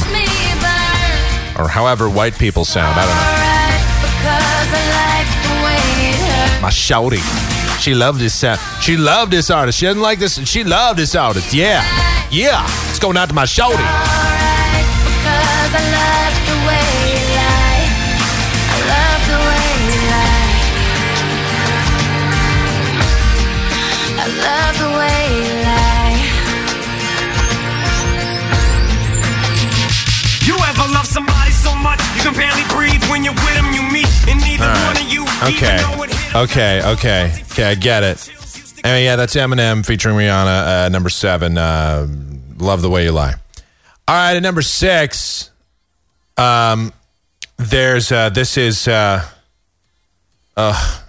Or 1.60 1.68
however 1.68 2.10
white 2.10 2.40
people 2.40 2.64
sound. 2.64 2.98
I 2.98 3.06
don't 3.06 3.16
know. 3.16 3.22
My 6.62 6.70
shouty. 6.70 7.20
She 7.82 7.94
loved 7.94 8.22
this. 8.22 8.42
Uh, 8.42 8.56
she 8.80 8.96
loved 8.96 9.34
this 9.34 9.50
artist. 9.50 9.80
She 9.80 9.86
doesn't 9.86 10.02
like 10.02 10.20
this. 10.20 10.40
She 10.48 10.64
loved 10.64 10.98
this 10.98 11.14
artist. 11.14 11.54
Yeah, 11.54 11.84
yeah. 12.32 12.64
It's 12.90 13.00
going 13.00 13.18
out 13.18 13.28
to 13.28 13.36
my 13.36 13.44
Shody. 13.44 13.84
You 32.20 32.32
can 32.32 32.34
barely 32.36 32.64
breathe 32.76 33.04
when 33.10 33.24
you're 33.24 33.34
with 33.34 33.54
them? 33.56 33.72
You 33.74 33.82
meet, 33.91 34.08
and 34.28 34.40
neither 34.41 34.66
right. 34.66 34.88
one 34.88 34.98
of 34.98 35.08
you 35.12 35.24
Okay. 35.44 35.76
even 35.80 35.98
know 35.98 36.04
it 36.04 36.10
hit. 36.14 36.36
Okay. 36.36 36.82
Okay. 36.91 37.32
Okay. 37.52 37.64
I 37.64 37.76
get 37.76 38.04
it. 38.04 38.30
I 38.84 38.94
mean, 38.94 39.04
yeah, 39.06 39.16
that's 39.16 39.36
Eminem 39.36 39.86
featuring 39.86 40.16
Rihanna. 40.16 40.86
Uh, 40.86 40.90
number 40.90 41.10
seven. 41.10 41.58
Uh, 41.58 42.08
Love 42.58 42.82
the 42.82 42.90
way 42.90 43.06
you 43.06 43.12
lie. 43.14 43.34
All 44.08 44.16
right, 44.16 44.36
at 44.36 44.44
number 44.44 44.62
six. 44.62 45.50
Um, 46.38 46.91
there's 47.58 48.12
uh, 48.12 48.30
this 48.30 48.58
is 48.58 48.86
uh, 48.88 49.24
uh, 50.58 51.00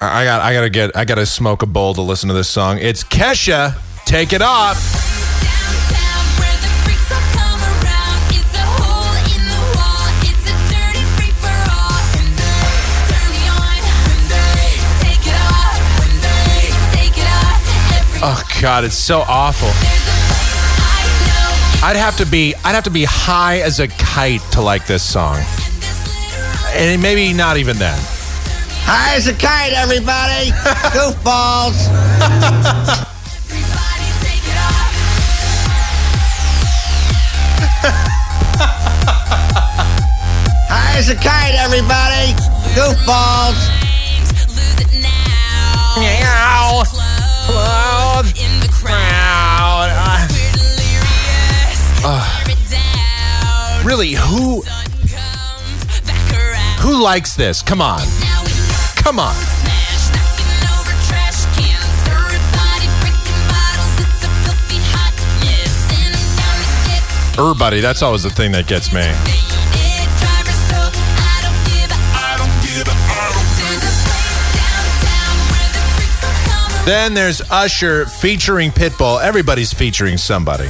I 0.00 0.24
got 0.24 0.40
I 0.42 0.52
gotta 0.52 0.70
get 0.70 0.96
I 0.96 1.04
gotta 1.04 1.26
smoke 1.26 1.62
a 1.62 1.66
bowl 1.66 1.94
to 1.94 2.02
listen 2.02 2.28
to 2.28 2.34
this 2.34 2.48
song. 2.48 2.78
It's 2.80 3.02
Kesha. 3.02 3.76
Take 4.04 4.32
it 4.32 4.42
off. 4.42 5.21
Oh 18.24 18.42
God, 18.60 18.84
it's 18.84 18.94
so 18.94 19.24
awful. 19.26 19.68
I'd 21.84 21.96
have 21.96 22.16
to 22.18 22.26
be 22.26 22.54
I'd 22.64 22.76
have 22.76 22.84
to 22.84 22.90
be 22.90 23.04
high 23.04 23.58
as 23.60 23.80
a 23.80 23.88
kite 23.88 24.40
to 24.52 24.60
like 24.60 24.86
this 24.86 25.02
song. 25.02 25.38
And 26.74 27.02
maybe 27.02 27.32
not 27.32 27.56
even 27.56 27.78
then. 27.78 27.98
High 28.84 29.16
as 29.16 29.26
a 29.26 29.34
kite, 29.34 29.72
everybody! 29.72 30.50
Goofballs! 30.94 31.88
There's 40.92 41.08
a 41.08 41.16
kite, 41.16 41.56
everybody. 41.56 42.32
Goofballs. 42.76 43.58
Meow. 45.98 47.11
Likes 57.02 57.34
this? 57.34 57.62
Come 57.62 57.80
on. 57.82 58.00
Come 58.96 59.18
on. 59.18 59.34
Everybody, 67.38 67.80
that's 67.80 68.02
always 68.02 68.22
the 68.22 68.30
thing 68.30 68.52
that 68.52 68.68
gets 68.68 68.92
me. 68.92 69.00
Then 76.84 77.14
there's 77.14 77.40
Usher 77.50 78.06
featuring 78.06 78.70
Pitbull. 78.70 79.22
Everybody's 79.22 79.72
featuring 79.72 80.18
somebody. 80.18 80.68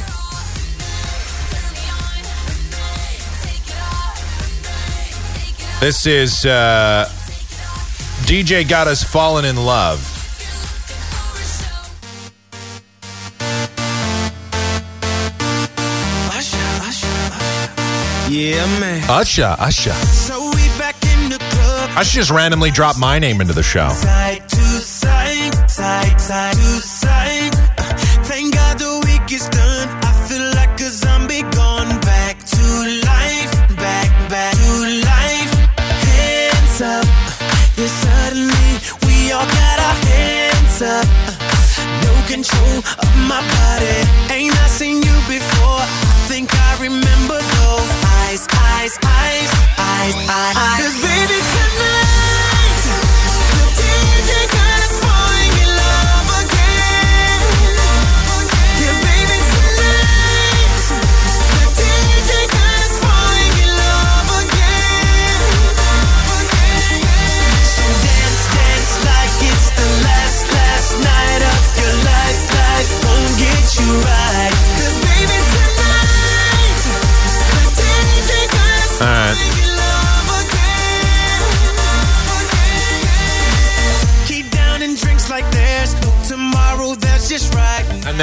This 5.82 6.06
is 6.06 6.46
uh, 6.46 7.08
DJ 8.22 8.68
Got 8.68 8.86
Us 8.86 9.02
Fallen 9.02 9.44
in 9.44 9.56
Love. 9.56 9.98
Yeah, 18.30 18.64
man. 18.78 19.10
Usher, 19.10 19.56
Usher. 19.58 19.90
So 19.90 20.50
we 20.54 20.68
back 20.78 20.94
in 21.04 21.30
the 21.30 21.38
club. 21.38 21.90
Usher 21.96 22.20
just 22.20 22.30
randomly 22.30 22.70
dropped 22.70 23.00
my 23.00 23.18
name 23.18 23.40
into 23.40 23.52
the 23.52 23.64
show. 23.64 23.88
Side 23.88 24.48
to 24.50 24.56
side, 24.56 25.68
side, 25.68 26.20
side 26.20 26.54
to 26.54 26.71
my. 43.40 44.32
Ain't 44.32 44.56
I 44.56 44.66
seen 44.68 44.96
you 45.02 45.16
before? 45.28 45.80
I 45.80 46.26
think 46.28 46.48
I 46.52 46.72
remember 46.80 47.38
eyes, 48.28 48.42
eyes, 48.52 48.98
eyes, 49.04 49.50
eyes. 49.78 50.14
eyes. 50.56 51.11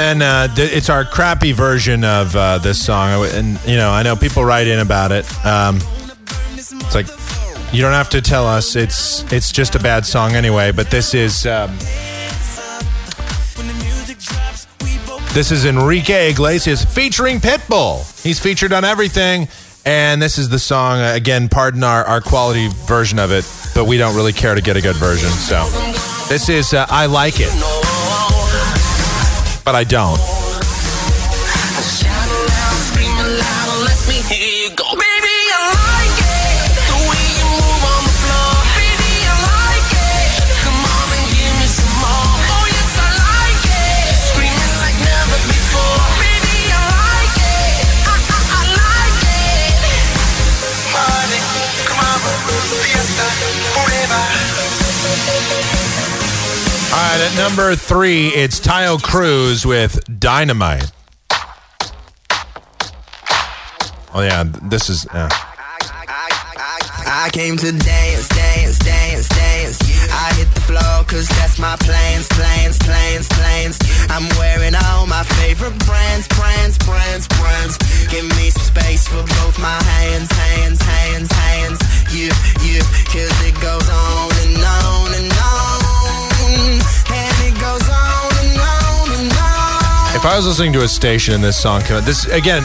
Then 0.00 0.22
uh, 0.22 0.48
it's 0.56 0.88
our 0.88 1.04
crappy 1.04 1.52
version 1.52 2.04
of 2.04 2.34
uh, 2.34 2.56
this 2.58 2.82
song. 2.82 3.26
And, 3.26 3.60
you 3.66 3.76
know, 3.76 3.90
I 3.90 4.02
know 4.02 4.16
people 4.16 4.44
write 4.44 4.66
in 4.66 4.78
about 4.78 5.12
it. 5.12 5.26
Um, 5.44 5.76
it's 6.56 6.94
like, 6.94 7.06
you 7.72 7.82
don't 7.82 7.92
have 7.92 8.08
to 8.10 8.22
tell 8.22 8.46
us. 8.46 8.74
It's 8.74 9.30
it's 9.32 9.52
just 9.52 9.76
a 9.76 9.78
bad 9.78 10.04
song 10.04 10.32
anyway. 10.32 10.72
But 10.72 10.90
this 10.90 11.14
is 11.14 11.46
um, 11.46 11.70
this 15.34 15.52
is 15.52 15.64
Enrique 15.64 16.30
Iglesias 16.30 16.84
featuring 16.84 17.38
Pitbull. 17.38 18.02
He's 18.24 18.40
featured 18.40 18.72
on 18.72 18.84
everything, 18.84 19.46
and 19.84 20.20
this 20.20 20.36
is 20.36 20.48
the 20.48 20.58
song. 20.58 21.00
Again, 21.00 21.48
pardon 21.48 21.84
our, 21.84 22.04
our 22.04 22.20
quality 22.20 22.68
version 22.88 23.20
of 23.20 23.30
it, 23.30 23.48
but 23.72 23.84
we 23.84 23.98
don't 23.98 24.16
really 24.16 24.32
care 24.32 24.56
to 24.56 24.62
get 24.62 24.76
a 24.76 24.80
good 24.80 24.96
version. 24.96 25.30
So 25.30 25.62
this 26.28 26.48
is 26.48 26.74
uh, 26.74 26.86
I 26.88 27.06
like 27.06 27.34
it, 27.36 27.52
but 29.70 29.76
I 29.76 29.84
don't. 29.84 30.39
Right, 57.20 57.32
at 57.32 57.36
number 57.36 57.76
three, 57.76 58.28
it's 58.28 58.60
Taio 58.60 59.02
Cruz 59.02 59.66
with 59.66 60.00
Dynamite. 60.18 60.90
Oh 64.14 64.22
yeah, 64.22 64.44
this 64.62 64.88
is. 64.88 65.06
I 65.12 65.28
came 67.30 67.58
to 67.58 67.72
dance, 67.72 68.26
dance, 68.28 68.78
dance, 68.78 69.28
dance. 69.28 69.82
I 70.10 70.32
hit 70.38 70.48
the 70.54 70.62
floor 70.62 71.04
cause 71.04 71.28
that's 71.28 71.58
my 71.58 71.76
plans, 71.76 72.26
plans, 72.28 72.78
plans, 72.78 73.28
plans. 73.28 73.78
I'm 74.08 74.26
wearing 74.38 74.74
all 74.74 75.06
my 75.06 75.24
favorite 75.44 75.78
brands, 75.84 76.26
brands, 76.28 76.78
brands, 76.78 77.28
brands. 77.28 77.76
Give 78.08 78.24
me 78.24 78.48
some 78.48 78.62
space 78.62 79.06
for 79.06 79.22
both 79.44 79.58
my 79.58 79.82
hands, 79.82 80.32
hands, 80.32 80.80
hands, 80.80 81.30
hands. 81.30 81.80
You, 82.14 82.32
you, 82.64 82.80
cause 83.12 83.42
it 83.44 83.60
goes 83.60 83.90
on 83.90 84.32
and 84.40 84.56
on 84.56 85.14
and 85.20 85.32
on. 85.32 85.50
If 90.20 90.26
I 90.26 90.36
was 90.36 90.46
listening 90.46 90.74
to 90.74 90.82
a 90.82 90.88
station 90.88 91.32
and 91.32 91.42
this 91.42 91.58
song 91.58 91.80
came 91.80 91.96
out, 91.96 92.04
this 92.04 92.26
again, 92.26 92.62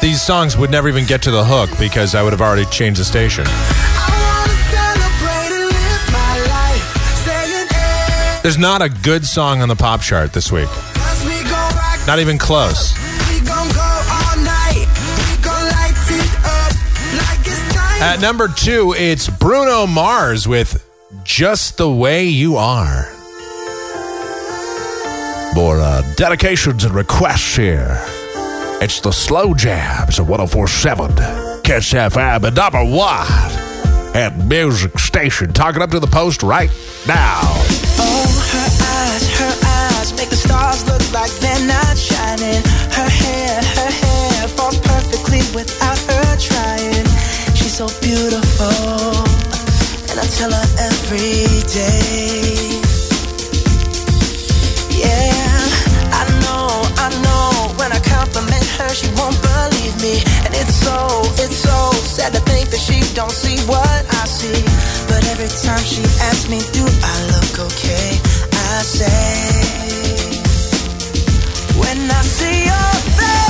these 0.00 0.20
songs 0.20 0.56
would 0.56 0.68
never 0.68 0.88
even 0.88 1.06
get 1.06 1.22
to 1.22 1.30
the 1.30 1.44
hook 1.44 1.70
because 1.78 2.16
I 2.16 2.22
would 2.24 2.32
have 2.32 2.40
already 2.40 2.64
changed 2.64 2.98
the 2.98 3.04
station. 3.04 3.44
There's 8.42 8.58
not 8.58 8.82
a 8.82 8.88
good 8.88 9.24
song 9.24 9.62
on 9.62 9.68
the 9.68 9.76
pop 9.76 10.00
chart 10.00 10.32
this 10.32 10.50
week. 10.50 10.68
Not 12.08 12.18
even 12.18 12.36
close. 12.36 12.92
At 18.02 18.18
number 18.20 18.48
two, 18.48 18.92
it's 18.98 19.28
Bruno 19.28 19.86
Mars 19.86 20.48
with 20.48 20.84
Just 21.22 21.76
the 21.76 21.88
Way 21.88 22.24
You 22.24 22.56
Are. 22.56 23.19
More 25.70 25.78
uh, 25.78 26.02
dedications 26.16 26.82
and 26.82 26.92
requests 26.92 27.54
here. 27.54 27.96
It's 28.82 29.00
the 29.00 29.12
Slow 29.12 29.54
Jabs 29.54 30.18
of 30.18 30.28
1047. 30.28 31.62
Kiss 31.62 31.92
FM 31.92 32.42
and 32.42 32.56
number 32.56 32.84
one 32.84 33.30
at 34.16 34.36
Music 34.48 34.98
Station. 34.98 35.52
Talking 35.52 35.80
up 35.80 35.90
to 35.90 36.00
the 36.00 36.08
post 36.08 36.42
right 36.42 36.70
now. 37.06 37.38
Oh, 38.02 38.26
her 38.50 38.70
eyes, 38.98 39.38
her 39.38 39.54
eyes 39.94 40.12
make 40.16 40.30
the 40.30 40.34
stars 40.34 40.84
look 40.88 41.06
like 41.12 41.30
they're 41.38 41.66
not 41.68 41.96
shining. 41.96 42.62
Her 42.90 43.08
hair, 43.08 43.62
her 43.62 43.90
hair 43.94 44.48
falls 44.48 44.76
perfectly 44.80 45.38
without 45.54 45.98
her 45.98 46.36
trying. 46.36 47.06
She's 47.54 47.76
so 47.76 47.86
beautiful, 48.02 49.22
and 50.10 50.18
I 50.18 50.26
tell 50.34 50.50
her 50.50 50.66
every 50.82 51.62
day. 51.70 52.59
It's 61.42 61.56
so 61.56 61.90
sad 61.92 62.34
to 62.34 62.40
think 62.40 62.68
that 62.70 62.78
she 62.78 63.00
don't 63.14 63.32
see 63.32 63.56
what 63.64 63.88
I 63.88 64.24
see. 64.26 64.60
But 65.08 65.24
every 65.32 65.48
time 65.48 65.80
she 65.80 66.02
asks 66.28 66.48
me, 66.48 66.60
do 66.72 66.84
I 66.84 67.16
look 67.32 67.72
okay? 67.72 68.20
I 68.52 68.82
say, 68.82 70.36
when 71.80 72.10
I 72.10 72.22
see 72.22 72.64
your 72.64 72.92
face, 73.16 73.40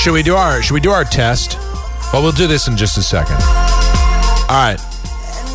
Should 0.00 0.14
we 0.14 0.22
do 0.22 0.34
our 0.34 0.62
should 0.62 0.72
we 0.72 0.80
do 0.80 0.92
our 0.92 1.04
test? 1.04 1.58
Well, 2.10 2.22
we'll 2.22 2.32
do 2.32 2.46
this 2.46 2.68
in 2.68 2.76
just 2.78 2.96
a 2.96 3.02
second. 3.02 3.36
All 4.48 4.56
right. 4.56 4.79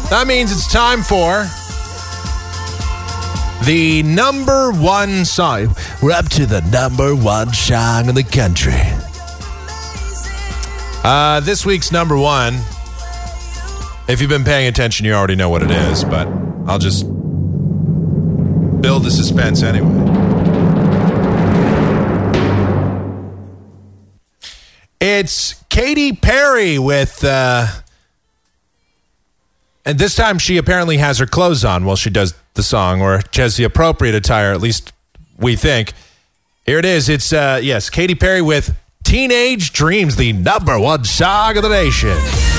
That 0.09 0.25
means 0.27 0.51
it's 0.51 0.71
time 0.71 1.01
for 1.01 1.45
the 3.65 4.03
number 4.03 4.71
one 4.71 5.25
song. 5.25 5.75
We're 6.01 6.11
up 6.11 6.29
to 6.29 6.45
the 6.45 6.61
number 6.71 7.15
one 7.15 7.51
song 7.53 8.07
in 8.09 8.15
the 8.15 8.23
country. 8.23 8.73
Uh, 11.03 11.39
this 11.39 11.65
week's 11.65 11.91
number 11.91 12.15
one. 12.15 12.53
If 14.07 14.21
you've 14.21 14.29
been 14.29 14.43
paying 14.43 14.67
attention, 14.67 15.05
you 15.05 15.13
already 15.13 15.35
know 15.35 15.49
what 15.49 15.63
it 15.63 15.71
is, 15.71 16.03
but 16.03 16.27
I'll 16.67 16.77
just 16.77 17.03
build 18.81 19.03
the 19.03 19.11
suspense 19.11 19.63
anyway. 19.63 19.89
It's 25.01 25.55
Katy 25.69 26.13
Perry 26.13 26.77
with, 26.77 27.23
uh, 27.23 27.67
and 29.85 29.99
this 29.99 30.15
time 30.15 30.39
she 30.39 30.57
apparently 30.57 30.97
has 30.97 31.19
her 31.19 31.25
clothes 31.25 31.63
on 31.63 31.85
while 31.85 31.95
she 31.95 32.09
does 32.09 32.33
the 32.55 32.63
song, 32.63 33.01
or 33.01 33.21
she 33.31 33.41
has 33.41 33.57
the 33.57 33.63
appropriate 33.63 34.15
attire, 34.15 34.51
at 34.51 34.61
least 34.61 34.93
we 35.37 35.55
think. 35.55 35.93
Here 36.65 36.79
it 36.79 36.85
is. 36.85 37.09
It's, 37.09 37.31
uh, 37.31 37.59
yes, 37.61 37.89
Katy 37.89 38.15
Perry 38.15 38.41
with 38.41 38.75
Teenage 39.03 39.71
Dreams, 39.71 40.15
the 40.15 40.33
number 40.33 40.79
one 40.79 41.03
song 41.03 41.57
of 41.57 41.63
the 41.63 41.69
nation. 41.69 42.54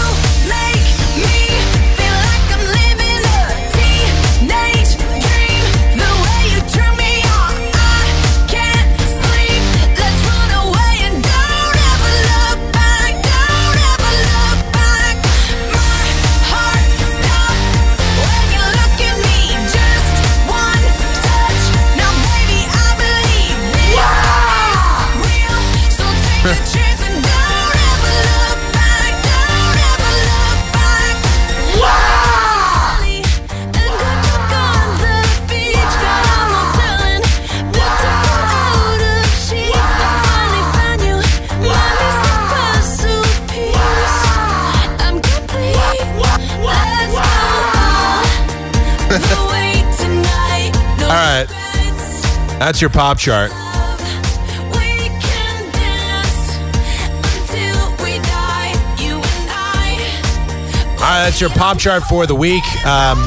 That's 52.67 52.81
your 52.81 52.91
pop 52.91 53.17
chart. 53.17 53.53
All 53.53 53.59
right, 60.99 61.23
that's 61.23 61.41
your 61.41 61.51
pop 61.51 61.79
chart 61.79 62.03
for 62.03 62.27
the 62.27 62.35
week. 62.35 62.65
Um, 62.85 63.19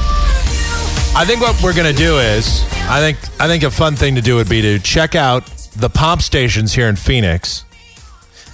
I 1.15 1.23
think 1.25 1.39
what 1.39 1.63
we're 1.63 1.73
gonna 1.73 1.93
do 1.93 2.17
is, 2.17 2.65
I 2.89 2.99
think, 2.99 3.17
I 3.39 3.47
think 3.47 3.63
a 3.63 3.71
fun 3.71 3.95
thing 3.95 4.15
to 4.15 4.21
do 4.21 4.35
would 4.35 4.49
be 4.49 4.61
to 4.61 4.77
check 4.77 5.15
out 5.15 5.45
the 5.77 5.89
pop 5.89 6.21
stations 6.21 6.73
here 6.73 6.89
in 6.89 6.97
Phoenix. 6.97 7.63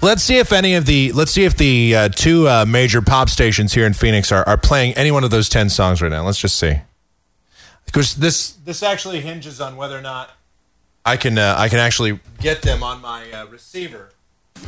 Let's 0.04 0.22
see 0.22 0.38
if 0.38 0.54
any 0.54 0.76
of 0.76 0.86
the, 0.86 1.14
let's 1.14 1.32
see 1.32 1.46
if 1.46 1.58
the 1.58 1.96
uh, 1.96 2.10
two 2.10 2.48
uh, 2.48 2.64
major 2.68 3.02
pop 3.02 3.30
stations 3.32 3.74
here 3.74 3.88
in 3.88 3.94
Phoenix 3.94 4.32
are, 4.32 4.48
are 4.48 4.56
playing 4.56 4.94
any 4.94 5.10
one 5.10 5.24
of 5.24 5.32
those 5.32 5.50
ten 5.50 5.68
songs 5.68 6.00
right 6.04 6.12
now. 6.12 6.24
Let's 6.24 6.38
just 6.38 6.60
see, 6.60 6.76
because 7.88 8.14
this 8.18 8.52
this 8.52 8.84
actually 8.84 9.22
hinges 9.22 9.60
on 9.60 9.78
whether 9.78 9.98
or 9.98 10.02
not 10.04 10.30
I 11.06 11.18
can 11.18 11.38
uh, 11.38 11.56
I 11.58 11.70
can 11.70 11.78
actually 11.78 12.20
get 12.40 12.64
them 12.64 12.82
on 12.82 13.00
my 13.02 13.32
uh, 13.32 13.46
receiver. 13.46 14.10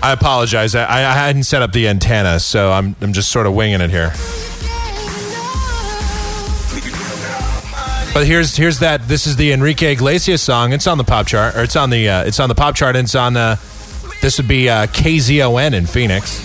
I 0.04 0.12
apologize. 0.12 0.76
I, 0.76 0.84
I 0.84 1.14
hadn't 1.14 1.44
set 1.44 1.64
up 1.64 1.72
the 1.72 1.88
antenna, 1.88 2.40
so 2.40 2.72
I'm 2.72 2.96
I'm 3.02 3.14
just 3.14 3.32
sort 3.32 3.48
of 3.48 3.54
winging 3.54 3.82
it 3.82 3.90
here. 3.90 4.12
But 8.14 8.28
here's 8.28 8.56
here's 8.56 8.80
that. 8.80 9.08
This 9.08 9.26
is 9.26 9.36
the 9.36 9.52
Enrique 9.52 9.94
Iglesias 9.94 10.42
song. 10.42 10.74
It's 10.74 10.86
on 10.86 11.00
the 11.00 11.04
pop 11.04 11.26
chart, 11.26 11.56
or 11.56 11.64
it's 11.64 11.76
on 11.76 11.90
the 11.90 12.08
uh, 12.08 12.24
it's 12.26 12.40
on 12.40 12.50
the 12.50 12.56
pop 12.56 12.76
chart. 12.76 12.96
And 12.96 13.06
it's 13.06 13.16
on. 13.16 13.36
Uh, 13.36 13.56
this 14.22 14.38
would 14.38 14.48
be 14.48 14.70
uh, 14.70 14.88
KZON 14.88 15.74
in 15.74 15.86
Phoenix. 15.88 16.40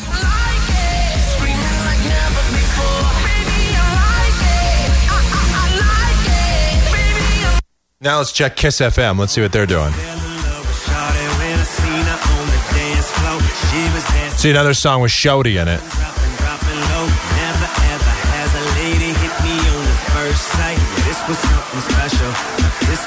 Now 8.03 8.19
let's 8.19 8.33
check 8.33 8.57
Kiss 8.57 8.81
FM. 8.81 9.17
Let's 9.17 9.33
see 9.33 9.43
what 9.43 9.53
they're 9.53 9.65
doing. 9.65 9.93
See 14.37 14.51
another 14.51 14.75
song 14.75 15.03
with 15.03 15.13
Shody 15.13 15.63
in 15.63 15.69
it. 15.69 15.81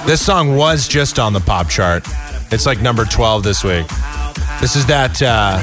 This 0.05 0.25
song 0.25 0.55
was 0.55 0.87
just 0.87 1.19
on 1.19 1.33
the 1.33 1.41
pop 1.41 1.67
chart. 1.67 2.05
It's 2.53 2.65
like 2.65 2.79
number 2.79 3.03
12 3.03 3.43
this 3.43 3.65
week. 3.65 3.85
This 4.61 4.77
is 4.77 4.85
that. 4.85 5.21
Uh, 5.21 5.57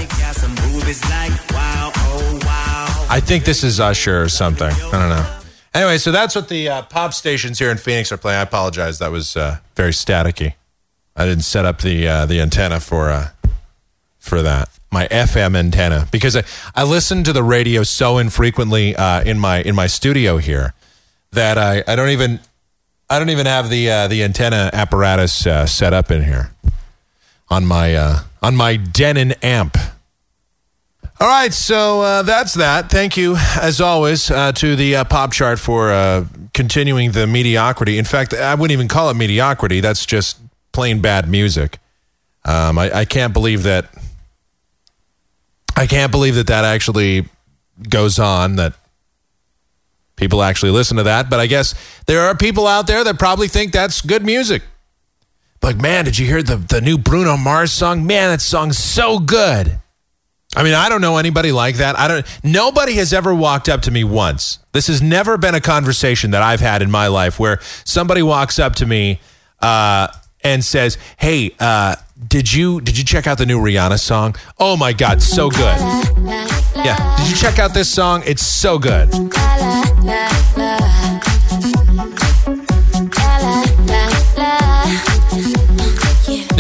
I 3.09 3.21
think 3.21 3.45
this 3.47 3.65
is 3.65 3.81
Usher 3.81 4.21
or 4.21 4.29
something. 4.29 4.71
I 4.71 4.91
don't 4.91 5.09
know. 5.09 5.42
Anyway, 5.75 5.97
so 5.97 6.13
that's 6.13 6.35
what 6.35 6.49
the 6.49 6.69
uh, 6.69 6.83
pop 6.83 7.15
stations 7.15 7.59
here 7.59 7.71
in 7.71 7.79
Phoenix 7.79 8.13
are 8.13 8.19
playing. 8.19 8.39
I 8.39 8.43
apologize. 8.43 8.99
That 8.99 9.11
was 9.11 9.37
uh, 9.37 9.59
very 9.75 9.93
staticky. 9.93 10.55
I 11.17 11.25
didn't 11.25 11.45
set 11.45 11.65
up 11.65 11.81
the 11.81 12.07
uh, 12.07 12.27
the 12.27 12.41
antenna 12.41 12.79
for 12.81 13.11
uh, 13.11 13.31
for 14.19 14.43
that. 14.43 14.69
My 14.91 15.09
FM 15.09 15.57
antenna 15.57 16.07
because 16.11 16.37
I, 16.37 16.45
I 16.75 16.85
listen 16.85 17.25
to 17.25 17.33
the 17.33 17.43
radio 17.43 17.83
so 17.83 18.19
infrequently 18.19 18.95
uh, 18.95 19.23
in 19.23 19.39
my 19.39 19.63
in 19.63 19.75
my 19.75 19.87
studio 19.87 20.37
here 20.37 20.75
that 21.31 21.57
I, 21.57 21.83
I 21.87 21.97
don't 21.97 22.11
even 22.11 22.41
I 23.09 23.19
don't 23.19 23.31
even 23.31 23.47
have 23.47 23.71
the 23.71 23.91
uh, 23.91 24.09
the 24.09 24.23
antenna 24.23 24.69
apparatus 24.75 25.33
set 25.35 25.95
up 25.95 26.11
in 26.11 26.23
here 26.23 26.51
on 27.49 27.65
my 27.65 27.97
on 28.43 28.57
my 28.57 28.77
Denon 28.77 29.33
amp. 29.43 29.79
All 31.23 31.29
right, 31.29 31.55
so 31.55 32.01
uh, 32.01 32.23
that's 32.23 32.55
that. 32.55 32.91
Thank 32.91 33.17
you, 33.17 33.37
as 33.37 33.81
always, 33.81 34.29
uh, 34.29 34.51
to 34.55 34.75
the 34.75 34.97
uh, 34.97 35.05
pop 35.05 35.31
chart 35.31 35.61
for 35.61 35.93
uh, 35.93 36.25
continuing 36.53 37.13
the 37.13 37.29
mediocrity. 37.29 37.97
In 37.97 38.05
fact, 38.05 38.35
I 38.35 38.57
wouldn't 38.57 38.73
even 38.73 38.89
call 38.89 39.09
it 39.09 39.15
mediocrity. 39.15 39.79
That's 39.79 40.05
just 40.05 40.41
plain 40.73 41.01
bad 41.01 41.29
music. 41.29 41.79
Um, 42.45 42.77
I, 42.77 42.91
I 42.93 43.05
can't 43.05 43.33
believe 43.33 43.63
that. 43.63 43.89
I 45.77 45.87
can't 45.87 46.11
believe 46.11 46.35
that 46.35 46.49
that 46.49 46.65
actually 46.65 47.29
goes 47.89 48.19
on. 48.19 48.57
That 48.57 48.75
people 50.17 50.43
actually 50.43 50.73
listen 50.73 50.97
to 50.97 51.05
that. 51.05 51.31
But 51.31 51.39
I 51.39 51.47
guess 51.47 51.77
there 52.07 52.23
are 52.23 52.37
people 52.37 52.67
out 52.67 52.89
there 52.89 53.05
that 53.05 53.21
probably 53.21 53.47
think 53.47 53.71
that's 53.71 54.01
good 54.01 54.25
music. 54.25 54.65
Like, 55.63 55.81
man, 55.81 56.05
did 56.05 56.19
you 56.19 56.27
hear 56.27 56.43
the 56.43 56.57
the 56.57 56.81
new 56.81 56.99
Bruno 56.99 57.37
Mars 57.37 57.71
song? 57.71 58.09
Man, 58.09 58.31
that 58.31 58.41
song's 58.41 58.77
so 58.77 59.21
good. 59.21 59.79
I 60.55 60.63
mean, 60.63 60.75
I 60.75 60.89
don't 60.89 61.01
know 61.01 61.17
anybody 61.17 61.51
like 61.51 61.77
that. 61.77 61.99
I 61.99 62.09
don't. 62.09 62.27
Nobody 62.45 62.95
has 62.95 63.13
ever 63.13 63.35
walked 63.35 63.69
up 63.69 63.83
to 63.83 63.91
me 63.91 64.05
once. 64.05 64.59
This 64.73 64.87
has 64.89 65.01
never 65.01 65.39
been 65.39 65.55
a 65.55 65.61
conversation 65.61 66.33
that 66.33 66.43
I've 66.43 66.61
had 66.61 66.83
in 66.83 66.91
my 66.91 67.07
life 67.07 67.41
where 67.41 67.59
somebody 67.85 68.23
walks 68.23 68.59
up 68.59 68.75
to 68.77 68.87
me 68.87 69.21
uh, 69.61 70.09
and 70.45 70.63
says, 70.63 70.99
"Hey, 71.17 71.55
uh, 71.59 71.97
did 72.29 72.53
you 72.53 72.83
did 72.83 72.99
you 72.99 73.05
check 73.05 73.27
out 73.27 73.39
the 73.39 73.47
new 73.47 73.61
Rihanna 73.61 73.99
song? 73.99 74.37
Oh 74.59 74.77
my 74.77 74.93
God, 74.93 75.23
so 75.23 75.49
good! 75.49 75.81
Yeah, 76.77 77.17
did 77.17 77.31
you 77.31 77.37
check 77.37 77.59
out 77.59 77.73
this 77.73 77.89
song? 77.89 78.23
It's 78.27 78.43
so 78.43 78.79
good." 78.79 79.11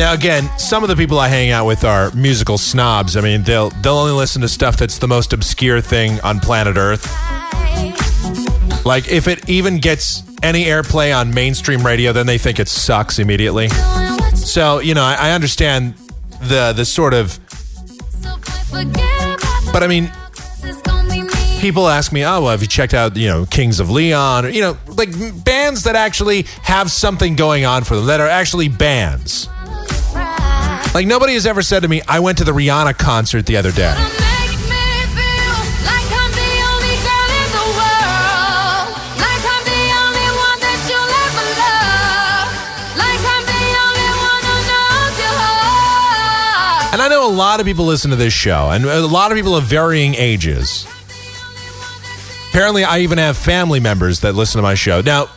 Now, 0.03 0.15
again, 0.15 0.51
some 0.59 0.83
of 0.83 0.89
the 0.89 0.97
people 0.97 1.21
I 1.21 1.29
hang 1.29 1.53
out 1.53 1.65
with 1.65 1.85
are 1.85 2.11
musical 2.11 2.59
snobs. 2.59 3.17
I 3.17 3.21
mean, 3.21 3.45
they'll 3.45 3.71
they'll 3.71 3.99
only 3.99 4.11
listen 4.11 4.43
to 4.43 4.49
stuff 4.49 4.77
that's 4.77 4.99
the 4.99 5.07
most 5.07 5.33
obscure 5.33 5.81
thing 5.81 6.19
on 6.23 6.41
planet 6.41 6.77
Earth. 6.77 7.07
Like, 8.85 9.07
if 9.09 9.29
it 9.29 9.49
even 9.49 9.79
gets 9.79 10.25
any 10.43 10.65
airplay 10.65 11.17
on 11.17 11.33
mainstream 11.33 11.87
radio, 11.87 12.13
then 12.13 12.27
they 12.27 12.37
think 12.37 12.59
it 12.59 12.67
sucks 12.67 13.21
immediately. 13.21 13.69
So, 14.35 14.81
you 14.81 14.95
know, 14.95 15.05
I, 15.05 15.15
I 15.21 15.31
understand 15.35 15.95
the 16.41 16.73
the 16.75 16.85
sort 16.85 17.15
of, 17.15 17.39
but 19.73 19.85
I 19.85 19.87
mean, 19.87 20.11
people 21.61 21.87
ask 21.87 22.13
me, 22.13 22.25
"Oh, 22.25 22.43
well, 22.43 22.51
have 22.51 22.61
you 22.61 22.67
checked 22.67 22.93
out, 22.93 23.17
you 23.17 23.29
know, 23.29 23.47
Kings 23.47 23.79
of 23.79 23.89
Leon, 23.89 24.47
or 24.47 24.49
you 24.49 24.63
know, 24.63 24.77
like 24.89 25.11
bands 25.45 25.85
that 25.85 25.95
actually 25.95 26.43
have 26.65 26.91
something 26.91 27.37
going 27.37 27.65
on 27.65 27.85
for 27.85 27.95
them 27.95 28.07
that 28.07 28.21
are 28.21 28.27
actually 28.27 28.67
bands." 28.67 29.49
Like 30.95 31.07
nobody 31.07 31.35
has 31.35 31.47
ever 31.47 31.63
said 31.63 31.83
to 31.83 31.89
me, 31.89 32.03
"I 32.07 32.21
went 32.21 32.39
to 32.39 32.45
the 32.45 32.53
Rihanna 32.53 32.99
concert 32.99 33.47
the 33.47 33.57
other 33.57 33.73
day." 33.73 33.89
Like 33.89 33.99
I'm 36.13 36.33
the 36.37 36.53
only 36.69 36.95
girl 37.01 37.31
in 37.41 37.49
the 37.57 37.67
world. 37.81 38.87
Like 39.17 39.45
I'm 39.55 39.65
the 39.65 39.85
only 40.05 40.29
one 40.37 40.59
that 40.61 40.79
you'll 40.89 41.15
ever 41.25 41.47
love. 41.65 42.47
Like 43.01 43.23
I'm 43.25 43.45
the 43.49 43.65
only 43.87 44.09
one 44.21 44.43
who 44.45 44.57
knows 44.69 45.15
your 45.19 45.35
heart. 45.41 46.93
And 46.93 47.01
I 47.01 47.09
know 47.09 47.27
a 47.27 47.33
lot 47.33 47.59
of 47.61 47.67
people 47.67 47.87
listen 47.87 48.11
to 48.11 48.17
this 48.17 48.35
show, 48.35 48.69
and 48.71 48.85
a 48.85 49.07
lot 49.07 49.33
of 49.33 49.37
people 49.37 49.57
of 49.57 49.65
varying 49.65 50.15
ages. 50.15 50.87
Apparently, 52.51 52.85
I 52.85 52.99
even 52.99 53.17
have 53.17 53.39
family 53.39 53.81
members 53.81 54.21
that 54.21 54.35
listen 54.35 54.59
to 54.59 54.63
my 54.63 54.75
show. 54.75 55.01
Now, 55.01 55.31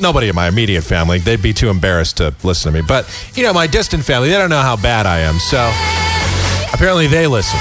nobody 0.00 0.28
in 0.28 0.34
my 0.34 0.48
immediate 0.48 0.82
family, 0.82 1.18
they'd 1.18 1.42
be 1.42 1.52
too 1.52 1.68
embarrassed 1.68 2.18
to 2.18 2.34
listen 2.42 2.72
to 2.72 2.80
me. 2.80 2.86
But, 2.86 3.08
you 3.34 3.42
know, 3.42 3.52
my 3.52 3.66
distant 3.66 4.04
family, 4.04 4.28
they 4.28 4.38
don't 4.38 4.50
know 4.50 4.62
how 4.62 4.76
bad 4.76 5.06
I 5.06 5.20
am. 5.20 5.38
So 5.38 5.58
apparently 6.72 7.06
they 7.06 7.26
listen. 7.26 7.58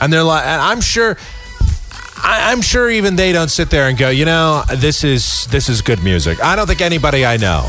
And 0.00 0.12
they're 0.12 0.22
like, 0.22 0.44
and 0.44 0.60
I'm 0.60 0.80
sure. 0.80 1.16
I, 2.24 2.52
I'm 2.52 2.62
sure 2.62 2.88
even 2.88 3.16
they 3.16 3.32
don't 3.32 3.50
sit 3.50 3.68
there 3.68 3.88
and 3.88 3.98
go, 3.98 4.08
you 4.08 4.24
know, 4.24 4.62
this 4.76 5.02
is 5.02 5.46
this 5.46 5.68
is 5.68 5.82
good 5.82 6.04
music. 6.04 6.40
I 6.40 6.54
don't 6.54 6.68
think 6.68 6.80
anybody 6.80 7.26
I 7.26 7.36
know. 7.36 7.68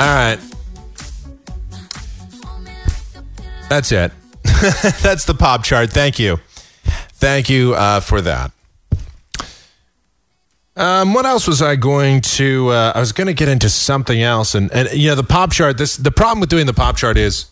All 0.00 0.14
right. 0.14 0.47
That's 3.68 3.92
it. 3.92 4.12
That's 5.02 5.24
the 5.24 5.34
pop 5.38 5.62
chart. 5.62 5.90
Thank 5.90 6.18
you. 6.18 6.38
Thank 7.12 7.50
you 7.50 7.74
uh, 7.74 8.00
for 8.00 8.20
that. 8.22 8.52
Um, 10.76 11.12
what 11.12 11.26
else 11.26 11.48
was 11.48 11.60
I 11.60 11.74
going 11.74 12.20
to? 12.20 12.68
Uh, 12.68 12.92
I 12.94 13.00
was 13.00 13.10
going 13.12 13.26
to 13.26 13.34
get 13.34 13.48
into 13.48 13.68
something 13.68 14.22
else, 14.22 14.54
and 14.54 14.72
and 14.72 14.88
you 14.92 15.08
know 15.08 15.16
the 15.16 15.24
pop 15.24 15.52
chart. 15.52 15.76
This 15.76 15.96
the 15.96 16.12
problem 16.12 16.38
with 16.38 16.50
doing 16.50 16.66
the 16.66 16.72
pop 16.72 16.96
chart 16.96 17.18
is, 17.18 17.46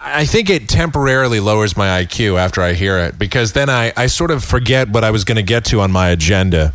I 0.00 0.24
think 0.24 0.48
it 0.48 0.70
temporarily 0.70 1.38
lowers 1.38 1.76
my 1.76 2.02
IQ 2.02 2.38
after 2.38 2.62
I 2.62 2.72
hear 2.72 2.98
it 2.98 3.18
because 3.18 3.52
then 3.52 3.68
I 3.68 3.92
I 3.94 4.06
sort 4.06 4.30
of 4.30 4.42
forget 4.42 4.88
what 4.88 5.04
I 5.04 5.10
was 5.10 5.24
going 5.24 5.36
to 5.36 5.42
get 5.42 5.66
to 5.66 5.80
on 5.80 5.92
my 5.92 6.08
agenda, 6.08 6.72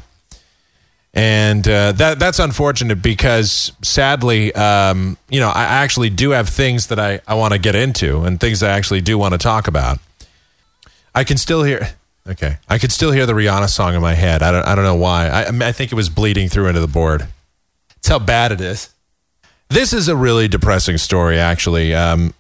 and 1.14 1.68
uh, 1.68 1.92
that 1.94 2.18
that's 2.18 2.40
unfortunate 2.40 3.02
because 3.02 3.72
sadly, 3.84 4.54
um, 4.56 5.18
you 5.30 5.40
know, 5.40 5.50
I 5.50 5.64
actually 5.64 6.10
do 6.10 6.32
have 6.32 6.50
things 6.50 6.88
that 6.88 7.00
I 7.00 7.22
I 7.28 7.36
want 7.36 7.54
to 7.54 7.60
get 7.60 7.76
into 7.76 8.24
and 8.24 8.40
things 8.40 8.64
I 8.64 8.72
actually 8.72 9.02
do 9.02 9.18
want 9.18 9.34
to 9.34 9.38
talk 9.38 9.68
about. 9.68 10.00
I 11.14 11.24
can 11.24 11.38
still 11.38 11.64
hear. 11.64 11.90
Okay, 12.28 12.58
I 12.70 12.78
could 12.78 12.92
still 12.92 13.12
hear 13.12 13.26
the 13.26 13.34
Rihanna 13.34 13.70
song 13.70 13.96
in 13.96 14.02
my 14.02 14.14
head. 14.14 14.42
I 14.42 14.52
don't. 14.52 14.66
I 14.66 14.76
don't 14.76 14.86
know 14.86 14.96
why. 14.96 15.28
I, 15.28 15.50
I, 15.50 15.72
think 15.72 15.92
it 15.92 15.96
was 15.96 16.10
bleeding 16.10 16.48
through 16.50 16.68
into 16.68 16.80
the 16.80 16.88
board. 16.88 17.28
That's 17.96 18.08
how 18.08 18.20
bad 18.20 18.52
it 18.52 18.62
is. 18.62 18.90
This 19.70 19.92
is 19.94 20.08
a 20.08 20.16
really 20.16 20.48
depressing 20.48 20.98
story, 20.98 21.38
actually. 21.38 21.94
Um, 21.94 22.34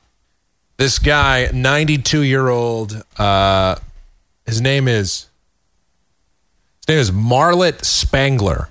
this 0.78 1.00
guy, 1.00 1.50
ninety-two 1.54 2.22
year 2.22 2.48
old. 2.48 3.04
Uh, 3.18 3.76
his 4.46 4.62
name 4.62 4.88
is. 4.88 5.28
His 6.86 6.90
name 6.90 7.00
is 7.00 7.12
Marlet 7.12 7.86
Spangler. 7.86 8.70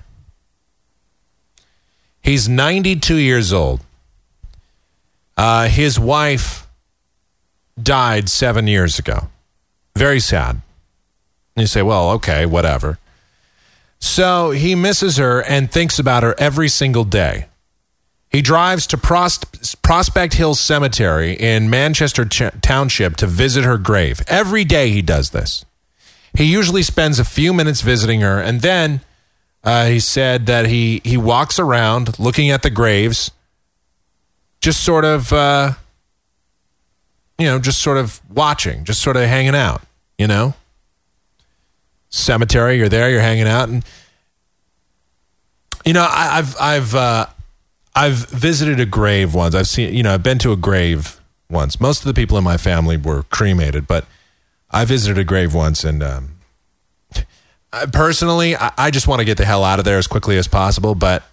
He's 2.21 2.47
ninety-two 2.47 3.17
years 3.17 3.51
old. 3.51 3.81
Uh, 5.35 5.67
his 5.67 5.99
wife 5.99 6.67
died 7.81 8.29
seven 8.29 8.67
years 8.67 8.99
ago. 8.99 9.29
Very 9.95 10.19
sad. 10.19 10.61
And 11.55 11.61
you 11.63 11.67
say, 11.67 11.81
well, 11.81 12.11
okay, 12.11 12.45
whatever. 12.45 12.99
So 13.99 14.51
he 14.51 14.75
misses 14.75 15.17
her 15.17 15.41
and 15.41 15.71
thinks 15.71 15.97
about 15.97 16.23
her 16.23 16.35
every 16.37 16.69
single 16.69 17.03
day. 17.03 17.47
He 18.29 18.41
drives 18.41 18.85
to 18.87 18.97
Pros- 18.97 19.39
Prospect 19.81 20.35
Hill 20.35 20.55
Cemetery 20.55 21.33
in 21.33 21.69
Manchester 21.69 22.25
Ch- 22.25 22.51
Township 22.61 23.15
to 23.17 23.27
visit 23.27 23.63
her 23.63 23.77
grave. 23.77 24.21
Every 24.27 24.63
day 24.63 24.89
he 24.91 25.01
does 25.01 25.31
this. 25.31 25.65
He 26.35 26.45
usually 26.45 26.81
spends 26.81 27.19
a 27.19 27.25
few 27.25 27.53
minutes 27.53 27.81
visiting 27.81 28.21
her, 28.21 28.39
and 28.39 28.61
then 28.61 29.01
uh, 29.63 29.85
he 29.85 29.99
said 29.99 30.47
that 30.47 30.65
he, 30.65 31.01
he 31.03 31.17
walks 31.17 31.59
around 31.59 32.17
looking 32.19 32.49
at 32.49 32.63
the 32.63 32.69
graves, 32.69 33.31
just 34.61 34.83
sort 34.83 35.05
of, 35.05 35.31
uh, 35.31 35.73
you 37.37 37.45
know, 37.45 37.59
just 37.59 37.81
sort 37.81 37.97
of 37.97 38.19
watching, 38.29 38.83
just 38.83 39.01
sort 39.01 39.15
of 39.15 39.23
hanging 39.23 39.55
out, 39.55 39.83
you 40.17 40.27
know? 40.27 40.55
cemetery. 42.13 42.77
You're 42.77 42.89
there. 42.89 43.09
You're 43.09 43.21
hanging 43.21 43.47
out, 43.47 43.67
and 43.67 43.83
you 45.85 45.93
know 45.93 46.07
I, 46.07 46.37
I've 46.37 46.55
I've 46.59 46.95
uh, 46.95 47.25
I've 47.95 48.29
visited 48.29 48.79
a 48.79 48.85
grave 48.85 49.33
once. 49.33 49.55
I've 49.55 49.67
seen 49.67 49.93
you 49.93 50.03
know 50.03 50.13
I've 50.13 50.23
been 50.23 50.39
to 50.39 50.51
a 50.51 50.57
grave 50.57 51.19
once. 51.49 51.81
Most 51.81 51.99
of 51.99 52.05
the 52.05 52.13
people 52.13 52.37
in 52.37 52.43
my 52.43 52.57
family 52.57 52.95
were 52.95 53.23
cremated, 53.23 53.87
but 53.87 54.05
I 54.73 54.85
visited 54.85 55.19
a 55.19 55.23
grave 55.23 55.53
once, 55.53 55.83
and 55.83 56.01
um, 56.01 56.37
I, 57.71 57.85
personally, 57.85 58.55
I, 58.55 58.71
I 58.77 58.91
just 58.91 59.07
want 59.07 59.19
to 59.19 59.25
get 59.25 59.37
the 59.37 59.45
hell 59.45 59.63
out 59.63 59.79
of 59.79 59.85
there 59.85 59.97
as 59.97 60.07
quickly 60.07 60.37
as 60.37 60.47
possible. 60.47 60.95
But 60.95 61.23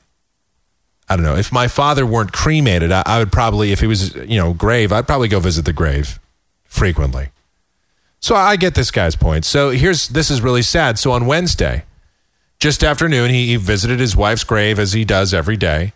I 1.09 1.17
don't 1.17 1.25
know 1.25 1.37
if 1.37 1.51
my 1.51 1.67
father 1.67 2.05
weren't 2.05 2.33
cremated, 2.33 2.93
I, 2.93 3.03
I 3.07 3.19
would 3.19 3.33
probably 3.33 3.73
if 3.73 3.81
he 3.81 3.87
was 3.87 4.15
you 4.15 4.37
know 4.37 4.53
grave, 4.53 4.93
I'd 4.93 5.07
probably 5.07 5.29
go 5.29 5.41
visit 5.41 5.65
the 5.65 5.73
grave 5.73 6.21
frequently. 6.65 7.31
So 8.21 8.35
I 8.35 8.57
get 8.57 8.75
this 8.75 8.91
guy's 8.91 9.17
point. 9.17 9.45
So 9.47 9.71
here's 9.71 10.09
this 10.09 10.31
is 10.31 10.43
really 10.43 10.63
sad. 10.63 10.99
So 10.99 11.13
on 11.13 11.27
Wednesday, 11.27 11.85
just 12.59 12.85
after 12.85 13.09
noon, 13.09 13.31
he, 13.31 13.47
he 13.47 13.57
visited 13.57 13.99
his 13.99 14.15
wife's 14.15 14.45
grave 14.45 14.79
as 14.79 14.93
he 14.93 15.05
does 15.05 15.33
every 15.33 15.57
day. 15.57 15.95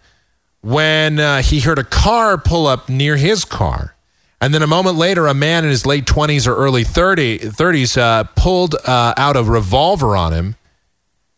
When 0.62 1.20
uh, 1.20 1.42
he 1.42 1.60
heard 1.60 1.78
a 1.78 1.84
car 1.84 2.38
pull 2.38 2.66
up 2.66 2.88
near 2.88 3.16
his 3.16 3.44
car, 3.44 3.93
and 4.40 4.52
then 4.52 4.62
a 4.62 4.66
moment 4.66 4.96
later, 4.96 5.26
a 5.26 5.34
man 5.34 5.64
in 5.64 5.70
his 5.70 5.86
late 5.86 6.06
twenties 6.06 6.46
or 6.46 6.54
early 6.54 6.84
30, 6.84 7.38
30s 7.38 7.96
uh, 7.96 8.24
pulled 8.36 8.74
uh, 8.84 9.14
out 9.16 9.36
a 9.36 9.42
revolver 9.42 10.16
on 10.16 10.32
him 10.32 10.56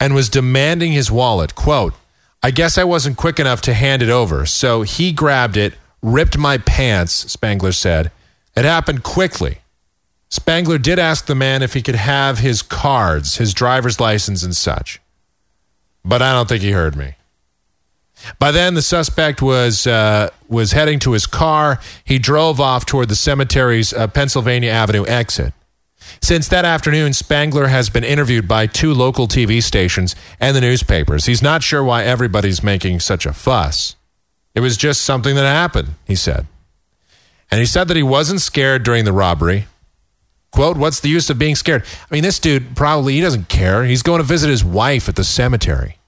and 0.01 0.15
was 0.15 0.29
demanding 0.29 0.93
his 0.93 1.11
wallet. 1.11 1.55
"Quote: 1.55 1.95
I 2.43 2.51
guess 2.51 2.79
I 2.79 2.85
wasn't 2.85 3.17
quick 3.17 3.39
enough 3.39 3.61
to 3.63 3.75
hand 3.75 4.03
it 4.03 4.11
over, 4.11 4.47
so 4.47 4.83
he 4.83 5.13
grabbed 5.13 5.57
it, 5.57 5.75
ripped 6.03 6.37
my 6.39 6.59
pants." 6.59 7.13
Spangler 7.31 7.73
said. 7.73 8.11
It 8.57 8.65
happened 8.65 9.03
quickly. 9.03 9.59
Spangler 10.31 10.79
did 10.79 10.99
ask 10.99 11.27
the 11.27 11.35
man 11.35 11.63
if 11.63 11.75
he 11.75 11.83
could 11.83 11.95
have 11.95 12.39
his 12.39 12.63
cards, 12.63 13.37
his 13.37 13.53
driver's 13.53 14.01
license, 14.01 14.43
and 14.43 14.57
such. 14.57 15.01
But 16.05 16.23
I 16.23 16.33
don't 16.33 16.49
think 16.49 16.63
he 16.63 16.73
heard 16.73 16.97
me. 16.97 17.17
By 18.39 18.51
then, 18.51 18.75
the 18.75 18.83
suspect 18.83 19.43
was 19.43 19.87
uh, 19.87 20.31
was 20.49 20.73
heading 20.73 20.99
to 21.01 21.13
his 21.13 21.27
car. 21.27 21.81
He 22.05 22.19
drove 22.19 22.61
off 22.61 22.87
toward 22.87 23.09
the 23.09 23.17
cemetery's 23.17 23.93
uh, 23.93 24.07
Pennsylvania 24.09 24.71
Avenue 24.71 25.05
exit. 25.07 25.53
Since 26.23 26.49
that 26.49 26.65
afternoon, 26.65 27.13
Spangler 27.13 27.67
has 27.67 27.91
been 27.91 28.05
interviewed 28.05 28.47
by 28.47 28.67
two 28.67 28.95
local 28.95 29.27
TV 29.29 29.63
stations 29.63 30.15
and 30.41 30.57
the 30.57 30.61
newspapers. 30.61 31.27
He's 31.27 31.43
not 31.43 31.63
sure 31.63 31.83
why 31.83 32.05
everybody's 32.05 32.63
making 32.63 33.01
such 33.01 33.27
a 33.27 33.33
fuss. 33.33 33.97
It 34.55 34.61
was 34.61 34.77
just 34.77 35.03
something 35.03 35.35
that 35.35 35.43
happened, 35.43 35.89
he 36.07 36.15
said. 36.15 36.47
And 37.51 37.61
he 37.61 37.67
said 37.67 37.89
that 37.89 37.97
he 37.97 38.03
wasn't 38.03 38.41
scared 38.41 38.83
during 38.83 39.05
the 39.05 39.13
robbery. 39.13 39.67
Quote, 40.51 40.77
what's 40.77 41.01
the 41.01 41.09
use 41.09 41.29
of 41.29 41.39
being 41.39 41.55
scared? 41.55 41.85
I 42.11 42.15
mean, 42.15 42.23
this 42.23 42.39
dude 42.39 42.75
probably, 42.75 43.15
he 43.15 43.21
doesn't 43.21 43.49
care. 43.49 43.85
He's 43.85 44.03
going 44.03 44.19
to 44.19 44.25
visit 44.25 44.49
his 44.49 44.65
wife 44.65 45.09
at 45.09 45.17
the 45.17 45.25
cemetery. 45.25 45.99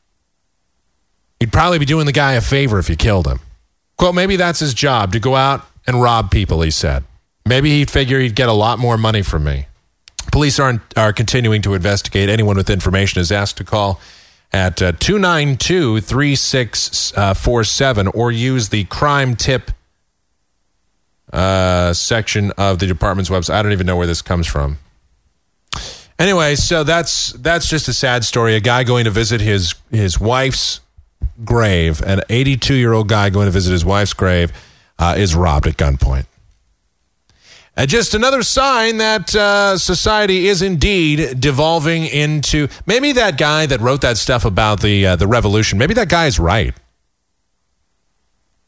You'd 1.40 1.52
probably 1.52 1.78
be 1.78 1.85
doing 1.85 2.06
the 2.06 2.12
guy 2.12 2.32
a 2.32 2.40
favor 2.40 2.78
if 2.78 2.90
you 2.90 2.97
killed 2.97 3.27
him. 3.27 3.40
Quote, 3.97 4.15
maybe 4.15 4.36
that's 4.36 4.60
his 4.60 4.74
job 4.74 5.12
to 5.12 5.20
go 5.20 5.35
out 5.35 5.66
and 5.86 6.02
rob 6.02 6.31
people, 6.31 6.62
he 6.62 6.70
said. 6.70 7.05
Maybe 7.47 7.70
he'd 7.70 7.90
figure 7.90 8.20
he'd 8.20 8.35
get 8.35 8.48
a 8.48 8.52
lot 8.52 8.78
more 8.78 8.98
money 8.98 9.23
from 9.23 9.44
me. 9.44 9.66
Police 10.31 10.59
aren't, 10.59 10.81
are 10.97 11.12
continuing 11.12 11.62
to 11.62 11.74
investigate. 11.74 12.28
Anyone 12.28 12.56
with 12.56 12.70
information 12.70 13.20
is 13.20 13.32
asked 13.32 13.56
to 13.59 13.65
call 13.65 14.01
at 14.52 14.82
uh, 14.82 14.93
292 14.93 16.01
3647 16.01 18.09
or 18.09 18.32
use 18.32 18.69
the 18.69 18.85
crime 18.85 19.36
tip 19.36 19.70
uh, 21.32 21.93
section 21.93 22.51
of 22.52 22.78
the 22.78 22.86
department's 22.86 23.31
website. 23.31 23.55
I 23.55 23.62
don't 23.62 23.73
even 23.73 23.86
know 23.86 23.97
where 23.97 24.06
this 24.06 24.23
comes 24.23 24.47
from. 24.47 24.78
Anyway, 26.19 26.56
so 26.56 26.82
that's 26.82 27.32
that's 27.35 27.69
just 27.69 27.86
a 27.86 27.93
sad 27.93 28.24
story. 28.24 28.56
A 28.56 28.60
guy 28.60 28.82
going 28.82 29.05
to 29.05 29.10
visit 29.10 29.40
his 29.40 29.74
his 29.90 30.19
wife's 30.19 30.81
grave, 31.45 32.03
an 32.03 32.23
82 32.28 32.74
year 32.74 32.93
old 32.93 33.09
guy 33.09 33.31
going 33.31 33.47
to 33.47 33.51
visit 33.51 33.73
his 33.73 33.85
wife's 33.85 34.12
grave, 34.12 34.53
uh, 34.99 35.15
is 35.16 35.35
robbed 35.35 35.66
at 35.66 35.77
gunpoint. 35.77 36.27
And 37.77 37.89
just 37.89 38.15
another 38.15 38.43
sign 38.43 38.97
that 38.97 39.32
uh, 39.36 39.78
society 39.78 40.49
is 40.49 40.62
indeed 40.62 41.39
devolving 41.39 42.07
into. 42.07 42.66
Maybe 42.86 43.12
that 43.12 43.39
guy 43.39 43.66
that 43.66 43.81
wrote 43.81 44.01
that 44.01 44.19
stuff 44.19 44.45
about 44.45 44.81
the 44.81 45.07
uh, 45.07 45.16
the 45.16 45.28
revolution. 45.28 45.78
Maybe 45.78 45.95
that 45.95 46.09
guy 46.09 46.27
is 46.27 46.40
right. 46.40 46.74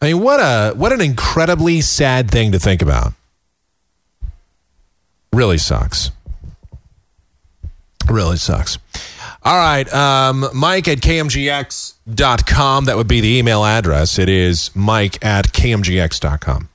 I 0.01 0.13
mean, 0.13 0.23
what 0.23 0.39
a 0.39 0.75
what 0.77 0.93
an 0.93 1.01
incredibly 1.01 1.81
sad 1.81 2.31
thing 2.31 2.53
to 2.53 2.61
think 2.61 2.83
about. 2.83 3.13
Really 5.33 5.59
sucks. 5.59 6.13
Really 8.09 8.37
sucks. 8.37 8.79
All 9.43 9.57
right. 9.57 9.91
Um, 9.93 10.49
Mike 10.53 10.87
at 10.89 10.99
kmgx.com. 10.99 12.85
That 12.85 12.97
would 12.97 13.09
be 13.09 13.21
the 13.21 13.39
email 13.39 13.65
address. 13.65 14.19
It 14.19 14.29
is 14.29 14.71
Mike 14.75 15.25
at 15.25 15.53
kmgx.com. 15.53 16.69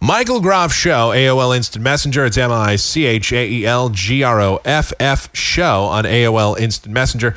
Michael 0.00 0.40
Groff 0.40 0.72
Show, 0.72 1.10
AOL 1.10 1.56
Instant 1.56 1.84
Messenger. 1.84 2.24
It's 2.26 2.36
M 2.36 2.50
I 2.50 2.74
C 2.74 3.04
H 3.04 3.32
A 3.32 3.48
E 3.48 3.64
L 3.64 3.88
G 3.88 4.24
R 4.24 4.40
O 4.40 4.60
F 4.64 4.92
F 4.98 5.34
Show 5.34 5.84
on 5.84 6.04
AOL 6.04 6.58
Instant 6.58 6.92
Messenger. 6.92 7.36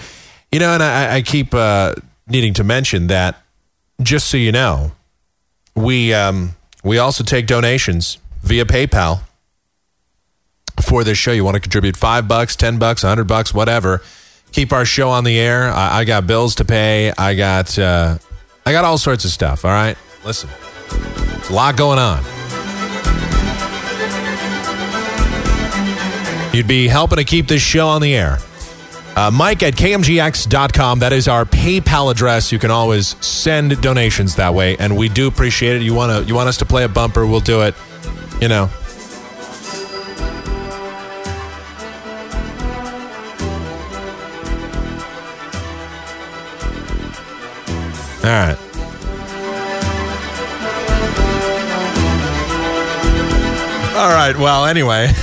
You 0.52 0.60
know, 0.60 0.74
and 0.74 0.82
I, 0.82 1.18
I 1.18 1.22
keep 1.22 1.54
uh, 1.54 1.94
needing 2.28 2.56
to 2.56 2.64
mention 2.64 3.06
that, 3.08 3.40
just 4.02 4.30
so 4.30 4.38
you 4.38 4.52
know, 4.52 4.94
we 5.76 6.12
um, 6.12 6.56
we 6.84 6.98
also 6.98 7.24
take 7.24 7.46
donations 7.46 8.18
via 8.42 8.66
PayPal 8.66 9.22
for 10.86 11.04
this 11.04 11.18
show. 11.18 11.32
You 11.32 11.44
want 11.44 11.56
to 11.56 11.62
contribute 11.62 11.98
five 11.98 12.28
bucks, 12.28 12.56
ten 12.56 12.78
bucks, 12.78 13.04
a 13.04 13.08
hundred 13.08 13.28
bucks, 13.28 13.54
whatever. 13.54 14.02
Keep 14.52 14.72
our 14.72 14.86
show 14.86 15.10
on 15.10 15.24
the 15.24 15.38
air. 15.38 15.70
I, 15.70 16.00
I 16.00 16.04
got 16.06 16.28
bills 16.28 16.56
to 16.56 16.66
pay. 16.66 17.12
I 17.18 17.36
got 17.36 17.78
uh, 17.78 18.18
I 18.66 18.72
got 18.72 18.86
all 18.86 18.98
sorts 18.98 19.26
of 19.26 19.32
stuff. 19.32 19.66
All 19.66 19.72
right, 19.72 19.98
listen, 20.24 20.50
a 21.50 21.54
lot 21.54 21.76
going 21.78 22.00
on. 22.00 22.24
You'd 26.54 26.68
be 26.68 26.88
helping 26.88 27.18
to 27.18 27.26
keep 27.26 27.48
this 27.48 27.62
show 27.62 27.88
on 27.88 28.02
the 28.02 28.16
air. 28.16 28.38
Uh, 29.18 29.32
Mike 29.32 29.64
at 29.64 29.76
kmgx.com. 29.76 31.00
That 31.00 31.14
is 31.14 31.28
our 31.28 31.46
PayPal 31.46 32.12
address. 32.12 32.52
You 32.52 32.60
can 32.60 32.72
always 32.72 33.16
send 33.26 33.82
donations 33.82 34.36
that 34.36 34.54
way, 34.54 34.78
and 34.78 34.96
we 34.96 35.10
do 35.10 35.28
appreciate 35.28 35.76
it. 35.78 35.82
You 35.82 35.94
want 35.94 36.12
to 36.12 36.28
you 36.28 36.36
want 36.36 36.48
us 36.48 36.58
to 36.58 36.66
play 36.66 36.84
a 36.84 36.90
bumper? 36.90 37.26
We'll 37.26 37.40
do 37.40 37.62
it. 37.64 37.76
You 38.42 38.48
know. 38.48 38.70
All 48.26 48.32
right. 48.32 48.58
All 53.96 54.10
right. 54.10 54.36
Well, 54.36 54.66
anyway. 54.66 55.08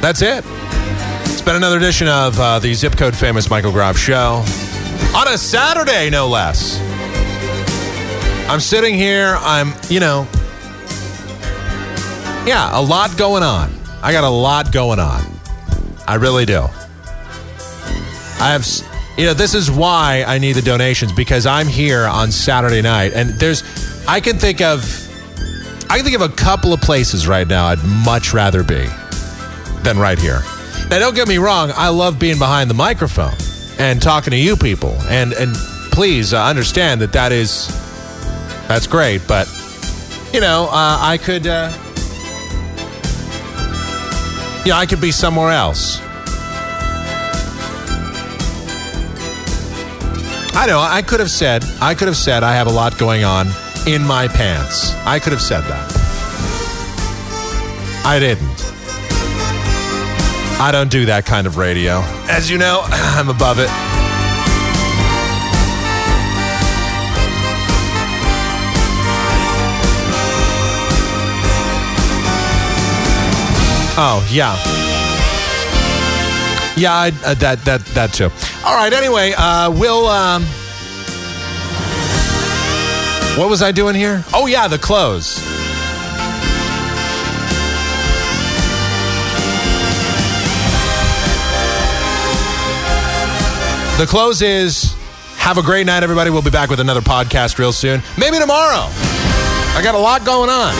That's 0.00 0.22
it. 0.22 0.44
It's 1.24 1.42
been 1.42 1.56
another 1.56 1.78
edition 1.78 2.06
of 2.06 2.38
uh, 2.38 2.60
the 2.60 2.72
Zip 2.74 2.96
Code 2.96 3.16
Famous 3.16 3.50
Michael 3.50 3.72
Groff 3.72 3.98
Show. 3.98 4.44
On 5.16 5.26
a 5.26 5.36
Saturday, 5.36 6.10
no 6.10 6.28
less. 6.28 6.78
I'm 8.48 8.60
sitting 8.60 8.94
here. 8.94 9.36
I'm, 9.40 9.72
you 9.88 9.98
know, 9.98 10.28
yeah, 12.46 12.70
a 12.72 12.80
lot 12.80 13.16
going 13.18 13.42
on. 13.42 13.72
I 14.00 14.12
got 14.12 14.22
a 14.22 14.30
lot 14.30 14.70
going 14.72 15.00
on. 15.00 15.22
I 16.06 16.14
really 16.14 16.46
do. 16.46 16.68
I 18.40 18.52
have, 18.52 18.66
you 19.18 19.26
know, 19.26 19.34
this 19.34 19.54
is 19.54 19.70
why 19.70 20.24
I 20.26 20.38
need 20.38 20.54
the 20.54 20.62
donations 20.62 21.12
because 21.12 21.44
I'm 21.44 21.66
here 21.66 22.06
on 22.06 22.32
Saturday 22.32 22.80
night, 22.80 23.12
and 23.12 23.30
there's, 23.30 23.62
I 24.08 24.20
can 24.20 24.38
think 24.38 24.60
of, 24.60 24.82
I 25.90 25.96
can 25.96 26.04
think 26.04 26.16
of 26.16 26.22
a 26.22 26.34
couple 26.34 26.72
of 26.72 26.80
places 26.80 27.28
right 27.28 27.46
now 27.46 27.66
I'd 27.66 27.84
much 27.84 28.32
rather 28.32 28.62
be 28.62 28.86
than 29.82 29.98
right 29.98 30.18
here. 30.18 30.40
Now, 30.88 30.98
don't 30.98 31.14
get 31.14 31.28
me 31.28 31.38
wrong. 31.38 31.70
I 31.76 31.88
love 31.88 32.18
being 32.18 32.38
behind 32.38 32.70
the 32.70 32.74
microphone 32.74 33.34
and 33.78 34.00
talking 34.00 34.30
to 34.30 34.36
you 34.36 34.56
people, 34.56 34.96
and 35.02 35.32
and 35.34 35.54
please 35.92 36.32
uh, 36.32 36.42
understand 36.44 37.00
that 37.02 37.12
that 37.12 37.32
is 37.32 37.68
that's 38.66 38.86
great, 38.86 39.20
but 39.28 39.46
you 40.32 40.40
know, 40.40 40.68
uh, 40.70 40.98
I 41.00 41.18
could, 41.18 41.46
uh, 41.46 41.70
know, 44.66 44.76
I 44.76 44.86
could 44.86 45.00
be 45.00 45.10
somewhere 45.10 45.50
else. 45.50 46.00
I 50.52 50.66
know. 50.66 50.80
I 50.80 51.02
could 51.02 51.20
have 51.20 51.30
said. 51.30 51.64
I 51.80 51.94
could 51.94 52.08
have 52.08 52.16
said 52.16 52.42
I 52.42 52.54
have 52.54 52.66
a 52.66 52.72
lot 52.72 52.98
going 52.98 53.24
on 53.24 53.48
in 53.86 54.02
my 54.02 54.28
pants. 54.28 54.92
I 55.06 55.18
could 55.18 55.32
have 55.32 55.40
said 55.42 55.62
that. 55.62 55.90
I 58.04 58.18
didn't. 58.18 58.48
I 60.60 60.70
don't 60.72 60.90
do 60.90 61.06
that 61.06 61.24
kind 61.24 61.46
of 61.46 61.56
radio. 61.56 62.00
As 62.28 62.50
you 62.50 62.58
know, 62.58 62.82
I'm 62.84 63.28
above 63.28 63.58
it. 63.58 63.68
Oh, 74.02 74.26
yeah. 74.30 74.56
Yeah, 76.80 76.94
I, 76.94 77.08
uh, 77.26 77.34
that 77.34 77.62
that 77.66 77.84
that 77.92 78.14
too. 78.14 78.30
All 78.64 78.74
right. 78.74 78.90
Anyway, 78.90 79.34
uh, 79.36 79.70
we'll. 79.70 80.06
Um, 80.06 80.44
what 83.36 83.50
was 83.50 83.60
I 83.60 83.70
doing 83.70 83.94
here? 83.94 84.24
Oh 84.32 84.46
yeah, 84.46 84.66
the 84.66 84.78
close. 84.78 85.36
The 93.98 94.06
close 94.06 94.40
is 94.40 94.96
have 95.36 95.58
a 95.58 95.62
great 95.62 95.84
night, 95.84 96.02
everybody. 96.02 96.30
We'll 96.30 96.40
be 96.40 96.48
back 96.48 96.70
with 96.70 96.80
another 96.80 97.02
podcast 97.02 97.58
real 97.58 97.72
soon. 97.72 98.00
Maybe 98.16 98.38
tomorrow. 98.38 98.86
I 99.76 99.82
got 99.84 99.94
a 99.94 99.98
lot 99.98 100.24
going 100.24 100.48
on. 100.48 100.74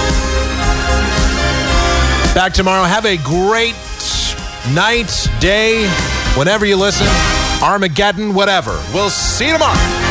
Back 2.34 2.54
tomorrow. 2.54 2.84
Have 2.84 3.04
a 3.04 3.18
great 3.18 3.74
night, 4.74 5.28
day, 5.40 5.88
whenever 6.36 6.66
you 6.66 6.76
listen. 6.76 7.06
Armageddon, 7.62 8.34
whatever. 8.34 8.72
We'll 8.92 9.10
see 9.10 9.46
you 9.46 9.52
tomorrow. 9.54 10.09